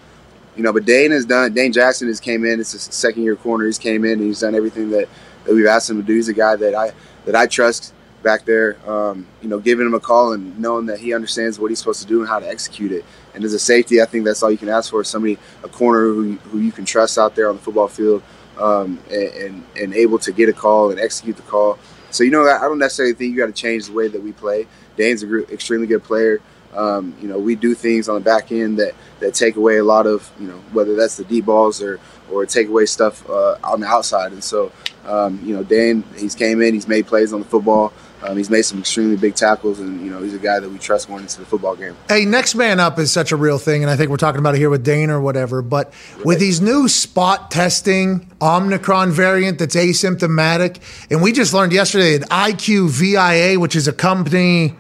you 0.57 0.63
know, 0.63 0.73
but 0.73 0.85
Dane 0.85 1.11
has 1.11 1.25
done. 1.25 1.53
Dane 1.53 1.73
Jackson 1.73 2.09
has 2.09 2.21
came 2.21 2.45
in. 2.45 2.61
It's 2.61 2.73
his 2.73 2.83
second 2.83 3.23
year 3.23 3.37
corner. 3.37 3.67
He's 3.67 3.79
came 3.79 4.05
in. 4.05 4.13
and 4.13 4.23
He's 4.23 4.41
done 4.41 4.55
everything 4.55 4.91
that, 4.91 5.09
that 5.45 5.55
we've 5.55 5.67
asked 5.67 5.91
him 5.91 5.97
to 5.97 6.03
do. 6.03 6.15
He's 6.15 6.29
a 6.29 6.35
guy 6.35 6.57
that 6.57 6.75
I 6.75 6.93
that 7.25 7.35
I 7.35 7.47
trust 7.47 7.94
back 8.25 8.45
there. 8.45 8.77
Um, 8.91 9.27
you 9.41 9.49
know, 9.49 9.61
giving 9.61 9.87
him 9.87 9.95
a 9.95 10.01
call 10.01 10.33
and 10.33 10.59
knowing 10.59 10.87
that 10.87 10.99
he 10.99 11.15
understands 11.15 11.61
what 11.61 11.71
he's 11.71 11.79
supposed 11.79 12.03
to 12.03 12.09
do 12.09 12.21
and 12.21 12.29
how 12.29 12.41
to 12.41 12.49
execute 12.49 12.91
it. 12.91 13.05
And 13.35 13.45
as 13.45 13.53
a 13.53 13.59
safety, 13.59 14.03
I 14.03 14.07
think 14.07 14.25
that's 14.25 14.43
all 14.43 14.51
you 14.51 14.59
can 14.59 14.69
ask 14.69 14.91
for. 14.91 15.03
is 15.03 15.09
Somebody, 15.09 15.39
a 15.63 15.69
corner 15.69 16.05
who 16.05 16.33
who 16.51 16.59
you 16.59 16.73
can 16.73 16.85
trust 16.85 17.19
out 17.19 17.37
there 17.37 17.49
on 17.49 17.57
the 17.57 17.63
football 17.63 17.89
field 17.89 18.23
um, 18.59 18.99
and, 19.11 19.29
and 19.35 19.65
and 19.81 19.95
able 19.95 20.19
to 20.21 20.33
get 20.33 20.49
a 20.49 20.53
call 20.53 20.91
and 20.91 20.99
execute 20.99 21.37
the 21.37 21.43
call. 21.43 21.79
So 22.11 22.25
you 22.25 22.31
know, 22.31 22.49
I 22.49 22.63
don't 22.63 22.79
necessarily 22.79 23.15
think 23.15 23.33
you 23.33 23.37
got 23.37 23.47
to 23.47 23.53
change 23.53 23.87
the 23.87 23.93
way 23.93 24.09
that 24.09 24.23
we 24.23 24.33
play. 24.33 24.67
Dane's 24.97 25.23
a 25.23 25.27
gr- 25.27 25.53
extremely 25.53 25.87
good 25.87 26.03
player. 26.03 26.41
Um, 26.73 27.15
you 27.21 27.29
know, 27.29 27.39
we 27.39 27.55
do 27.55 27.75
things 27.75 28.09
on 28.09 28.17
the 28.17 28.21
back 28.21 28.51
end 28.51 28.79
that 28.79 28.95
that 29.21 29.35
take 29.35 29.57
away 29.57 29.79
a 29.79 29.85
lot 29.85 30.07
of 30.07 30.31
you 30.41 30.49
know 30.49 30.59
whether 30.73 30.97
that's 30.97 31.17
the 31.17 31.25
deep 31.25 31.45
balls 31.47 31.83
or 31.83 32.01
or 32.31 32.47
take 32.47 32.69
away 32.69 32.87
stuff 32.87 33.29
uh, 33.29 33.59
on 33.63 33.81
the 33.81 33.87
outside. 33.87 34.33
And 34.33 34.43
so 34.43 34.73
um, 35.07 35.41
you 35.45 35.55
know, 35.55 35.63
Dane 35.63 36.05
he's 36.17 36.35
came 36.35 36.63
in, 36.63 36.75
he's 36.75 36.89
made 36.89 37.07
plays 37.07 37.33
on 37.33 37.41
the 37.41 37.47
football. 37.47 37.93
Um, 38.25 38.39
he's 38.39 38.49
made 38.49 38.63
some 38.63 38.79
extremely 38.79 39.17
big 39.17 39.35
tackles, 39.35 39.81
and 39.81 40.01
you 40.01 40.11
know 40.11 40.23
he's 40.23 40.33
a 40.33 40.39
guy 40.39 40.59
that 40.59 40.69
we 40.69 40.79
trust 40.79 41.09
going 41.09 41.21
into 41.21 41.41
the 41.41 41.45
football 41.45 41.77
game. 41.77 41.95
Hey, 42.09 42.25
next 42.25 42.55
man 42.55 42.81
up 42.81 42.99
is 42.99 43.13
such 43.13 43.33
a 43.33 43.37
real 43.37 43.59
thing, 43.59 43.83
and 43.83 43.91
I 43.91 43.97
think 43.97 44.11
we're 44.11 44.17
talking 44.17 44.39
about 44.39 44.55
it 44.55 44.59
here 44.59 44.71
with 44.71 44.83
Dane 44.83 45.11
or 45.11 45.21
whatever. 45.21 45.61
But 45.61 45.93
with 46.25 46.39
these 46.41 46.63
new 46.63 46.89
spot 46.89 47.51
testing 47.51 48.33
Omicron 48.41 49.13
variant 49.13 49.59
that's 49.59 49.77
asymptomatic, 49.77 50.81
and 51.11 51.21
we 51.21 51.33
just 51.33 51.53
learned 51.53 51.73
yesterday 51.73 52.17
that 52.17 52.29
IQVIA, 52.31 53.59
which 53.59 53.77
is 53.77 53.87
a 53.89 53.93
company 53.93 54.75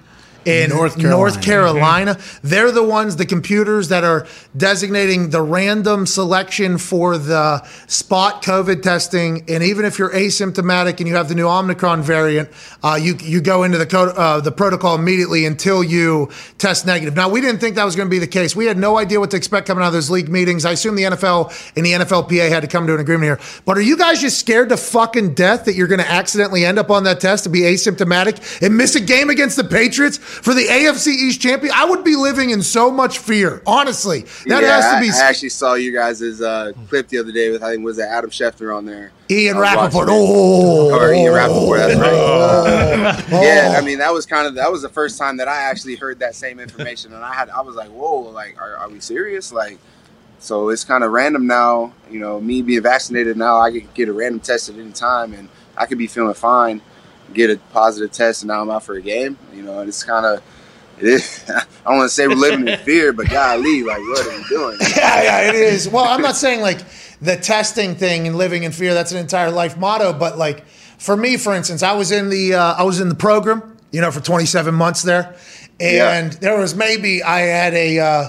in 0.46 0.70
North 0.70 0.96
North 0.96 1.42
Carolina. 1.42 2.14
Carolina, 2.14 2.18
they're 2.42 2.72
the 2.72 2.82
ones, 2.82 3.16
the 3.16 3.26
computers 3.26 3.88
that 3.88 4.04
are 4.04 4.26
designating 4.56 5.30
the 5.30 5.42
random 5.42 6.06
selection 6.06 6.78
for 6.78 7.18
the 7.18 7.64
spot 7.86 8.42
COVID 8.42 8.82
testing. 8.82 9.44
And 9.48 9.62
even 9.62 9.84
if 9.84 9.98
you're 9.98 10.12
asymptomatic 10.12 10.98
and 10.98 11.08
you 11.08 11.16
have 11.16 11.28
the 11.28 11.34
new 11.34 11.46
Omicron 11.46 12.02
variant, 12.02 12.50
uh, 12.82 12.98
you 13.00 13.16
you 13.22 13.40
go 13.40 13.62
into 13.62 13.78
the 13.78 13.86
code, 13.86 14.14
uh, 14.16 14.40
the 14.40 14.52
protocol 14.52 14.94
immediately 14.94 15.46
until 15.46 15.82
you 15.82 16.30
test 16.58 16.86
negative. 16.86 17.14
Now 17.14 17.28
we 17.28 17.40
didn't 17.40 17.60
think 17.60 17.76
that 17.76 17.84
was 17.84 17.96
going 17.96 18.08
to 18.08 18.10
be 18.10 18.18
the 18.18 18.26
case. 18.26 18.54
We 18.54 18.66
had 18.66 18.78
no 18.78 18.98
idea 18.98 19.20
what 19.20 19.30
to 19.30 19.36
expect 19.36 19.66
coming 19.66 19.82
out 19.82 19.88
of 19.88 19.92
those 19.92 20.10
league 20.10 20.28
meetings. 20.28 20.64
I 20.64 20.72
assume 20.72 20.96
the 20.96 21.04
NFL 21.04 21.72
and 21.76 21.84
the 21.84 21.92
NFLPA 21.92 22.48
had 22.48 22.60
to 22.60 22.68
come 22.68 22.86
to 22.86 22.94
an 22.94 23.00
agreement 23.00 23.24
here. 23.24 23.62
But 23.64 23.78
are 23.78 23.82
you 23.82 23.96
guys 23.96 24.20
just 24.20 24.38
scared 24.38 24.68
to 24.70 24.76
fucking 24.76 25.34
death 25.34 25.64
that 25.64 25.74
you're 25.74 25.88
going 25.88 26.00
to 26.00 26.10
accidentally 26.10 26.64
end 26.64 26.78
up 26.78 26.90
on 26.90 27.04
that 27.04 27.20
test 27.20 27.44
to 27.44 27.50
be 27.50 27.60
asymptomatic 27.60 28.62
and 28.62 28.76
miss 28.76 28.94
a 28.94 29.00
game 29.00 29.30
against 29.30 29.56
the 29.56 29.64
Patriots 29.64 30.18
for 30.42 30.54
the 30.54 30.64
AFC 30.66 31.08
East 31.08 31.40
champion? 31.40 31.72
I 31.76 31.84
would 31.84 32.04
be 32.04 32.16
living 32.16 32.50
in 32.50 32.62
so 32.62 32.90
much 32.90 33.18
fear. 33.18 33.62
Honestly, 33.66 34.20
that 34.46 34.62
Yeah, 34.62 34.80
has 34.80 34.94
to 34.94 35.00
be. 35.00 35.10
I, 35.10 35.26
I 35.26 35.28
actually 35.28 35.48
saw 35.50 35.74
you 35.74 35.92
guys' 35.92 36.40
uh, 36.40 36.72
clip 36.88 37.08
the 37.08 37.18
other 37.18 37.32
day 37.32 37.50
with 37.50 37.62
I 37.62 37.72
think 37.72 37.84
was 37.84 37.96
that 37.98 38.10
Adam 38.10 38.30
Schefter 38.30 38.74
on 38.76 38.84
there. 38.84 39.12
Ian 39.30 39.56
Rapoport. 39.58 40.08
Oh, 40.10 40.94
or 40.94 41.12
Ian 41.14 41.32
Rapoport. 41.32 41.78
That's 41.78 41.98
right. 41.98 42.12
Uh, 42.12 43.22
Yeah, 43.42 43.74
I 43.78 43.80
mean 43.84 43.98
that 43.98 44.12
was 44.12 44.26
kind 44.26 44.46
of 44.46 44.54
that 44.54 44.70
was 44.70 44.82
the 44.82 44.88
first 44.88 45.18
time 45.18 45.36
that 45.38 45.48
I 45.48 45.62
actually 45.62 45.96
heard 45.96 46.18
that 46.20 46.34
same 46.34 46.60
information, 46.60 47.12
and 47.14 47.24
I 47.24 47.32
had 47.34 47.48
I 47.50 47.60
was 47.62 47.74
like, 47.74 47.88
whoa, 47.90 48.20
like 48.20 48.60
are, 48.60 48.76
are 48.76 48.88
we 48.88 49.00
serious? 49.00 49.52
Like, 49.52 49.78
so 50.38 50.68
it's 50.68 50.84
kind 50.84 51.04
of 51.04 51.10
random 51.12 51.46
now. 51.46 51.92
You 52.10 52.20
know, 52.20 52.40
me 52.40 52.62
being 52.62 52.82
vaccinated 52.82 53.36
now, 53.36 53.58
I 53.60 53.70
could 53.72 53.92
get 53.94 54.08
a 54.08 54.12
random 54.12 54.40
test 54.40 54.68
at 54.68 54.76
any 54.76 54.92
time, 54.92 55.32
and 55.32 55.48
I 55.76 55.86
could 55.86 55.98
be 55.98 56.06
feeling 56.06 56.34
fine, 56.34 56.82
get 57.32 57.50
a 57.50 57.56
positive 57.72 58.12
test, 58.12 58.42
and 58.42 58.48
now 58.48 58.62
I'm 58.62 58.70
out 58.70 58.84
for 58.84 58.94
a 58.94 59.02
game. 59.02 59.38
You 59.54 59.62
know, 59.62 59.80
and 59.80 59.88
it's 59.88 60.02
kind 60.02 60.26
of. 60.26 60.42
It 60.98 61.06
is. 61.06 61.44
I 61.48 61.64
don't 61.84 61.98
want 61.98 62.08
to 62.08 62.14
say 62.14 62.28
we're 62.28 62.34
living 62.34 62.68
in 62.68 62.78
fear, 62.80 63.12
but 63.12 63.28
golly, 63.28 63.82
like, 63.82 63.98
what 63.98 64.26
are 64.26 64.36
we 64.36 64.44
doing? 64.48 64.78
yeah, 64.96 65.22
yeah, 65.22 65.48
it 65.48 65.54
is. 65.56 65.88
Well, 65.88 66.04
I'm 66.04 66.22
not 66.22 66.36
saying 66.36 66.60
like 66.60 66.80
the 67.20 67.36
testing 67.36 67.96
thing 67.96 68.26
and 68.26 68.36
living 68.36 68.62
in 68.62 68.72
fear. 68.72 68.94
That's 68.94 69.12
an 69.12 69.18
entire 69.18 69.50
life 69.50 69.76
motto. 69.76 70.12
But 70.12 70.38
like 70.38 70.64
for 70.98 71.16
me, 71.16 71.36
for 71.36 71.54
instance, 71.54 71.82
I 71.82 71.94
was 71.94 72.12
in 72.12 72.30
the 72.30 72.54
uh, 72.54 72.74
I 72.74 72.84
was 72.84 73.00
in 73.00 73.08
the 73.08 73.14
program, 73.14 73.76
you 73.90 74.00
know, 74.00 74.10
for 74.10 74.20
27 74.20 74.74
months 74.74 75.02
there, 75.02 75.36
and 75.80 76.32
there 76.34 76.58
was 76.58 76.74
maybe 76.74 77.22
I 77.22 77.40
had 77.40 77.74
a, 77.74 77.98
uh, 77.98 78.28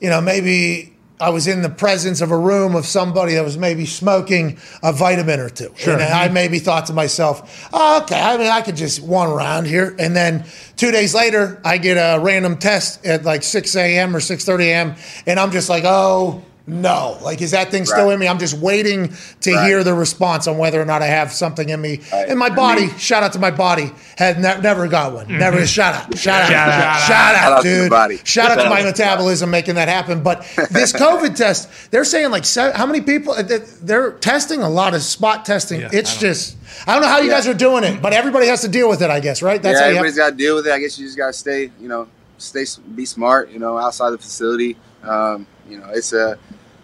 you 0.00 0.08
know, 0.08 0.20
maybe. 0.20 0.93
I 1.20 1.30
was 1.30 1.46
in 1.46 1.62
the 1.62 1.70
presence 1.70 2.20
of 2.20 2.32
a 2.32 2.38
room 2.38 2.74
of 2.74 2.86
somebody 2.86 3.34
that 3.34 3.44
was 3.44 3.56
maybe 3.56 3.86
smoking 3.86 4.58
a 4.82 4.92
vitamin 4.92 5.38
or 5.38 5.48
two. 5.48 5.72
Sure. 5.76 5.94
And 5.94 6.02
I 6.02 6.24
mm-hmm. 6.24 6.34
maybe 6.34 6.58
thought 6.58 6.86
to 6.86 6.92
myself, 6.92 7.68
oh, 7.72 8.02
okay, 8.02 8.20
I 8.20 8.36
mean, 8.36 8.48
I 8.48 8.62
could 8.62 8.74
just 8.74 9.00
one 9.00 9.28
around 9.28 9.66
here. 9.66 9.94
And 9.98 10.16
then 10.16 10.44
two 10.76 10.90
days 10.90 11.14
later, 11.14 11.60
I 11.64 11.78
get 11.78 11.94
a 11.94 12.20
random 12.20 12.58
test 12.58 13.06
at 13.06 13.24
like 13.24 13.44
6 13.44 13.76
a.m. 13.76 14.16
or 14.16 14.18
6.30 14.18 14.60
a.m. 14.64 14.94
And 15.26 15.38
I'm 15.38 15.52
just 15.52 15.68
like, 15.68 15.84
oh, 15.86 16.42
no. 16.66 17.18
Like, 17.22 17.42
is 17.42 17.50
that 17.50 17.70
thing 17.70 17.84
still 17.84 18.08
in 18.10 18.18
me? 18.18 18.26
I'm 18.26 18.38
just 18.38 18.54
waiting 18.56 19.12
to 19.42 19.52
Right. 19.54 19.66
hear 19.66 19.84
the 19.84 19.92
response 19.92 20.46
on 20.46 20.56
whether 20.56 20.80
or 20.80 20.86
not 20.86 21.02
I 21.02 21.06
have 21.06 21.30
something 21.30 21.68
in 21.68 21.78
me. 21.80 22.00
Right. 22.10 22.28
And 22.30 22.38
my 22.38 22.46
I 22.46 22.50
body, 22.50 22.86
mean- 22.86 22.96
shout 22.98 23.22
out 23.22 23.34
to 23.34 23.38
my 23.38 23.50
body, 23.50 23.92
had 24.16 24.40
ne- 24.40 24.60
never 24.62 24.88
got 24.88 25.12
one. 25.12 25.26
Never, 25.28 25.66
shout 25.66 25.94
out, 25.94 26.16
shout 26.16 26.40
out, 26.42 26.48
shout 26.48 26.68
out, 26.70 27.00
Shout 27.00 27.34
out 27.34 27.62
to 27.62 27.68
the 27.68 27.74
dude. 27.82 27.90
body. 27.90 28.18
Shout 28.24 28.50
out 28.50 28.62
to 28.64 28.70
my 28.70 28.82
metabolism 28.90 29.50
making 29.50 29.74
that 29.74 29.88
happen. 29.88 30.22
But 30.22 30.40
this 30.70 30.92
COVID 30.94 31.36
test, 31.36 31.68
they're 31.90 32.04
saying 32.04 32.30
like, 32.30 32.46
se- 32.46 32.72
how 32.74 32.86
many 32.86 33.02
people, 33.02 33.34
uh, 33.34 33.42
they're 33.82 34.12
testing 34.12 34.62
a 34.62 34.68
lot 34.70 34.94
of 34.94 35.02
spot 35.02 35.44
testing. 35.44 35.82
Yeah, 35.82 35.90
it's 35.92 36.10
I 36.10 36.12
don't- 36.14 36.20
just, 36.20 36.56
I 36.86 36.92
don't 36.94 37.02
know 37.02 37.08
how 37.08 37.18
you 37.18 37.28
Yeah. 37.28 37.34
guys 37.36 37.46
are 37.46 37.52
doing 37.54 37.84
it, 37.84 38.00
but 38.00 38.14
everybody 38.14 38.46
has 38.46 38.62
to 38.62 38.68
deal 38.68 38.88
with 38.88 39.02
it, 39.02 39.10
I 39.10 39.20
guess, 39.20 39.42
right? 39.42 39.62
That's 39.62 39.74
yeah, 39.78 39.82
how 39.82 39.88
everybody's 39.88 40.16
got 40.16 40.30
to 40.30 40.36
deal 40.36 40.54
with 40.56 40.66
it. 40.66 40.72
I 40.72 40.78
guess 40.78 40.98
you 40.98 41.04
just 41.04 41.18
got 41.18 41.26
to 41.26 41.32
stay, 41.34 41.70
you 41.78 41.88
know, 41.88 42.08
stay, 42.38 42.64
be 42.94 43.04
smart, 43.04 43.50
you 43.50 43.58
know, 43.58 43.76
outside 43.78 44.10
the 44.10 44.18
facility. 44.18 44.76
Um, 45.06 45.46
you 45.68 45.78
know, 45.78 45.88
it's 45.90 46.12
a, 46.12 46.38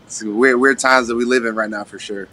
it's 0.06 0.22
a 0.22 0.30
weird, 0.30 0.60
weird 0.60 0.78
times 0.78 1.08
that 1.08 1.16
we 1.16 1.24
live 1.24 1.44
in 1.44 1.54
right 1.54 1.70
now 1.70 1.84
for 1.84 1.98
sure. 1.98 2.28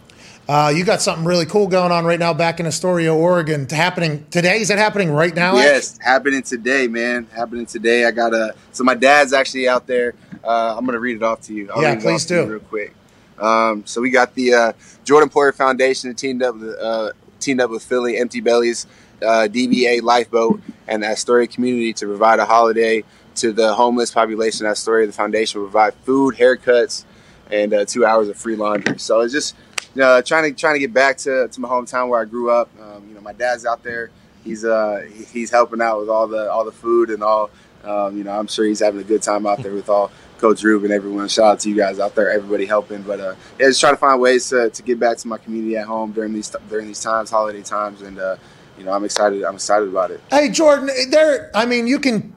Uh, 0.48 0.72
you 0.74 0.82
got 0.82 1.02
something 1.02 1.26
really 1.26 1.44
cool 1.44 1.66
going 1.66 1.92
on 1.92 2.06
right 2.06 2.18
now 2.18 2.32
back 2.32 2.58
in 2.58 2.66
Astoria, 2.66 3.14
Oregon. 3.14 3.68
Happening 3.68 4.24
today? 4.30 4.60
Is 4.60 4.68
that 4.68 4.78
happening 4.78 5.10
right 5.10 5.34
now? 5.34 5.54
Yes, 5.56 5.98
happening 6.00 6.42
today, 6.42 6.88
man. 6.88 7.26
Happening 7.34 7.66
today. 7.66 8.06
I 8.06 8.10
got 8.12 8.32
a. 8.32 8.54
So 8.72 8.82
my 8.82 8.94
dad's 8.94 9.34
actually 9.34 9.68
out 9.68 9.86
there. 9.86 10.14
Uh, 10.42 10.74
I'm 10.74 10.86
gonna 10.86 11.00
read 11.00 11.16
it 11.16 11.22
off 11.22 11.42
to 11.42 11.54
you. 11.54 11.70
I'll 11.70 11.82
Yeah, 11.82 11.90
read 11.90 11.98
it 11.98 12.00
please 12.00 12.22
off 12.24 12.28
to 12.28 12.34
you 12.36 12.42
do. 12.44 12.50
real 12.52 12.60
quick. 12.60 12.94
Um, 13.38 13.84
so 13.84 14.00
we 14.00 14.08
got 14.08 14.34
the 14.34 14.54
uh, 14.54 14.72
Jordan 15.04 15.28
Poyer 15.28 15.54
Foundation 15.54 16.14
teamed 16.14 16.42
up 16.42 16.56
with 16.56 16.78
uh, 16.80 17.12
teamed 17.40 17.60
up 17.60 17.68
with 17.70 17.82
Filling 17.84 18.16
Empty 18.16 18.40
Bellies, 18.40 18.86
uh, 19.20 19.48
DBA 19.52 20.00
Lifeboat, 20.00 20.62
and 20.86 21.02
the 21.02 21.08
Astoria 21.08 21.46
community 21.46 21.92
to 21.92 22.06
provide 22.06 22.38
a 22.38 22.46
holiday 22.46 23.04
to 23.40 23.52
the 23.52 23.74
homeless 23.74 24.10
population 24.10 24.66
in 24.66 24.70
Astoria. 24.72 25.06
The 25.06 25.12
foundation 25.12 25.60
will 25.60 25.68
provide 25.68 25.94
food, 26.04 26.36
haircuts, 26.36 27.04
and 27.50 27.72
uh, 27.74 27.84
two 27.84 28.04
hours 28.06 28.28
of 28.28 28.36
free 28.36 28.56
laundry. 28.56 28.98
So 28.98 29.20
it's 29.20 29.32
just 29.32 29.54
uh, 30.00 30.22
trying 30.22 30.52
to 30.54 30.58
trying 30.58 30.74
to 30.74 30.80
get 30.80 30.92
back 30.92 31.16
to, 31.18 31.48
to 31.48 31.60
my 31.60 31.68
hometown 31.68 32.08
where 32.08 32.20
I 32.20 32.24
grew 32.24 32.50
up. 32.50 32.68
Um, 32.80 33.08
you 33.08 33.14
know, 33.14 33.20
my 33.20 33.32
dad's 33.32 33.64
out 33.66 33.82
there. 33.82 34.10
He's 34.44 34.64
uh 34.64 35.06
he- 35.12 35.24
he's 35.24 35.50
helping 35.50 35.80
out 35.82 36.00
with 36.00 36.08
all 36.08 36.26
the 36.26 36.50
all 36.50 36.64
the 36.64 36.72
food 36.72 37.10
and 37.10 37.22
all. 37.22 37.50
Um, 37.84 38.16
you 38.18 38.24
know, 38.24 38.32
I'm 38.38 38.46
sure 38.48 38.64
he's 38.66 38.80
having 38.80 39.00
a 39.00 39.04
good 39.04 39.22
time 39.22 39.46
out 39.46 39.62
there 39.62 39.72
with 39.72 39.88
all 39.88 40.10
Coach 40.38 40.62
Rube 40.62 40.84
and 40.84 40.92
everyone. 40.92 41.28
Shout 41.28 41.44
out 41.46 41.60
to 41.60 41.68
you 41.70 41.76
guys 41.76 41.98
out 42.00 42.14
there, 42.14 42.30
everybody 42.30 42.66
helping. 42.66 43.02
But 43.02 43.20
uh, 43.20 43.34
yeah, 43.58 43.68
just 43.68 43.80
trying 43.80 43.94
to 43.94 43.98
find 43.98 44.20
ways 44.20 44.48
to, 44.50 44.70
to 44.70 44.82
get 44.82 44.98
back 44.98 45.16
to 45.18 45.28
my 45.28 45.38
community 45.38 45.76
at 45.76 45.86
home 45.86 46.12
during 46.12 46.32
these 46.32 46.54
during 46.68 46.86
these 46.86 47.00
times, 47.00 47.30
holiday 47.30 47.62
times, 47.62 48.02
and 48.02 48.18
uh, 48.18 48.36
you 48.78 48.84
know, 48.84 48.92
I'm 48.92 49.04
excited. 49.04 49.42
I'm 49.44 49.54
excited 49.54 49.88
about 49.88 50.10
it. 50.10 50.20
Hey, 50.30 50.48
Jordan, 50.50 50.88
there, 51.10 51.50
I 51.54 51.66
mean, 51.66 51.86
you 51.88 51.98
can, 51.98 52.32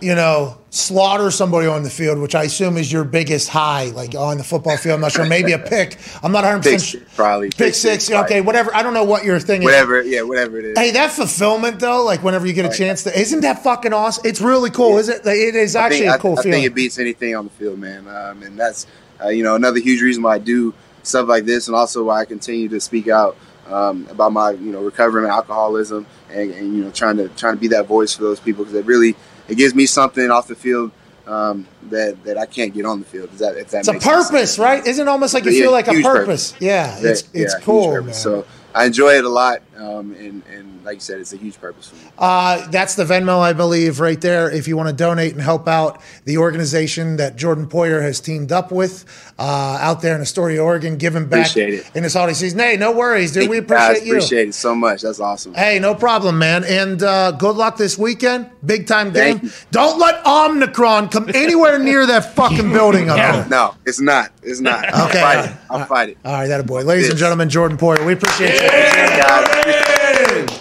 you 0.00 0.14
know, 0.14 0.56
slaughter 0.70 1.30
somebody 1.30 1.66
on 1.66 1.82
the 1.82 1.90
field, 1.90 2.18
which 2.18 2.34
I 2.34 2.44
assume 2.44 2.76
is 2.76 2.92
your 2.92 3.04
biggest 3.04 3.48
high, 3.48 3.86
like 3.90 4.14
on 4.14 4.38
the 4.38 4.44
football 4.44 4.76
field. 4.76 4.94
I'm 4.94 5.00
not 5.00 5.12
sure. 5.12 5.26
Maybe 5.26 5.52
a 5.52 5.58
pick. 5.74 5.98
I'm 6.22 6.32
not 6.32 6.44
100% 6.44 6.62
Pick 6.62 6.70
sure. 6.72 6.78
six, 7.00 7.14
probably. 7.14 7.50
Pick, 7.50 7.74
six. 7.74 8.04
six, 8.04 8.10
Okay, 8.10 8.40
whatever. 8.40 8.74
I 8.74 8.82
don't 8.82 8.94
know 8.94 9.04
what 9.04 9.24
your 9.24 9.40
thing 9.40 9.62
is. 9.62 9.64
Whatever, 9.66 10.02
yeah, 10.02 10.22
whatever 10.22 10.58
it 10.58 10.64
is. 10.66 10.78
Hey, 10.78 10.92
that 10.92 11.10
fulfillment 11.10 11.80
though, 11.80 12.04
like 12.04 12.22
whenever 12.22 12.46
you 12.46 12.52
get 12.52 12.64
a 12.64 12.76
chance 12.76 13.02
to, 13.04 13.18
isn't 13.18 13.40
that 13.40 13.62
fucking 13.62 13.92
awesome? 13.92 14.24
It's 14.26 14.40
really 14.40 14.70
cool, 14.70 14.98
is 14.98 15.08
it? 15.08 15.26
It 15.26 15.54
is 15.54 15.76
actually 15.76 16.00
think, 16.00 16.14
a 16.14 16.18
cool 16.18 16.36
I, 16.36 16.40
I 16.40 16.42
feeling. 16.42 16.52
think 16.60 16.66
it 16.66 16.74
beats 16.74 16.98
anything 16.98 17.34
on 17.36 17.44
the 17.44 17.50
field, 17.50 17.78
man. 17.78 18.08
Um, 18.08 18.42
and 18.42 18.58
that's 18.58 18.86
uh, 19.22 19.28
you 19.28 19.42
know 19.42 19.54
another 19.54 19.80
huge 19.80 20.00
reason 20.02 20.22
why 20.22 20.34
I 20.34 20.38
do 20.38 20.74
stuff 21.02 21.28
like 21.28 21.44
this, 21.44 21.66
and 21.66 21.76
also 21.76 22.04
why 22.04 22.20
I 22.20 22.24
continue 22.24 22.68
to 22.68 22.80
speak 22.80 23.08
out 23.08 23.36
um, 23.68 24.06
about 24.10 24.32
my 24.32 24.50
you 24.50 24.72
know 24.72 24.82
recovering 24.82 25.28
alcoholism 25.30 26.06
and, 26.30 26.50
and 26.50 26.76
you 26.76 26.84
know 26.84 26.90
trying 26.90 27.16
to 27.16 27.28
trying 27.30 27.54
to 27.54 27.60
be 27.60 27.68
that 27.68 27.86
voice 27.86 28.14
for 28.14 28.22
those 28.22 28.40
people 28.40 28.64
because 28.64 28.78
it 28.78 28.84
really 28.86 29.14
it 29.50 29.56
gives 29.56 29.74
me 29.74 29.86
something 29.86 30.30
off 30.30 30.46
the 30.46 30.54
field 30.54 30.90
um, 31.26 31.66
that 31.90 32.22
that 32.24 32.38
I 32.38 32.46
can't 32.46 32.72
get 32.72 32.84
on 32.86 32.98
the 33.00 33.04
field. 33.06 33.30
Does 33.30 33.40
that 33.40 33.56
if 33.56 33.68
that 33.70 33.80
It's 33.80 33.88
a 33.88 33.92
makes 33.92 34.04
sense. 34.04 34.28
purpose, 34.30 34.58
right? 34.58 34.84
Isn't 34.86 35.06
it 35.06 35.10
almost 35.10 35.34
like 35.34 35.44
you 35.44 35.52
Yeah, 35.52 35.62
feel 35.62 35.72
like 35.72 35.88
a 35.88 35.92
purpose? 35.92 36.52
purpose. 36.52 36.54
Yeah, 36.60 36.96
it's 36.98 37.22
it's 37.32 37.34
yeah, 37.34 37.42
huge 37.56 37.64
cool. 37.64 38.12
So 38.12 38.44
I 38.74 38.86
enjoy 38.86 39.14
it 39.14 39.24
a 39.24 39.28
lot, 39.28 39.62
um, 39.80 40.12
and 40.14 40.42
and 40.50 40.84
like 40.84 40.96
you 40.96 41.00
said, 41.00 41.20
it's 41.20 41.32
a 41.32 41.36
huge 41.36 41.60
purpose 41.60 41.88
for 41.88 41.96
me. 41.96 42.02
Uh, 42.18 42.66
that's 42.70 42.94
the 42.94 43.04
Venmo, 43.04 43.40
I 43.40 43.52
believe, 43.52 44.00
right 44.00 44.20
there. 44.20 44.50
If 44.50 44.68
you 44.68 44.76
want 44.76 44.88
to 44.88 44.94
donate 44.94 45.32
and 45.32 45.40
help 45.42 45.66
out 45.66 46.00
the 46.24 46.38
organization 46.38 47.16
that 47.16 47.36
Jordan 47.36 47.66
Poyer 47.66 48.02
has 48.02 48.20
teamed 48.20 48.52
up 48.52 48.70
with 48.70 49.04
uh, 49.38 49.42
out 49.80 50.02
there 50.02 50.14
in 50.14 50.20
Astoria, 50.20 50.62
Oregon, 50.62 50.96
giving 50.96 51.26
back 51.26 51.50
Appreciate 51.50 51.74
it. 51.74 51.90
in 51.94 52.02
this 52.02 52.14
holiday 52.14 52.34
season. 52.34 52.58
Hey, 52.58 52.76
no 52.76 52.92
worries, 52.92 53.32
dude. 53.32 53.48
We 53.48 53.60
Guys, 53.60 53.96
appreciate 53.96 54.06
you. 54.06 54.12
Appreciate 54.16 54.48
it 54.48 54.54
so 54.54 54.74
much. 54.74 55.02
That's 55.02 55.20
awesome. 55.20 55.54
Hey, 55.54 55.78
no 55.78 55.94
problem, 55.94 56.38
man. 56.38 56.64
And 56.64 57.02
uh, 57.02 57.32
good 57.32 57.56
luck 57.56 57.76
this 57.76 57.96
weekend. 57.98 58.50
Big 58.64 58.86
time 58.86 59.12
game. 59.12 59.50
Don't 59.70 59.98
let 59.98 60.24
Omicron 60.26 61.08
come 61.08 61.28
anywhere 61.34 61.78
near 61.90 62.06
that 62.06 62.34
fucking 62.34 62.70
building 62.72 63.08
up 63.08 63.16
there. 63.16 63.48
No, 63.48 63.74
it's 63.86 64.00
not. 64.00 64.30
It's 64.42 64.60
not. 64.60 64.88
Okay. 64.88 64.92
I'll 64.92 65.08
fight 65.08 65.44
it. 65.50 65.56
I'll 65.70 65.84
fight 65.86 66.08
it. 66.10 66.18
All 66.24 66.32
right, 66.32 66.46
that 66.48 66.60
a 66.60 66.64
boy. 66.64 66.82
Ladies 66.82 67.08
and 67.08 67.18
gentlemen, 67.18 67.48
Jordan 67.48 67.78
Poyer, 67.78 68.04
we 68.04 68.12
appreciate 68.12 68.54
you. 68.54 69.69
Guys, 69.70 70.60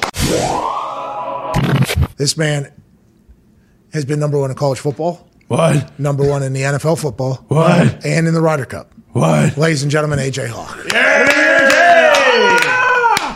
This 2.18 2.38
man 2.38 2.72
has 3.93 4.05
been 4.05 4.20
number 4.20 4.39
one 4.39 4.51
in 4.51 4.55
college 4.55 4.80
football, 4.80 5.28
What? 5.47 5.97
number 5.99 6.28
one 6.28 6.43
in 6.43 6.53
the 6.53 6.62
NFL 6.62 6.99
football, 6.99 7.36
What? 7.47 8.05
and 8.05 8.28
in 8.28 8.34
the 8.34 8.41
Ryder 8.41 8.66
Cup. 8.66 8.93
What? 9.14 9.57
Ladies 9.57 9.82
and 9.84 9.91
gentlemen, 9.91 10.20
AJ 10.20 10.47
Hawk. 10.49 10.78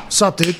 What's 0.03 0.21
up, 0.21 0.37
dude? 0.37 0.55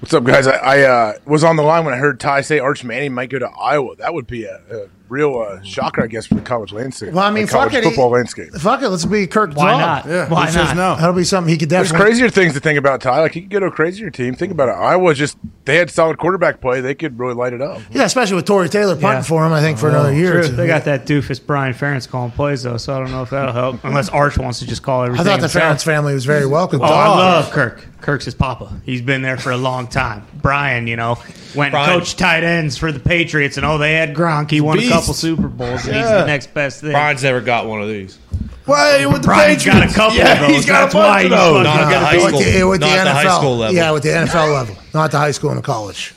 What's 0.00 0.14
up, 0.14 0.22
guys? 0.24 0.46
I, 0.46 0.56
I 0.56 0.80
uh, 0.82 1.12
was 1.26 1.42
on 1.44 1.56
the 1.56 1.62
line 1.62 1.84
when 1.84 1.94
I 1.94 1.96
heard 1.96 2.20
Ty 2.20 2.42
say 2.42 2.58
Arch 2.60 2.84
Manning 2.84 3.12
might 3.14 3.30
go 3.30 3.38
to 3.40 3.48
Iowa. 3.48 3.96
That 3.96 4.14
would 4.14 4.26
be 4.28 4.44
a, 4.44 4.56
a 4.70 4.88
real 5.12 5.38
uh, 5.38 5.62
shocker, 5.62 6.02
I 6.02 6.06
guess, 6.06 6.26
for 6.26 6.34
the 6.34 6.40
college 6.40 6.72
landscape. 6.72 7.12
Well, 7.12 7.24
I 7.24 7.30
mean, 7.30 7.46
college 7.46 7.72
fuck 7.72 7.82
it. 7.82 7.84
football 7.84 8.08
He- 8.08 8.14
landscape. 8.14 8.52
Fuck 8.54 8.82
it, 8.82 8.88
let's 8.88 9.04
be 9.04 9.26
Kirk 9.26 9.52
Why 9.54 9.70
Dog. 9.72 9.80
not? 9.80 10.06
Yeah. 10.06 10.28
Why 10.28 10.46
who 10.46 10.52
says 10.52 10.68
not? 10.74 10.76
no? 10.76 10.96
That'll 10.96 11.14
be 11.14 11.24
something 11.24 11.50
he 11.52 11.58
could 11.58 11.68
definitely. 11.68 11.98
There's 11.98 12.02
crazier 12.18 12.30
things 12.30 12.54
to 12.54 12.60
think 12.60 12.78
about 12.78 13.00
Ty. 13.02 13.20
Like 13.20 13.32
he 13.34 13.42
could 13.42 13.50
go 13.50 13.60
to 13.60 13.66
a 13.66 13.70
crazier 13.70 14.10
team. 14.10 14.34
Think 14.34 14.50
about 14.50 14.68
it. 14.70 14.72
Iowa 14.72 15.14
just 15.14 15.36
they 15.64 15.76
had 15.76 15.90
solid 15.90 16.18
quarterback 16.18 16.60
play. 16.60 16.80
They 16.80 16.94
could 16.94 17.18
really 17.18 17.34
light 17.34 17.52
it 17.52 17.60
up. 17.62 17.80
Yeah, 17.92 18.04
especially 18.04 18.36
with 18.36 18.46
Tory 18.46 18.68
Taylor 18.68 18.94
punting 18.94 19.18
Yeah. 19.18 19.22
for 19.22 19.46
him. 19.46 19.52
I 19.52 19.60
think 19.60 19.78
for 19.78 19.88
another 19.88 20.12
year. 20.12 20.40
or 20.40 20.42
two. 20.46 20.52
They 20.56 20.66
got 20.66 20.84
that 20.86 21.06
doofus 21.06 21.44
Brian 21.44 21.74
Ferentz 21.74 22.08
calling 22.08 22.30
plays 22.32 22.62
though, 22.62 22.78
so 22.78 22.94
I 22.94 22.98
don't 22.98 23.10
know 23.10 23.22
if 23.22 23.30
that'll 23.30 23.52
help. 23.52 23.84
Unless 23.84 24.08
Arch 24.08 24.38
wants 24.38 24.58
to 24.60 24.66
just 24.66 24.82
call 24.82 25.02
everything. 25.04 25.26
I 25.26 25.30
thought 25.30 25.36
the 25.40 25.48
himself. 25.48 25.78
Ferentz 25.78 25.84
family 25.84 26.14
was 26.14 26.24
very 26.24 26.46
welcome. 26.46 26.80
Oh, 26.80 26.84
I 26.84 27.08
love 27.08 27.50
Kirk. 27.50 27.86
Kirk's 28.00 28.24
his 28.24 28.34
papa. 28.34 28.80
He's 28.84 29.00
been 29.02 29.22
there 29.22 29.36
for 29.36 29.52
a 29.52 29.56
long 29.56 29.86
time. 29.86 30.26
Brian, 30.34 30.88
you 30.88 30.96
know, 30.96 31.18
went 31.54 31.70
Brian. 31.70 31.88
and 31.90 32.00
coached 32.00 32.18
tight 32.18 32.42
ends 32.42 32.76
for 32.76 32.90
the 32.90 32.98
Patriots, 32.98 33.56
and 33.58 33.64
oh, 33.64 33.78
they 33.78 33.92
had 33.94 34.12
Gronk. 34.12 34.50
He 34.50 34.60
won 34.60 34.76
Beast. 34.76 34.90
a 34.90 34.94
couple 34.94 35.01
Super 35.02 35.48
Bowls, 35.48 35.84
and 35.86 35.96
he's 35.96 36.04
Yeah. 36.04 36.18
the 36.18 36.26
next 36.26 36.52
best 36.54 36.80
thing. 36.80 36.92
Brian's 36.92 37.22
never 37.22 37.40
got 37.40 37.66
one 37.66 37.82
of 37.82 37.88
these. 37.88 38.18
Why 38.64 39.04
with 39.06 39.22
the 39.22 39.26
Brian's 39.26 39.64
got 39.64 39.82
a 39.82 39.92
couple 39.92 40.16
yeah, 40.16 40.34
of 40.34 40.40
those. 40.40 40.50
He's 40.50 40.66
got 40.66 40.82
That's 40.82 40.94
a 40.94 40.96
bunch 40.98 41.08
why 41.08 41.16
of 41.18 41.22
he's 41.22 41.30
those. 41.32 41.66
fucking- 41.66 41.80
Not 41.80 41.80
at 41.82 41.88
the 42.00 42.06
high 42.06 42.14
With 42.16 42.24
school. 42.28 42.40
the, 42.40 42.64
with 42.68 42.80
the 42.80 42.86
Not 42.86 42.98
NFL. 42.98 43.04
the 43.04 43.12
high 43.12 43.38
school 43.38 43.56
level. 43.58 43.74
Yeah, 43.74 43.90
with 43.90 44.02
the 44.04 44.08
NFL 44.10 44.52
level, 44.54 44.76
not 44.94 45.10
the 45.10 45.18
high 45.18 45.30
school 45.32 45.50
and 45.50 45.58
the 45.58 45.62
college. 45.62 46.14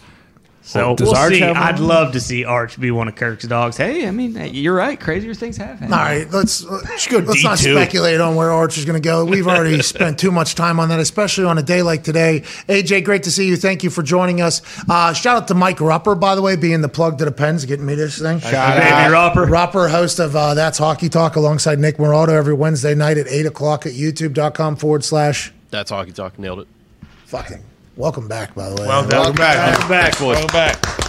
So 0.67 0.95
Does 0.95 1.09
we'll 1.09 1.15
Arch 1.15 1.33
see. 1.33 1.43
I'd 1.43 1.77
love 1.79 2.13
to 2.13 2.19
see 2.19 2.43
Arch 2.43 2.79
be 2.79 2.89
one 2.89 3.07
of 3.07 3.15
Kirk's 3.15 3.45
dogs. 3.45 3.77
Hey, 3.77 4.07
I 4.07 4.11
mean, 4.11 4.35
you're 4.51 4.73
right. 4.73 4.99
Crazier 4.99 5.35
things 5.35 5.57
have 5.57 5.67
happened. 5.79 5.93
All 5.93 5.99
right, 5.99 6.27
let's 6.31 6.61
go 7.07 7.19
let's 7.19 7.43
not 7.43 7.59
speculate 7.59 8.19
on 8.19 8.35
where 8.35 8.49
Arch 8.51 8.75
is 8.79 8.83
going 8.83 8.99
to 8.99 9.07
go. 9.07 9.25
We've 9.25 9.47
already 9.47 9.79
spent 9.83 10.17
too 10.17 10.31
much 10.31 10.55
time 10.55 10.79
on 10.79 10.89
that, 10.89 10.99
especially 10.99 11.45
on 11.45 11.59
a 11.59 11.63
day 11.63 11.83
like 11.83 12.03
today. 12.03 12.41
AJ, 12.67 13.05
great 13.05 13.23
to 13.23 13.31
see 13.31 13.47
you. 13.47 13.57
Thank 13.57 13.83
you 13.83 13.91
for 13.91 14.01
joining 14.01 14.41
us. 14.41 14.63
Uh, 14.89 15.13
shout 15.13 15.37
out 15.37 15.47
to 15.49 15.53
Mike 15.53 15.77
Rupper, 15.77 16.19
by 16.19 16.33
the 16.33 16.41
way, 16.41 16.55
being 16.55 16.81
the 16.81 16.89
plug 16.89 17.19
to 17.19 17.25
the 17.25 17.31
Pens, 17.31 17.63
getting 17.65 17.85
me 17.85 17.93
this 17.93 18.17
thing. 18.17 18.39
Shout 18.39 18.77
Baby 18.77 18.89
out. 18.89 19.11
Roper. 19.11 19.45
Rupper, 19.45 19.91
host 19.91 20.17
of 20.17 20.35
uh, 20.35 20.55
That's 20.55 20.79
Hockey 20.79 21.09
Talk, 21.09 21.35
alongside 21.35 21.77
Nick 21.77 21.97
Morado 21.97 22.29
every 22.29 22.55
Wednesday 22.55 22.95
night 22.95 23.19
at 23.19 23.27
eight 23.27 23.45
o'clock 23.45 23.85
at 23.85 23.93
YouTube.com 23.93 24.77
forward 24.77 25.03
slash 25.03 25.53
That's 25.69 25.91
hockey 25.91 26.11
talk. 26.11 26.39
Nailed 26.39 26.61
it. 26.61 26.67
fucking. 27.25 27.63
Welcome 27.97 28.27
back, 28.27 28.53
by 28.55 28.69
the 28.69 28.81
way. 28.81 28.87
Well 28.87 29.07
done. 29.07 29.19
Welcome 29.19 29.35
back. 29.37 29.57
Welcome 29.71 29.89
back. 29.89 30.19
Welcome 30.19 30.47
back. 30.47 31.05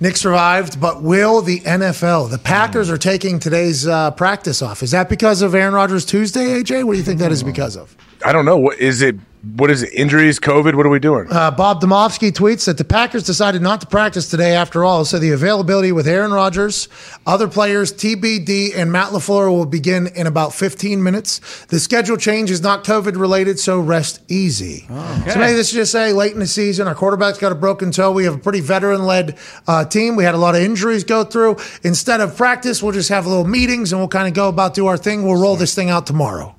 Nick 0.00 0.16
survived, 0.16 0.80
but 0.80 1.02
will 1.02 1.40
the 1.42 1.60
NFL? 1.60 2.30
The 2.30 2.38
Packers 2.38 2.90
are 2.90 2.98
taking 2.98 3.38
today's 3.38 3.86
uh, 3.86 4.10
practice 4.12 4.62
off. 4.62 4.82
Is 4.82 4.90
that 4.90 5.08
because 5.08 5.42
of 5.42 5.54
Aaron 5.54 5.74
Rodgers 5.74 6.04
Tuesday, 6.04 6.62
AJ? 6.62 6.84
What 6.84 6.92
do 6.92 6.98
you 6.98 7.04
think 7.04 7.20
that 7.20 7.32
is 7.32 7.42
because 7.42 7.76
of? 7.76 7.96
I 8.24 8.32
don't 8.32 8.44
know. 8.44 8.58
What 8.58 8.78
is 8.78 9.02
it? 9.02 9.16
What 9.42 9.70
is 9.70 9.82
it? 9.82 9.94
Injuries? 9.94 10.38
COVID? 10.38 10.74
What 10.74 10.84
are 10.84 10.90
we 10.90 10.98
doing? 10.98 11.26
Uh, 11.30 11.50
Bob 11.50 11.80
Demovsky 11.80 12.30
tweets 12.30 12.66
that 12.66 12.76
the 12.76 12.84
Packers 12.84 13.22
decided 13.22 13.62
not 13.62 13.80
to 13.80 13.86
practice 13.86 14.28
today 14.28 14.54
after 14.54 14.84
all, 14.84 15.06
so 15.06 15.18
the 15.18 15.30
availability 15.30 15.92
with 15.92 16.06
Aaron 16.06 16.30
Rodgers, 16.30 16.88
other 17.26 17.48
players, 17.48 17.90
TBD, 17.90 18.76
and 18.76 18.92
Matt 18.92 19.12
LaFleur 19.12 19.50
will 19.50 19.64
begin 19.64 20.08
in 20.08 20.26
about 20.26 20.52
15 20.52 21.02
minutes. 21.02 21.64
The 21.66 21.80
schedule 21.80 22.18
change 22.18 22.50
is 22.50 22.60
not 22.60 22.84
COVID 22.84 23.18
related, 23.18 23.58
so 23.58 23.80
rest 23.80 24.20
easy. 24.28 24.84
So 24.88 25.38
maybe 25.38 25.54
this 25.54 25.68
is 25.68 25.72
just 25.72 25.92
say 25.92 26.12
late 26.12 26.34
in 26.34 26.40
the 26.40 26.46
season, 26.46 26.86
our 26.86 26.94
quarterback's 26.94 27.38
got 27.38 27.50
a 27.50 27.54
broken 27.54 27.92
toe. 27.92 28.12
We 28.12 28.24
have 28.24 28.34
a 28.34 28.38
pretty 28.38 28.60
veteran 28.60 29.04
led 29.06 29.38
uh, 29.66 29.86
team. 29.86 30.16
We 30.16 30.24
had 30.24 30.34
a 30.34 30.38
lot 30.38 30.54
of 30.54 30.60
injuries 30.60 31.02
go 31.02 31.24
through. 31.24 31.56
Instead 31.82 32.20
of 32.20 32.36
practice, 32.36 32.82
we'll 32.82 32.92
just 32.92 33.08
have 33.08 33.24
a 33.24 33.28
little 33.30 33.46
meetings 33.46 33.90
and 33.92 34.02
we'll 34.02 34.08
kind 34.08 34.28
of 34.28 34.34
go 34.34 34.50
about 34.50 34.74
do 34.74 34.86
our 34.86 34.98
thing. 34.98 35.22
We'll 35.22 35.40
roll 35.40 35.56
this 35.56 35.74
thing 35.74 35.88
out 35.88 36.06
tomorrow. 36.06 36.56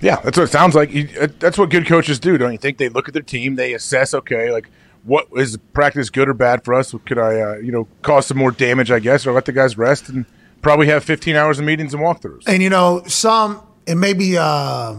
Yeah, 0.00 0.20
that's 0.20 0.36
what 0.36 0.44
it 0.44 0.52
sounds 0.52 0.74
like. 0.74 0.90
Uh, 0.94 1.28
That's 1.38 1.56
what 1.56 1.70
good 1.70 1.86
coaches 1.86 2.18
do, 2.20 2.36
don't 2.36 2.52
you 2.52 2.58
think? 2.58 2.78
They 2.78 2.88
look 2.88 3.08
at 3.08 3.14
their 3.14 3.22
team, 3.22 3.56
they 3.56 3.72
assess. 3.72 4.12
Okay, 4.14 4.50
like 4.50 4.68
what 5.04 5.26
is 5.36 5.56
practice 5.72 6.10
good 6.10 6.28
or 6.28 6.34
bad 6.34 6.64
for 6.64 6.74
us? 6.74 6.94
Could 7.06 7.18
I, 7.18 7.40
uh, 7.40 7.54
you 7.56 7.72
know, 7.72 7.86
cause 8.02 8.26
some 8.26 8.38
more 8.38 8.50
damage? 8.50 8.90
I 8.90 8.98
guess, 8.98 9.26
or 9.26 9.32
let 9.32 9.44
the 9.46 9.52
guys 9.52 9.78
rest 9.78 10.08
and 10.08 10.26
probably 10.62 10.86
have 10.88 11.04
15 11.04 11.36
hours 11.36 11.58
of 11.58 11.64
meetings 11.64 11.94
and 11.94 12.02
walkthroughs. 12.02 12.42
And 12.46 12.62
you 12.62 12.70
know, 12.70 13.02
some 13.06 13.60
it 13.86 13.96
may 13.96 14.12
be. 14.12 14.36
Uh, 14.36 14.96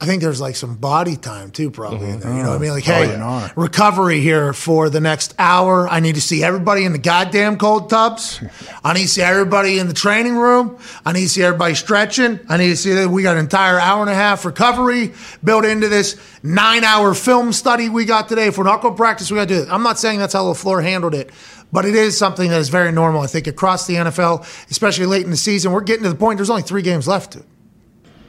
I 0.00 0.06
think 0.06 0.22
there's 0.22 0.40
like 0.40 0.56
some 0.56 0.74
body 0.74 1.16
time 1.16 1.50
too, 1.50 1.70
probably 1.70 2.10
in 2.10 2.20
there. 2.20 2.30
You 2.30 2.42
know 2.42 2.50
what 2.50 2.50
I 2.50 2.52
mm-hmm. 2.54 2.62
mean? 2.62 2.70
Like, 2.72 2.88
oh, 2.88 2.92
hey, 2.92 3.06
Probably 3.06 3.16
not. 3.16 3.56
recovery 3.56 4.20
here 4.20 4.52
for 4.52 4.90
the 4.90 5.00
next 5.00 5.34
hour. 5.38 5.88
I 5.88 6.00
need 6.00 6.16
to 6.16 6.20
see 6.20 6.42
everybody 6.42 6.84
in 6.84 6.92
the 6.92 6.98
goddamn 6.98 7.58
cold 7.58 7.90
tubs. 7.90 8.40
I 8.82 8.92
need 8.92 9.02
to 9.02 9.08
see 9.08 9.22
everybody 9.22 9.78
in 9.78 9.86
the 9.86 9.94
training 9.94 10.36
room. 10.36 10.78
I 11.06 11.12
need 11.12 11.22
to 11.22 11.28
see 11.28 11.42
everybody 11.44 11.74
stretching. 11.74 12.40
I 12.48 12.56
need 12.56 12.70
to 12.70 12.76
see 12.76 12.92
that 12.92 13.08
we 13.08 13.22
got 13.22 13.36
an 13.36 13.44
entire 13.44 13.78
hour 13.78 14.00
and 14.00 14.10
a 14.10 14.14
half 14.14 14.44
recovery 14.44 15.14
built 15.44 15.64
into 15.64 15.88
this 15.88 16.20
nine 16.42 16.82
hour 16.82 17.14
film 17.14 17.52
study 17.52 17.88
we 17.88 18.04
got 18.04 18.28
today. 18.28 18.48
If 18.48 18.58
we're 18.58 18.64
not 18.64 18.82
going 18.82 18.94
to 18.94 18.98
practice, 18.98 19.30
we 19.30 19.36
got 19.36 19.48
to 19.48 19.54
do 19.54 19.62
it. 19.62 19.68
I'm 19.70 19.84
not 19.84 19.98
saying 19.98 20.18
that's 20.18 20.34
how 20.34 20.42
LaFleur 20.44 20.82
handled 20.82 21.14
it. 21.14 21.30
But 21.72 21.84
it 21.84 21.94
is 21.94 22.18
something 22.18 22.50
that 22.50 22.60
is 22.60 22.68
very 22.68 22.92
normal, 22.92 23.22
I 23.22 23.26
think, 23.26 23.46
across 23.46 23.86
the 23.86 23.94
NFL, 23.94 24.42
especially 24.70 25.06
late 25.06 25.24
in 25.24 25.30
the 25.30 25.36
season. 25.36 25.72
We're 25.72 25.80
getting 25.80 26.02
to 26.02 26.08
the 26.08 26.14
point, 26.14 26.38
there's 26.38 26.50
only 26.50 26.62
three 26.62 26.82
games 26.82 27.08
left. 27.08 27.38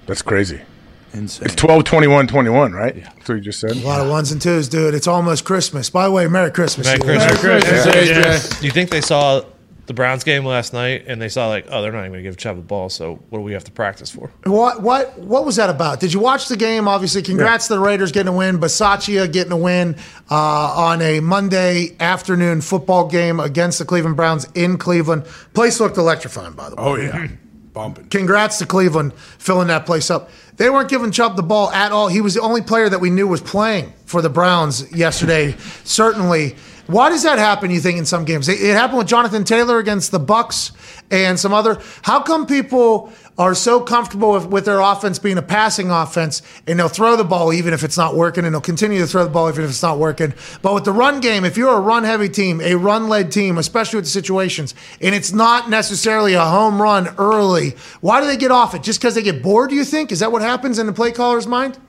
That's 0.06 0.22
crazy. 0.22 0.62
Insane. 1.16 1.46
It's 1.46 1.56
12, 1.62 1.84
21, 1.84 2.28
21, 2.28 2.74
right? 2.74 2.96
That's 2.96 3.30
what 3.30 3.36
you 3.36 3.42
just 3.42 3.60
said. 3.60 3.72
A 3.72 3.76
lot 3.76 4.02
of 4.02 4.10
ones 4.10 4.32
and 4.32 4.42
twos, 4.42 4.68
dude. 4.70 4.94
It's 4.94 5.08
almost 5.08 5.46
Christmas. 5.46 5.90
By 5.90 6.06
the 6.06 6.12
way, 6.12 6.28
Merry 6.28 6.52
Christmas. 6.52 6.88
Merry 6.88 7.00
to 7.00 7.06
you. 7.06 7.12
Christmas. 7.20 7.44
Merry 7.44 7.62
Christmas, 7.62 8.48
AJ. 8.48 8.60
Do 8.60 8.66
you 8.66 8.72
think 8.72 8.90
they 8.90 9.02
saw 9.02 9.42
the 9.88 9.94
Browns 9.94 10.24
game 10.24 10.44
last 10.46 10.74
night 10.74 11.06
and 11.08 11.22
they 11.22 11.30
saw 11.30 11.48
like, 11.48 11.68
oh, 11.70 11.82
they're 11.82 11.92
not 11.92 12.00
even 12.00 12.14
going 12.14 12.24
to 12.24 12.30
give 12.30 12.38
Chubb 12.38 12.56
the 12.56 12.62
ball, 12.64 12.90
so 12.90 13.16
what 13.30 13.40
do 13.40 13.44
we 13.44 13.54
have 13.54 13.64
to 13.66 13.72
practice 13.72 14.10
for? 14.10 14.32
What 14.46 14.82
what 14.82 15.18
what 15.20 15.46
was 15.46 15.58
that 15.58 15.70
about? 15.70 16.00
Did 16.00 16.12
you 16.12 16.20
watch 16.20 16.48
the 16.48 16.58
game? 16.58 16.88
Obviously, 16.88 17.22
congrats 17.22 17.68
to 17.68 17.76
the 17.76 17.80
Raiders 17.80 18.12
getting 18.12 18.34
a 18.34 18.36
win. 18.36 18.58
Bisaccia 18.58 19.32
getting 19.32 19.52
a 19.52 19.58
win 19.58 19.96
uh, 20.32 20.36
on 20.36 21.02
a 21.04 21.20
Monday 21.20 21.96
afternoon 22.00 22.62
football 22.62 23.08
game 23.08 23.40
against 23.40 23.78
the 23.80 23.86
Cleveland 23.86 24.16
Browns 24.16 24.48
in 24.56 24.78
Cleveland. 24.78 25.26
Place 25.54 25.80
looked 25.80 25.98
electrifying, 25.98 26.54
by 26.54 26.70
the 26.70 26.76
way. 26.78 26.82
Oh 26.84 26.96
yeah, 26.96 27.28
bumping. 27.76 28.06
Congrats 28.06 28.58
to 28.58 28.66
Cleveland 28.66 29.14
filling 29.14 29.68
that 29.68 29.86
place 29.86 30.10
up. 30.10 30.32
They 30.58 30.72
weren't 30.72 30.90
giving 30.90 31.12
Chubb 31.12 31.36
the 31.36 31.44
ball 31.44 31.70
at 31.70 31.92
all. 31.92 32.08
He 32.08 32.22
was 32.22 32.34
the 32.34 32.42
only 32.42 32.62
player 32.62 32.90
that 32.90 33.00
we 33.00 33.12
knew 33.12 33.28
was 33.28 33.42
playing 33.42 33.94
for 34.06 34.24
the 34.24 34.30
Browns 34.30 34.92
yesterday. 34.92 35.56
Certainly. 35.84 36.56
Why 36.88 37.10
does 37.10 37.24
that 37.24 37.40
happen? 37.40 37.72
You 37.72 37.80
think 37.80 37.98
in 37.98 38.06
some 38.06 38.26
games 38.26 38.48
it, 38.48 38.60
happened 38.60 39.00
with 39.00 39.08
Jonathan 39.08 39.44
Taylor 39.44 39.80
against 39.80 40.12
the 40.12 40.20
Bucks 40.20 40.72
and 41.10 41.40
some 41.40 41.54
other. 41.54 41.82
How 42.04 42.22
come 42.22 42.46
people 42.46 43.12
are 43.38 43.56
so 43.56 43.82
comfortable 43.82 44.32
with, 44.32 44.46
with 44.46 44.66
their 44.66 44.80
offense 44.80 45.18
being 45.18 45.38
a 45.38 45.42
passing 45.42 45.90
offense 45.90 46.42
and 46.68 46.80
they'll 46.80 46.88
throw 46.88 47.16
the 47.16 47.24
ball 47.24 47.52
even 47.52 47.74
if 47.74 47.84
it's 47.84 47.98
not 47.98 48.16
working 48.16 48.46
and 48.46 48.54
they'll 48.54 48.62
continue 48.62 49.00
to 49.00 49.08
throw 49.08 49.24
the 49.24 49.30
ball 49.30 49.50
even 49.50 49.64
if 49.64 49.70
it's 49.72 49.82
not 49.82 49.98
working? 49.98 50.34
But 50.62 50.76
with 50.76 50.86
the 50.86 50.92
run 50.92 51.22
game, 51.22 51.44
if 51.44 51.58
you're 51.58 51.74
a 51.74 51.80
run 51.80 52.04
heavy 52.04 52.30
team, 52.30 52.62
a 52.62 52.76
run 52.76 53.10
led 53.10 53.32
team, 53.32 53.58
especially 53.58 53.98
with 53.98 54.06
the 54.06 54.12
situations, 54.12 54.76
and 55.02 55.16
it's 55.16 55.34
not 55.34 55.70
necessarily 55.70 56.36
a 56.36 56.46
home 56.46 56.80
run 56.80 57.14
early, 57.18 57.72
why 58.02 58.22
do 58.22 58.28
they 58.28 58.38
get 58.38 58.52
off 58.52 58.76
it? 58.76 58.84
Just 58.84 59.00
because 59.00 59.16
they 59.16 59.24
get 59.24 59.42
bored? 59.42 59.72
Do 59.72 59.76
you 59.76 59.86
think 59.86 60.12
is 60.12 60.20
that 60.20 60.32
what 60.32 60.44
happens 60.44 60.78
in 60.78 60.86
the 60.86 60.94
play 60.94 61.12
caller's 61.12 61.48
mind? 61.48 61.80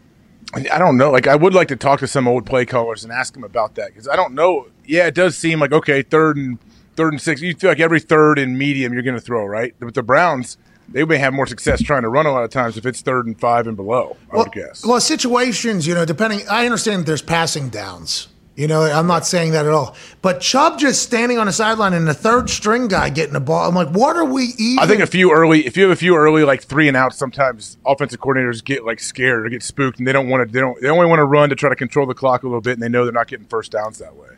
I 0.55 0.79
don't 0.79 0.97
know. 0.97 1.11
Like, 1.11 1.27
I 1.27 1.35
would 1.35 1.55
like 1.55 1.69
to 1.69 1.77
talk 1.77 2.01
to 2.01 2.07
some 2.07 2.29
old 2.29 2.47
play 2.47 2.65
callers 2.65 3.05
and 3.05 3.13
ask 3.13 3.35
them 3.35 3.45
about 3.45 3.75
that 3.75 3.89
because 3.89 4.09
I 4.09 4.17
don't 4.17 4.35
know. 4.35 4.69
Yeah, 4.87 5.07
it 5.07 5.15
does 5.15 5.37
seem 5.37 5.61
like 5.61 5.73
okay, 5.73 6.03
third 6.03 6.37
and 6.37 6.59
third 6.95 7.13
and 7.13 7.21
six. 7.21 7.41
You 7.43 7.55
feel 7.55 7.71
like 7.71 7.81
every 7.81 8.01
third 8.01 8.39
and 8.39 8.57
medium 8.57 8.93
you're 8.93 9.03
going 9.03 9.17
to 9.17 9.21
throw, 9.21 9.45
right? 9.45 9.75
But 9.79 9.95
the 9.95 10.03
Browns, 10.03 10.57
they 10.89 11.05
may 11.05 11.19
have 11.19 11.35
more 11.35 11.47
success 11.47 11.83
trying 11.83 12.03
to 12.03 12.09
run 12.09 12.27
a 12.27 12.33
lot 12.33 12.45
of 12.45 12.51
times 12.51 12.77
if 12.77 12.87
it's 12.87 13.03
third 13.03 13.27
and 13.27 13.39
five 13.39 13.67
and 13.67 13.77
below. 13.77 14.17
I 14.33 14.37
would 14.37 14.53
guess. 14.53 14.85
Well, 14.85 15.01
situations, 15.01 15.87
you 15.87 15.95
know, 15.95 16.05
depending. 16.05 16.41
I 16.49 16.65
understand 16.65 17.07
there's 17.07 17.23
passing 17.23 17.69
downs. 17.69 18.29
You 18.57 18.67
know, 18.67 18.83
I'm 18.83 19.07
not 19.07 19.27
saying 19.27 19.53
that 19.53 19.67
at 19.67 19.73
all. 19.73 19.95
But 20.23 20.41
Chubb 20.41 20.79
just 20.79 21.03
standing 21.03 21.39
on 21.39 21.47
the 21.47 21.53
sideline 21.53 21.93
and 21.93 22.09
the 22.09 22.15
third 22.15 22.49
string 22.49 22.89
guy 22.89 23.11
getting 23.11 23.35
the 23.35 23.41
ball. 23.41 23.69
I'm 23.69 23.75
like, 23.75 23.89
what 23.89 24.17
are 24.17 24.25
we 24.25 24.55
even? 24.59 24.83
I 24.83 24.87
think 24.87 25.03
a 25.03 25.07
few 25.07 25.31
early, 25.31 25.67
if 25.67 25.77
you 25.77 25.83
have 25.83 25.93
a 25.93 25.97
few 25.97 26.17
early 26.17 26.43
like 26.43 26.63
three 26.63 26.89
and 26.89 26.97
outs, 26.97 27.19
sometimes 27.19 27.77
offensive 27.85 28.19
coordinators 28.19 28.65
get 28.65 28.87
like 28.87 28.99
scared 28.99 29.45
or 29.47 29.51
get 29.51 29.63
spooked, 29.63 29.99
and 29.99 30.09
they 30.09 30.13
don't 30.13 30.29
want 30.29 30.49
to. 30.49 30.53
They 30.53 30.61
don't. 30.61 30.81
They 30.81 30.89
only 30.89 31.07
want 31.07 31.19
to 31.19 31.25
run 31.25 31.51
to 31.51 31.55
try 31.55 31.69
to 31.69 31.77
control 31.77 32.07
the 32.07 32.15
clock 32.15 32.45
a 32.45 32.47
little 32.47 32.63
bit, 32.63 32.73
and 32.73 32.83
they 32.83 32.89
know 32.89 33.05
they're 33.05 33.13
not 33.13 33.29
getting 33.29 33.47
first 33.47 33.73
downs 33.73 33.99
that 33.99 34.17
way. 34.17 34.29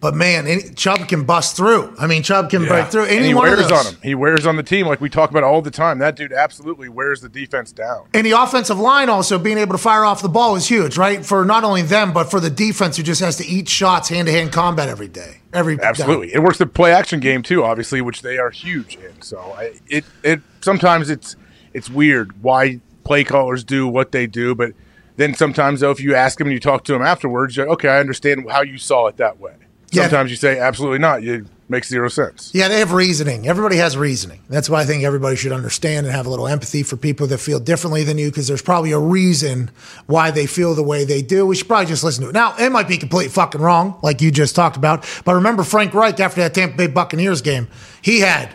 But 0.00 0.14
man, 0.14 0.46
any, 0.46 0.62
Chubb 0.74 1.08
can 1.08 1.24
bust 1.24 1.56
through. 1.56 1.92
I 1.98 2.06
mean, 2.06 2.22
Chubb 2.22 2.50
can 2.50 2.66
break 2.66 2.86
through. 2.86 3.04
Any 3.04 3.16
and 3.16 3.26
he 3.26 3.34
one 3.34 3.48
wears 3.48 3.72
on 3.72 3.84
him. 3.84 4.00
He 4.00 4.14
wears 4.14 4.46
on 4.46 4.54
the 4.54 4.62
team 4.62 4.86
like 4.86 5.00
we 5.00 5.08
talk 5.08 5.30
about 5.30 5.42
all 5.42 5.60
the 5.60 5.72
time. 5.72 5.98
That 5.98 6.14
dude 6.14 6.32
absolutely 6.32 6.88
wears 6.88 7.20
the 7.20 7.28
defense 7.28 7.72
down. 7.72 8.06
And 8.14 8.24
the 8.24 8.30
offensive 8.30 8.78
line 8.78 9.08
also 9.08 9.40
being 9.40 9.58
able 9.58 9.72
to 9.72 9.78
fire 9.78 10.04
off 10.04 10.22
the 10.22 10.28
ball 10.28 10.54
is 10.54 10.68
huge, 10.68 10.96
right? 10.96 11.26
For 11.26 11.44
not 11.44 11.64
only 11.64 11.82
them, 11.82 12.12
but 12.12 12.30
for 12.30 12.38
the 12.38 12.50
defense 12.50 12.96
who 12.96 13.02
just 13.02 13.20
has 13.20 13.36
to 13.38 13.46
eat 13.46 13.68
shots 13.68 14.08
hand 14.08 14.28
to 14.28 14.32
hand 14.32 14.52
combat 14.52 14.88
every 14.88 15.08
day. 15.08 15.38
Every 15.52 15.80
Absolutely, 15.80 16.32
it 16.32 16.42
works 16.42 16.58
the 16.58 16.66
play 16.66 16.92
action 16.92 17.18
game 17.18 17.42
too, 17.42 17.64
obviously, 17.64 18.00
which 18.00 18.22
they 18.22 18.38
are 18.38 18.50
huge 18.50 18.96
in. 18.96 19.20
So 19.22 19.38
I, 19.40 19.80
it 19.88 20.04
it 20.22 20.40
sometimes 20.60 21.10
it's 21.10 21.34
it's 21.72 21.90
weird 21.90 22.42
why 22.42 22.80
play 23.02 23.24
callers 23.24 23.64
do 23.64 23.88
what 23.88 24.12
they 24.12 24.26
do, 24.26 24.54
but 24.54 24.74
then 25.16 25.34
sometimes 25.34 25.80
though, 25.80 25.90
if 25.90 26.00
you 26.00 26.14
ask 26.14 26.38
them 26.38 26.46
and 26.46 26.54
you 26.54 26.60
talk 26.60 26.84
to 26.84 26.92
them 26.92 27.02
afterwards, 27.02 27.56
you're 27.56 27.66
like, 27.66 27.72
okay, 27.74 27.88
I 27.88 27.98
understand 27.98 28.48
how 28.48 28.62
you 28.62 28.78
saw 28.78 29.06
it 29.06 29.16
that 29.16 29.40
way. 29.40 29.54
Yeah. 29.90 30.02
Sometimes 30.02 30.30
you 30.30 30.36
say 30.36 30.58
absolutely 30.58 30.98
not. 30.98 31.24
It 31.24 31.46
makes 31.68 31.88
zero 31.88 32.08
sense. 32.08 32.50
Yeah, 32.54 32.68
they 32.68 32.78
have 32.78 32.92
reasoning. 32.92 33.46
Everybody 33.46 33.76
has 33.76 33.96
reasoning. 33.96 34.40
That's 34.48 34.68
why 34.70 34.80
I 34.80 34.84
think 34.84 35.04
everybody 35.04 35.36
should 35.36 35.52
understand 35.52 36.06
and 36.06 36.14
have 36.14 36.26
a 36.26 36.30
little 36.30 36.48
empathy 36.48 36.82
for 36.82 36.96
people 36.96 37.26
that 37.28 37.38
feel 37.38 37.60
differently 37.60 38.04
than 38.04 38.18
you 38.18 38.30
because 38.30 38.48
there's 38.48 38.62
probably 38.62 38.92
a 38.92 38.98
reason 38.98 39.70
why 40.06 40.30
they 40.30 40.46
feel 40.46 40.74
the 40.74 40.82
way 40.82 41.04
they 41.04 41.22
do. 41.22 41.46
We 41.46 41.56
should 41.56 41.68
probably 41.68 41.86
just 41.86 42.04
listen 42.04 42.24
to 42.24 42.30
it. 42.30 42.32
Now, 42.32 42.56
it 42.58 42.70
might 42.70 42.88
be 42.88 42.98
completely 42.98 43.30
fucking 43.30 43.60
wrong, 43.60 43.98
like 44.02 44.20
you 44.20 44.30
just 44.30 44.54
talked 44.54 44.76
about. 44.76 45.06
But 45.24 45.34
remember 45.34 45.62
Frank 45.62 45.94
Reich 45.94 46.20
after 46.20 46.40
that 46.42 46.54
Tampa 46.54 46.76
Bay 46.76 46.86
Buccaneers 46.86 47.42
game, 47.42 47.68
he 48.02 48.20
had 48.20 48.54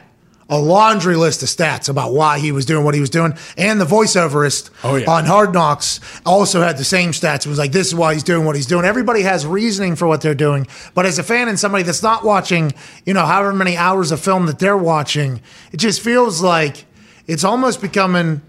a 0.54 0.60
laundry 0.60 1.16
list 1.16 1.42
of 1.42 1.50
stats 1.50 1.90
about 1.90 2.14
why 2.14 2.38
he 2.38 2.52
was 2.52 2.64
doing 2.66 2.86
what 2.86 2.94
he 2.94 3.02
was 3.02 3.10
doing. 3.10 3.34
And 3.58 3.82
the 3.82 3.86
voiceoverist 3.86 4.70
Oh, 4.84 4.96
yeah. 4.98 5.10
on 5.10 5.26
Hard 5.26 5.52
Knocks 5.52 6.00
also 6.26 6.62
had 6.62 6.78
the 6.78 6.84
same 6.84 7.10
stats. 7.10 7.46
It 7.46 7.48
was 7.48 7.58
like, 7.58 7.72
this 7.72 7.88
is 7.88 7.96
why 7.96 8.14
he's 8.14 8.22
doing 8.24 8.46
what 8.46 8.56
he's 8.56 8.68
doing. 8.68 8.86
Everybody 8.86 9.24
has 9.24 9.48
reasoning 9.48 9.96
for 9.96 10.08
what 10.08 10.22
they're 10.22 10.36
doing. 10.36 10.68
But 10.94 11.08
as 11.08 11.18
a 11.18 11.24
fan 11.24 11.48
and 11.48 11.60
somebody 11.60 11.84
that's 11.84 12.04
not 12.04 12.24
watching, 12.24 12.72
you 13.06 13.16
know, 13.16 13.26
however 13.26 13.52
many 13.52 13.76
hours 13.76 14.12
of 14.12 14.20
film 14.20 14.46
that 14.46 14.60
they're 14.60 14.78
watching, 14.78 15.42
it 15.72 15.78
just 15.78 16.02
feels 16.02 16.42
like 16.42 16.86
it's 17.26 17.44
almost 17.44 17.82
becoming. 17.82 18.42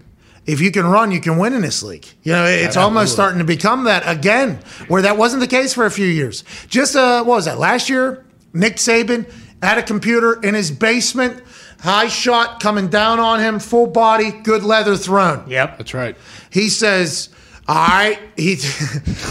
If 0.45 0.61
you 0.61 0.69
can 0.69 0.85
run, 0.85 1.11
you 1.11 1.19
can 1.19 1.39
win 1.39 1.53
in 1.53 1.63
this 1.63 1.81
league. 1.81 2.05
You 2.21 2.33
know, 2.33 2.45
it's 2.45 2.77
almost 2.77 3.13
starting 3.13 3.39
to 3.39 3.45
become 3.45 3.85
that 3.85 4.03
again, 4.05 4.59
where 4.89 5.01
that 5.01 5.17
wasn't 5.17 5.39
the 5.41 5.47
case 5.47 5.73
for 5.73 5.87
a 5.87 5.89
few 5.91 6.05
years. 6.05 6.43
Just 6.67 6.95
uh, 6.95 7.23
what 7.23 7.37
was 7.37 7.45
that 7.45 7.57
last 7.57 7.89
year? 7.89 8.23
Nick 8.53 8.75
Saban 8.75 9.25
had 9.63 9.79
a 9.79 9.81
computer 9.81 10.39
in 10.43 10.53
his 10.53 10.69
basement, 10.69 11.41
high 11.85 12.07
shot 12.07 12.59
coming 12.59 12.87
down 12.89 13.19
on 13.19 13.39
him, 13.39 13.59
full 13.59 13.87
body, 13.87 14.31
good 14.31 14.63
leather 14.63 14.97
thrown. 14.97 15.47
Yep. 15.47 15.77
That's 15.77 15.93
right. 15.93 16.17
He 16.49 16.69
says, 16.69 17.29
"All 17.67 17.75
right." 17.75 18.19
He, 18.35 18.53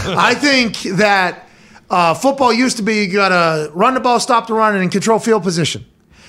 I 0.07 0.33
think 0.33 0.79
that 0.97 1.47
uh, 1.89 2.13
football 2.13 2.53
used 2.53 2.77
to 2.77 2.83
be 2.83 3.03
you 3.03 3.11
got 3.13 3.29
to 3.29 3.71
run 3.73 3.93
the 3.93 3.99
ball, 3.99 4.19
stop 4.19 4.47
the 4.47 4.53
run, 4.53 4.75
and 4.75 4.91
control 4.91 5.19
field 5.19 5.43
position. 5.43 5.85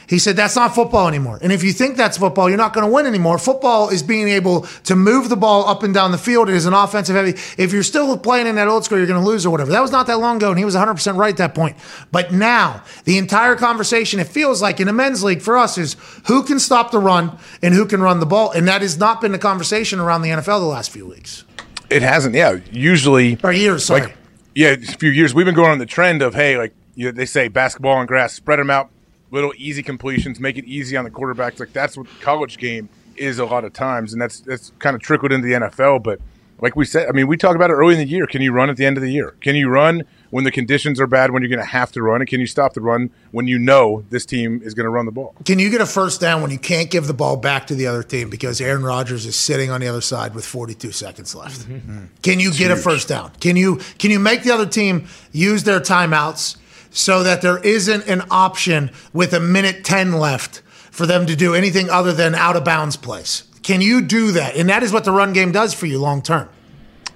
He 0.08 0.18
said 0.18 0.36
that's 0.36 0.56
not 0.56 0.74
football 0.74 1.08
anymore. 1.08 1.38
And 1.42 1.52
if 1.52 1.64
you 1.64 1.72
think 1.72 1.96
that's 1.96 2.18
football, 2.18 2.48
you're 2.48 2.58
not 2.58 2.72
going 2.72 2.86
to 2.86 2.92
win 2.92 3.06
anymore. 3.06 3.38
Football 3.38 3.88
is 3.88 4.02
being 4.02 4.28
able 4.28 4.62
to 4.84 4.94
move 4.94 5.28
the 5.28 5.36
ball 5.36 5.68
up 5.68 5.82
and 5.82 5.92
down 5.92 6.12
the 6.12 6.18
field. 6.18 6.48
It 6.48 6.54
is 6.54 6.66
an 6.66 6.74
offensive 6.74 7.16
heavy. 7.16 7.38
If 7.58 7.72
you're 7.72 7.82
still 7.82 8.16
playing 8.18 8.46
in 8.46 8.54
that 8.56 8.68
old 8.68 8.84
school, 8.84 8.98
you're 8.98 9.06
going 9.06 9.22
to 9.22 9.26
lose 9.26 9.44
or 9.44 9.50
whatever. 9.50 9.70
That 9.70 9.82
was 9.82 9.90
not 9.90 10.06
that 10.06 10.18
long 10.18 10.36
ago, 10.36 10.50
and 10.50 10.58
he 10.58 10.64
was 10.64 10.74
100% 10.74 11.16
right 11.16 11.30
at 11.30 11.36
that 11.38 11.54
point. 11.54 11.76
But 12.12 12.32
now, 12.32 12.82
the 13.04 13.18
entire 13.18 13.56
conversation, 13.56 14.20
it 14.20 14.28
feels 14.28 14.62
like 14.62 14.80
in 14.80 14.88
a 14.88 14.92
men's 14.92 15.24
league 15.24 15.42
for 15.42 15.56
us, 15.58 15.78
is 15.78 15.96
who 16.26 16.42
can 16.44 16.58
stop 16.58 16.90
the 16.90 16.98
run 16.98 17.38
and 17.62 17.74
who 17.74 17.86
can 17.86 18.00
run 18.00 18.20
the 18.20 18.26
ball. 18.26 18.50
And 18.52 18.68
that 18.68 18.82
has 18.82 18.98
not 18.98 19.20
been 19.20 19.32
the 19.32 19.38
conversation 19.38 19.98
around 19.98 20.22
the 20.22 20.30
NFL 20.30 20.60
the 20.60 20.66
last 20.66 20.90
few 20.90 21.06
weeks 21.06 21.44
It 21.90 22.02
hasn't. 22.02 22.34
Yeah, 22.34 22.58
usually 22.70 23.38
or 23.42 23.52
years. 23.52 23.84
Sorry. 23.84 24.02
like 24.02 24.16
yeah, 24.54 24.70
a 24.70 24.78
few 24.78 25.10
years 25.10 25.34
we've 25.34 25.44
been 25.46 25.54
going 25.54 25.70
on 25.70 25.78
the 25.78 25.86
trend 25.86 26.22
of 26.22 26.34
hey, 26.34 26.56
like 26.56 26.74
you 26.94 27.06
know, 27.06 27.12
they 27.12 27.26
say 27.26 27.48
basketball 27.48 27.98
and 27.98 28.08
grass, 28.08 28.32
spread 28.32 28.58
them 28.58 28.70
out, 28.70 28.90
little 29.36 29.52
easy 29.56 29.82
completions, 29.82 30.40
make 30.40 30.56
it 30.56 30.64
easy 30.64 30.96
on 30.96 31.04
the 31.04 31.10
quarterbacks. 31.10 31.60
Like 31.60 31.72
that's 31.72 31.96
what 31.96 32.08
the 32.08 32.14
college 32.20 32.58
game 32.58 32.88
is 33.16 33.38
a 33.38 33.44
lot 33.44 33.64
of 33.64 33.72
times, 33.72 34.12
and 34.12 34.20
that's 34.20 34.40
that's 34.40 34.72
kind 34.78 34.96
of 34.96 35.02
trickled 35.02 35.30
into 35.30 35.46
the 35.46 35.54
NFL. 35.54 36.02
But 36.02 36.20
like 36.60 36.74
we 36.74 36.86
said, 36.86 37.08
I 37.08 37.12
mean, 37.12 37.26
we 37.26 37.36
talk 37.36 37.54
about 37.54 37.70
it 37.70 37.74
early 37.74 37.94
in 37.94 38.00
the 38.00 38.08
year. 38.08 38.26
Can 38.26 38.40
you 38.40 38.50
run 38.50 38.70
at 38.70 38.76
the 38.76 38.86
end 38.86 38.96
of 38.96 39.02
the 39.02 39.12
year? 39.12 39.34
Can 39.42 39.54
you 39.56 39.68
run 39.68 40.04
when 40.30 40.44
the 40.44 40.50
conditions 40.50 40.98
are 41.00 41.06
bad? 41.06 41.30
When 41.30 41.42
you're 41.42 41.50
going 41.50 41.60
to 41.60 41.64
have 41.64 41.92
to 41.92 42.02
run, 42.02 42.22
and 42.22 42.28
can 42.28 42.40
you 42.40 42.46
stop 42.46 42.72
the 42.72 42.80
run 42.80 43.10
when 43.30 43.46
you 43.46 43.58
know 43.58 44.04
this 44.08 44.24
team 44.24 44.62
is 44.64 44.72
going 44.72 44.84
to 44.84 44.90
run 44.90 45.04
the 45.04 45.12
ball? 45.12 45.34
Can 45.44 45.58
you 45.58 45.68
get 45.70 45.82
a 45.82 45.86
first 45.86 46.20
down 46.20 46.40
when 46.40 46.50
you 46.50 46.58
can't 46.58 46.90
give 46.90 47.06
the 47.06 47.14
ball 47.14 47.36
back 47.36 47.66
to 47.66 47.74
the 47.74 47.86
other 47.86 48.02
team 48.02 48.30
because 48.30 48.60
Aaron 48.60 48.82
Rodgers 48.82 49.26
is 49.26 49.36
sitting 49.36 49.70
on 49.70 49.80
the 49.80 49.88
other 49.88 50.00
side 50.00 50.34
with 50.34 50.46
42 50.46 50.92
seconds 50.92 51.34
left? 51.34 51.60
Mm-hmm. 51.68 52.06
Can 52.22 52.40
you 52.40 52.52
get 52.52 52.70
a 52.70 52.76
first 52.76 53.08
down? 53.08 53.32
Can 53.40 53.56
you 53.56 53.80
can 53.98 54.10
you 54.10 54.18
make 54.18 54.42
the 54.42 54.52
other 54.52 54.66
team 54.66 55.08
use 55.32 55.64
their 55.64 55.80
timeouts 55.80 56.56
so 56.96 57.22
that 57.22 57.42
there 57.42 57.58
isn't 57.58 58.08
an 58.08 58.22
option 58.30 58.90
with 59.12 59.34
a 59.34 59.40
minute 59.40 59.84
10 59.84 60.14
left 60.14 60.62
for 60.90 61.04
them 61.04 61.26
to 61.26 61.36
do 61.36 61.54
anything 61.54 61.90
other 61.90 62.10
than 62.10 62.34
out 62.34 62.56
of 62.56 62.64
bounds 62.64 62.96
plays? 62.96 63.44
Can 63.62 63.82
you 63.82 64.00
do 64.00 64.32
that? 64.32 64.56
And 64.56 64.68
that 64.70 64.82
is 64.82 64.92
what 64.92 65.04
the 65.04 65.12
run 65.12 65.34
game 65.34 65.52
does 65.52 65.74
for 65.74 65.84
you 65.84 65.98
long 65.98 66.22
term. 66.22 66.48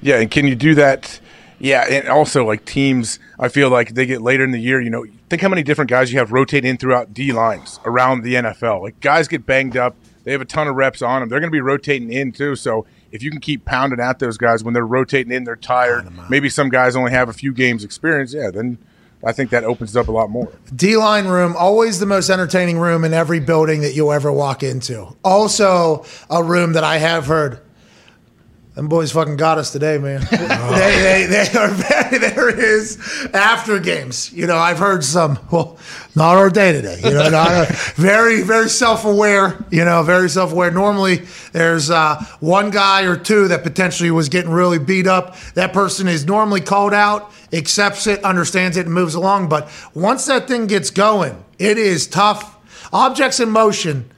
Yeah, 0.02 0.18
and 0.18 0.30
can 0.30 0.46
you 0.46 0.54
do 0.54 0.74
that? 0.74 1.18
Yeah, 1.58 1.86
and 1.88 2.08
also 2.08 2.44
like 2.44 2.64
teams, 2.66 3.18
I 3.38 3.48
feel 3.48 3.70
like 3.70 3.94
they 3.94 4.04
get 4.04 4.20
later 4.20 4.44
in 4.44 4.50
the 4.50 4.58
year. 4.58 4.80
You 4.80 4.90
know, 4.90 5.06
think 5.30 5.40
how 5.40 5.48
many 5.48 5.62
different 5.62 5.90
guys 5.90 6.12
you 6.12 6.18
have 6.18 6.30
rotate 6.30 6.64
in 6.64 6.76
throughout 6.76 7.14
D 7.14 7.32
lines 7.32 7.80
around 7.86 8.22
the 8.22 8.34
NFL. 8.34 8.82
Like 8.82 9.00
guys 9.00 9.28
get 9.28 9.46
banged 9.46 9.76
up, 9.76 9.94
they 10.24 10.32
have 10.32 10.40
a 10.42 10.46
ton 10.46 10.68
of 10.68 10.76
reps 10.76 11.00
on 11.00 11.20
them. 11.20 11.30
They're 11.30 11.40
going 11.40 11.50
to 11.50 11.56
be 11.56 11.60
rotating 11.60 12.12
in 12.12 12.32
too. 12.32 12.54
So 12.56 12.84
if 13.12 13.22
you 13.22 13.30
can 13.30 13.40
keep 13.40 13.64
pounding 13.64 14.00
at 14.00 14.18
those 14.18 14.36
guys 14.36 14.62
when 14.62 14.74
they're 14.74 14.86
rotating 14.86 15.32
in, 15.32 15.44
they're 15.44 15.56
tired. 15.56 16.06
Maybe 16.28 16.48
some 16.50 16.68
guys 16.68 16.96
only 16.96 17.12
have 17.12 17.28
a 17.28 17.32
few 17.32 17.52
games 17.52 17.84
experience. 17.84 18.34
Yeah, 18.34 18.50
then 18.50 18.78
I 19.22 19.32
think 19.32 19.50
that 19.50 19.64
opens 19.64 19.96
up 19.96 20.08
a 20.08 20.12
lot 20.12 20.30
more. 20.30 20.50
D 20.74 20.96
line 20.96 21.26
room, 21.26 21.54
always 21.56 21.98
the 21.98 22.06
most 22.06 22.30
entertaining 22.30 22.78
room 22.78 23.04
in 23.04 23.12
every 23.12 23.40
building 23.40 23.82
that 23.82 23.94
you'll 23.94 24.12
ever 24.12 24.32
walk 24.32 24.62
into. 24.62 25.14
Also, 25.22 26.04
a 26.30 26.42
room 26.42 26.72
that 26.72 26.84
I 26.84 26.98
have 26.98 27.26
heard. 27.26 27.60
Them 28.74 28.86
boys 28.86 29.10
fucking 29.10 29.36
got 29.36 29.58
us 29.58 29.72
today, 29.72 29.98
man. 29.98 30.20
they, 30.30 31.26
they, 31.26 31.26
they 31.26 31.58
are 31.58 31.68
very, 31.68 32.18
there 32.18 32.56
is 32.56 32.98
after 33.34 33.80
games. 33.80 34.32
You 34.32 34.46
know, 34.46 34.56
I've 34.56 34.78
heard 34.78 35.02
some, 35.02 35.40
well, 35.50 35.76
not 36.14 36.36
our 36.36 36.50
day 36.50 36.72
today. 36.72 37.00
You 37.02 37.10
know, 37.10 37.28
not 37.30 37.50
a, 37.50 37.72
very, 37.96 38.42
very 38.42 38.68
self 38.68 39.04
aware, 39.04 39.64
you 39.72 39.84
know, 39.84 40.04
very 40.04 40.30
self 40.30 40.52
aware. 40.52 40.70
Normally, 40.70 41.22
there's 41.52 41.90
uh, 41.90 42.24
one 42.38 42.70
guy 42.70 43.02
or 43.02 43.16
two 43.16 43.48
that 43.48 43.64
potentially 43.64 44.12
was 44.12 44.28
getting 44.28 44.52
really 44.52 44.78
beat 44.78 45.08
up. 45.08 45.36
That 45.54 45.72
person 45.72 46.06
is 46.06 46.24
normally 46.24 46.60
called 46.60 46.94
out, 46.94 47.32
accepts 47.52 48.06
it, 48.06 48.22
understands 48.22 48.76
it, 48.76 48.86
and 48.86 48.94
moves 48.94 49.16
along. 49.16 49.48
But 49.48 49.68
once 49.94 50.26
that 50.26 50.46
thing 50.46 50.68
gets 50.68 50.90
going, 50.90 51.44
it 51.58 51.76
is 51.76 52.06
tough. 52.06 52.56
Objects 52.92 53.40
in 53.40 53.50
motion 53.50 54.10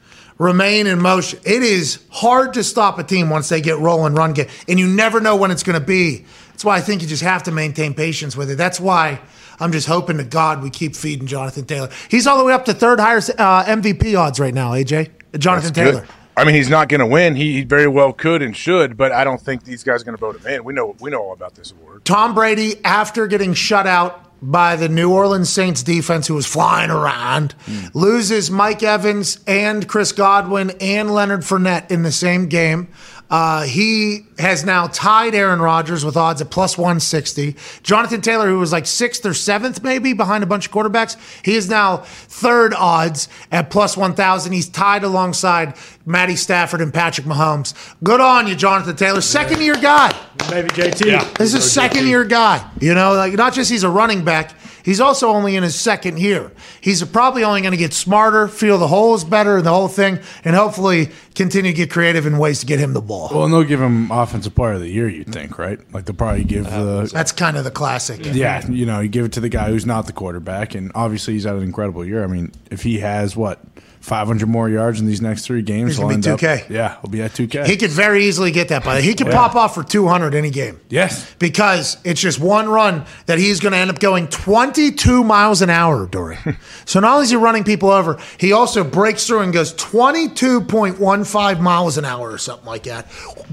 remain 0.43 0.86
in 0.86 1.01
motion. 1.01 1.38
It 1.45 1.62
is 1.62 2.03
hard 2.11 2.55
to 2.55 2.64
stop 2.64 2.99
a 2.99 3.05
team 3.05 3.30
once 3.30 3.49
they 3.49 3.61
get 3.61 3.78
rolling, 3.78 4.09
and 4.09 4.16
run 4.18 4.32
game, 4.32 4.49
and 4.68 4.78
you 4.78 4.88
never 4.88 5.20
know 5.20 5.36
when 5.36 5.51
it's 5.51 5.62
going 5.62 5.78
to 5.78 5.84
be. 5.84 6.24
That's 6.49 6.64
why 6.64 6.76
I 6.76 6.80
think 6.80 7.01
you 7.01 7.09
just 7.09 7.22
have 7.22 7.45
to 7.45 7.53
maintain 7.53 7.95
patience 7.95 8.36
with 8.36 8.51
it. 8.51 8.59
That's 8.59 8.80
why 8.80 9.20
I'm 9.60 9.73
just 9.73 9.86
hoping 9.86 10.19
to 10.19 10.24
God 10.24 10.62
we 10.62 10.70
keep 10.70 10.97
feeding 10.97 11.27
Jonathan 11.27 11.64
Taylor. 11.64 11.90
He's 12.09 12.27
all 12.27 12.39
the 12.39 12.44
way 12.44 12.52
up 12.52 12.64
to 12.66 12.74
third 12.74 12.98
highest 12.98 13.31
uh, 13.39 13.64
MVP 13.64 14.19
odds 14.19 14.40
right 14.40 14.52
now. 14.52 14.73
AJ 14.73 15.10
Jonathan 15.39 15.73
That's 15.73 15.90
Taylor. 15.90 16.01
good. 16.01 16.09
I 16.36 16.44
mean, 16.44 16.55
he's 16.55 16.70
not 16.70 16.89
going 16.89 17.01
to 17.01 17.06
win. 17.06 17.36
He 17.36 17.52
he 17.52 17.64
very 17.64 17.86
well 17.86 18.12
could 18.12 18.43
and 18.43 18.56
should, 18.56 18.97
but 18.97 19.12
I 19.12 19.23
don't 19.23 19.40
think 19.40 19.64
these 19.64 19.85
guys 19.85 20.02
are 20.02 20.05
going 20.05 20.16
to 20.16 20.20
vote 20.20 20.40
him 20.40 20.47
in. 20.47 20.64
We 20.64 20.73
know 20.73 20.97
we 20.98 21.10
know 21.10 21.23
all 21.23 21.32
about 21.35 21.55
this 21.55 21.73
award. 21.73 22.05
Tom 22.05 22.35
Brady, 22.35 22.82
after 22.85 23.27
getting 23.27 23.55
shut 23.55 23.86
out 23.86 24.32
by 24.43 24.74
the 24.74 24.89
New 24.89 25.12
Orleans 25.12 25.48
Saints 25.48 25.82
defense, 25.82 26.27
who 26.27 26.35
was 26.35 26.47
flying 26.47 26.90
around, 26.90 27.55
loses 27.94 28.51
Mike 28.51 28.82
Evans 28.82 29.39
and 29.47 29.89
Chris 29.89 30.10
Godwin 30.10 30.73
and 30.81 31.14
Leonard 31.14 31.43
Fournette 31.43 31.90
in 31.90 32.02
the 32.02 32.12
same 32.12 32.48
game. 32.48 32.89
Uh, 33.33 33.63
he 33.63 34.27
has 34.39 34.63
now 34.63 34.87
tied 34.89 35.35
Aaron 35.35 35.59
Rodgers 35.59 36.05
with 36.05 36.19
odds 36.19 36.43
at 36.43 36.51
plus 36.51 36.77
160. 36.77 37.57
Jonathan 37.83 38.21
Taylor, 38.21 38.47
who 38.47 38.59
was 38.59 38.73
like 38.73 38.85
sixth 38.85 39.25
or 39.25 39.33
seventh, 39.33 39.83
maybe 39.83 40.13
behind 40.13 40.45
a 40.45 40.47
bunch 40.47 40.67
of 40.67 40.73
quarterbacks, 40.73 41.17
he 41.43 41.55
is 41.55 41.67
now 41.71 41.97
third 41.97 42.75
odds 42.75 43.29
at 43.51 43.71
plus 43.71 43.97
1,000. 43.97 44.53
He's 44.53 44.69
tied 44.69 45.03
alongside 45.03 45.75
Matty 46.05 46.37
Stafford 46.37 46.83
and 46.83 46.93
Patrick 46.93 47.27
Mahomes. 47.27 47.73
Good 48.05 48.21
on 48.21 48.47
you, 48.47 48.55
Jonathan 48.55 48.97
Taylor. 48.97 49.23
Second 49.23 49.63
year 49.63 49.77
guy. 49.77 50.15
Maybe 50.51 50.69
JT. 50.69 51.39
This 51.39 51.55
is 51.55 51.55
a 51.55 51.63
second 51.63 52.07
year 52.09 52.25
guy. 52.25 52.69
You 52.81 52.95
know, 52.95 53.15
like 53.15 53.33
not 53.33 53.55
just 53.55 53.71
he's 53.71 53.83
a 53.83 53.89
running 53.89 54.27
back, 54.27 54.53
he's 54.85 55.01
also 55.01 55.29
only 55.29 55.57
in 55.57 55.63
his 55.63 55.75
second 55.79 56.19
year. 56.19 56.53
He's 56.81 57.03
probably 57.05 57.45
only 57.45 57.61
going 57.61 57.73
to 57.73 57.77
get 57.79 57.93
smarter, 57.93 58.49
feel 58.49 58.79
the 58.79 58.89
holes 58.89 59.25
better, 59.25 59.63
the 59.63 59.71
whole 59.71 59.89
thing, 59.89 60.19
and 60.45 60.55
hopefully 60.57 61.11
continue 61.35 61.73
to 61.73 61.77
get 61.77 61.91
creative 61.91 62.27
in 62.27 62.39
ways 62.39 62.61
to 62.61 62.67
get 62.67 62.79
him 62.79 62.93
the 62.93 63.01
ball. 63.01 63.31
Well, 63.33 63.45
and 63.45 63.53
they'll 63.55 63.65
give 63.65 63.81
him 63.81 64.11
offensive 64.11 64.55
player 64.55 64.73
of 64.73 64.81
the 64.81 64.89
year. 64.89 65.09
You'd 65.09 65.33
think, 65.33 65.59
right? 65.59 65.79
Like 65.93 66.05
they'll 66.05 66.17
probably 66.17 66.45
give 66.45 66.65
the 66.65 67.11
That's 67.13 67.33
kind 67.33 67.57
of 67.57 67.65
the 67.65 67.71
classic. 67.71 68.21
yeah, 68.25 68.67
you 68.69 68.87
know, 68.87 69.01
you 69.01 69.09
give 69.09 69.25
it 69.25 69.33
to 69.33 69.41
the 69.41 69.49
guy 69.49 69.69
who's 69.69 69.87
not 69.87 70.07
the 70.07 70.13
quarterback, 70.13 70.75
and 70.75 70.93
obviously 70.95 71.35
he's 71.35 71.45
had 71.45 71.57
an 71.57 71.63
incredible 71.63 72.05
year. 72.05 72.23
I 72.25 72.27
mean, 72.27 72.53
if 72.71 72.83
he 72.83 72.99
has 73.01 73.37
what 73.37 73.61
500 74.03 74.49
more 74.49 74.69
yards 74.69 75.01
in 75.01 75.07
these 75.07 75.20
next 75.23 75.47
three 75.47 75.62
games, 75.62 75.91
He's 75.93 75.99
gonna 75.99 76.15
he'll 76.15 76.20
be 76.23 76.29
end 76.29 76.35
up- 76.35 76.41
2K. 76.41 76.65
yeah, 76.70 76.97
he'll 77.01 77.11
be 77.11 77.23
at 77.23 77.33
2K. 77.35 77.65
He 77.66 77.77
could 77.77 77.91
very 77.91 78.27
easily 78.27 78.51
get 78.51 78.69
that 78.69 78.85
by 78.85 79.01
he 79.01 79.15
could 79.15 79.29
Yeah. 79.29 79.33
pop 79.35 79.55
off 79.55 79.74
for 79.74 79.83
200 79.85 80.35
any 80.35 80.51
game. 80.51 80.81
yes, 80.89 81.24
because 81.39 81.97
it's 82.05 82.20
just 82.20 82.39
one 82.41 82.69
run 82.69 83.05
that 83.27 83.39
he's 83.39 83.61
going 83.61 83.73
to 83.73 83.79
end 83.79 83.91
up 83.91 83.99
going 84.01 84.27
22 84.29 85.23
miles 85.24 85.62
an 85.62 85.70
hour 85.70 86.07
Dory. 86.07 86.37
so 86.85 87.01
not 87.01 87.12
only 87.15 87.24
is 87.24 87.31
he 87.31 87.37
running 87.37 87.65
people 87.65 87.91
over, 87.91 88.19
he 88.39 88.53
also 88.53 88.85
breaks 88.85 89.27
through 89.27 89.41
and 89.41 89.53
goes 89.53 89.73
22.15 89.74 91.61
miles 91.61 91.99
an 91.99 92.05
hour 92.05 92.31
or 92.33 92.39
something 92.39 92.66
like 92.66 92.85
that. 92.85 93.07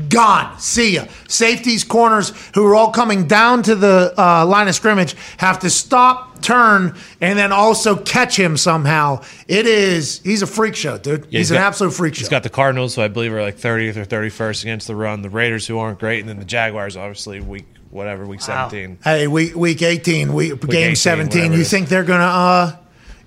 Gone. 0.10 0.60
See 0.60 0.96
ya. 0.96 1.06
Safeties, 1.28 1.84
corners, 1.84 2.32
who 2.56 2.66
are 2.66 2.76
all 2.76 2.92
coming 2.92 3.28
down 3.28 3.64
to 3.64 3.76
the 3.76 4.14
uh, 4.18 4.46
line 4.46 4.68
of 4.68 4.76
scrimmage, 4.76 5.16
have 5.38 5.60
to 5.60 5.70
stop, 5.70 6.29
turn, 6.42 6.96
and 7.22 7.38
then 7.38 7.52
also 7.52 7.96
catch 7.96 8.38
him 8.38 8.58
somehow. 8.58 9.22
It 9.48 9.66
is, 9.66 10.20
he's 10.24 10.42
a 10.42 10.48
freak 10.48 10.76
show, 10.76 10.98
dude. 10.98 11.22
Yeah, 11.26 11.26
he's, 11.26 11.32
he's 11.40 11.52
an 11.52 11.58
got- 11.58 11.68
absolute 11.68 11.92
freak 11.92 12.16
show. 12.16 12.20
He's 12.20 12.30
got 12.30 12.44
the 12.44 12.50
Cardinals, 12.50 12.96
who 12.96 13.02
I 13.02 13.08
believe 13.08 13.34
are 13.34 13.42
like 13.42 13.58
30th 13.58 13.98
or 13.98 14.06
31st 14.06 14.64
against 14.64 14.88
the 14.88 14.96
run. 14.96 15.22
The 15.22 15.30
Raiders, 15.30 15.68
who 15.68 15.78
aren't 15.80 16.00
great, 16.00 16.20
and 16.20 16.30
then 16.30 16.40
the 16.40 16.46
Jaguars, 16.46 16.96
obviously 16.98 17.40
week 17.42 17.66
whatever 17.92 18.26
week 18.26 18.42
17. 18.42 19.00
Hey, 19.04 19.28
week 19.28 19.56
week 19.56 19.82
eighteen, 19.82 20.34
week, 20.34 20.60
game 20.62 20.72
18, 20.92 20.96
seventeen. 20.96 21.42
whatever 21.44 21.58
You 21.58 21.64
think 21.64 21.90
they're 21.90 22.04
gonna? 22.04 22.24
uh 22.24 22.76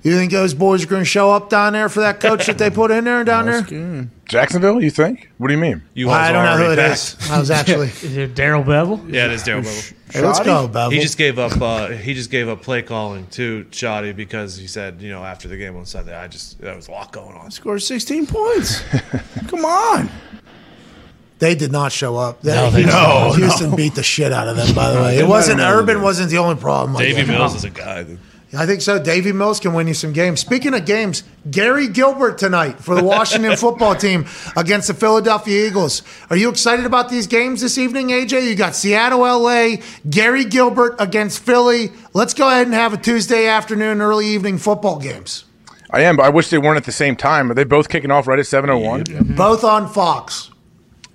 You 0.03 0.17
think 0.17 0.33
those 0.33 0.53
boys 0.53 0.83
are 0.83 0.89
gonna 0.89 1.05
show 1.05 1.31
up 1.31 1.49
down 1.49 1.75
there 1.75 1.89
for 1.89 2.01
that 2.01 2.19
coach 2.19 2.47
that 2.47 2.59
they 2.59 2.71
put 2.71 2.91
in 2.91 3.05
there 3.05 3.23
down 3.23 3.47
there? 3.47 4.09
Jacksonville, 4.25 4.83
you 4.83 4.91
think? 4.91 5.31
What 5.39 5.49
do 5.49 5.55
you 5.55 5.61
mean? 5.61 5.83
You 5.95 6.11
I 6.11 6.33
don't 6.33 6.45
know 6.45 6.57
who 6.57 6.73
it 6.73 6.79
already 6.79 6.93
is. 6.93 7.17
I 7.31 7.39
was 7.39 7.51
actually. 7.51 7.87
Is 8.03 8.17
it 8.17 8.35
Darrell 8.35 8.65
Bevell? 8.65 9.13
Yeah, 9.13 9.27
it 9.27 9.33
is 9.33 9.43
Darrell 9.45 9.63
Bevell. 9.63 9.93
hey, 10.11 10.23
let's 10.23 10.41
go, 10.41 10.69
Bevell. 10.69 10.93
He 10.93 10.99
just 11.01 11.19
gave 11.19 11.39
up. 11.39 11.61
Uh, 11.61 11.89
he 11.89 12.15
just 12.15 12.31
gave 12.31 12.49
up 12.49 12.63
play 12.63 12.83
calling 12.83 13.27
to 13.29 13.67
Shoddy 13.71 14.13
because 14.13 14.57
he 14.57 14.67
said, 14.67 15.01
you 15.03 15.11
know, 15.11 15.23
after 15.23 15.47
the 15.49 15.57
game 15.57 15.77
on 15.77 15.87
Sunday, 15.87 16.17
I 16.17 16.27
just 16.29 16.61
there 16.61 16.75
was 16.75 16.89
a 16.89 16.91
lot 16.91 17.13
going 17.13 17.37
on. 17.37 17.51
scored 17.53 17.83
16 17.83 18.27
points. 18.27 18.83
Come 19.49 19.65
on. 19.65 20.09
they 21.39 21.55
did 21.55 21.71
not 21.71 21.93
show 21.93 22.17
up. 22.17 22.41
They, 22.43 22.55
No, 22.55 22.71
they 22.71 22.83
Houston, 22.83 23.01
didn't. 23.03 23.37
Houston 23.37 23.77
beat 23.77 23.95
the 23.95 24.03
shit 24.03 24.33
out 24.33 24.49
of 24.49 24.57
them. 24.57 24.75
By 24.75 24.91
the 24.93 25.01
way, 25.03 25.19
it 25.19 25.27
wasn't 25.29 25.59
matter 25.59 25.77
what 25.77 25.87
they 25.87 25.93
Urban. 25.93 26.03
wasn't 26.03 26.31
the 26.31 26.39
only 26.39 26.57
problem. 26.61 26.99
Davis. 27.01 27.29
Mills 27.29 27.55
is 27.55 27.65
a 27.65 27.71
guy. 27.71 28.03
That, 28.03 28.19
I 28.55 28.67
think 28.67 28.83
so. 28.83 29.03
Davis 29.03 29.33
Mills 29.33 29.61
can 29.61 29.73
win 29.73 29.87
you 29.87 29.95
some 29.95 30.13
games. 30.13 30.41
Speaking 30.41 30.75
of 30.75 30.85
games, 30.85 31.23
Garrett 31.51 31.95
Gilbert 31.95 32.37
tonight 32.37 32.79
for 32.79 32.95
the 32.95 33.03
Washington 33.03 33.57
football 33.57 33.95
team 33.95 34.27
against 34.57 34.89
the 34.89 34.95
Philadelphia 34.95 35.67
Eagles. 35.67 36.03
Are 36.29 36.37
you 36.37 36.51
excited 36.51 36.85
about 36.85 37.09
these 37.09 37.27
games 37.27 37.63
this 37.63 37.79
evening, 37.79 38.09
AJ? 38.09 38.47
You 38.47 38.55
got 38.55 38.75
Seattle, 38.75 39.21
LA, 39.21 39.77
Garrett 40.09 40.51
Gilbert 40.51 40.97
against 40.99 41.39
Philly. 41.39 41.93
Let's 42.13 42.35
go 42.35 42.47
ahead 42.49 42.67
and 42.67 42.75
have 42.75 42.93
a 42.93 42.99
Tuesday 42.99 43.47
afternoon, 43.47 44.03
early 44.03 44.27
evening 44.27 44.59
football 44.59 44.99
games. 44.99 45.45
I 45.91 46.03
am, 46.03 46.17
but 46.17 46.27
I 46.27 46.29
wish 46.29 46.49
they 46.51 46.59
weren't 46.59 46.77
at 46.77 46.85
the 46.85 46.93
same 46.93 47.17
time. 47.17 47.51
Are 47.51 47.55
they 47.55 47.65
both 47.65 47.89
kicking 47.89 48.11
off 48.11 48.27
right 48.27 48.39
at 48.39 48.45
7.01? 48.45 49.37
Both 49.37 49.65
on 49.65 49.89
Fox. 49.89 50.52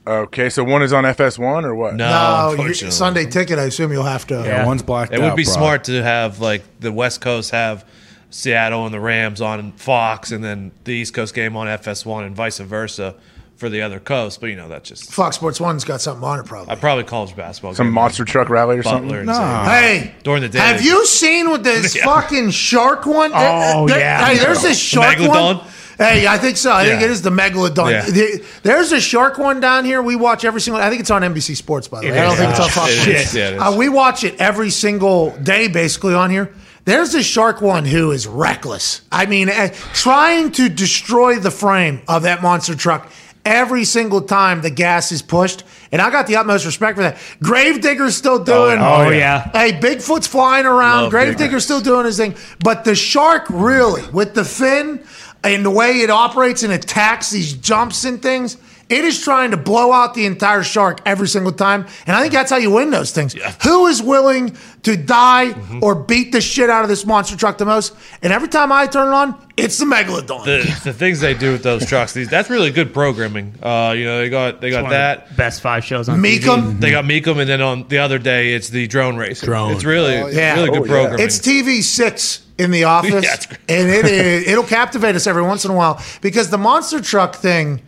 Okay, 0.07 0.49
so 0.49 0.63
one 0.63 0.81
is 0.83 0.93
on 0.93 1.03
FS1 1.03 1.63
or 1.65 1.75
what? 1.75 1.95
no, 1.95 2.09
No, 2.09 2.45
you- 2.45 2.51
unfortunately. 2.51 2.91
Sunday 2.91 3.25
ticket. 3.25 3.59
I 3.59 3.63
assume 3.63 3.91
you'll 3.91 4.03
have 4.03 4.25
to. 4.27 4.35
Yeah, 4.45 4.65
one's 4.65 4.81
blacked 4.83 5.11
It 5.13 5.19
out. 5.19 5.25
would 5.25 5.35
be 5.35 5.43
bro. 5.43 5.53
smart 5.53 5.83
to 5.85 6.01
have 6.03 6.39
like 6.39 6.63
the 6.79 6.91
West 6.91 7.19
Coast 7.21 7.51
have 7.51 7.83
Seattle 8.29 8.85
and 8.85 8.93
the 8.93 8.99
Rams 8.99 9.41
on 9.41 9.71
Fox, 9.73 10.31
and 10.31 10.43
then 10.43 10.71
the 10.83 10.91
East 10.93 11.13
Coast 11.13 11.33
game 11.33 11.55
on 11.55 11.67
FS1, 11.67 12.25
and 12.25 12.35
vice 12.35 12.59
versa 12.59 13.15
for 13.55 13.69
the 13.69 13.81
other 13.81 13.99
coast. 13.99 14.39
But 14.41 14.47
you 14.47 14.55
know, 14.55 14.67
that's 14.67 14.87
just 14.89 15.11
Fox 15.13 15.35
Sports 15.37 15.59
One's 15.59 15.83
got 15.83 16.01
something 16.01 16.23
on 16.23 16.39
it, 16.39 16.45
probably. 16.45 16.71
I 16.71 16.75
probably 16.75 17.05
college 17.05 17.35
basketball. 17.35 17.73
Some 17.73 17.87
game, 17.87 17.93
monster 17.93 18.23
truck 18.25 18.49
rally 18.49 18.77
or 18.79 18.83
Butler 18.83 18.99
something? 18.99 19.17
and 19.17 19.25
Nah. 19.27 19.65
Xavier. 19.65 19.81
Hey, 19.81 20.15
During 20.23 20.41
the 20.41 20.49
day. 20.49 20.59
have 20.59 20.81
you 20.83 21.05
seen 21.05 21.49
with 21.51 21.63
this 21.63 21.95
Yeah. 21.95 22.05
fucking 22.05 22.51
shark 22.51 23.05
one? 23.05 23.31
Oh, 23.33 23.87
There- 23.87 23.97
yeah. 23.99 24.25
Hey, 24.25 24.37
there's 24.37 24.61
this 24.61 24.77
shark 24.77 25.17
Megalodon? 25.17 25.57
one. 25.57 25.67
Hey, 25.97 26.27
I 26.27 26.37
think 26.37 26.57
so. 26.57 26.71
I 26.71 26.85
think 26.85 27.01
it 27.01 27.09
is 27.09 27.21
the 27.23 27.29
megalodon. 27.31 27.91
Yeah. 27.91 28.05
The- 28.05 28.43
There's 28.63 28.91
a 28.91 29.01
shark 29.01 29.37
one 29.37 29.59
down 29.59 29.83
here. 29.85 30.01
We 30.01 30.15
watch 30.15 30.45
every 30.45 30.61
single. 30.61 30.81
I 30.81 30.89
think 30.89 31.01
it's 31.01 31.09
on 31.11 31.23
NBC 31.23 31.55
Sports, 31.55 31.87
by 31.87 32.01
the 32.01 32.07
way. 32.11 32.13
It 32.17 32.19
I 32.19 32.23
don't 32.23 32.33
is. 32.33 32.39
think 32.39 32.51
it's 32.51 32.59
on 32.59 32.69
Fox. 32.69 32.91
It 32.91 33.07
is. 33.07 33.21
Sports. 33.29 33.35
Yeah, 33.35 33.47
it 33.49 33.53
is. 33.55 33.61
Uh, 33.61 33.75
we 33.77 33.89
watch 33.89 34.23
it 34.23 34.35
every 34.39 34.69
single 34.69 35.31
day, 35.37 35.67
basically 35.67 36.13
on 36.13 36.29
here. 36.29 36.53
There's 36.85 37.11
this 37.11 37.25
shark 37.25 37.61
one 37.61 37.83
who 37.83 38.11
is 38.11 38.27
reckless. 38.27 39.01
I 39.11 39.25
mean, 39.25 39.49
eh, 39.49 39.69
trying 39.93 40.51
to 40.53 40.69
destroy 40.69 41.37
the 41.39 41.51
frame 41.51 42.01
of 42.07 42.23
that 42.23 42.41
monster 42.41 42.75
truck 42.75 43.11
every 43.43 43.83
single 43.85 44.21
time 44.21 44.61
the 44.61 44.69
gas 44.69 45.11
is 45.11 45.21
pushed. 45.21 45.63
And 45.91 46.01
I 46.01 46.09
got 46.11 46.27
the 46.27 46.35
utmost 46.35 46.65
respect 46.65 46.97
for 46.97 47.03
that. 47.03 47.17
Gravedigger's 47.41 48.15
still 48.15 48.43
doing. 48.43 48.77
Oh, 48.79 49.09
yeah. 49.09 49.49
Hey, 49.51 49.71
Bigfoot's 49.71 50.27
flying 50.27 50.65
around. 50.65 51.03
Love 51.03 51.11
Gravedigger's 51.11 51.63
still 51.63 51.79
doing 51.81 52.05
his 52.05 52.17
thing. 52.17 52.35
But 52.63 52.83
the 52.83 52.93
shark, 52.95 53.45
really, 53.49 54.05
with 54.11 54.33
the 54.33 54.43
fin 54.45 55.01
and 55.43 55.65
the 55.65 55.71
way 55.71 56.01
it 56.01 56.09
operates 56.09 56.63
and 56.63 56.73
attacks 56.73 57.29
these 57.29 57.53
jumps 57.53 58.05
and 58.05 58.21
things, 58.21 58.57
it 58.89 59.03
is 59.03 59.21
trying 59.21 59.51
to 59.51 59.57
blow 59.57 59.91
out 59.91 60.13
the 60.13 60.25
entire 60.25 60.63
shark 60.63 60.99
every 61.05 61.27
single 61.27 61.51
time. 61.51 61.85
And 62.05 62.15
I 62.15 62.21
think 62.21 62.33
that's 62.33 62.49
how 62.49 62.57
you 62.57 62.71
win 62.71 62.89
those 62.91 63.11
things. 63.11 63.33
Who 63.63 63.87
is 63.87 64.01
willing 64.01 64.55
to 64.83 64.95
die 64.95 65.47
Mm-hmm. 65.47 65.83
or 65.83 65.95
beat 65.95 66.31
the 66.31 66.39
shit 66.39 66.69
out 66.69 66.83
of 66.83 66.89
this 66.89 67.05
monster 67.05 67.35
truck 67.35 67.57
the 67.57 67.65
most? 67.65 67.93
And 68.21 68.31
every 68.31 68.47
time 68.47 68.71
I 68.71 68.87
turn 68.87 69.07
it 69.09 69.13
on, 69.13 69.35
it's 69.57 69.77
the 69.77 69.85
Megalodon. 69.85 70.45
the, 70.45 70.81
the 70.85 70.93
things 70.93 71.19
they 71.19 71.33
do 71.33 71.51
with 71.51 71.63
those 71.63 71.85
trucks, 71.85 72.13
these 72.13 72.29
that's 72.29 72.49
really 72.49 72.71
good 72.71 72.93
programming. 72.93 73.53
Uh, 73.61 73.93
you 73.97 74.05
know, 74.05 74.19
they 74.19 74.29
got 74.29 74.61
they 74.61 74.69
got 74.69 74.89
that. 74.91 75.35
best 75.35 75.61
five 75.61 75.83
shows 75.83 76.07
on 76.09 76.19
Meekum. 76.21 76.79
They 76.79 76.91
got 76.91 77.05
Meekum, 77.05 77.39
and 77.39 77.49
then 77.49 77.61
on 77.61 77.87
the 77.89 77.97
other 77.97 78.19
day, 78.19 78.53
it's 78.53 78.69
the 78.69 78.87
drone 78.87 79.17
race. 79.17 79.41
Drone. 79.41 79.71
It's 79.73 79.83
really, 79.83 80.13
yeah. 80.35 80.55
really 80.55 80.69
good 80.69 80.81
Oh, 80.81 80.85
yeah. 80.85 80.91
programming. 80.91 81.25
It's 81.25 81.39
TV 81.39 81.81
six 81.81 82.45
in 82.57 82.71
the 82.71 82.83
office, 82.95 83.23
Yeah, 83.23 83.33
it's 83.33 83.45
great. 83.47 83.59
and 83.67 83.89
it 83.89 84.05
is, 84.05 84.47
it'll 84.47 84.63
captivate 84.63 85.15
us 85.15 85.27
every 85.27 85.43
once 85.43 85.65
in 85.65 85.71
a 85.71 85.75
while 85.75 86.01
because 86.21 86.49
the 86.49 86.57
monster 86.57 87.01
truck 87.01 87.35
thing. 87.35 87.81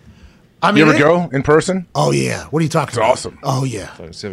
I 0.62 0.72
mean, 0.72 0.78
You 0.86 0.92
ever 0.92 0.96
it- 0.96 1.00
go 1.00 1.30
in 1.32 1.42
person? 1.44 1.88
Oh 1.96 2.12
yeah, 2.12 2.46
what 2.46 2.60
are 2.60 2.64
you 2.64 2.70
talking 2.70 2.90
It's 2.90 2.98
about? 2.98 3.12
awesome. 3.12 3.40
Oh 3.44 3.64
yeah, 3.64 3.94
I 4.00 4.04
used 4.08 4.22
to 4.22 4.30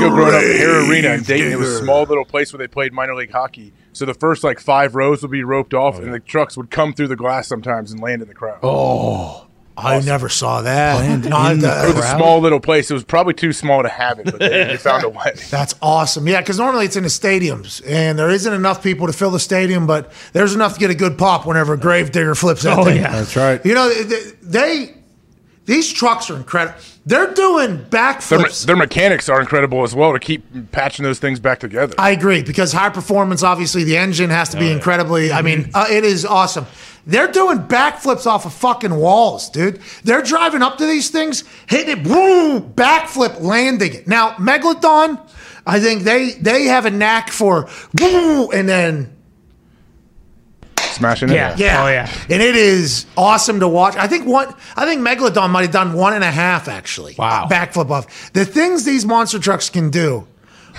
go 0.00 0.10
growing 0.10 0.34
up 0.34 0.42
at 0.42 0.56
Hara 0.56 0.88
Arena 0.88 1.10
in 1.14 1.22
Dayton. 1.22 1.52
It 1.52 1.58
was 1.58 1.68
a 1.76 1.78
small 1.78 2.02
little 2.04 2.24
place 2.26 2.52
where 2.52 2.58
they 2.58 2.68
played 2.68 2.92
minor 2.92 3.14
league 3.14 3.30
hockey. 3.32 3.72
So 3.94 4.04
the 4.04 4.14
first 4.14 4.44
like 4.44 4.60
five 4.60 4.94
rows 4.94 5.22
would 5.22 5.30
be 5.30 5.44
roped 5.44 5.72
off, 5.74 5.98
and 5.98 6.12
the 6.12 6.20
trucks 6.20 6.56
would 6.56 6.70
come 6.70 6.92
through 6.92 7.08
the 7.08 7.16
glass 7.16 7.46
sometimes 7.48 7.90
and 7.92 8.00
land 8.00 8.22
in 8.22 8.28
the 8.28 8.34
crowd. 8.34 8.58
Oh, 8.62 9.46
I 9.74 10.00
never 10.00 10.28
saw 10.28 10.60
that. 10.62 10.96
Planned 10.96 11.28
Not 11.30 11.52
in 11.52 11.58
the 11.60 11.66
that- 11.68 11.88
It 11.88 11.96
was 11.96 12.04
a 12.04 12.16
small 12.16 12.40
little 12.40 12.60
place. 12.60 12.90
It 12.90 12.94
was 12.94 13.04
probably 13.04 13.32
too 13.32 13.54
small 13.54 13.82
to 13.82 13.88
have 13.88 14.18
it, 14.18 14.26
but 14.26 14.38
they, 14.38 14.48
they 14.64 14.76
found 14.78 15.04
a 15.04 15.08
way. 15.08 15.32
That's 15.50 15.74
awesome. 15.80 16.28
Yeah, 16.28 16.40
because 16.40 16.58
normally 16.58 16.84
it's 16.84 16.96
in 16.96 17.02
the 17.04 17.08
stadiums, 17.08 17.82
and 17.88 18.18
there 18.18 18.28
isn't 18.30 18.52
enough 18.52 18.82
people 18.82 19.06
to 19.06 19.12
fill 19.14 19.30
the 19.30 19.40
stadium, 19.40 19.86
but 19.86 20.12
there's 20.34 20.54
enough 20.54 20.74
to 20.74 20.80
get 20.80 20.90
a 20.90 20.94
good 20.94 21.16
pop 21.16 21.46
whenever 21.46 21.72
a 21.72 21.78
Gravedigger 21.78 22.34
flips 22.34 22.62
that 22.64 22.78
Oh, 22.78 22.84
thing. 22.84 22.96
yeah. 22.98 23.10
That's 23.12 23.34
right. 23.36 23.64
You 23.64 23.74
know, 23.74 23.88
they, 24.02 24.20
they 24.42 24.94
these 25.64 25.92
trucks 25.92 26.28
are 26.30 26.36
incredible. 26.36 26.78
They're 27.06 27.32
doing 27.34 27.76
Their, 27.76 27.84
backflips. 27.86 28.64
their 28.66 28.76
mechanics 28.76 29.28
are 29.28 29.40
incredible 29.40 29.82
as 29.82 29.94
well 29.94 30.12
to 30.12 30.18
keep 30.18 30.72
patching 30.72 31.04
those 31.04 31.18
things 31.18 31.40
back 31.40 31.58
together. 31.60 31.94
I 31.98 32.10
agree 32.10 32.42
because 32.42 32.72
high 32.72 32.90
performance, 32.90 33.42
obviously, 33.42 33.84
the 33.84 33.96
engine 33.96 34.30
has 34.30 34.48
to 34.50 34.58
be 34.58 34.70
incredibly. 34.70 35.32
I 35.32 35.42
mean, 35.42 35.70
uh, 35.74 35.86
it 35.90 36.04
is 36.04 36.24
awesome. 36.24 36.66
They're 37.06 37.30
doing 37.30 37.58
backflips 37.58 38.26
off 38.26 38.46
of 38.46 38.52
fucking 38.52 38.94
walls, 38.94 39.50
dude. 39.50 39.80
They're 40.04 40.22
driving 40.22 40.62
up 40.62 40.78
to 40.78 40.86
these 40.86 41.10
things, 41.10 41.42
hitting 41.68 41.98
it, 41.98 42.04
boom, 42.04 42.72
backflip, 42.74 43.40
landing 43.40 43.94
it. 43.94 44.06
Now, 44.08 44.32
Megalodon, 44.34 45.18
I 45.66 45.80
think 45.80 46.02
they 46.04 46.30
they 46.32 46.64
have 46.64 46.86
a 46.86 46.90
knack 46.90 47.30
for 47.30 47.68
boom, 47.94 48.50
and 48.54 48.68
then 48.68 49.16
Smashing 50.92 51.30
it. 51.30 51.34
Yeah. 51.34 51.54
yeah, 51.56 51.84
Oh, 51.84 51.88
yeah. 51.88 52.10
and 52.30 52.42
it 52.42 52.56
is 52.56 53.06
awesome 53.16 53.60
to 53.60 53.68
watch. 53.68 53.96
I 53.96 54.06
think 54.06 54.26
one, 54.26 54.54
I 54.76 54.84
think 54.86 55.00
Megalodon 55.00 55.50
might 55.50 55.62
have 55.62 55.70
done 55.72 55.92
one 55.94 56.14
and 56.14 56.22
a 56.24 56.30
half 56.30 56.68
actually. 56.68 57.14
Wow. 57.18 57.48
backflip 57.50 57.90
off 57.90 58.32
the 58.32 58.44
things 58.44 58.84
these 58.84 59.04
monster 59.04 59.38
trucks 59.38 59.70
can 59.70 59.90
do. 59.90 60.26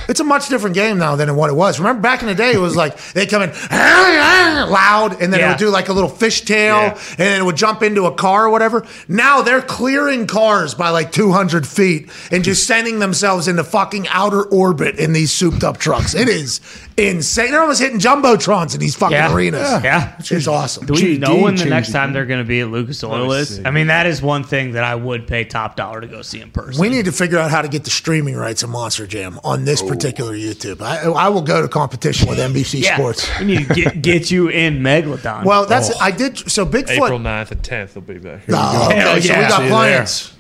It's 0.09 0.19
a 0.19 0.23
much 0.23 0.49
different 0.49 0.75
game 0.75 0.97
now 0.97 1.15
than 1.15 1.35
what 1.35 1.49
it 1.49 1.53
was. 1.53 1.79
Remember 1.79 2.01
back 2.01 2.21
in 2.21 2.27
the 2.27 2.35
day, 2.35 2.51
it 2.53 2.59
was 2.59 2.75
like 2.75 2.97
they'd 3.13 3.29
come 3.29 3.41
in 3.43 3.49
loud, 3.71 5.21
and 5.21 5.31
then 5.33 5.39
it 5.41 5.47
would 5.47 5.57
do 5.57 5.69
like 5.69 5.89
a 5.89 5.93
little 5.93 6.09
fishtail, 6.09 6.49
Yeah. 6.93 6.97
and 7.09 7.17
then 7.17 7.41
it 7.41 7.43
would 7.45 7.55
jump 7.57 7.83
into 7.83 8.05
a 8.05 8.13
car 8.13 8.45
or 8.45 8.49
whatever. 8.49 8.85
Now 9.07 9.41
they're 9.41 9.61
clearing 9.61 10.27
cars 10.27 10.73
by 10.73 10.89
like 10.89 11.11
200 11.11 11.67
feet 11.67 12.09
and 12.31 12.43
just 12.43 12.65
sending 12.67 12.99
themselves 12.99 13.47
into 13.47 13.63
fucking 13.63 14.07
outer 14.09 14.43
orbit 14.43 14.97
in 14.97 15.13
these 15.13 15.31
souped 15.31 15.63
up 15.63 15.77
trucks. 15.77 16.13
It 16.15 16.29
is 16.29 16.61
insane. 16.97 17.51
They're 17.51 17.61
almost 17.61 17.81
hitting 17.81 17.99
jumbotrons 17.99 18.73
in 18.73 18.79
these 18.79 18.95
fucking 18.95 19.15
Yeah. 19.15 19.33
arenas. 19.33 19.83
Yeah. 19.83 20.15
which 20.17 20.31
is 20.31 20.47
awesome. 20.47 20.85
Do 20.85 20.93
we 20.93 21.17
GD 21.17 21.19
know 21.19 21.35
when 21.37 21.55
the 21.55 21.65
next 21.65 21.91
time 21.91 22.13
they're 22.13 22.25
going 22.25 22.39
to 22.43 22.47
be 22.47 22.59
at 22.61 22.67
Lucas 22.69 23.03
Oil 23.03 23.31
is? 23.33 23.61
I 23.65 23.71
mean, 23.71 23.87
that 23.87 24.05
is 24.05 24.21
one 24.21 24.43
thing 24.43 24.73
that 24.73 24.83
I 24.83 24.95
would 24.95 25.27
pay 25.27 25.43
top 25.43 25.75
dollar 25.75 26.01
to 26.01 26.07
go 26.07 26.21
see 26.21 26.41
in 26.41 26.51
person. 26.51 26.79
We 26.81 26.89
need 26.89 27.05
to 27.05 27.11
figure 27.11 27.39
out 27.39 27.51
how 27.51 27.61
to 27.61 27.67
get 27.67 27.83
the 27.83 27.89
streaming 27.89 28.35
rights 28.35 28.63
of 28.63 28.69
Monster 28.69 29.07
Jam 29.07 29.39
on 29.43 29.65
this 29.65 29.81
Oh. 29.85 29.89
particular 29.89 30.33
YouTube. 30.33 30.81
I, 30.81 31.03
I 31.05 31.29
will 31.29 31.41
go 31.41 31.61
to 31.61 31.67
competition 31.67 32.27
with 32.29 32.37
NBC 32.39 32.81
Yeah. 32.83 32.95
Sports. 32.95 33.29
We 33.39 33.45
need 33.45 33.67
to 33.67 33.73
get, 33.73 34.01
get 34.01 34.31
you 34.31 34.47
in 34.49 34.79
Megalodon. 34.79 35.45
Well, 35.45 35.65
that's 35.65 35.91
Oh. 35.91 35.97
I 36.01 36.11
did. 36.11 36.37
So 36.51 36.65
Bigfoot. 36.65 36.89
April 37.05 37.19
9th 37.19 37.51
and 37.51 37.61
10th 37.61 37.95
will 37.95 38.01
be 38.03 38.17
back. 38.19 38.41
Oh, 38.49 38.49
Here 38.49 38.55
Oh, 38.57 38.85
okay, 38.87 38.95
Hell 38.99 39.21
so 39.21 39.27
yeah. 39.33 39.41
we 39.41 39.47
got 39.47 39.57
See 39.57 39.63
you 39.63 39.69
plans. 39.69 40.33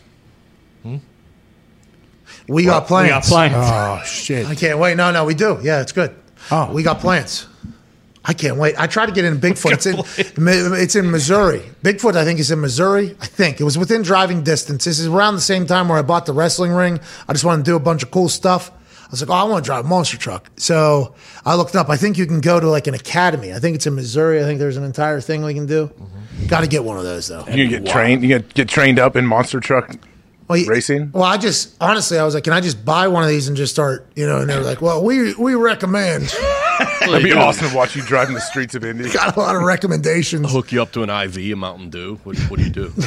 We 2.47 2.65
got 2.65 2.87
plans. 2.87 3.05
we 3.05 3.09
got 3.09 3.23
plans. 3.23 3.53
Oh 3.57 4.01
shit! 4.05 4.45
I 4.47 4.55
can't 4.55 4.77
wait. 4.79 4.97
No, 4.97 5.11
no, 5.11 5.23
we 5.25 5.33
do. 5.33 5.59
Yeah, 5.63 5.81
it's 5.81 5.93
good. 5.93 6.13
Oh. 6.51 6.73
we 6.73 6.83
got 6.83 6.99
plans. 6.99 7.47
I 8.25 8.33
can't 8.33 8.57
wait. 8.57 8.75
I 8.79 8.87
tried 8.87 9.07
to 9.07 9.11
get 9.13 9.23
in 9.25 9.37
Bigfoot. 9.41 9.71
It's 9.73 9.85
in, 9.85 9.95
it's 10.17 10.95
in 10.95 11.09
Missouri. 11.11 11.61
Bigfoot, 11.83 12.15
I 12.15 12.23
think, 12.25 12.39
is 12.39 12.51
in 12.51 12.59
Missouri. 12.61 13.15
I 13.21 13.25
think 13.27 13.59
it 13.61 13.63
was 13.65 13.77
within 13.77 14.01
driving 14.01 14.43
distance. 14.43 14.85
This 14.85 14.99
is 14.99 15.07
around 15.07 15.35
the 15.35 15.41
same 15.41 15.65
time 15.65 15.87
where 15.89 15.97
I 15.97 16.01
bought 16.03 16.25
the 16.25 16.33
wrestling 16.33 16.71
ring. 16.71 16.99
I 17.27 17.33
just 17.33 17.43
wanted 17.45 17.65
to 17.65 17.71
do 17.71 17.75
a 17.75 17.79
bunch 17.81 18.01
of 18.03 18.11
cool 18.11 18.29
stuff. 18.29 18.71
I 19.13 19.15
was 19.15 19.21
like, 19.21 19.29
oh, 19.29 19.33
I 19.33 19.43
want 19.43 19.63
to 19.63 19.67
drive 19.67 19.85
a 19.85 19.87
monster 19.87 20.17
truck. 20.17 20.49
So 20.57 21.13
I 21.45 21.53
looked 21.53 21.75
up. 21.75 21.87
I 21.87 21.97
think 21.97 22.17
you 22.17 22.25
can 22.25 22.41
go 22.41 22.59
to 22.59 22.67
like 22.67 22.87
an 22.87 22.95
academy. 22.95 23.53
I 23.53 23.59
think 23.59 23.75
it's 23.75 23.85
in 23.85 23.93
Missouri. 23.93 24.39
I 24.39 24.43
think 24.43 24.57
there's 24.57 24.75
an 24.75 24.83
entire 24.83 25.21
thing 25.21 25.43
we 25.43 25.53
can 25.53 25.67
do. 25.67 25.85
Mm-hmm. 25.85 26.47
Got 26.47 26.61
to 26.61 26.67
get 26.67 26.83
one 26.83 26.97
of 26.97 27.03
those 27.03 27.27
though. 27.27 27.45
You 27.47 27.69
can 27.69 27.83
get 27.83 27.85
trained. 27.91 28.23
You 28.23 28.27
get 28.29 28.51
get 28.55 28.67
trained 28.67 28.97
up 28.97 29.15
in 29.15 29.27
monster 29.27 29.59
truck 29.59 29.95
Well, 30.47 30.57
you- 30.57 30.65
racing. 30.67 31.11
Well, 31.13 31.21
I 31.25 31.37
just 31.37 31.75
honestly, 31.79 32.17
I 32.17 32.23
was 32.25 32.33
like, 32.33 32.43
can 32.45 32.53
I 32.53 32.59
just 32.59 32.83
buy 32.83 33.07
one 33.07 33.21
of 33.21 33.29
these 33.29 33.47
and 33.47 33.55
just 33.55 33.71
start, 33.71 34.07
you 34.15 34.25
know? 34.25 34.39
And 34.39 34.49
they 34.49 34.57
were 34.57 34.63
like, 34.63 34.81
well, 34.81 35.03
we 35.03 35.35
we 35.35 35.53
recommend. 35.53 36.23
It'd 37.03 37.23
be 37.23 37.33
awesome 37.33 37.69
to 37.69 37.75
watch 37.75 37.95
you 37.95 38.01
driving 38.01 38.33
the 38.33 38.41
streets 38.41 38.73
of 38.73 38.83
India. 38.83 39.13
Got 39.13 39.37
a 39.37 39.39
lot 39.39 39.55
of 39.55 39.61
recommendations. 39.61 40.51
Hook 40.51 40.71
you 40.71 40.81
up 40.81 40.91
to 40.93 41.03
an 41.03 41.11
IV, 41.11 41.37
a 41.37 41.53
Mountain 41.53 41.91
Dew. 41.91 42.19
What, 42.23 42.35
what 42.49 42.57
do 42.57 42.65
you 42.65 42.71
do? 42.71 42.91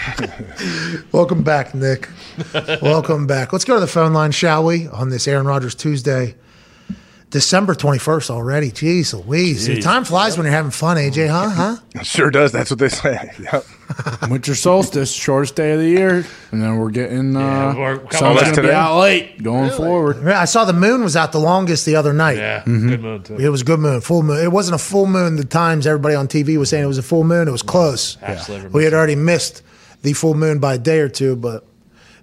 Welcome 1.12 1.42
back, 1.42 1.74
Nick. 1.74 2.08
Welcome 2.82 3.26
back. 3.26 3.52
Let's 3.52 3.64
go 3.64 3.74
to 3.74 3.80
the 3.80 3.86
phone 3.86 4.12
line, 4.12 4.32
shall 4.32 4.64
we? 4.64 4.88
On 4.88 5.10
this 5.10 5.28
Aaron 5.28 5.46
Rodgers 5.46 5.74
Tuesday, 5.74 6.34
December 7.30 7.74
twenty 7.74 7.98
first 7.98 8.30
already. 8.30 8.70
Jeez 8.70 9.12
Louise, 9.26 9.68
Jeez. 9.68 9.82
time 9.82 10.04
flies 10.04 10.36
when 10.36 10.44
you're 10.44 10.54
having 10.54 10.70
fun, 10.70 10.96
AJ. 10.96 11.28
Huh? 11.28 11.76
Huh? 11.94 12.02
Sure 12.02 12.30
does. 12.30 12.52
That's 12.52 12.70
what 12.70 12.78
they 12.78 12.88
say. 12.88 13.30
Yep. 13.52 13.64
Winter 14.30 14.54
solstice, 14.54 15.12
shortest 15.12 15.54
day 15.54 15.72
of 15.72 15.78
the 15.78 15.86
year, 15.88 16.24
and 16.50 16.62
then 16.62 16.78
we're 16.78 16.90
getting 16.90 17.34
Yeah, 17.34 17.68
uh, 17.70 17.74
we're 17.74 18.10
sun's 18.12 18.40
back 18.40 18.54
gonna 18.56 18.68
be 18.68 18.72
out 18.72 18.98
late 18.98 19.42
going 19.42 19.70
forward. 19.70 20.22
Yeah, 20.24 20.40
I 20.40 20.46
saw 20.46 20.64
the 20.64 20.72
moon 20.72 21.02
was 21.02 21.14
out 21.14 21.32
the 21.32 21.38
longest 21.40 21.84
the 21.84 21.96
other 21.96 22.14
night. 22.14 22.38
Yeah, 22.38 22.62
good 22.64 23.02
mood 23.02 23.24
too. 23.26 23.36
It 23.36 23.50
was 23.50 23.60
a 23.60 23.64
good 23.64 23.80
moon, 23.80 24.00
full 24.00 24.22
moon. 24.22 24.42
It 24.42 24.50
wasn't 24.50 24.76
a 24.76 24.82
full 24.82 25.04
moon. 25.06 25.36
The 25.36 25.44
times 25.44 25.86
everybody 25.86 26.14
on 26.14 26.26
TV 26.26 26.56
was 26.56 26.70
saying 26.70 26.84
it 26.84 26.86
was 26.86 26.96
a 26.96 27.02
full 27.02 27.24
moon. 27.24 27.48
It 27.48 27.50
was 27.50 27.60
close. 27.62 28.16
Absolutely. 28.22 28.70
We 28.70 28.84
had 28.84 28.94
already 28.94 29.16
missed 29.16 29.62
the 30.02 30.12
full 30.12 30.34
moon 30.34 30.58
by 30.58 30.74
a 30.74 30.78
day 30.78 30.98
or 31.00 31.08
two, 31.08 31.36
but 31.36 31.64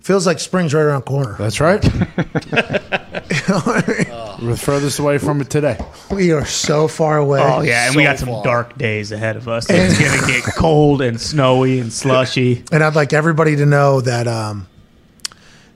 feels 0.02 0.26
like 0.26 0.40
spring's 0.40 0.74
right 0.74 0.82
around 0.82 1.02
the 1.02 1.10
corner. 1.10 1.36
That's 1.38 1.60
right. 1.60 1.84
we're 3.50 4.52
the 4.52 4.58
furthest 4.60 5.00
away 5.00 5.18
from 5.18 5.42
it 5.42 5.50
today. 5.50 5.78
we 6.12 6.32
are 6.32 6.46
so 6.46 6.88
far 6.88 7.18
away. 7.18 7.42
Oh 7.42 7.62
yeah, 7.62 7.88
and 7.88 7.96
we 7.96 8.04
got 8.04 8.20
some 8.20 8.30
far. 8.30 8.44
dark 8.44 8.78
days 8.78 9.12
ahead 9.12 9.36
of 9.36 9.48
us. 9.48 9.68
It's 9.70 10.00
gonna 10.00 10.28
get 10.28 10.44
cold 10.56 11.02
and 11.02 11.20
snowy 11.20 11.80
and 11.80 11.92
slushy. 11.92 12.64
And 12.72 12.84
I'd 12.84 12.96
like 12.96 13.14
everybody 13.14 13.56
to 13.58 13.66
know 13.66 14.02
that 14.02 14.28
um, 14.28 14.68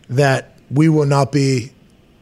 that 0.09 0.57
we 0.71 0.89
will 0.89 1.05
not 1.05 1.31
be 1.31 1.71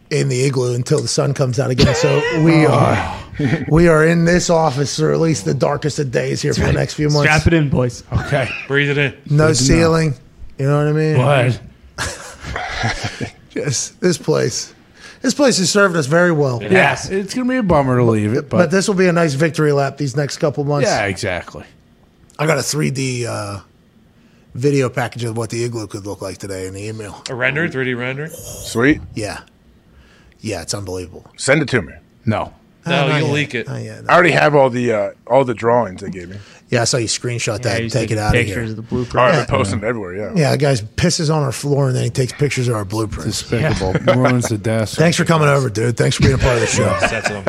in 0.10 0.30
the 0.30 0.44
igloo 0.44 0.76
until 0.76 1.02
the 1.02 1.08
sun 1.08 1.34
comes 1.34 1.60
out 1.60 1.72
again. 1.72 1.96
So 1.96 2.44
we 2.44 2.66
are 2.66 3.21
we 3.70 3.88
are 3.88 4.06
in 4.06 4.26
this 4.26 4.50
office 4.50 5.00
or 5.00 5.12
at 5.12 5.20
least 5.20 5.46
the 5.46 5.54
darkest 5.54 6.00
of 6.00 6.12
days 6.12 6.42
here 6.42 6.54
for 6.54 6.62
the 6.62 6.74
next 6.74 6.94
few 6.96 7.10
months. 7.10 7.30
Strap 7.30 7.48
it 7.48 7.54
in, 7.54 7.70
boys. 7.70 8.04
Okay. 8.12 8.50
Breathe 8.68 8.90
it 8.90 8.98
in. 8.98 9.18
No 9.30 9.54
ceiling. 9.54 10.14
You 10.58 10.66
know 10.68 10.78
what 10.78 10.88
I 10.88 10.92
mean? 10.92 11.18
What? 11.18 11.62
Just 13.50 14.00
this 14.02 14.18
place. 14.18 14.74
This 15.22 15.34
place 15.34 15.58
has 15.60 15.70
served 15.70 15.96
us 15.96 16.08
very 16.08 16.32
well. 16.32 16.62
Yeah, 16.64 16.98
it's 17.10 17.34
gonna 17.36 17.48
be 17.48 17.58
a 17.58 17.64
bummer 17.64 17.98
to 17.98 18.04
leave 18.04 18.34
it, 18.34 18.50
But 18.50 18.58
but, 18.58 18.72
this 18.72 18.88
will 18.88 18.96
be 18.96 19.08
a 19.08 19.14
nice 19.14 19.34
victory 19.36 19.72
lap 19.72 19.98
these 19.98 20.16
next 20.16 20.38
couple 20.38 20.64
months. 20.64 20.88
yeah, 20.88 21.06
exactly. 21.06 21.64
I 22.40 22.48
got 22.48 22.58
a 22.58 22.62
3D 22.62 23.26
uh, 23.26 23.60
video 24.56 24.90
package 24.90 25.24
of 25.26 25.38
what 25.38 25.52
the 25.52 25.64
igloo 25.64 25.86
could 25.86 26.08
look 26.08 26.22
like 26.24 26.40
today 26.40 26.66
in 26.66 26.74
the 26.74 26.88
email. 26.88 27.22
A 27.30 27.36
render, 27.36 27.68
3D 27.70 27.96
render. 27.98 28.30
Sweet. 28.30 29.00
Yeah. 29.14 29.42
Yeah, 30.40 30.64
it's 30.64 30.74
unbelievable. 30.74 31.28
Send 31.38 31.62
it 31.62 31.68
to 31.70 31.84
me. 31.84 31.94
No, 32.26 32.52
No, 32.86 33.08
not 33.08 33.18
you'll 33.20 33.28
yet. 33.28 33.34
leak 33.34 33.56
it. 33.56 33.68
Not 33.68 33.82
yet. 33.84 34.10
I 34.10 34.14
already 34.14 34.32
have 34.32 34.56
all 34.56 34.70
the 34.70 34.92
uh, 34.94 35.12
all 35.28 35.46
the 35.46 35.54
drawings 35.54 36.02
they 36.02 36.10
gave 36.10 36.30
me. 36.30 36.38
Yeah, 36.70 36.82
I 36.82 36.86
saw 36.86 36.98
you 36.98 37.08
screenshot 37.08 37.62
that 37.64 37.82
and 37.82 37.92
take 37.92 38.12
it 38.12 38.18
out 38.18 38.34
of 38.34 38.34
here. 38.36 38.46
pictures 38.46 38.70
here. 38.72 38.80
of 38.80 38.90
the 38.90 38.96
All 38.96 39.04
blueprint. 39.04 39.14
right, 39.16 39.36
I've 39.42 39.48
been 39.48 39.56
posting 39.58 39.80
it 39.80 39.84
everywhere. 39.84 40.16
Yeah. 40.16 40.32
Yeah, 40.36 40.52
the 40.52 40.58
guy 40.58 40.74
pisses 40.76 41.34
on 41.34 41.44
our 41.44 41.52
floor 41.52 41.88
and 41.88 41.96
then 41.96 42.06
he 42.06 42.10
takes 42.10 42.32
pictures 42.32 42.70
of 42.70 42.76
our 42.76 42.86
blueprints. 42.86 43.42
despicable. 43.42 43.94
Ruins 44.16 44.48
the 44.48 44.58
desk. 44.58 44.98
Thanks 44.98 45.18
for 45.18 45.26
coming 45.26 45.50
over, 45.50 45.70
dude. 45.70 45.98
Thanks 45.98 46.16
for 46.16 46.24
being 46.24 46.36
a 46.36 46.38
part 46.38 46.56
of 46.56 46.62
the 46.62 46.68
show. 46.68 46.98
Sets 47.08 47.30
it 47.30 47.36
on. 47.36 47.44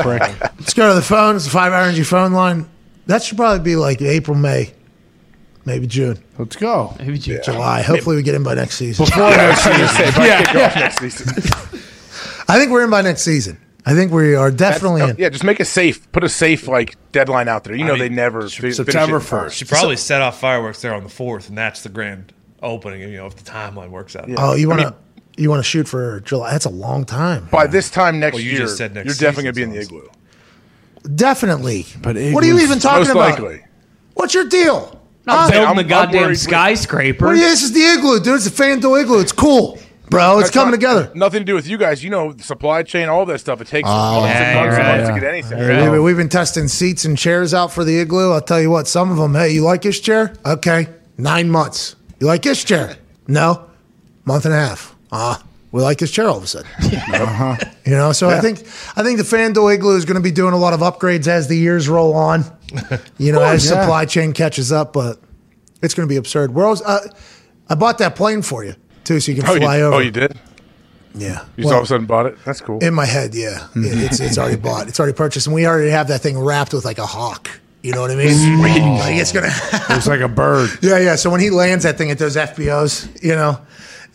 Let's 0.59 0.73
go 0.73 0.89
to 0.89 0.93
the 0.95 1.01
phone. 1.01 1.37
It's 1.37 1.45
the 1.45 1.51
five 1.51 1.71
hour 1.71 1.83
energy 1.83 2.03
phone 2.03 2.33
line. 2.33 2.69
That 3.07 3.23
should 3.23 3.37
probably 3.37 3.63
be 3.63 3.77
like 3.77 4.01
April, 4.01 4.35
May, 4.35 4.73
maybe 5.65 5.87
June, 5.87 6.21
Let's 6.37 6.57
go. 6.57 6.93
Maybe 6.99 7.17
you- 7.17 7.41
July. 7.41 7.81
Hopefully, 7.81 8.17
we 8.17 8.23
get 8.23 8.35
in 8.35 8.43
by 8.43 8.55
next 8.55 8.75
season. 8.75 9.05
Before 9.05 9.29
next 9.29 9.63
season. 9.63 9.87
Kick 10.13 10.55
off 10.55 10.75
next 10.75 10.99
season. 10.99 11.79
I 12.49 12.59
think 12.59 12.71
we're 12.71 12.83
in 12.83 12.89
by 12.89 13.01
next 13.01 13.21
season. 13.21 13.57
I 13.85 13.93
think 13.93 14.11
we 14.13 14.33
are 14.35 14.49
definitely 14.49 15.01
That's- 15.01 15.19
yeah, 15.19 15.29
just 15.29 15.43
make 15.43 15.59
a 15.59 15.65
safe. 15.65 16.09
Put 16.13 16.23
a 16.23 16.29
safe 16.29 16.67
like 16.67 16.95
deadline 17.11 17.47
out 17.49 17.65
there. 17.65 17.75
You 17.75 17.83
know 17.83 17.93
mean, 17.93 17.99
they 17.99 18.09
never 18.09 18.47
fi- 18.47 18.71
September 18.71 19.19
1st. 19.19 19.51
Should 19.51 19.67
probably 19.69 19.97
set 19.97 20.21
off 20.21 20.39
fireworks 20.39 20.81
there 20.81 20.93
on 20.93 21.03
the 21.03 21.09
fourth, 21.09 21.49
and 21.49 21.57
that's 21.57 21.81
the 21.83 21.89
grand 21.89 22.31
opening. 22.61 23.01
You 23.01 23.17
know, 23.17 23.27
if 23.27 23.35
the 23.35 23.43
timeline 23.49 23.89
works 23.89 24.15
out. 24.15 24.29
Oh, 24.37 24.53
you 24.55 24.69
want 24.69 24.79
I 24.79 24.83
to 24.85 24.89
mean- 24.91 24.99
you 25.35 25.49
want 25.49 25.59
to 25.59 25.63
shoot 25.67 25.87
for 25.87 26.19
July? 26.21 26.51
That's 26.51 26.65
a 26.65 26.69
long 26.69 27.03
time. 27.05 27.47
By 27.51 27.67
this 27.67 27.89
time 27.89 28.19
next 28.19 28.35
Well, 28.35 28.43
you 28.43 28.51
year, 28.51 28.59
just 28.61 28.77
said 28.77 28.93
next 28.93 29.05
you're 29.07 29.15
definitely 29.15 29.43
gonna 29.45 29.53
be 29.53 29.63
in 29.63 29.69
the 29.71 29.79
igloo. 29.81 30.07
Definitely. 31.15 31.85
But 32.01 32.15
what 32.15 32.43
are 32.43 32.47
you 32.47 32.59
even 32.59 32.79
talking 32.79 32.99
Most 33.01 33.11
about? 33.11 33.31
likely. 33.31 33.65
What's 34.13 34.33
your 34.33 34.45
deal? 34.47 34.99
Not 35.25 35.37
Huh? 35.45 35.49
building 35.51 35.67
I'm- 35.67 35.75
the 35.77 35.81
I'm 35.83 35.87
goddamn 35.89 36.35
skyscraper. 36.35 37.25
What 37.25 37.33
are 37.33 37.37
you, 37.37 37.41
this 37.43 37.63
is 37.63 37.71
the 37.71 37.81
igloo, 37.81 38.19
dude. 38.19 38.35
It's 38.35 38.47
a 38.47 38.51
FanDuel 38.51 39.01
igloo. 39.01 39.19
It's 39.19 39.31
cool, 39.31 39.79
bro. 40.09 40.39
It's 40.39 40.47
That's 40.49 40.53
coming 40.53 40.71
not- 40.71 40.77
together. 40.77 41.11
Nothing 41.15 41.39
to 41.41 41.45
do 41.45 41.55
with 41.55 41.67
you 41.67 41.77
guys. 41.77 42.03
You 42.03 42.09
know, 42.09 42.33
the 42.33 42.43
supply 42.43 42.83
chain, 42.83 43.09
all 43.09 43.25
that 43.25 43.39
stuff. 43.39 43.61
It 43.61 43.67
takes 43.67 43.87
months 43.87 44.27
yeah, 44.27 44.41
and 44.41 44.55
months 44.59 44.75
you're 44.77 44.79
and 44.79 44.87
right. 44.87 44.97
months 44.97 45.09
Yeah. 45.09 45.15
to 45.15 45.19
get 45.21 45.29
anything. 45.29 45.57
You're 45.83 45.91
We- 45.91 45.99
We've 45.99 46.17
been 46.17 46.29
testing 46.29 46.67
seats 46.67 47.05
and 47.05 47.17
chairs 47.17 47.53
out 47.53 47.71
for 47.71 47.83
the 47.83 47.99
igloo. 47.99 48.31
I'll 48.31 48.41
tell 48.41 48.61
you 48.61 48.69
what, 48.69 48.87
some 48.87 49.11
of 49.11 49.17
them, 49.17 49.33
hey, 49.35 49.49
you 49.51 49.63
like 49.63 49.81
this 49.81 49.99
chair? 49.99 50.33
Okay, 50.45 50.87
nine 51.17 51.49
months. 51.49 51.95
You 52.19 52.27
like 52.27 52.41
this 52.41 52.63
chair? 52.63 52.95
No, 53.27 53.65
month 54.25 54.45
and 54.45 54.53
a 54.53 54.57
half. 54.57 54.95
Ah, 55.11 55.41
we 55.71 55.81
like 55.81 55.97
this 55.97 56.11
chair 56.11 56.27
all 56.27 56.37
of 56.37 56.43
a 56.43 56.47
sudden. 56.47 56.69
uh-huh. 56.81 57.55
You 57.85 57.93
know, 57.93 58.11
so 58.11 58.29
I 58.29 58.39
think 58.39 58.59
I 58.95 59.03
think 59.03 59.17
the 59.17 59.23
FanDuel 59.23 59.73
igloo 59.75 59.95
is 59.97 60.05
going 60.05 60.15
to 60.15 60.21
be 60.21 60.31
doing 60.31 60.53
a 60.53 60.57
lot 60.57 60.73
of 60.73 60.79
upgrades 60.81 61.27
as 61.27 61.47
the 61.47 61.57
years 61.57 61.87
roll 61.89 62.13
on. 62.13 62.45
You 63.19 63.31
know, 63.31 63.41
as 63.43 63.63
yeah. 63.69 63.81
supply 63.81 64.05
chain 64.05 64.33
catches 64.33 64.71
up, 64.71 64.93
but 64.93 65.19
it's 65.83 65.93
going 65.93 66.07
to 66.07 66.11
be 66.11 66.17
absurd. 66.17 66.53
We're 66.55 66.65
also, 66.65 66.83
uh, 66.85 66.99
I 67.69 67.75
bought 67.75 67.99
that 67.99 68.15
plane 68.15 68.41
for 68.41 68.63
you 68.65 68.75
too, 69.05 69.19
so 69.19 69.31
you 69.31 69.41
can 69.41 69.49
Oh, 69.49 69.53
you, 69.53 69.59
fly 69.61 69.81
oh, 69.81 69.87
over. 69.87 69.95
oh, 69.95 69.99
you 69.99 70.11
did? 70.11 70.37
Yeah. 71.15 71.45
You 71.55 71.63
just 71.63 71.65
Well, 71.65 71.73
all 71.73 71.79
of 71.79 71.83
a 71.83 71.87
sudden 71.87 72.05
bought 72.07 72.25
it? 72.25 72.37
That's 72.45 72.59
cool. 72.61 72.79
in 72.79 72.93
my 72.93 73.05
head, 73.05 73.35
yeah, 73.35 73.59
mm-hmm. 73.59 73.83
It- 73.85 73.97
it's 74.03 74.19
it's 74.19 74.37
already 74.37 74.55
bought. 74.67 74.87
It's 74.87 74.99
already 74.99 75.15
purchased, 75.15 75.47
and 75.47 75.53
we 75.53 75.65
already 75.67 75.91
have 75.91 76.07
that 76.07 76.21
thing 76.21 76.39
wrapped 76.39 76.73
with 76.73 76.85
like 76.85 76.97
a 76.97 77.05
hawk. 77.05 77.49
You 77.83 77.91
know 77.91 78.01
what 78.01 78.11
I 78.11 78.15
mean? 78.15 78.29
Mm-hmm. 78.29 78.97
Like 78.99 79.15
it's 79.17 79.31
gonna. 79.31 79.51
Looks 79.89 80.07
like 80.07 80.21
a 80.21 80.27
bird. 80.29 80.69
yeah, 80.81 80.97
yeah. 80.99 81.15
So 81.15 81.29
when 81.29 81.41
he 81.41 81.49
lands 81.49 81.83
that 81.83 81.97
thing 81.97 82.09
at 82.11 82.17
those 82.17 82.35
FBOs, 82.37 83.21
you 83.23 83.35
know, 83.35 83.59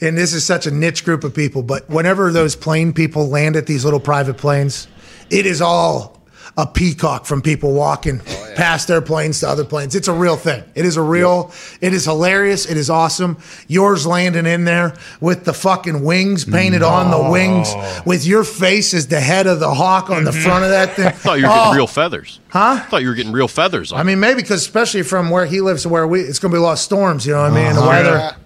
and 0.01 0.17
this 0.17 0.33
is 0.33 0.45
such 0.45 0.67
a 0.67 0.71
niche 0.71 1.05
group 1.05 1.23
of 1.25 1.35
people, 1.35 1.63
but 1.63 1.89
whenever 1.91 2.33
those 2.33 2.57
plane 2.57 2.93
people 2.93 3.29
land 3.29 3.57
at 3.57 3.67
these 3.67 3.85
little 3.85 4.01
private 4.01 4.39
planes, 4.39 4.89
it 5.31 5.45
is 5.47 5.61
all 5.61 6.18
a 6.59 6.67
peacock 6.67 7.25
from 7.25 7.41
people 7.41 7.73
walking 7.73 8.21
oh, 8.21 8.53
past 8.57 8.89
their 8.89 9.01
planes 9.01 9.39
to 9.41 9.49
other 9.49 9.65
planes. 9.65 9.95
It's 9.95 10.09
a 10.09 10.13
real 10.13 10.37
thing. 10.37 10.65
It 10.75 10.85
is 10.85 10.97
a 10.97 11.03
real. 11.03 11.53
It 11.81 11.95
is 11.95 12.05
hilarious. 12.05 12.69
It 12.69 12.77
is 12.77 12.91
awesome. 12.91 13.39
Yours 13.69 14.05
landing 14.05 14.45
in 14.45 14.65
there 14.65 14.97
with 15.21 15.45
the 15.45 15.55
fucking 15.55 16.03
wings 16.03 16.45
painted 16.45 16.83
on 16.83 17.13
the 17.13 17.31
wings, 17.31 17.73
with 18.05 18.27
your 18.27 18.43
face 18.43 18.93
as 18.93 19.07
the 19.07 19.21
head 19.21 19.47
of 19.47 19.61
the 19.61 19.73
hawk 19.73 20.11
on 20.11 20.25
the 20.25 20.33
mm-hmm. 20.33 20.41
front 20.41 20.65
of 20.65 20.71
that 20.71 20.91
thing. 20.97 21.07
I 21.07 21.11
thought 21.13 21.39
you 21.39 21.47
were 21.47 21.53
getting 21.55 21.73
Oh, 21.73 21.75
real 21.77 21.87
feathers. 21.87 22.41
Huh? 22.49 22.81
I 22.85 22.89
thought 22.91 23.03
you 23.03 23.09
were 23.09 23.15
getting 23.15 23.33
real 23.33 23.49
feathers. 23.49 23.93
On 23.93 24.01
I 24.01 24.03
mean, 24.03 24.19
maybe 24.19 24.43
because 24.43 24.61
especially 24.61 25.05
from 25.05 25.31
where 25.31 25.47
he 25.47 25.61
lives 25.61 25.83
to 25.83 25.89
where 25.89 26.09
we, 26.09 26.23
it's 26.23 26.41
going 26.41 26.51
to 26.51 26.57
be 26.57 26.59
a 26.59 26.63
lot 26.63 26.73
of 26.73 26.79
storms. 26.81 27.25
You 27.25 27.35
know 27.35 27.43
what 27.43 27.53
I 27.53 27.55
mean? 27.55 27.75
The 27.75 27.81
uh-huh. 27.81 27.89
weather. 27.89 28.17
Yeah. 28.17 28.37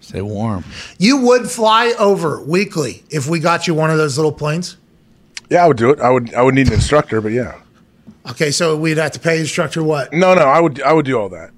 Stay 0.00 0.22
warm. 0.22 0.64
You 0.98 1.18
would 1.18 1.48
fly 1.48 1.94
over 2.00 2.42
weekly 2.42 3.04
if 3.10 3.28
we 3.28 3.38
got 3.38 3.68
you 3.68 3.74
one 3.74 3.90
of 3.90 3.98
those 3.98 4.16
little 4.16 4.32
planes. 4.32 4.76
Yeah, 5.50 5.64
I 5.64 5.68
would 5.68 5.76
do 5.76 5.90
it. 5.90 6.00
I 6.00 6.10
would. 6.10 6.34
I 6.34 6.42
would 6.42 6.54
need 6.54 6.68
an 6.68 6.74
instructor, 6.74 7.20
but 7.20 7.32
yeah. 7.32 7.58
Okay, 8.30 8.50
so 8.50 8.76
we'd 8.76 8.98
have 8.98 9.12
to 9.12 9.20
pay 9.20 9.40
instructor 9.40 9.82
what? 9.82 10.12
No, 10.12 10.34
no, 10.34 10.42
I 10.42 10.60
would. 10.60 10.82
I 10.82 10.92
would 10.92 11.06
do 11.06 11.18
all 11.18 11.28
that. 11.30 11.50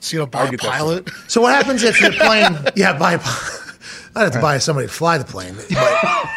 So 0.00 0.16
you 0.16 0.20
know, 0.20 0.26
buy 0.26 0.46
a 0.48 0.56
pilot. 0.56 1.08
So 1.28 1.42
what 1.42 1.54
happens 1.54 1.82
if 1.82 2.00
your 2.00 2.12
plane? 2.12 2.58
yeah, 2.76 2.96
buy. 2.98 3.14
a 3.14 3.20
I'd 4.14 4.24
have 4.24 4.32
to 4.32 4.40
buy 4.40 4.58
somebody 4.58 4.88
to 4.88 4.92
fly 4.92 5.16
the 5.16 5.24
plane. 5.24 5.54
But 5.54 5.70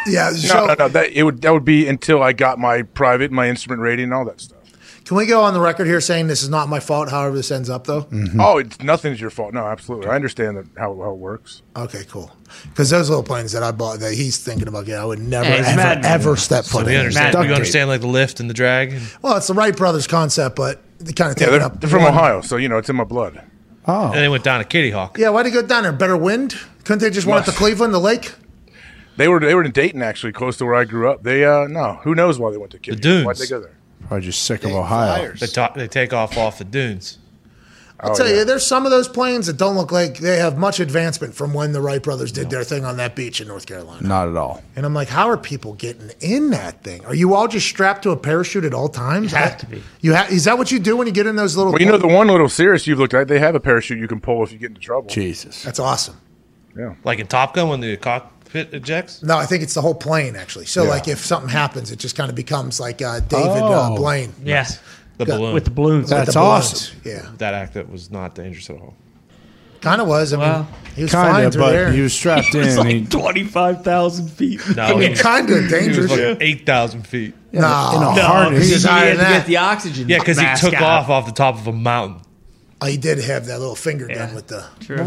yeah, 0.07 0.31
No, 0.47 0.67
no, 0.67 0.75
no. 0.75 0.87
That 0.89 1.11
it 1.11 1.23
would. 1.23 1.41
That 1.41 1.51
would 1.51 1.65
be 1.65 1.87
until 1.87 2.21
I 2.21 2.33
got 2.33 2.59
my 2.59 2.83
private, 2.83 3.31
my 3.31 3.49
instrument 3.49 3.81
rating, 3.81 4.05
and 4.05 4.13
all 4.13 4.25
that 4.25 4.39
stuff. 4.41 4.59
Can 5.05 5.17
we 5.17 5.27
go 5.27 5.43
on 5.43 5.53
the 5.53 5.59
record 5.61 5.85
here 5.85 6.01
saying 6.01 6.25
this 6.27 6.41
is 6.41 6.49
not 6.49 6.67
my 6.67 6.79
fault? 6.79 7.09
However, 7.11 7.35
this 7.35 7.51
ends 7.51 7.69
up 7.69 7.85
though. 7.85 8.07
Oh, 8.39 8.57
it's 8.57 8.81
nothing's 8.81 9.21
your 9.21 9.29
fault. 9.29 9.53
No, 9.53 9.65
absolutely. 9.67 10.07
I 10.09 10.15
understand 10.15 10.57
that 10.57 10.65
how, 10.77 10.95
how 10.99 11.11
it 11.11 11.17
works. 11.17 11.61
Okay, 11.75 12.03
cool. 12.09 12.31
Because 12.69 12.89
those 12.89 13.07
little 13.07 13.23
planes 13.23 13.51
that 13.51 13.61
I 13.61 13.71
bought 13.71 13.99
that 13.99 14.13
he's 14.13 14.43
thinking 14.43 14.67
about 14.67 14.85
getting, 14.85 15.01
I 15.01 15.05
would 15.05 15.19
never, 15.19 15.45
Hey, 15.47 15.59
ever, 15.59 15.75
mad. 15.75 16.05
ever 16.05 16.35
step 16.35 16.65
foot 16.65 16.87
we 16.87 16.93
in. 16.93 16.99
understand. 17.01 17.33
Duct 17.33 17.43
We 17.43 17.47
tape. 17.49 17.55
understand 17.55 17.89
like 17.89 18.01
the 18.01 18.07
lift 18.07 18.39
and 18.39 18.49
the 18.49 18.55
drag. 18.55 18.99
Well, 19.21 19.37
it's 19.37 19.45
the 19.47 19.53
Wright 19.53 19.75
brothers 19.77 20.07
concept, 20.07 20.55
but 20.55 20.81
they 20.97 21.13
kind 21.13 21.31
of 21.31 21.39
yeah, 21.39 21.47
they're, 21.47 21.55
it 21.57 21.61
up. 21.61 21.79
they're 21.79 21.89
from 21.89 22.01
one- 22.01 22.11
Ohio, 22.13 22.41
so 22.41 22.57
you 22.57 22.67
know 22.67 22.79
it's 22.79 22.89
in 22.89 22.95
my 22.95 23.03
blood. 23.03 23.43
Oh, 23.87 24.05
and 24.07 24.15
they 24.15 24.27
went 24.29 24.43
down 24.43 24.59
to 24.59 24.65
Kitty 24.65 24.89
Hawk. 24.89 25.19
Yeah, 25.19 25.29
why'd 25.29 25.45
they 25.45 25.51
go 25.51 25.61
down 25.61 25.83
there? 25.83 25.91
Better 25.91 26.17
wind? 26.17 26.55
Couldn't 26.83 27.01
they 27.01 27.11
just 27.11 27.27
went 27.27 27.39
up 27.41 27.45
to 27.45 27.51
Cleveland, 27.51 27.93
the 27.93 27.99
lake? 27.99 28.33
They 29.17 29.27
were 29.27 29.39
they 29.39 29.53
were 29.53 29.63
in 29.63 29.71
Dayton 29.71 30.01
actually, 30.01 30.31
close 30.31 30.57
to 30.57 30.65
where 30.65 30.73
I 30.73 30.83
grew 30.85 31.11
up. 31.11 31.21
They 31.21 31.45
uh 31.45 31.67
no, 31.67 31.99
who 32.03 32.15
knows 32.15 32.39
why 32.39 32.49
they 32.49 32.57
went 32.57 32.71
to 32.71 32.79
Kitty? 32.79 32.95
The 32.97 33.01
dunes. 33.01 33.25
Why'd 33.27 33.37
they 33.37 33.45
go 33.47 33.59
there? 33.59 33.74
Probably 34.07 34.25
just 34.25 34.43
sick 34.43 34.63
of 34.63 34.71
Ohio. 34.71 35.15
Flyers. 35.15 35.39
They, 35.39 35.47
ta- 35.47 35.73
they 35.75 35.87
take 35.87 36.13
off 36.13 36.37
off 36.37 36.57
the 36.57 36.63
dunes. 36.65 37.17
Oh, 38.01 38.07
I'll 38.07 38.11
Oh, 38.11 38.15
tell 38.15 38.27
yeah. 38.27 38.39
you, 38.39 38.45
there's 38.45 38.65
some 38.67 38.83
of 38.85 38.91
those 38.91 39.07
planes 39.07 39.47
that 39.47 39.55
don't 39.55 39.75
look 39.77 39.89
like 39.91 40.17
they 40.17 40.37
have 40.37 40.57
much 40.57 40.81
advancement 40.81 41.33
from 41.33 41.53
when 41.53 41.71
the 41.71 41.79
Wright 41.79 42.03
brothers 42.03 42.31
did 42.33 42.49
their 42.49 42.63
thing 42.65 42.83
on 42.83 42.97
that 42.97 43.15
beach 43.15 43.39
in 43.39 43.47
North 43.47 43.65
Carolina. 43.65 44.05
Not 44.05 44.27
at 44.27 44.35
all. 44.35 44.61
And 44.75 44.85
I'm 44.85 44.93
like, 44.93 45.07
how 45.07 45.29
are 45.29 45.37
people 45.37 45.73
getting 45.75 46.11
in 46.19 46.49
that 46.49 46.83
thing? 46.83 47.05
Are 47.05 47.15
you 47.15 47.33
all 47.35 47.47
just 47.47 47.65
strapped 47.67 48.03
to 48.03 48.11
a 48.11 48.17
parachute 48.17 48.65
at 48.65 48.73
all 48.73 48.89
times? 48.89 49.31
You 49.31 49.37
have 49.37 49.57
to 49.59 49.65
be. 49.67 49.81
You 50.01 50.13
ha- 50.13 50.27
is 50.29 50.43
that 50.43 50.57
what 50.57 50.73
you 50.73 50.79
do 50.79 50.97
when 50.97 51.07
you 51.07 51.13
get 51.13 51.25
in 51.25 51.37
those 51.37 51.55
little? 51.55 51.71
Well, 51.71 51.81
you 51.81 51.87
know 51.87 51.97
the 51.97 52.05
one 52.07 52.27
little 52.27 52.49
Cirrus 52.49 52.85
you've 52.85 52.99
looked 52.99 53.13
at, 53.13 53.29
they 53.29 53.39
have 53.39 53.55
a 53.55 53.61
parachute 53.61 53.97
you 53.97 54.09
can 54.09 54.19
pull 54.19 54.43
if 54.43 54.51
you 54.51 54.57
get 54.57 54.69
into 54.71 54.81
trouble. 54.81 55.07
Jesus. 55.09 55.63
That's 55.63 55.79
awesome. 55.79 56.19
Yeah. 56.77 56.95
Like 57.05 57.19
in 57.19 57.27
Top 57.27 57.53
Gun 57.53 57.69
when 57.69 57.79
the 57.79 57.95
cockpit 58.45 58.73
ejects. 58.73 59.23
No, 59.23 59.37
I 59.37 59.45
think 59.45 59.63
it's 59.63 59.73
the 59.73 59.81
whole 59.81 59.95
plane 59.95 60.35
actually. 60.35 60.65
So 60.65 60.83
like, 60.83 61.07
if 61.07 61.19
something 61.19 61.49
happens, 61.49 61.91
it 61.91 61.99
just 61.99 62.15
kind 62.15 62.29
of 62.29 62.35
becomes 62.35 62.79
like 62.79 63.01
uh, 63.01 63.19
David 63.21 63.49
uh, 63.63 63.91
Oh. 63.91 63.95
Blaine. 63.97 64.33
Yeah. 64.43 64.67
The 65.17 65.25
balloon. 65.25 65.53
With 65.53 65.65
the 65.65 65.71
balloons. 65.71 66.03
With 66.03 66.09
That's 66.09 66.33
the 66.33 66.39
balloons. 66.39 66.65
awesome. 66.65 67.01
Yeah, 67.05 67.31
that 67.37 67.53
act 67.53 67.73
that 67.75 67.89
was 67.89 68.11
not 68.11 68.35
dangerous 68.35 68.69
at 68.69 68.75
all. 68.77 68.95
kind 69.79 70.01
of 70.01 70.07
was. 70.07 70.33
I 70.33 70.37
mean, 70.37 70.45
Wow. 70.49 70.67
he 70.95 71.03
was 71.03 71.11
fine 71.13 71.31
Kind 71.31 71.45
of, 71.45 71.53
through 71.53 71.65
there. 71.67 71.85
but 71.85 71.95
he 71.95 72.01
was 72.01 72.13
strapped 72.13 72.53
in. 72.55 72.61
It's 72.67 72.75
and 72.77 72.89
he, 72.89 72.99
like 72.99 73.09
25,000 73.11 74.27
feet. 74.29 74.61
No, 74.75 74.83
I 74.83 74.87
he 74.93 74.99
mean, 74.99 75.09
was, 75.11 75.21
kind 75.21 75.49
of 75.49 75.55
he 75.55 75.61
was 75.63 75.71
dangerous. 75.71 76.11
like 76.11 76.37
eight 76.41 76.65
thousand 76.65 77.07
feet. 77.07 77.33
no, 77.53 77.59
in 77.59 77.63
a 77.63 78.15
No, 78.15 78.21
harness. 78.23 78.63
He 78.65 78.69
because 78.69 78.71
was 78.73 78.83
you 78.83 78.89
higher 78.89 79.11
to 79.11 79.17
than 79.17 79.25
that. 79.31 79.37
get 79.39 79.47
the 79.47 79.57
oxygen. 79.57 80.09
Yeah, 80.09 80.19
because 80.19 80.37
he 80.37 80.43
mask 80.43 80.63
took 80.65 80.73
out. 80.73 80.83
off 80.83 81.09
off 81.09 81.25
the 81.27 81.31
top 81.31 81.55
of 81.55 81.67
a 81.67 81.71
mountain. 81.73 82.21
Oh, 82.81 82.87
he 82.87 82.97
did 82.97 83.19
have 83.19 83.45
that 83.45 83.59
little 83.59 83.75
finger 83.75 84.07
gun 84.07 84.35
with 84.35 84.47
the. 84.47 84.65
True. 84.81 84.97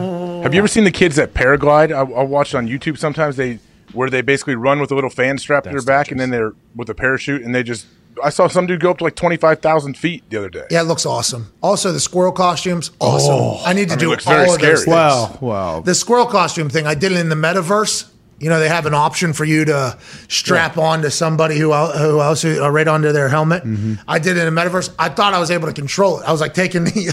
Have 0.43 0.55
you 0.55 0.59
ever 0.59 0.69
seen 0.69 0.85
the 0.85 0.91
kids 0.91 1.17
that 1.17 1.35
paraglide? 1.35 1.93
I, 1.93 2.01
I 2.01 2.23
watch 2.23 2.55
on 2.55 2.67
YouTube 2.67 2.99
sometimes. 2.99 3.37
They 3.37 3.59
where 3.93 4.11
they 4.11 4.23
basically 4.23 4.55
run 4.55 4.81
with 4.81 4.91
a 4.91 4.95
little 4.95 5.11
fan 5.11 5.39
strapped 5.39 5.65
to 5.65 5.71
their 5.71 5.79
That's 5.81 5.87
back, 5.87 6.11
and 6.11 6.19
then 6.19 6.31
they're 6.31 6.53
with 6.75 6.89
a 6.91 6.95
parachute, 6.95 7.43
and 7.43 7.55
they 7.55 7.63
just. 7.63 7.87
I 8.25 8.31
saw 8.31 8.49
some 8.49 8.67
dude 8.67 8.81
go 8.81 8.91
up 8.91 8.99
to 8.99 9.05
like 9.05 9.15
twenty 9.15 9.37
five 9.37 9.61
thousand 9.61 9.97
feet 9.97 10.25
the 10.31 10.39
other 10.39 10.49
day. 10.49 10.65
Yeah, 10.71 10.81
it 10.81 10.85
looks 10.85 11.07
awesome. 11.07 11.53
Also, 11.63 11.93
the 11.93 12.01
squirrel 12.01 12.33
costumes, 12.33 12.91
awesome. 13.01 13.35
Oh, 13.35 13.63
I 13.65 13.75
need 13.75 13.89
to 13.89 13.93
I 13.93 13.97
mean, 13.97 13.99
do 14.01 14.07
it 14.07 14.11
looks 14.11 14.25
very 14.25 14.47
all 14.47 14.55
of 14.55 14.61
those 14.61 14.61
scary. 14.61 14.75
things. 14.77 14.87
well, 14.89 15.39
well. 15.41 15.83
the 15.83 15.95
squirrel 15.95 16.27
costume 16.27 16.69
thing, 16.69 16.87
I 16.87 16.95
did 16.95 17.13
it 17.13 17.19
in 17.19 17.29
the 17.29 17.37
metaverse. 17.37 18.11
You 18.41 18.49
know, 18.49 18.61
they 18.61 18.69
have 18.69 18.87
an 18.87 18.95
option 18.95 19.33
for 19.33 19.45
you 19.45 19.65
to 19.65 19.99
strap 20.29 20.79
on 20.79 21.03
to 21.03 21.11
somebody 21.11 21.59
who 21.59 21.73
el- 21.73 21.91
who 21.99 22.21
else 22.21 22.43
who, 22.43 22.63
uh, 22.63 22.69
right 22.69 22.87
onto 22.87 23.11
their 23.11 23.29
helmet. 23.29 23.65
Mm-hmm. 23.65 23.95
I 24.07 24.21
did 24.21 24.37
it 24.37 24.47
in 24.47 24.55
the 24.55 24.61
metaverse. 24.61 24.95
I 24.97 25.09
thought 25.09 25.35
I 25.35 25.41
was 25.41 25.51
able 25.51 25.67
to 25.67 25.75
control 25.75 26.21
it. 26.21 26.25
I 26.29 26.31
was 26.31 26.41
like 26.41 26.55
taking 26.55 26.85
the, 26.85 27.13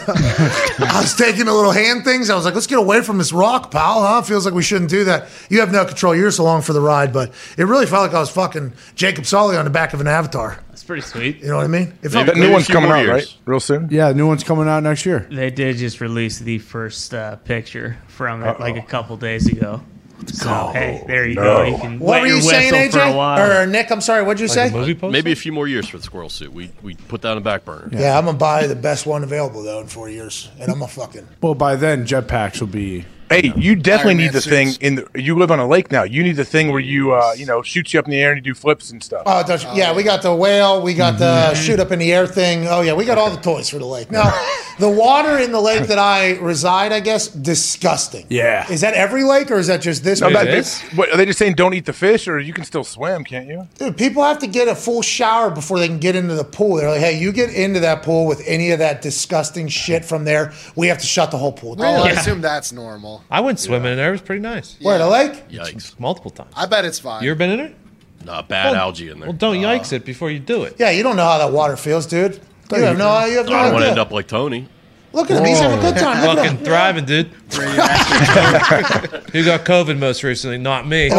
I 0.87 1.01
was 1.01 1.15
taking 1.15 1.45
the 1.45 1.53
little 1.53 1.71
hand 1.71 2.03
things. 2.03 2.29
I 2.29 2.35
was 2.35 2.45
like, 2.45 2.53
let's 2.53 2.67
get 2.67 2.77
away 2.77 3.01
from 3.01 3.17
this 3.17 3.33
rock, 3.33 3.71
pal. 3.71 4.01
Huh? 4.01 4.21
Feels 4.21 4.45
like 4.45 4.53
we 4.53 4.61
shouldn't 4.63 4.89
do 4.91 5.03
that. 5.05 5.27
You 5.49 5.61
have 5.61 5.71
no 5.71 5.83
control. 5.85 6.15
You're 6.15 6.29
so 6.31 6.43
long 6.43 6.61
for 6.61 6.73
the 6.73 6.81
ride, 6.81 7.11
but 7.11 7.31
it 7.57 7.63
really 7.65 7.87
felt 7.87 8.03
like 8.03 8.13
I 8.13 8.19
was 8.19 8.29
fucking 8.29 8.73
Jacob 8.95 9.25
Sully 9.25 9.57
on 9.57 9.65
the 9.65 9.71
back 9.71 9.93
of 9.93 10.01
an 10.01 10.07
avatar. 10.07 10.59
That's 10.69 10.83
pretty 10.83 11.01
sweet. 11.01 11.39
You 11.41 11.47
know 11.47 11.55
what 11.57 11.63
I 11.63 11.67
mean? 11.67 11.97
It 12.03 12.13
Maybe- 12.13 12.25
That 12.27 12.35
new 12.37 12.51
one's 12.51 12.67
coming 12.67 12.91
out, 12.91 12.99
years. 12.99 13.09
right? 13.09 13.37
Real 13.45 13.59
soon. 13.59 13.87
Yeah, 13.89 14.09
the 14.09 14.13
new 14.15 14.27
one's 14.27 14.43
coming 14.43 14.67
out 14.67 14.83
next 14.83 15.05
year. 15.07 15.25
They 15.31 15.49
did 15.49 15.77
just 15.77 16.01
release 16.01 16.37
the 16.39 16.59
first 16.59 17.13
uh, 17.15 17.37
picture 17.37 17.97
from 18.09 18.43
it 18.43 18.59
like 18.59 18.75
a 18.75 18.81
couple 18.83 19.17
days 19.17 19.47
ago. 19.47 19.81
So, 20.27 20.49
oh, 20.49 20.71
hey, 20.71 21.03
there 21.07 21.27
you 21.27 21.35
go. 21.35 21.63
You 21.63 21.77
can 21.77 21.99
What 21.99 22.09
wet 22.09 22.21
were 22.21 22.27
you 22.27 22.41
saying, 22.41 22.71
whistle 22.71 23.01
AJ? 23.01 23.63
Or 23.63 23.67
Nick? 23.67 23.91
I'm 23.91 24.01
sorry. 24.01 24.23
What'd 24.23 24.39
you 24.39 24.47
say? 24.47 24.65
Like 24.65 24.73
a 24.73 24.77
movie? 24.77 25.07
Maybe 25.09 25.31
a 25.31 25.35
few 25.35 25.51
more 25.51 25.67
years 25.67 25.87
for 25.87 25.97
the 25.97 26.03
squirrel 26.03 26.29
suit. 26.29 26.53
We 26.53 26.71
we 26.81 26.95
put 26.95 27.21
that 27.23 27.31
on 27.31 27.35
the 27.37 27.41
back 27.41 27.65
burner. 27.65 27.89
Yeah, 27.91 28.17
I'm 28.17 28.25
gonna 28.25 28.37
buy 28.37 28.67
the 28.67 28.75
best 28.75 29.05
one 29.05 29.23
available 29.23 29.63
though 29.63 29.81
in 29.81 29.87
four 29.87 30.09
years, 30.09 30.49
and 30.59 30.71
I'm 30.71 30.81
a 30.81 30.87
fucking. 30.87 31.27
Well, 31.41 31.55
by 31.55 31.75
then, 31.75 32.05
jetpacks 32.05 32.59
will 32.59 32.67
be. 32.67 33.05
Hey, 33.27 33.51
you 33.55 33.75
definitely 33.75 34.11
Iron 34.11 34.17
need 34.17 34.23
Man 34.25 34.33
the 34.33 34.41
thing 34.41 34.67
in 34.81 34.95
the. 34.95 35.07
You 35.15 35.35
live 35.35 35.49
on 35.49 35.59
a 35.59 35.67
lake 35.67 35.91
now. 35.91 36.03
You 36.03 36.21
need 36.21 36.35
the 36.35 36.45
thing 36.45 36.71
where 36.71 36.79
you, 36.79 37.13
uh, 37.13 37.33
you 37.35 37.47
know, 37.47 37.63
shoots 37.63 37.91
you 37.91 37.99
up 37.99 38.05
in 38.05 38.11
the 38.11 38.19
air 38.21 38.31
and 38.33 38.37
you 38.45 38.53
do 38.53 38.55
flips 38.55 38.91
and 38.91 39.01
stuff. 39.03 39.23
Oh, 39.25 39.41
don't 39.45 39.63
you- 39.63 39.69
yeah, 39.73 39.93
we 39.95 40.03
got 40.03 40.21
the 40.21 40.33
whale, 40.33 40.79
we 40.81 40.93
got 40.93 41.17
the 41.17 41.55
shoot 41.55 41.79
up 41.79 41.91
in 41.91 41.97
the 41.97 42.13
air 42.13 42.27
thing. 42.27 42.67
Oh 42.67 42.81
yeah, 42.81 42.93
we 42.93 43.03
got 43.03 43.17
all 43.17 43.31
the 43.31 43.41
toys 43.41 43.67
for 43.67 43.79
the 43.79 43.85
lake. 43.85 44.11
Now, 44.11 44.31
the 44.79 44.89
water 44.89 45.39
in 45.39 45.51
the 45.51 45.59
lake 45.59 45.87
that 45.87 45.97
I 45.97 46.33
reside, 46.37 46.91
I 46.91 46.99
guess, 46.99 47.27
disgusting. 47.27 48.27
Yeah. 48.29 48.69
Is 48.71 48.81
that 48.81 48.93
every 48.93 49.23
lake 49.23 49.49
or 49.49 49.55
is 49.57 49.67
that 49.67 49.81
just 49.81 50.03
this 50.03 50.21
No, 50.21 50.27
one? 50.27 50.33
that- 50.35 50.47
it 50.47 50.53
is? 50.53 50.79
what, 50.93 51.09
are 51.09 51.17
they 51.17 51.25
just 51.25 51.39
saying 51.39 51.55
don't 51.55 51.73
eat 51.73 51.85
the 51.87 51.93
fish, 51.93 52.27
or 52.27 52.39
you 52.39 52.53
can 52.53 52.63
still 52.63 52.83
swim, 52.83 53.23
can't 53.23 53.47
you? 53.47 53.67
Dude, 53.79 53.97
people 53.97 54.23
have 54.23 54.37
to 54.39 54.47
get 54.47 54.67
a 54.67 54.75
full 54.75 55.01
shower 55.01 55.49
before 55.49 55.79
they 55.79 55.87
can 55.87 55.97
get 55.99 56.15
into 56.15 56.35
the 56.35 56.43
pool. 56.43 56.75
They're 56.75 56.91
like, 56.91 56.99
hey, 57.01 57.17
you 57.19 57.31
get 57.31 57.51
into 57.51 57.79
that 57.79 58.03
pool 58.03 58.27
with 58.27 58.43
any 58.45 58.69
of 58.69 58.77
that 58.79 59.01
disgusting 59.01 59.67
shit 59.67 60.05
from 60.05 60.25
there, 60.25 60.53
we 60.75 60.87
have 60.89 60.99
to 60.99 61.07
shut 61.07 61.31
the 61.31 61.37
whole 61.39 61.51
pool 61.53 61.71
Oh, 61.79 61.81
down. 61.81 62.07
I 62.07 62.11
assume 62.11 62.41
that's 62.41 62.71
normal. 62.71 63.15
I 63.29 63.41
went 63.41 63.59
swimming 63.59 63.91
in 63.91 63.97
there. 63.97 64.09
It 64.09 64.13
was 64.13 64.21
pretty 64.21 64.41
nice. 64.41 64.77
Where 64.81 64.97
the 64.97 65.07
lake? 65.07 65.49
Yikes! 65.49 65.99
Multiple 65.99 66.31
times. 66.31 66.53
I 66.55 66.65
bet 66.67 66.85
it's 66.85 66.99
fine. 66.99 67.23
You 67.23 67.31
ever 67.31 67.37
been 67.37 67.51
in 67.51 67.59
it? 67.59 67.75
Nah, 68.23 68.41
bad 68.41 68.75
algae 68.75 69.09
in 69.09 69.19
there. 69.19 69.29
Well, 69.29 69.37
don't 69.37 69.57
yikes 69.57 69.93
it 69.93 70.03
before 70.05 70.31
you 70.31 70.39
do 70.39 70.63
it. 70.63 70.75
Yeah, 70.79 70.89
you 70.91 71.03
don't 71.03 71.15
know 71.15 71.25
how 71.25 71.37
that 71.37 71.51
water 71.51 71.75
feels, 71.77 72.05
dude. 72.05 72.39
You 72.71 72.81
have 72.81 72.97
no, 72.97 73.25
you 73.25 73.37
have 73.37 73.45
no 73.47 73.53
I 73.55 73.63
don't 73.63 73.73
want 73.73 73.83
to 73.83 73.89
idea. 73.89 73.89
end 73.91 73.99
up 73.99 74.11
like 74.11 74.27
Tony. 74.27 74.67
Look 75.13 75.29
at 75.31 75.37
him, 75.37 75.45
he's 75.45 75.59
having 75.59 75.77
a 75.79 75.81
good 75.81 75.95
time. 75.97 76.25
Look 76.25 76.39
at 76.39 76.45
Fucking 76.47 76.65
thriving, 76.65 77.05
dude. 77.05 77.27
Who 77.27 77.59
got 79.45 79.63
COVID 79.63 79.97
most 79.97 80.23
recently? 80.23 80.57
Not 80.57 80.87
me. 80.87 81.09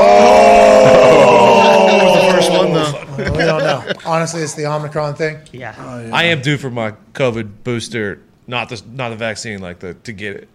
Oh. 0.97 2.15
the 2.27 2.33
first 2.35 2.51
one 2.51 2.73
though. 2.73 3.33
We 3.33 3.39
don't 3.39 3.63
know. 3.63 3.85
Honestly, 4.05 4.43
it's 4.43 4.55
the 4.55 4.67
Omicron 4.67 5.15
thing. 5.15 5.37
Oh, 5.37 5.41
yeah. 5.53 6.11
I 6.13 6.25
am 6.25 6.43
due 6.43 6.59
for 6.59 6.71
my 6.71 6.93
COVID 7.15 7.63
booster, 7.65 8.21
not 8.47 8.69
the 8.69 8.83
not 8.93 9.09
the 9.11 9.17
vaccine, 9.17 9.61
like 9.61 9.79
the 9.79 9.95
to 9.95 10.13
get 10.13 10.37
it. 10.37 10.49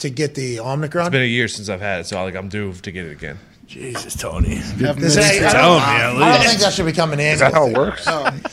To 0.00 0.10
get 0.10 0.34
the 0.34 0.60
Omicron. 0.60 1.06
It's 1.06 1.12
been 1.12 1.22
a 1.22 1.24
year 1.24 1.48
since 1.48 1.68
I've 1.68 1.80
had 1.80 2.00
it, 2.00 2.04
so 2.06 2.22
like 2.22 2.34
I'm 2.34 2.48
due 2.48 2.72
to 2.74 2.90
get 2.92 3.06
it 3.06 3.12
again. 3.12 3.38
Jesus, 3.66 4.14
Tony. 4.14 4.56
Does 4.78 5.14
that- 5.16 5.24
I, 5.24 5.52
don't, 5.52 5.80
Tell 5.80 6.14
me, 6.14 6.22
I 6.22 6.36
don't 6.36 6.46
think 6.46 6.60
that 6.60 6.72
should 6.72 6.84
become 6.86 7.12
an 7.12 7.18
annual. 7.20 7.34
Is 7.34 7.40
that 7.40 7.52
how 7.52 7.64
it 7.64 7.66
thing. 7.68 7.76
works? 7.76 8.06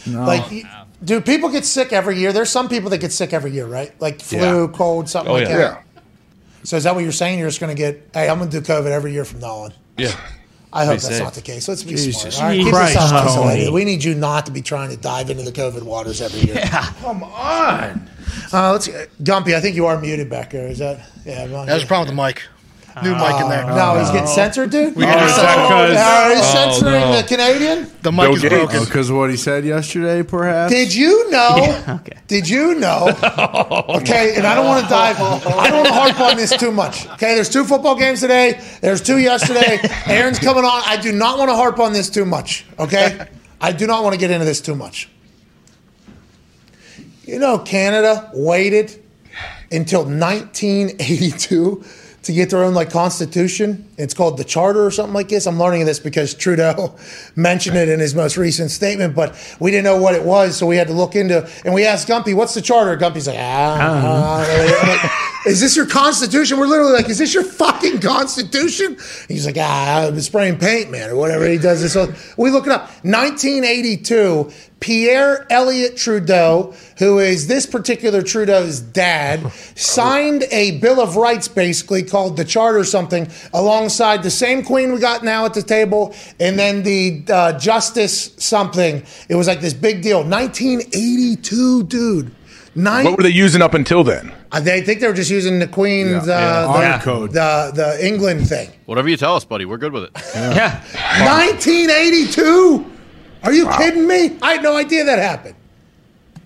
Like, 0.08 0.50
y- 0.52 0.86
do 1.04 1.22
people 1.22 1.50
get 1.50 1.66
sick 1.66 1.94
every 1.94 2.18
year? 2.18 2.34
There's 2.34 2.50
some 2.50 2.68
people 2.70 2.90
that 2.92 2.98
get 3.00 3.12
sick 3.12 3.32
every 3.34 3.52
year, 3.52 3.66
right? 3.68 3.94
Like 4.02 4.22
flu, 4.22 4.40
Yeah. 4.40 4.68
cold, 4.74 5.10
something 5.10 5.30
Oh, 5.32 5.36
like 5.36 5.48
yeah. 5.50 5.58
that. 5.58 5.84
So 6.64 6.78
is 6.78 6.86
that 6.86 6.96
what 6.96 7.04
you're 7.04 7.12
saying? 7.12 7.38
You're 7.40 7.50
just 7.50 7.60
going 7.60 7.76
to 7.76 7.80
get? 7.80 8.10
Hey, 8.14 8.30
I'm 8.30 8.38
going 8.40 8.50
to 8.50 8.62
do 8.62 8.66
COVID 8.66 8.88
every 8.90 9.12
year 9.12 9.26
from 9.26 9.42
now 9.42 9.54
on. 9.56 9.74
Yeah. 9.98 10.16
I 10.74 10.86
hope 10.86 10.94
that's 10.94 11.08
safe. 11.08 11.24
not 11.24 11.34
the 11.34 11.42
case. 11.42 11.68
Let's 11.68 11.84
be 11.84 11.92
Jesus 11.92 12.36
smart. 12.36 12.36
All 12.36 12.50
right, 12.50 12.60
keep 12.60 12.74
Christ, 12.74 12.96
yourself 12.96 13.28
isolated. 13.28 13.72
We 13.72 13.86
need 13.86 14.04
you 14.04 14.16
not 14.16 14.48
to 14.48 14.52
be 14.52 14.62
trying 14.62 14.90
to 14.90 14.98
dive 14.98 15.30
into 15.30 15.44
the 15.44 15.52
COVID 15.52 15.84
waters 15.84 16.22
every 16.22 16.42
year. 16.42 16.56
Come 17.02 17.24
on. 17.24 18.10
Uh, 18.52 18.72
let's, 18.72 18.88
Gumpy, 19.22 19.56
I 19.56 19.62
think 19.62 19.76
you 19.76 19.86
are 19.86 20.00
muted 20.00 20.30
back 20.30 20.52
there. 20.52 20.68
Is 20.68 20.80
that? 20.80 21.00
Yeah. 21.26 21.44
I'm 21.44 21.54
on 21.54 21.68
There's 21.68 21.84
a 21.84 21.88
problem 21.88 22.08
with 22.08 22.18
the 22.18 22.24
mic. 22.24 22.44
New 23.02 23.16
mic 23.16 23.42
in 23.42 23.50
there. 23.50 23.66
Oh, 23.68 23.76
no, 23.76 24.00
he's 24.00 24.12
getting 24.12 24.28
censored, 24.28 24.70
dude. 24.70 24.96
We 24.96 25.04
can 25.04 25.18
do 25.18 25.26
is 25.26 25.32
something. 25.34 25.48
that 25.48 25.70
'cause- 25.70 26.38
he's 26.38 26.46
Oh, 26.46 26.54
censoring 26.54 27.02
no. 27.02 27.18
the 27.18 27.24
Canadian. 27.28 27.92
The 28.04 28.12
mic 28.12 28.22
Bill 28.22 28.36
is 28.36 28.42
Gates. 28.44 28.54
broken. 28.54 28.80
Oh, 28.82 28.86
because 28.86 29.10
of 29.10 29.16
what 29.16 29.30
he 29.32 29.38
said 29.38 29.66
yesterday, 29.66 30.22
perhaps? 30.22 30.72
Did 30.72 30.94
you 30.94 31.30
know? 31.32 31.56
Okay. 32.04 32.18
Did 32.28 32.48
you 32.48 32.76
know? 32.76 33.10
Oh, 33.24 33.98
okay, 33.98 34.36
and 34.36 34.46
I 34.46 34.54
don't 34.56 34.66
want 34.66 34.84
to 34.84 34.90
dive. 34.90 35.18
I 35.20 35.70
don't 35.70 35.84
want 35.84 35.88
to 35.88 35.94
harp 35.94 36.20
on 36.32 36.38
this 36.38 36.56
too 36.56 36.72
much. 36.72 37.08
Okay, 37.14 37.34
there's 37.36 37.50
two 37.50 37.64
football 37.64 37.96
games 37.96 38.20
today. 38.20 38.60
There's 38.82 39.02
two 39.02 39.18
yesterday. 39.18 39.80
Aaron's 40.06 40.38
coming 40.40 40.64
on. 40.64 40.82
I 40.86 40.98
do 40.98 41.12
not 41.12 41.38
want 41.40 41.50
to 41.50 41.56
harp 41.56 41.80
on 41.80 41.94
this 41.94 42.10
too 42.10 42.26
much. 42.26 42.66
Okay, 42.78 43.18
I 43.60 43.72
do 43.72 43.88
not 43.88 44.04
want 44.04 44.14
to 44.14 44.20
get 44.20 44.30
into 44.32 44.46
this 44.46 44.62
too 44.62 44.76
much. 44.76 45.10
You 47.26 47.40
know, 47.40 47.58
Canada 47.58 48.30
waited 48.34 49.02
until 49.72 50.04
1982 50.06 51.84
to 52.24 52.34
get 52.34 52.50
their 52.50 52.64
own 52.64 52.74
like 52.74 52.90
constitution. 52.92 53.88
It's 53.98 54.14
called 54.14 54.38
the 54.38 54.44
Charter 54.44 54.86
or 54.86 54.92
something 54.92 55.14
like 55.14 55.30
this. 55.30 55.46
I'm 55.46 55.60
learning 55.60 55.86
this 55.86 56.00
because 56.00 56.34
Trudeau 56.34 56.96
mentioned 57.36 57.78
it 57.78 57.90
in 57.90 58.00
his 58.00 58.16
most 58.16 58.38
recent 58.38 58.72
statement, 58.72 59.16
but 59.16 59.36
we 59.60 59.72
didn't 59.72 59.84
know 59.84 60.02
what 60.02 60.16
it 60.16 60.24
was, 60.24 60.58
so 60.58 60.66
we 60.66 60.78
had 60.78 60.88
to 60.88 60.94
look 60.94 61.16
into. 61.16 61.48
And 61.64 61.74
we 61.74 61.86
asked 61.86 62.08
Gumpy, 62.08 62.36
"What's 62.36 62.54
the 62.54 62.62
Charter?" 62.62 62.98
Gumpy's 62.98 63.28
like, 63.28 63.38
"Ah." 63.40 63.78
ah." 63.80 64.82
I'm 64.82 64.90
like, 64.90 65.12
Is 65.46 65.60
this 65.60 65.76
your 65.76 65.86
constitution? 65.86 66.58
We're 66.58 66.68
literally 66.68 66.94
like, 66.94 67.10
is 67.10 67.18
this 67.18 67.34
your 67.34 67.44
fucking 67.44 68.00
constitution? 68.00 68.98
He's 69.28 69.46
like, 69.46 69.58
ah, 69.60 70.08
I'm 70.08 70.20
spraying 70.22 70.58
paint, 70.58 70.90
man, 70.90 71.10
or 71.10 71.18
whatever 71.18 71.46
he 71.46 71.58
does. 71.58 71.82
This. 71.82 72.38
We 72.38 72.50
look 72.50 72.66
it 72.66 72.72
up. 72.72 72.84
1982, 73.04 74.50
Pierre 74.80 75.46
Elliott 75.50 75.98
Trudeau, 75.98 76.74
who 76.98 77.20
is 77.20 77.48
this 77.48 77.66
particular 77.66 78.22
Trudeau's 78.22 78.80
dad, 78.80 79.52
signed 79.76 80.44
a 80.50 80.80
Bill 80.80 81.02
of 81.02 81.18
Rights, 81.18 81.50
basically 81.50 82.04
called 82.04 82.38
the 82.38 82.46
Charter 82.46 82.80
or 82.80 82.84
something, 82.86 83.28
alongside 83.88 84.24
the 84.24 84.32
same 84.32 84.64
queen 84.64 84.94
we 84.94 85.00
got 85.00 85.24
now 85.24 85.44
at 85.46 85.54
the 85.54 85.62
table, 85.62 86.16
and 86.40 86.58
then 86.58 86.84
the 86.84 87.24
uh, 87.30 87.60
Justice 87.60 88.34
something. 88.38 89.04
It 89.28 89.36
was 89.36 89.46
like 89.48 89.60
this 89.60 89.74
big 89.74 90.02
deal. 90.02 90.24
1982, 90.24 91.84
dude. 91.84 92.32
Nine, 92.76 93.06
What 93.06 93.18
were 93.18 93.24
they 93.24 93.30
using 93.30 93.62
up 93.62 93.76
until 93.76 94.04
then? 94.04 94.34
uh, 94.52 94.60
they 94.60 94.82
think 94.82 95.00
they 95.00 95.08
were 95.08 95.14
just 95.14 95.30
using 95.30 95.60
the 95.60 95.68
Queen's 95.68 96.26
Yeah. 96.26 96.34
uh, 96.66 96.68
Honor 96.70 96.98
the, 96.98 97.04
code. 97.04 97.32
the 97.34 97.72
the 97.76 98.08
England 98.08 98.48
thing. 98.50 98.70
Whatever 98.86 99.10
you 99.10 99.18
tell 99.18 99.36
us, 99.36 99.46
buddy, 99.46 99.66
we're 99.66 99.78
good 99.78 99.92
with 99.94 100.06
it. 100.06 100.12
Yeah. 100.34 100.82
1982. 101.26 102.86
Are 103.44 103.54
you 103.54 103.70
kidding 103.78 104.08
me? 104.08 104.38
I 104.42 104.54
had 104.54 104.64
no 104.64 104.76
idea 104.76 105.04
that 105.04 105.20
happened. 105.20 105.56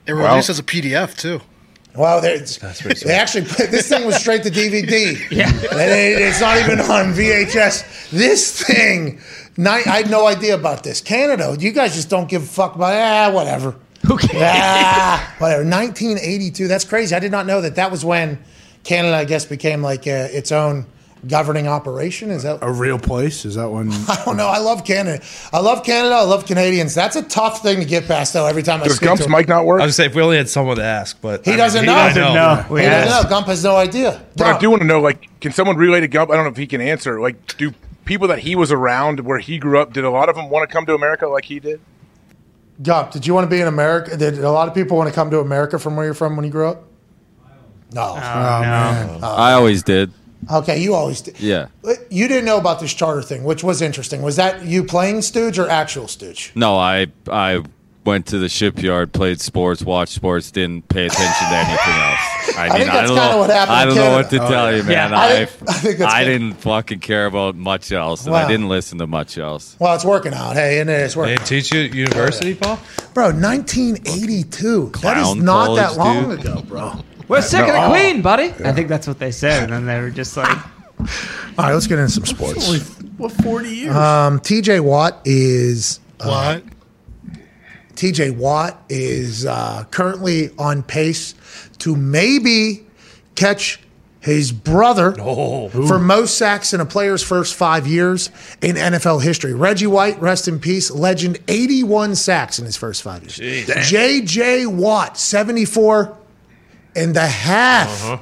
It 0.05 0.13
released 0.13 0.49
as 0.49 0.59
a 0.59 0.63
PDF 0.63 1.15
too. 1.15 1.39
Well, 1.97 2.21
they 2.21 3.13
actually 3.13 3.45
put 3.45 3.71
this 3.71 3.89
thing 3.89 4.05
was 4.05 4.17
straight 4.17 4.43
to 4.43 4.51
DVD. 4.51 5.19
yeah, 5.31 5.49
it's 5.51 6.39
not 6.39 6.57
even 6.57 6.79
on 6.79 7.13
VHS. 7.13 8.11
This 8.11 8.63
thing, 8.63 9.19
ni- 9.57 9.69
I 9.69 9.79
had 9.79 10.09
no 10.11 10.27
idea 10.27 10.53
about 10.53 10.83
this. 10.83 11.01
Canada, 11.01 11.55
you 11.59 11.71
guys 11.71 11.95
just 11.95 12.09
don't 12.09 12.29
give 12.29 12.43
a 12.43 12.45
fuck 12.45 12.75
about. 12.75 12.93
Ah, 12.93 13.31
whatever. 13.33 13.75
Who 14.05 14.17
cares? 14.17 14.43
Ah, 14.45 15.35
whatever. 15.39 15.63
1982. 15.63 16.67
That's 16.67 16.85
crazy. 16.85 17.15
I 17.15 17.19
did 17.19 17.31
not 17.31 17.47
know 17.47 17.61
that. 17.61 17.75
That 17.75 17.89
was 17.91 18.05
when 18.05 18.39
Canada, 18.83 19.15
I 19.15 19.25
guess, 19.25 19.45
became 19.45 19.81
like 19.81 20.05
uh, 20.07 20.29
its 20.31 20.51
own 20.51 20.85
governing 21.27 21.67
operation. 21.67 22.29
Is 22.29 22.43
that? 22.43 22.59
A 22.61 22.71
real 22.71 22.99
place? 22.99 23.45
Is 23.45 23.55
that 23.55 23.69
one? 23.69 23.89
I 24.07 24.21
don't 24.25 24.37
know. 24.37 24.47
I 24.47 24.59
love 24.59 24.83
Canada. 24.85 25.23
I 25.51 25.59
love 25.59 25.83
Canada. 25.83 26.15
I 26.15 26.23
love 26.23 26.45
Canadians. 26.45 26.93
That's 26.93 27.15
a 27.15 27.23
tough 27.23 27.61
thing 27.63 27.79
to 27.79 27.85
get 27.85 28.05
past, 28.07 28.33
though. 28.33 28.45
Every 28.45 28.63
time 28.63 28.81
I 28.81 28.85
Does 28.85 28.97
speak 28.97 29.09
Gump's 29.09 29.21
to 29.21 29.25
him. 29.25 29.31
mic 29.31 29.47
not 29.47 29.65
work? 29.65 29.81
I 29.81 29.85
was 29.85 29.95
say 29.95 30.05
if 30.05 30.15
we 30.15 30.21
only 30.21 30.37
had 30.37 30.49
someone 30.49 30.75
to 30.77 30.83
ask, 30.83 31.19
but 31.21 31.45
He 31.45 31.51
I 31.51 31.53
mean, 31.53 31.57
doesn't 31.59 31.85
know. 31.85 31.95
I 31.95 32.13
Doesn't 32.13 32.33
know. 32.33 32.65
We 32.69 32.81
He 32.81 32.87
doesn't 32.87 33.23
know. 33.23 33.29
Gump 33.29 33.47
has 33.47 33.63
no 33.63 33.75
idea. 33.75 34.21
But 34.35 34.47
I 34.47 34.59
do 34.59 34.69
want 34.69 34.81
to 34.81 34.87
know, 34.87 34.99
like, 35.01 35.27
can 35.39 35.51
someone 35.53 35.77
relay 35.77 36.01
to 36.01 36.07
Gump? 36.07 36.29
I 36.31 36.35
don't 36.35 36.43
know 36.45 36.51
if 36.51 36.57
he 36.57 36.67
can 36.67 36.81
answer. 36.81 37.19
Like, 37.19 37.57
do 37.57 37.73
people 38.05 38.27
that 38.29 38.39
he 38.39 38.55
was 38.55 38.71
around 38.71 39.19
where 39.21 39.39
he 39.39 39.57
grew 39.57 39.79
up, 39.79 39.93
did 39.93 40.03
a 40.03 40.09
lot 40.09 40.29
of 40.29 40.35
them 40.35 40.49
want 40.49 40.69
to 40.69 40.73
come 40.73 40.85
to 40.85 40.93
America 40.93 41.27
like 41.27 41.45
he 41.45 41.59
did? 41.59 41.81
Gump, 42.83 43.09
did 43.11 43.25
you 43.25 43.33
want 43.33 43.43
to 43.45 43.49
be 43.49 43.59
in 43.59 43.67
America? 43.67 44.15
Did 44.15 44.37
a 44.37 44.51
lot 44.51 44.67
of 44.67 44.75
people 44.75 44.97
want 44.97 45.09
to 45.09 45.15
come 45.15 45.31
to 45.31 45.39
America 45.39 45.79
from 45.79 45.95
where 45.95 46.05
you're 46.05 46.13
from 46.13 46.35
when 46.35 46.45
you 46.45 46.51
grew 46.51 46.67
up? 46.67 46.83
No. 47.91 48.01
Oh, 48.03 48.15
oh 48.15 49.17
no. 49.21 49.27
I 49.27 49.53
always 49.53 49.81
did. 49.81 50.11
Okay, 50.51 50.79
you 50.81 50.93
always 50.93 51.21
did. 51.21 51.39
Yeah. 51.39 51.67
You 52.09 52.27
didn't 52.27 52.45
know 52.45 52.57
about 52.57 52.79
this 52.79 52.93
charter 52.93 53.21
thing, 53.21 53.43
which 53.43 53.63
was 53.63 53.81
interesting. 53.81 54.21
Was 54.21 54.35
that 54.37 54.65
you 54.65 54.83
playing 54.83 55.21
Stooge 55.23 55.57
or 55.59 55.69
actual 55.69 56.07
Stooge? 56.07 56.51
No, 56.55 56.77
I 56.77 57.07
I 57.29 57.63
went 58.05 58.25
to 58.27 58.37
the 58.39 58.47
shipyard, 58.47 59.11
played 59.11 59.41
sports, 59.41 59.81
watched 59.81 60.13
sports, 60.13 60.49
didn't 60.51 60.87
pay 60.87 61.07
attention 61.07 61.47
to 61.49 61.55
anything 61.55 61.93
else. 61.93 62.57
I 62.57 62.69
mean, 62.69 62.77
think 62.77 62.89
I, 62.89 62.93
that's 62.95 63.09
don't 63.09 63.17
kinda 63.17 63.33
know. 63.33 63.37
what 63.39 63.49
happened 63.49 63.75
I 63.75 63.85
don't 63.85 63.95
know 63.95 64.11
what 64.13 64.29
to 64.29 64.37
Canada. 64.37 64.53
tell 64.55 64.75
you, 64.77 64.83
man. 64.83 65.09
Yeah. 65.11 65.19
I 65.19 65.25
I 65.41 65.45
think- 65.45 65.69
I 65.69 65.73
think 65.73 65.97
that's 65.97 66.13
I 66.13 66.23
didn't 66.23 66.53
fucking 66.53 66.99
care 66.99 67.25
about 67.25 67.55
much 67.55 67.91
else, 67.91 68.23
and 68.23 68.31
Wow. 68.31 68.45
I 68.45 68.47
didn't 68.47 68.69
listen 68.69 68.99
to 68.99 69.07
much 69.07 69.37
else. 69.37 69.75
Well, 69.79 69.93
it's 69.95 70.05
working 70.05 70.33
out. 70.33 70.55
Hey, 70.55 70.79
and 70.79 70.89
it's 70.89 71.15
They 71.15 71.19
working. 71.19 71.35
didn't 71.35 71.47
teach 71.47 71.73
you 71.73 71.81
at 71.83 71.93
university, 71.93 72.55
Paul? 72.55 72.79
Bro, 73.13 73.31
1982. 73.31 74.91
that 75.01 75.17
is 75.17 75.23
Clown 75.23 75.43
not 75.45 75.75
that 75.75 75.97
long 75.97 76.29
dude. 76.29 76.39
ago, 76.39 76.61
bro. 76.65 76.93
All 77.29 77.35
We're 77.35 77.41
sick 77.41 77.61
of 77.61 77.73
the 77.73 77.89
Queen, 77.89 78.21
buddy. 78.21 78.53
I 78.63 78.71
think 78.71 78.87
that's 78.87 79.07
what 79.07 79.19
they 79.19 79.31
said, 79.31 79.63
and 79.63 79.71
then 79.73 79.85
they 79.85 79.99
were 79.99 80.11
just 80.11 80.37
like, 80.37 80.49
All 80.99 81.05
right, 81.65 81.73
let's 81.73 81.87
get 81.87 81.99
into 81.99 82.11
some 82.11 82.25
sports. 82.25 82.79
What 83.17 83.31
forty 83.31 83.69
years? 83.69 83.95
Um, 83.95 84.39
TJ 84.39 84.79
Watt 84.81 85.21
is 85.25 85.99
What? 86.21 86.63
TJ 87.95 88.37
Watt 88.37 88.81
is 88.89 89.45
uh, 89.45 89.83
currently 89.89 90.51
on 90.57 90.83
pace 90.83 91.33
to 91.79 91.95
maybe 91.95 92.85
catch 93.35 93.79
his 94.19 94.51
brother 94.51 95.13
for 95.13 95.97
most 95.99 96.37
sacks 96.37 96.73
in 96.73 96.81
a 96.81 96.85
player's 96.85 97.23
first 97.23 97.55
five 97.55 97.87
years 97.87 98.29
in 98.61 98.75
NFL 98.75 99.23
history. 99.23 99.53
Reggie 99.53 99.87
White, 99.87 100.19
rest 100.21 100.47
in 100.47 100.59
peace, 100.59 100.91
legend, 100.91 101.39
81 101.47 102.15
sacks 102.15 102.59
in 102.59 102.65
his 102.65 102.75
first 102.75 103.01
five 103.03 103.21
years. 103.23 103.37
JJ 103.67 104.67
Watt, 104.67 105.17
74 105.17 106.17
and 106.97 107.15
a 107.15 107.27
half 107.27 108.21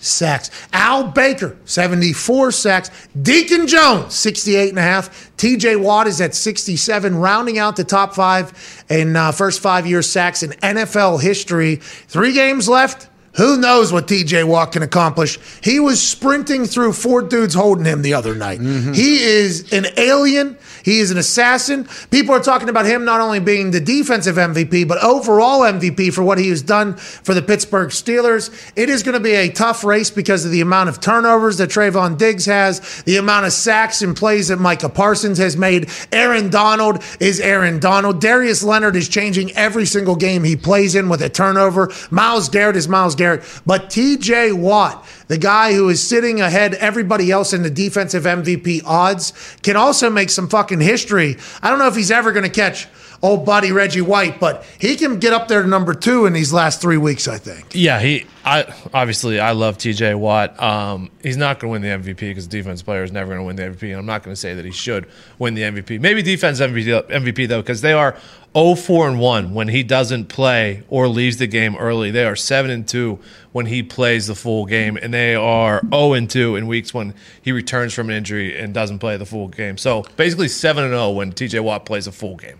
sacks. 0.00 0.50
Al 0.72 1.08
Baker, 1.08 1.56
74 1.64 2.52
sacks. 2.52 2.90
Deacon 3.20 3.66
Jones, 3.66 4.14
68 4.14 4.70
and 4.70 4.78
a 4.78 4.82
half. 4.82 5.30
TJ 5.36 5.80
Watt 5.80 6.06
is 6.06 6.20
at 6.20 6.34
67, 6.34 7.16
rounding 7.16 7.58
out 7.58 7.76
the 7.76 7.84
top 7.84 8.14
five 8.14 8.84
in 8.88 9.16
uh, 9.16 9.32
first 9.32 9.60
five 9.60 9.86
year 9.86 10.02
sacks 10.02 10.42
in 10.42 10.50
NFL 10.50 11.20
history. 11.20 11.76
Three 11.76 12.32
games 12.32 12.68
left. 12.68 13.08
Who 13.36 13.58
knows 13.58 13.92
what 13.92 14.08
TJ 14.08 14.44
Watt 14.44 14.72
can 14.72 14.82
accomplish? 14.82 15.38
He 15.62 15.78
was 15.78 16.02
sprinting 16.02 16.64
through 16.66 16.94
four 16.94 17.22
dudes 17.22 17.54
holding 17.54 17.84
him 17.84 18.02
the 18.02 18.14
other 18.14 18.34
night. 18.34 18.60
He 18.60 19.22
is 19.22 19.72
an 19.72 19.86
alien. 19.96 20.58
He 20.84 21.00
is 21.00 21.10
an 21.10 21.18
assassin. 21.18 21.88
People 22.10 22.34
are 22.34 22.40
talking 22.40 22.68
about 22.68 22.86
him 22.86 23.04
not 23.04 23.20
only 23.20 23.40
being 23.40 23.70
the 23.70 23.80
defensive 23.80 24.36
MVP, 24.36 24.86
but 24.86 25.02
overall 25.02 25.60
MVP 25.60 26.12
for 26.12 26.22
what 26.22 26.38
he 26.38 26.48
has 26.48 26.62
done 26.62 26.96
for 26.96 27.34
the 27.34 27.42
Pittsburgh 27.42 27.90
Steelers. 27.90 28.50
It 28.76 28.88
is 28.88 29.02
going 29.02 29.14
to 29.14 29.20
be 29.20 29.34
a 29.34 29.50
tough 29.50 29.84
race 29.84 30.10
because 30.10 30.44
of 30.44 30.50
the 30.50 30.60
amount 30.60 30.88
of 30.88 31.00
turnovers 31.00 31.58
that 31.58 31.70
Trevon 31.70 32.18
Diggs 32.18 32.46
has, 32.46 33.02
the 33.02 33.16
amount 33.16 33.46
of 33.46 33.52
sacks 33.52 34.02
and 34.02 34.16
plays 34.16 34.48
that 34.48 34.58
Micah 34.58 34.88
Parsons 34.88 35.38
has 35.38 35.56
made. 35.56 35.90
Aaron 36.12 36.50
Donald 36.50 37.02
is 37.20 37.40
Aaron 37.40 37.78
Donald. 37.78 38.20
Darius 38.20 38.62
Leonard 38.62 38.96
is 38.96 39.08
changing 39.08 39.52
every 39.52 39.86
single 39.86 40.16
game 40.16 40.44
he 40.44 40.56
plays 40.56 40.94
in 40.94 41.08
with 41.08 41.22
a 41.22 41.28
turnover. 41.28 41.90
Myles 42.10 42.48
Garrett 42.48 42.76
is 42.76 42.88
Myles 42.88 43.14
Garrett. 43.14 43.42
But 43.66 43.90
TJ 43.90 44.58
Watt, 44.58 45.06
the 45.30 45.38
guy 45.38 45.72
who 45.72 45.88
is 45.88 46.02
sitting 46.02 46.40
ahead 46.40 46.74
everybody 46.74 47.30
else 47.30 47.52
in 47.52 47.62
the 47.62 47.70
defensive 47.70 48.24
MVP 48.24 48.82
odds, 48.84 49.32
can 49.62 49.76
also 49.76 50.10
make 50.10 50.28
some 50.28 50.48
fucking 50.48 50.80
history. 50.80 51.36
I 51.62 51.70
don't 51.70 51.78
know 51.78 51.86
if 51.86 51.94
he's 51.94 52.10
ever 52.10 52.32
going 52.32 52.42
to 52.42 52.50
catch 52.50 52.88
old 53.22 53.44
buddy 53.44 53.72
Reggie 53.72 54.00
White, 54.00 54.40
but 54.40 54.64
he 54.78 54.96
can 54.96 55.18
get 55.18 55.32
up 55.32 55.48
there 55.48 55.62
to 55.62 55.68
number 55.68 55.94
two 55.94 56.26
in 56.26 56.32
these 56.32 56.52
last 56.52 56.80
three 56.80 56.96
weeks, 56.96 57.28
I 57.28 57.38
think. 57.38 57.66
Yeah, 57.72 58.00
he. 58.00 58.26
I 58.42 58.74
obviously 58.94 59.38
I 59.38 59.52
love 59.52 59.76
T.J. 59.76 60.14
Watt. 60.14 60.60
Um, 60.62 61.10
he's 61.22 61.36
not 61.36 61.60
going 61.60 61.82
to 61.82 61.88
win 61.88 62.02
the 62.02 62.12
MVP 62.12 62.20
because 62.20 62.46
defense 62.46 62.80
player 62.80 63.02
is 63.02 63.12
never 63.12 63.34
going 63.34 63.40
to 63.40 63.44
win 63.44 63.56
the 63.56 63.62
MVP. 63.64 63.90
And 63.90 63.98
I'm 63.98 64.06
not 64.06 64.22
going 64.22 64.32
to 64.32 64.40
say 64.40 64.54
that 64.54 64.64
he 64.64 64.70
should 64.70 65.06
win 65.38 65.54
the 65.54 65.62
MVP. 65.62 66.00
Maybe 66.00 66.22
defense 66.22 66.58
MVP, 66.58 67.08
MVP 67.08 67.48
though, 67.48 67.60
because 67.60 67.82
they 67.82 67.92
are 67.92 68.16
0-4 68.54 69.08
and 69.08 69.20
one 69.20 69.52
when 69.52 69.68
he 69.68 69.82
doesn't 69.82 70.26
play 70.26 70.82
or 70.88 71.06
leaves 71.06 71.36
the 71.36 71.46
game 71.46 71.76
early. 71.76 72.10
They 72.10 72.24
are 72.24 72.34
seven 72.34 72.70
and 72.70 72.88
two 72.88 73.18
when 73.52 73.66
he 73.66 73.82
plays 73.82 74.26
the 74.26 74.34
full 74.34 74.64
game, 74.64 74.96
and 74.96 75.12
they 75.12 75.34
are 75.34 75.82
0 75.90 76.14
and 76.14 76.30
two 76.30 76.56
in 76.56 76.66
weeks 76.66 76.94
when 76.94 77.14
he 77.42 77.52
returns 77.52 77.92
from 77.92 78.08
an 78.08 78.16
injury 78.16 78.58
and 78.58 78.72
doesn't 78.72 79.00
play 79.00 79.18
the 79.18 79.26
full 79.26 79.48
game. 79.48 79.76
So 79.76 80.04
basically 80.16 80.48
seven 80.48 80.84
and 80.84 80.92
zero 80.92 81.10
when 81.10 81.32
T.J. 81.32 81.60
Watt 81.60 81.84
plays 81.84 82.06
a 82.06 82.12
full 82.12 82.36
game. 82.36 82.58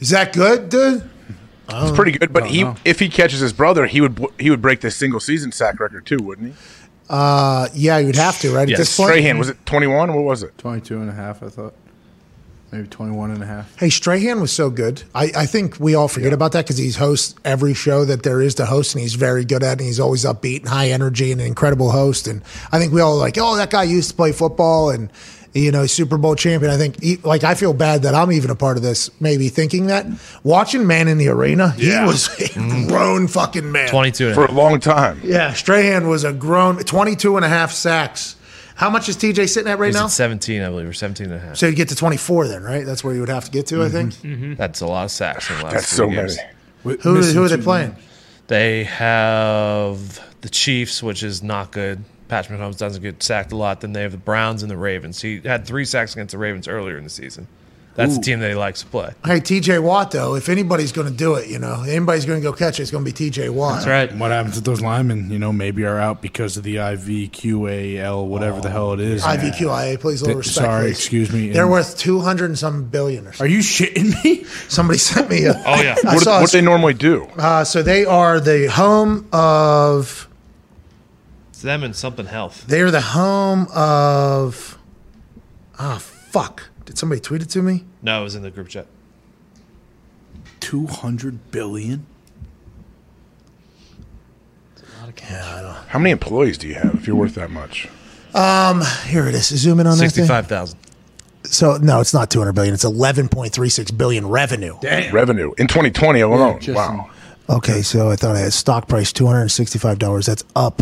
Is 0.00 0.10
that 0.10 0.32
good, 0.32 0.68
dude? 0.68 1.08
It's 1.72 1.94
pretty 1.96 2.12
good, 2.18 2.32
but 2.32 2.46
he 2.48 2.68
if 2.84 2.98
he 2.98 3.08
catches 3.08 3.38
his 3.38 3.52
brother, 3.52 3.86
he 3.86 4.00
would 4.00 4.18
he 4.40 4.50
would 4.50 4.60
break 4.60 4.80
the 4.80 4.90
single 4.90 5.20
season 5.20 5.52
sack 5.52 5.78
record 5.78 6.04
too, 6.04 6.18
wouldn't 6.18 6.48
he? 6.48 6.54
Uh, 7.08 7.68
yeah, 7.74 7.98
you'd 7.98 8.16
have 8.16 8.38
to, 8.40 8.52
right? 8.52 8.62
At 8.62 8.68
Yes. 8.70 8.78
this 8.78 8.96
point. 8.96 9.10
Strahan 9.10 9.38
was 9.38 9.48
it 9.50 9.64
twenty 9.66 9.86
one? 9.86 10.12
What 10.14 10.24
was 10.24 10.42
it? 10.42 10.56
22 10.58 11.00
and 11.00 11.08
a 11.10 11.12
half, 11.12 11.42
I 11.42 11.48
thought. 11.48 11.74
Maybe 12.72 12.86
21 12.86 13.32
and 13.32 13.42
a 13.42 13.46
half. 13.46 13.76
Hey, 13.80 13.90
Strahan 13.90 14.40
was 14.40 14.52
so 14.52 14.70
good. 14.70 15.02
I, 15.12 15.32
I 15.36 15.46
think 15.46 15.80
we 15.80 15.96
all 15.96 16.06
forget 16.06 16.32
about 16.32 16.52
that 16.52 16.64
because 16.66 16.78
he 16.78 16.88
hosts 16.92 17.34
every 17.44 17.74
show 17.74 18.04
that 18.04 18.22
there 18.22 18.40
is 18.40 18.54
to 18.56 18.66
host, 18.66 18.94
and 18.94 19.02
he's 19.02 19.14
very 19.16 19.44
good 19.44 19.64
at 19.64 19.70
it. 19.72 19.78
And 19.80 19.86
he's 19.88 19.98
always 19.98 20.24
upbeat 20.24 20.60
and 20.60 20.68
high 20.68 20.90
energy 20.90 21.32
and 21.32 21.40
an 21.40 21.48
incredible 21.48 21.90
host. 21.90 22.28
And 22.28 22.42
I 22.70 22.78
think 22.78 22.92
we 22.92 23.00
all 23.00 23.16
like, 23.16 23.36
oh, 23.38 23.56
that 23.56 23.70
guy 23.70 23.82
used 23.82 24.10
to 24.10 24.14
play 24.14 24.30
football 24.30 24.90
and 24.90 25.10
you 25.52 25.72
know 25.72 25.86
Super 25.86 26.18
Bowl 26.18 26.34
champion. 26.34 26.70
I 26.72 26.76
think 26.76 27.24
like 27.24 27.44
I 27.44 27.54
feel 27.54 27.72
bad 27.72 28.02
that 28.02 28.14
I'm 28.14 28.32
even 28.32 28.50
a 28.50 28.54
part 28.54 28.76
of 28.76 28.82
this. 28.82 29.10
Maybe 29.20 29.48
thinking 29.48 29.86
that 29.86 30.06
watching 30.44 30.86
Man 30.86 31.08
in 31.08 31.18
the 31.18 31.28
Arena, 31.28 31.74
Yeah. 31.76 32.02
he 32.02 32.06
was 32.06 32.26
a 32.26 32.44
mm-hmm. 32.44 32.88
grown 32.88 33.28
fucking 33.28 33.70
man. 33.70 33.88
22 33.88 34.24
and 34.24 34.32
a 34.32 34.34
For 34.34 34.40
half. 34.42 34.50
a 34.50 34.54
long 34.54 34.80
time. 34.80 35.20
Yeah, 35.24 35.52
Strahan 35.52 36.08
was 36.08 36.24
a 36.24 36.32
grown 36.32 36.78
22 36.78 37.36
and 37.36 37.44
a 37.44 37.48
half 37.48 37.72
sacks. 37.72 38.36
How 38.74 38.88
much 38.88 39.10
is 39.10 39.16
TJ 39.18 39.46
sitting 39.50 39.70
at 39.70 39.78
right 39.78 39.88
He's 39.88 39.96
now? 39.96 40.04
at 40.06 40.10
17, 40.10 40.62
I 40.62 40.70
believe, 40.70 40.88
or 40.88 40.94
17 40.94 41.26
and 41.26 41.34
a 41.34 41.38
half. 41.38 41.56
So 41.56 41.66
you 41.66 41.74
get 41.74 41.88
to 41.90 41.94
24 41.96 42.48
then, 42.48 42.62
right? 42.62 42.86
That's 42.86 43.04
where 43.04 43.12
you 43.12 43.20
would 43.20 43.28
have 43.28 43.44
to 43.44 43.50
get 43.50 43.66
to, 43.66 43.82
I 43.82 43.88
mm-hmm. 43.88 43.92
think. 43.92 44.14
Mm-hmm. 44.14 44.54
That's 44.54 44.80
a 44.80 44.86
lot 44.86 45.04
of 45.04 45.10
sacks 45.10 45.50
in 45.50 45.58
the 45.58 45.64
last 45.64 45.74
That's 45.74 45.88
so 45.88 46.08
years. 46.08 46.38
many. 46.38 46.96
Who, 47.02 47.16
who 47.20 47.44
are 47.44 47.48
they 47.48 47.58
playing? 47.58 47.94
They 48.46 48.84
have 48.84 50.20
the 50.40 50.48
Chiefs, 50.48 51.02
which 51.02 51.22
is 51.22 51.42
not 51.42 51.72
good. 51.72 52.02
Patrick 52.30 52.58
Mahomes 52.58 52.78
doesn't 52.78 53.02
get 53.02 53.22
sacked 53.22 53.52
a 53.52 53.56
lot. 53.56 53.80
Then 53.82 53.92
they 53.92 54.02
have 54.02 54.12
the 54.12 54.18
Browns 54.18 54.62
and 54.62 54.70
the 54.70 54.76
Ravens. 54.76 55.20
He 55.20 55.40
had 55.40 55.66
three 55.66 55.84
sacks 55.84 56.12
against 56.14 56.32
the 56.32 56.38
Ravens 56.38 56.68
earlier 56.68 56.96
in 56.96 57.04
the 57.04 57.10
season. 57.10 57.46
That's 57.96 58.16
the 58.16 58.22
team 58.22 58.38
that 58.40 58.48
he 58.48 58.54
likes 58.54 58.80
to 58.82 58.86
play. 58.86 59.12
Hey, 59.26 59.40
TJ 59.40 59.82
Watt, 59.82 60.12
though, 60.12 60.36
if 60.36 60.48
anybody's 60.48 60.92
going 60.92 61.08
to 61.08 61.12
do 61.12 61.34
it, 61.34 61.48
you 61.48 61.58
know, 61.58 61.82
anybody's 61.82 62.24
going 62.24 62.40
to 62.40 62.42
go 62.42 62.52
catch 62.52 62.78
it, 62.78 62.82
it's 62.82 62.90
going 62.92 63.04
to 63.04 63.12
be 63.12 63.30
TJ 63.30 63.50
Watt. 63.50 63.84
That's 63.84 63.86
right. 63.88 64.16
What 64.16 64.30
happens 64.30 64.56
if 64.56 64.64
those 64.64 64.80
linemen, 64.80 65.28
you 65.30 65.38
know, 65.40 65.52
maybe 65.52 65.84
are 65.84 65.98
out 65.98 66.22
because 66.22 66.56
of 66.56 66.62
the 66.62 66.76
IVQAL, 66.76 68.26
whatever 68.26 68.60
the 68.60 68.70
hell 68.70 68.92
it 68.92 69.00
is? 69.00 69.22
IVQIA, 69.24 70.00
please, 70.00 70.22
a 70.22 70.26
little 70.26 70.38
respect. 70.38 70.64
sorry, 70.64 70.84
please. 70.86 70.90
excuse 70.98 71.32
me. 71.32 71.50
They're 71.50 71.62
And- 71.64 71.70
worth 71.72 71.98
200 71.98 72.44
and 72.46 72.58
some 72.58 72.84
billion 72.84 73.26
or 73.26 73.32
something. 73.32 73.46
Are 73.52 73.54
you 73.54 73.58
shitting 73.58 74.22
me? 74.24 74.44
Somebody 74.68 74.98
sent 74.98 75.28
me 75.28 75.44
a. 75.46 75.54
Oh, 75.66 75.82
yeah. 75.82 75.96
I 76.06 76.14
What, 76.14 76.22
saw 76.22 76.40
what 76.40 76.52
they 76.52 76.60
normally 76.62 76.94
do? 76.94 77.24
uh, 77.36 77.64
so 77.64 77.82
they 77.82 78.04
are 78.04 78.38
the 78.40 78.66
home 78.70 79.28
of. 79.32 80.28
It's 81.60 81.64
them 81.66 81.84
and 81.84 81.94
something 81.94 82.24
health. 82.24 82.64
They 82.66 82.80
are 82.80 82.90
the 82.90 83.02
home 83.02 83.66
of. 83.74 84.78
Ah, 85.78 85.98
fuck. 85.98 86.70
Did 86.86 86.96
somebody 86.96 87.20
tweet 87.20 87.42
it 87.42 87.50
to 87.50 87.60
me? 87.60 87.84
No, 88.00 88.22
it 88.22 88.24
was 88.24 88.34
in 88.34 88.40
the 88.40 88.50
group 88.50 88.68
chat. 88.68 88.86
200 90.60 91.50
billion? 91.50 92.06
How 95.88 95.98
many 95.98 96.12
employees 96.12 96.56
do 96.56 96.66
you 96.66 96.76
have 96.76 96.94
if 96.94 97.06
you're 97.06 97.14
worth 97.14 97.34
that 97.34 97.50
much? 97.50 97.90
Um, 98.32 98.80
here 99.08 99.26
it 99.28 99.34
is. 99.34 99.48
Zoom 99.48 99.80
in 99.80 99.86
on 99.86 99.98
that 99.98 100.04
thing. 100.04 100.08
Sixty-five 100.24 100.46
thousand. 100.46 100.78
So 101.44 101.76
no, 101.76 102.00
it's 102.00 102.14
not 102.14 102.30
200 102.30 102.54
billion. 102.54 102.72
It's 102.72 102.86
11.36 102.86 103.98
billion 103.98 104.26
revenue. 104.26 104.78
Revenue 105.12 105.52
in 105.58 105.66
2020 105.66 106.20
alone. 106.20 106.60
just 106.60 106.76
wow. 106.76 107.10
Okay, 107.50 107.82
so 107.82 108.10
I 108.10 108.16
thought 108.16 108.36
I 108.36 108.38
had 108.38 108.54
stock 108.54 108.88
price 108.88 109.12
$265. 109.12 110.24
That's 110.24 110.44
up. 110.56 110.80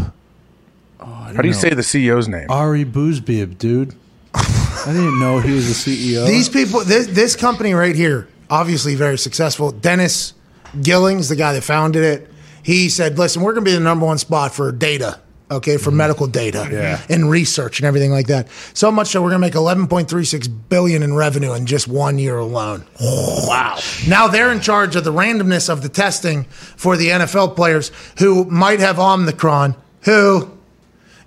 How 1.09 1.43
do 1.43 1.49
you 1.49 1.55
say 1.55 1.71
the 1.71 1.83
CEO's 1.83 2.29
name? 2.29 2.47
Ari 2.51 2.85
Bousbib, 2.85 3.59
dude. 3.59 3.95
I 4.35 4.93
didn't 4.93 5.19
know 5.19 5.39
he 5.41 5.53
was 5.53 5.85
the 5.85 5.91
CEO. 6.15 6.27
These 6.27 6.49
people, 6.49 6.85
this, 6.85 7.09
this 7.09 7.37
company 7.37 7.75
right 7.75 7.95
here, 7.95 8.29
obviously 8.49 8.95
very 8.95 9.19
successful. 9.19 9.71
Dennis 9.71 10.35
Gillings, 10.81 11.29
the 11.29 11.37
guy 11.37 11.53
that 11.53 11.63
founded 11.63 12.05
it, 12.05 12.31
he 12.63 12.89
said, 12.89 13.19
listen, 13.19 13.43
we're 13.43 13.53
going 13.53 13.65
to 13.65 13.71
be 13.71 13.75
the 13.75 13.81
number 13.81 14.07
one 14.07 14.19
spot 14.19 14.55
for 14.55 14.71
data. 14.73 15.21
Okay, 15.51 15.79
for 15.79 15.89
mm-hmm. 15.89 15.97
medical 15.97 16.27
data 16.27 16.69
Yeah. 16.71 17.01
and 17.09 17.31
research 17.31 17.81
and 17.81 17.87
everything 17.87 18.11
like 18.11 18.27
that. 18.27 18.49
So 18.75 18.91
much 18.91 19.09
so 19.09 19.23
we're 19.23 19.31
going 19.31 19.41
to 19.41 19.47
make 19.47 19.55
11.36 19.55 20.47
billion 20.69 21.03
in 21.03 21.15
revenue 21.15 21.55
in 21.55 21.65
just 21.65 21.89
one 21.89 22.19
year 22.19 22.37
alone. 22.37 22.85
Wow. 23.01 23.79
Now 24.07 24.29
they're 24.29 24.53
in 24.53 24.61
charge 24.61 24.95
of 24.95 25.05
the 25.05 25.13
randomness 25.13 25.71
of 25.71 25.81
the 25.83 25.89
testing 25.89 26.45
for 26.45 26.99
the 26.99 27.09
NFL 27.09 27.57
players 27.57 27.93
who 28.19 28.45
might 28.45 28.81
have 28.81 28.99
Omicron, 28.99 29.75
who 30.03 30.58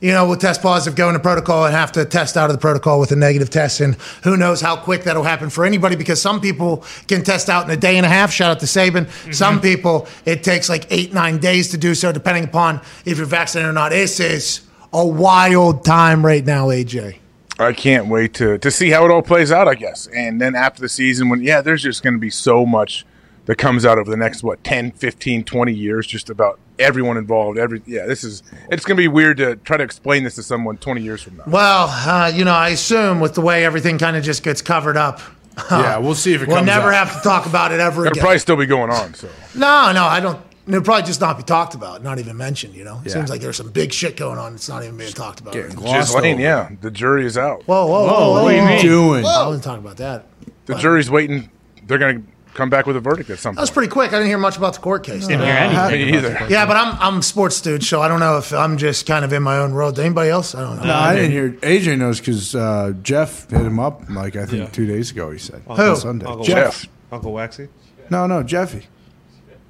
you 0.01 0.11
know, 0.11 0.27
will 0.27 0.35
test 0.35 0.61
positive, 0.63 0.95
go 0.95 1.07
into 1.07 1.19
protocol, 1.19 1.65
and 1.65 1.75
have 1.75 1.91
to 1.93 2.03
test 2.05 2.35
out 2.35 2.49
of 2.49 2.55
the 2.55 2.59
protocol 2.59 2.99
with 2.99 3.11
a 3.11 3.15
negative 3.15 3.51
test. 3.51 3.79
And 3.79 3.95
who 4.23 4.35
knows 4.35 4.59
how 4.59 4.75
quick 4.75 5.03
that'll 5.03 5.23
happen 5.23 5.49
for 5.51 5.63
anybody 5.63 5.95
because 5.95 6.19
some 6.19 6.41
people 6.41 6.83
can 7.07 7.23
test 7.23 7.49
out 7.49 7.65
in 7.65 7.71
a 7.71 7.77
day 7.77 7.97
and 7.97 8.05
a 8.05 8.09
half. 8.09 8.31
Shout 8.31 8.49
out 8.49 8.59
to 8.61 8.65
Saban. 8.65 9.05
Mm-hmm. 9.05 9.31
Some 9.31 9.61
people, 9.61 10.07
it 10.25 10.43
takes 10.43 10.69
like 10.69 10.87
eight, 10.89 11.13
nine 11.13 11.37
days 11.37 11.69
to 11.69 11.77
do 11.77 11.93
so, 11.93 12.11
depending 12.11 12.45
upon 12.45 12.81
if 13.05 13.17
you're 13.17 13.27
vaccinated 13.27 13.69
or 13.69 13.73
not. 13.73 13.89
This 13.89 14.19
is 14.19 14.61
a 14.91 15.05
wild 15.05 15.85
time 15.85 16.25
right 16.25 16.43
now, 16.43 16.67
AJ. 16.67 17.19
I 17.59 17.73
can't 17.73 18.07
wait 18.07 18.33
to 18.35 18.57
to 18.57 18.71
see 18.71 18.89
how 18.89 19.05
it 19.05 19.11
all 19.11 19.21
plays 19.21 19.51
out, 19.51 19.67
I 19.67 19.75
guess. 19.75 20.07
And 20.07 20.41
then 20.41 20.55
after 20.55 20.81
the 20.81 20.89
season 20.89 21.29
when 21.29 21.41
yeah, 21.43 21.61
there's 21.61 21.83
just 21.83 22.01
going 22.01 22.15
to 22.15 22.19
be 22.19 22.31
so 22.31 22.65
much 22.65 23.05
that 23.51 23.57
comes 23.57 23.85
out 23.85 23.97
over 23.97 24.09
the 24.09 24.15
next 24.15 24.43
what 24.43 24.63
10, 24.63 24.91
15, 24.93 25.43
20 25.43 25.73
years 25.73 26.07
just 26.07 26.29
about 26.29 26.57
everyone 26.79 27.17
involved. 27.17 27.57
Every 27.59 27.81
yeah, 27.85 28.05
this 28.05 28.23
is 28.23 28.43
it's 28.69 28.85
going 28.85 28.95
to 28.95 29.01
be 29.03 29.09
weird 29.09 29.35
to 29.37 29.57
try 29.57 29.75
to 29.75 29.83
explain 29.83 30.23
this 30.23 30.35
to 30.35 30.43
someone 30.43 30.77
20 30.77 31.01
years 31.01 31.21
from 31.21 31.35
now. 31.35 31.43
Well, 31.47 31.87
uh, 31.89 32.31
you 32.33 32.45
know, 32.45 32.53
I 32.53 32.69
assume 32.69 33.19
with 33.19 33.33
the 33.35 33.41
way 33.41 33.65
everything 33.65 33.97
kind 33.97 34.15
of 34.15 34.23
just 34.23 34.41
gets 34.43 34.61
covered 34.61 34.95
up, 34.95 35.19
yeah, 35.69 35.97
we'll 35.97 36.15
see 36.15 36.33
if 36.33 36.41
it 36.41 36.47
we'll 36.47 36.57
comes 36.59 36.65
never 36.67 36.93
out. 36.93 37.07
have 37.07 37.17
to 37.21 37.27
talk 37.27 37.45
about 37.45 37.73
it 37.73 37.81
ever 37.81 38.03
It'll 38.05 38.11
again. 38.13 38.21
probably 38.21 38.39
still 38.39 38.55
be 38.55 38.65
going 38.67 38.89
on, 38.89 39.15
so. 39.15 39.27
No, 39.53 39.91
no, 39.91 40.05
I 40.05 40.21
don't. 40.21 40.41
It'll 40.65 40.81
probably 40.81 41.03
just 41.03 41.19
not 41.19 41.35
be 41.35 41.43
talked 41.43 41.73
about, 41.75 42.01
not 42.03 42.19
even 42.19 42.37
mentioned. 42.37 42.73
You 42.73 42.85
know, 42.85 43.01
it 43.03 43.07
Yeah. 43.07 43.13
seems 43.15 43.29
like 43.29 43.41
there's 43.41 43.57
some 43.57 43.71
big 43.71 43.91
shit 43.91 44.15
going 44.15 44.37
on. 44.37 44.55
It's 44.55 44.69
not 44.69 44.81
even 44.83 44.95
being 44.95 45.11
talked 45.11 45.41
about. 45.41 45.51
Getting 45.51 45.75
glossed 45.75 46.13
Ghislaine, 46.13 46.35
over. 46.35 46.41
yeah, 46.41 46.69
the 46.79 46.89
jury 46.89 47.25
is 47.25 47.37
out. 47.37 47.63
Whoa, 47.65 47.85
whoa, 47.85 48.05
whoa, 48.05 48.31
whoa! 48.31 48.43
What 48.43 48.55
are 48.55 48.75
you 48.77 48.81
doing? 48.81 49.25
I 49.25 49.45
wasn't 49.45 49.65
talking 49.65 49.83
about 49.83 49.97
that. 49.97 50.23
The 50.67 50.75
jury's 50.75 51.11
waiting. 51.11 51.49
They're 51.85 51.97
going 51.97 52.21
to 52.23 52.30
come 52.53 52.69
back 52.69 52.85
with 52.85 52.95
a 52.97 52.99
verdict 52.99 53.29
at 53.29 53.39
some 53.39 53.55
That 53.55 53.61
was 53.61 53.69
point. 53.69 53.75
pretty 53.75 53.91
quick. 53.91 54.09
I 54.09 54.17
didn't 54.17 54.27
hear 54.27 54.37
much 54.37 54.57
about 54.57 54.73
the 54.73 54.79
court 54.79 55.03
case. 55.03 55.27
Didn't 55.27 55.45
hear 55.45 55.53
anything. 55.53 56.07
Me 56.11 56.17
either. 56.17 56.47
Yeah, 56.49 56.65
but 56.65 56.77
I'm 56.77 56.97
I'm 56.99 57.17
a 57.19 57.23
sports 57.23 57.61
dude, 57.61 57.83
so 57.83 58.01
I 58.01 58.07
don't 58.07 58.19
know 58.19 58.37
if 58.37 58.51
I'm 58.53 58.77
just 58.77 59.05
kind 59.05 59.23
of 59.25 59.33
in 59.33 59.43
my 59.43 59.57
own 59.57 59.73
world. 59.73 59.99
Anybody 59.99 60.29
else? 60.29 60.53
I 60.55 60.61
don't 60.61 60.77
know. 60.77 60.83
No, 60.85 60.93
I 60.93 61.15
didn't 61.15 61.31
hear. 61.31 61.51
AJ 61.51 61.97
knows 61.97 62.19
because 62.19 62.55
uh, 62.55 62.93
Jeff 63.01 63.49
hit 63.49 63.61
him 63.61 63.79
up 63.79 64.09
like 64.09 64.35
I 64.35 64.45
think 64.45 64.63
Yeah. 64.63 64.69
two 64.69 64.85
days 64.85 65.11
ago. 65.11 65.31
He 65.31 65.37
said 65.39 65.61
Who? 65.67 65.95
Sunday. 65.95 66.25
Uncle 66.25 66.43
Jeff. 66.45 66.81
Jeff. 66.83 66.91
Uncle 67.11 67.33
Waxy. 67.33 67.67
No, 68.09 68.27
no, 68.27 68.43
Jeffy. 68.43 68.87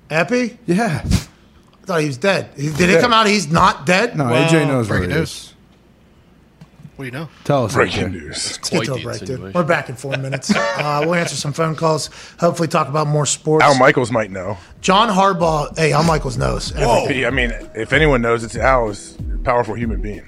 Epi? 0.10 0.58
Yeah. 0.66 1.02
I 1.04 1.86
thought 1.86 2.02
he 2.02 2.08
was 2.08 2.18
dead. 2.18 2.54
Did 2.56 2.80
it 2.90 3.02
come 3.02 3.14
out 3.14 3.28
he's 3.28 3.52
not 3.52 3.86
dead? 3.86 4.16
No, 4.18 4.26
Let's 4.26 4.52
AJ 4.54 4.68
knows 4.68 4.90
what 4.90 4.96
it 4.98 5.00
breaking 5.08 5.18
is. 5.24 5.51
What 7.02 7.06
do 7.10 7.18
you 7.18 7.24
know? 7.24 7.30
Tell 7.46 7.66
us. 7.66 7.74
Breaking 7.74 8.10
AJ. 8.10 8.12
news. 8.12 8.58
get 8.60 8.70
to 8.70 8.78
a 8.78 8.86
Quite 8.86 9.04
break, 9.04 9.20
dude. 9.26 9.54
We're 9.56 9.64
back 9.64 9.90
in 9.90 9.96
four 9.96 10.16
minutes. 10.18 10.54
Uh, 10.82 11.02
we'll 11.06 11.16
answer 11.16 11.36
some 11.36 11.54
phone 11.54 11.76
calls. 11.76 12.10
Hopefully, 12.40 12.68
talk 12.68 12.88
about 12.88 13.06
more 13.08 13.26
sports. 13.26 13.64
Al 13.64 13.78
Michaels 13.78 14.12
might 14.12 14.32
know. 14.32 14.58
John 14.80 15.10
Harbaugh. 15.10 15.78
Hey, 15.78 15.92
Al 15.92 16.04
Michaels 16.04 16.38
knows. 16.38 16.72
everything. 16.76 17.26
I 17.26 17.30
mean, 17.30 17.52
if 17.76 17.94
anyone 17.94 18.22
knows, 18.22 18.44
it's 18.44 18.56
Al 18.56 18.90
is 18.90 19.18
a 19.34 19.38
powerful 19.40 19.76
human 19.76 20.02
being. 20.02 20.24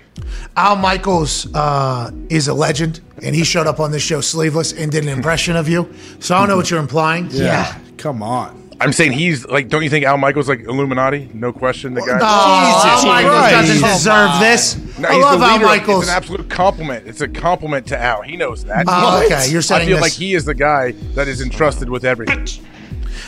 Al 0.57 0.75
Michaels 0.75 1.51
uh, 1.55 2.11
is 2.29 2.47
a 2.47 2.53
legend, 2.53 2.99
and 3.23 3.35
he 3.35 3.43
showed 3.43 3.67
up 3.67 3.79
on 3.79 3.91
this 3.91 4.03
show 4.03 4.21
sleeveless 4.21 4.73
and 4.73 4.91
did 4.91 5.03
an 5.03 5.09
impression 5.09 5.55
of 5.55 5.69
you. 5.69 5.91
So 6.19 6.35
I 6.35 6.39
don't 6.39 6.49
know 6.49 6.57
what 6.57 6.69
you're 6.69 6.79
implying. 6.79 7.29
Yeah. 7.31 7.77
Come 7.97 8.21
on. 8.21 8.62
I'm 8.79 8.91
saying 8.91 9.13
he's 9.13 9.45
like, 9.47 9.69
don't 9.69 9.83
you 9.83 9.89
think 9.89 10.05
Al 10.05 10.17
Michaels 10.17 10.49
like 10.49 10.61
Illuminati? 10.61 11.29
No 11.33 11.53
question, 11.53 11.93
the 11.93 12.01
guy. 12.01 12.19
Oh, 12.21 12.83
Al 12.85 13.05
Michaels 13.05 13.33
Christ. 13.33 13.55
doesn't 13.55 13.81
Come 13.81 13.93
deserve 13.93 14.39
this. 14.39 14.97
No, 14.99 15.09
I 15.09 15.17
love 15.17 15.41
Al. 15.41 15.59
Michaels. 15.59 16.03
It's 16.03 16.11
an 16.11 16.17
absolute 16.17 16.49
compliment. 16.49 17.07
It's 17.07 17.21
a 17.21 17.27
compliment 17.27 17.87
to 17.87 17.97
Al. 17.99 18.21
He 18.21 18.35
knows 18.35 18.65
that. 18.65 18.85
Oh, 18.87 19.23
okay. 19.25 19.49
You're 19.49 19.61
saying 19.61 19.83
I 19.83 19.85
feel 19.85 19.97
this. 19.97 20.01
like 20.01 20.11
he 20.11 20.33
is 20.33 20.45
the 20.45 20.53
guy 20.53 20.91
that 21.15 21.27
is 21.27 21.41
entrusted 21.41 21.89
with 21.89 22.03
everything. 22.05 22.47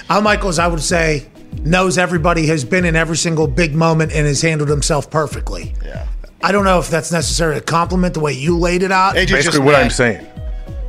Al 0.09 0.21
Michaels, 0.21 0.59
I 0.59 0.67
would 0.67 0.81
say, 0.81 1.25
knows 1.61 1.97
everybody, 1.97 2.47
has 2.47 2.65
been 2.65 2.85
in 2.85 2.95
every 2.95 3.17
single 3.17 3.47
big 3.47 3.75
moment, 3.75 4.11
and 4.13 4.27
has 4.27 4.41
handled 4.41 4.69
himself 4.69 5.09
perfectly. 5.09 5.73
Yeah. 5.83 6.07
I 6.43 6.51
don't 6.51 6.65
know 6.65 6.79
if 6.79 6.89
that's 6.89 7.11
necessarily 7.11 7.57
a 7.57 7.61
compliment 7.61 8.13
the 8.13 8.19
way 8.19 8.33
you 8.33 8.57
laid 8.57 8.83
it 8.83 8.91
out. 8.91 9.15
AJ 9.15 9.31
Basically, 9.31 9.59
what 9.59 9.71
mad. 9.71 9.83
I'm 9.83 9.89
saying. 9.89 10.27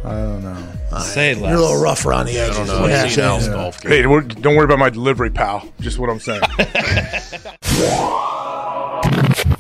I 0.05 0.11
don't 0.11 0.43
know. 0.43 0.73
Say 1.01 1.31
it 1.33 1.39
You're 1.39 1.47
a 1.49 1.51
little 1.53 1.73
less. 1.73 1.83
rough 1.83 2.07
around 2.07 2.27
the 2.27 2.39
edges. 2.39 2.57
I 2.57 2.59
don't 2.59 2.67
know. 2.69 2.81
What 2.83 2.93
I've 2.93 3.11
seen 3.11 3.25
Al's 3.25 3.49
golf 3.49 3.81
game. 3.81 3.93
Hey, 3.93 4.07
we're- 4.07 4.27
don't 4.27 4.55
worry 4.57 4.65
about 4.65 4.79
my 4.79 4.91
delivery, 4.91 5.31
pal. 5.31 5.67
Just 5.81 5.99
what 5.99 6.09
I'm 6.11 6.21
saying. 6.21 6.43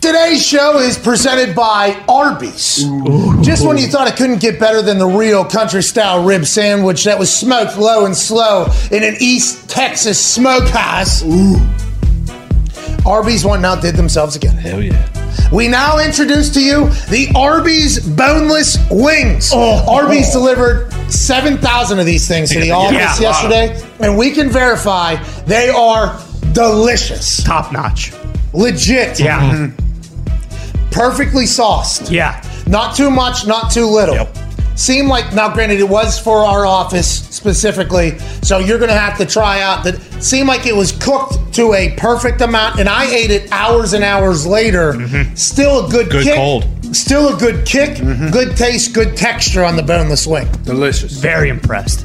Today's 0.01 0.45
show 0.47 0.79
is 0.79 0.97
presented 0.99 1.55
by 1.55 2.01
Arby's. 2.09 2.85
Just 3.45 3.67
when 3.67 3.77
you 3.79 3.87
thought 3.89 4.07
it 4.09 4.17
couldn't 4.17 4.41
get 4.41 4.59
better 4.61 4.81
than 4.83 4.99
the 4.99 5.07
real 5.07 5.45
country 5.45 5.83
style 5.83 6.23
rib 6.25 6.45
sandwich 6.47 7.05
that 7.05 7.19
was 7.19 7.35
smoked 7.35 7.77
low 7.77 8.07
and 8.07 8.17
slow 8.17 8.67
in 8.93 9.03
an 9.03 9.17
East 9.21 9.69
Texas 9.69 10.25
smokehouse, 10.25 11.23
Arby's 13.05 13.45
one 13.45 13.61
now 13.63 13.75
did 13.75 13.97
themselves 13.97 14.37
again. 14.37 14.57
Hell 14.57 14.83
yeah. 14.83 15.09
We 15.53 15.69
now 15.69 15.99
introduce 15.99 16.51
to 16.55 16.63
you 16.63 16.89
the 17.09 17.33
Arby's 17.35 18.01
boneless 18.01 18.79
wings. 18.91 19.51
Oh, 19.53 19.85
Arby's 19.89 20.35
oh. 20.35 20.41
delivered 20.41 20.93
7,000 21.11 21.99
of 21.99 22.07
these 22.07 22.27
things 22.27 22.51
to 22.51 22.61
the 22.61 22.71
office 22.73 23.21
Yeah, 23.21 23.21
yesterday, 23.21 23.83
and 24.01 24.17
we 24.17 24.33
can 24.33 24.51
verify 24.51 25.17
they 25.45 25.69
are 25.69 26.21
delicious. 26.53 27.43
Top 27.43 27.73
notch. 27.73 28.13
Legit. 28.53 29.21
Yeah. 29.21 29.41
Mm-hmm. 29.41 30.91
Perfectly 30.91 31.47
sauced. 31.47 32.11
Yeah. 32.11 32.43
Not 32.67 32.97
too 32.97 33.11
much, 33.11 33.47
not 33.47 33.71
too 33.71 33.87
little. 33.87 34.29
Seemed 34.77 35.09
like 35.09 35.33
now, 35.35 35.53
granted, 35.53 35.81
it 35.81 35.89
was 35.89 36.19
for 36.19 36.45
our 36.45 36.67
office 36.67 37.09
specifically, 37.35 38.19
so 38.43 38.59
you're 38.59 38.79
going 38.79 38.91
to 38.91 38.99
have 38.99 39.17
to 39.19 39.25
try 39.27 39.61
out 39.63 39.85
that. 39.85 40.01
Seemed 40.23 40.49
like 40.49 40.67
it 40.67 40.75
was 40.77 40.93
cooked 40.93 41.55
to 41.55 41.73
a 41.75 41.95
perfect 41.97 42.41
amount, 42.43 42.79
and 42.79 42.89
I 42.89 43.07
ate 43.07 43.31
it 43.31 43.51
hours 43.53 43.93
and 43.95 44.05
hours 44.05 44.47
later. 44.47 44.95
Still 45.35 45.87
a 45.87 45.91
good, 45.91 46.11
Good 46.11 46.25
kick. 46.25 46.35
cold. 46.37 46.67
Still 46.95 47.35
a 47.35 47.39
good 47.39 47.67
kick, 47.67 47.97
good 48.33 48.57
taste, 48.57 48.95
good 48.95 49.17
texture 49.17 49.65
on 49.65 49.77
the 49.77 49.83
boneless 49.83 50.27
wing. 50.27 50.47
Delicious. 50.65 51.13
Very 51.19 51.49
impressed. 51.49 52.05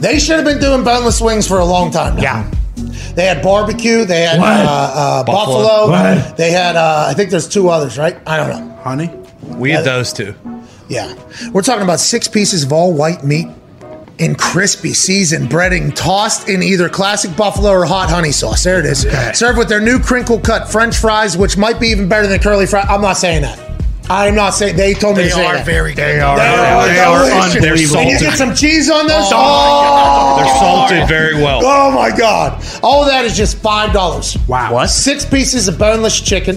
They 0.00 0.18
should 0.18 0.36
have 0.36 0.44
been 0.44 0.58
doing 0.60 0.84
boneless 0.84 1.20
wings 1.20 1.46
for 1.46 1.58
a 1.58 1.64
long 1.64 1.90
time 1.90 2.16
now. 2.16 2.22
Yeah. 2.22 2.50
They 3.14 3.26
had 3.26 3.42
barbecue. 3.42 4.04
They 4.04 4.22
had 4.22 4.38
uh, 4.38 4.42
uh, 4.44 5.24
buffalo. 5.24 5.88
Buffalo. 5.88 6.34
They 6.36 6.50
had, 6.50 6.76
uh, 6.76 7.06
I 7.08 7.14
think 7.14 7.30
there's 7.30 7.48
two 7.48 7.68
others, 7.68 7.98
right? 7.98 8.16
I 8.26 8.36
don't 8.36 8.48
know. 8.68 8.74
Honey? 8.82 9.10
We 9.56 9.70
had 9.70 9.84
those 9.84 10.12
two. 10.12 10.34
Yeah. 10.88 11.14
We're 11.52 11.62
talking 11.62 11.82
about 11.82 12.00
six 12.00 12.28
pieces 12.28 12.62
of 12.64 12.72
all 12.72 12.92
white 12.92 13.24
meat 13.24 13.48
in 14.18 14.34
crispy 14.34 14.94
seasoned 14.94 15.48
breading 15.50 15.94
tossed 15.94 16.48
in 16.48 16.62
either 16.62 16.88
classic 16.88 17.36
buffalo 17.36 17.70
or 17.70 17.84
hot 17.84 18.08
honey 18.08 18.32
sauce. 18.32 18.64
There 18.64 18.78
it 18.78 18.86
is. 18.86 19.02
Served 19.38 19.58
with 19.58 19.68
their 19.68 19.80
new 19.80 19.98
crinkle 19.98 20.40
cut 20.40 20.70
french 20.70 20.96
fries, 20.96 21.36
which 21.36 21.56
might 21.58 21.78
be 21.80 21.88
even 21.88 22.08
better 22.08 22.26
than 22.26 22.38
curly 22.40 22.66
fries. 22.66 22.86
I'm 22.88 23.02
not 23.02 23.16
saying 23.18 23.42
that. 23.42 23.60
I'm 24.08 24.36
not 24.36 24.50
saying 24.50 24.76
they 24.76 24.94
told 24.94 25.16
me 25.16 25.24
They 25.24 25.28
to 25.30 25.34
say 25.34 25.44
are 25.46 25.54
that. 25.56 25.66
very 25.66 25.90
good. 25.92 25.96
They 26.04 26.20
are. 26.20 26.36
They 26.36 26.46
are, 26.46 26.86
They 26.86 26.98
are 27.00 27.18
delicious. 27.28 27.56
unbelievable. 27.56 28.00
And 28.02 28.10
you 28.12 28.18
get 28.20 28.38
some 28.38 28.54
cheese 28.54 28.88
on 28.88 29.08
those. 29.08 29.24
Oh, 29.32 29.34
Oh, 29.34 30.36
They're 30.38 30.58
salted 30.60 31.08
very 31.08 31.34
well. 31.34 31.60
Oh 31.64 31.90
my 31.90 32.16
god! 32.16 32.64
All 32.84 33.02
of 33.02 33.08
that 33.08 33.24
is 33.24 33.36
just 33.36 33.58
five 33.58 33.92
dollars. 33.92 34.38
Wow. 34.46 34.72
What? 34.74 34.86
Six 34.90 35.24
pieces 35.24 35.66
of 35.66 35.76
boneless 35.76 36.20
chicken. 36.20 36.56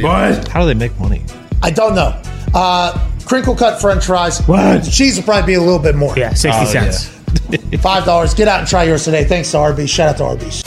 What? 0.00 0.48
How 0.48 0.62
do 0.62 0.66
they 0.66 0.74
make 0.74 0.98
money? 0.98 1.22
I 1.62 1.70
don't 1.70 1.94
know. 1.94 2.20
Uh, 2.52 3.09
crinkle 3.26 3.54
cut 3.54 3.80
French 3.80 4.06
fries. 4.06 4.40
What? 4.46 4.84
The 4.84 4.90
cheese 4.90 5.16
will 5.16 5.24
probably 5.24 5.46
be 5.46 5.54
a 5.54 5.60
little 5.60 5.78
bit 5.78 5.94
more. 5.94 6.16
Yeah, 6.16 6.34
sixty 6.34 6.62
Oh, 6.62 6.64
cents. 6.66 7.08
Five 7.82 8.04
dollars. 8.04 8.34
Get 8.34 8.48
out 8.48 8.60
and 8.60 8.68
try 8.68 8.84
yours 8.84 9.04
today. 9.04 9.24
Thanks 9.24 9.50
to 9.52 9.58
Arby's. 9.58 9.90
Shout 9.90 10.08
out 10.10 10.16
to 10.18 10.24
Arby's. 10.24 10.62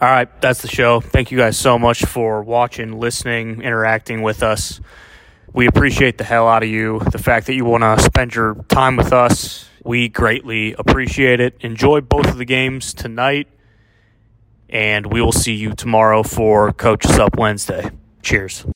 All 0.00 0.08
right, 0.08 0.28
that's 0.40 0.62
the 0.62 0.68
show. 0.68 1.00
Thank 1.00 1.30
you 1.30 1.38
guys 1.38 1.56
so 1.56 1.78
much 1.78 2.04
for 2.04 2.42
watching, 2.42 2.98
listening, 2.98 3.62
interacting 3.62 4.22
with 4.22 4.42
us. 4.42 4.80
We 5.52 5.68
appreciate 5.68 6.18
the 6.18 6.24
hell 6.24 6.48
out 6.48 6.64
of 6.64 6.68
you. 6.68 6.98
The 7.12 7.18
fact 7.18 7.46
that 7.46 7.54
you 7.54 7.64
want 7.64 7.82
to 7.84 8.02
spend 8.04 8.34
your 8.34 8.54
time 8.68 8.96
with 8.96 9.12
us, 9.12 9.68
we 9.84 10.08
greatly 10.08 10.72
appreciate 10.74 11.38
it. 11.38 11.56
Enjoy 11.60 12.00
both 12.00 12.26
of 12.26 12.36
the 12.38 12.44
games 12.44 12.92
tonight, 12.94 13.46
and 14.68 15.06
we 15.06 15.22
will 15.22 15.30
see 15.30 15.54
you 15.54 15.72
tomorrow 15.72 16.24
for 16.24 16.72
Coach 16.72 17.06
Us 17.06 17.18
Up 17.20 17.36
Wednesday. 17.38 17.90
Cheers. 18.22 18.66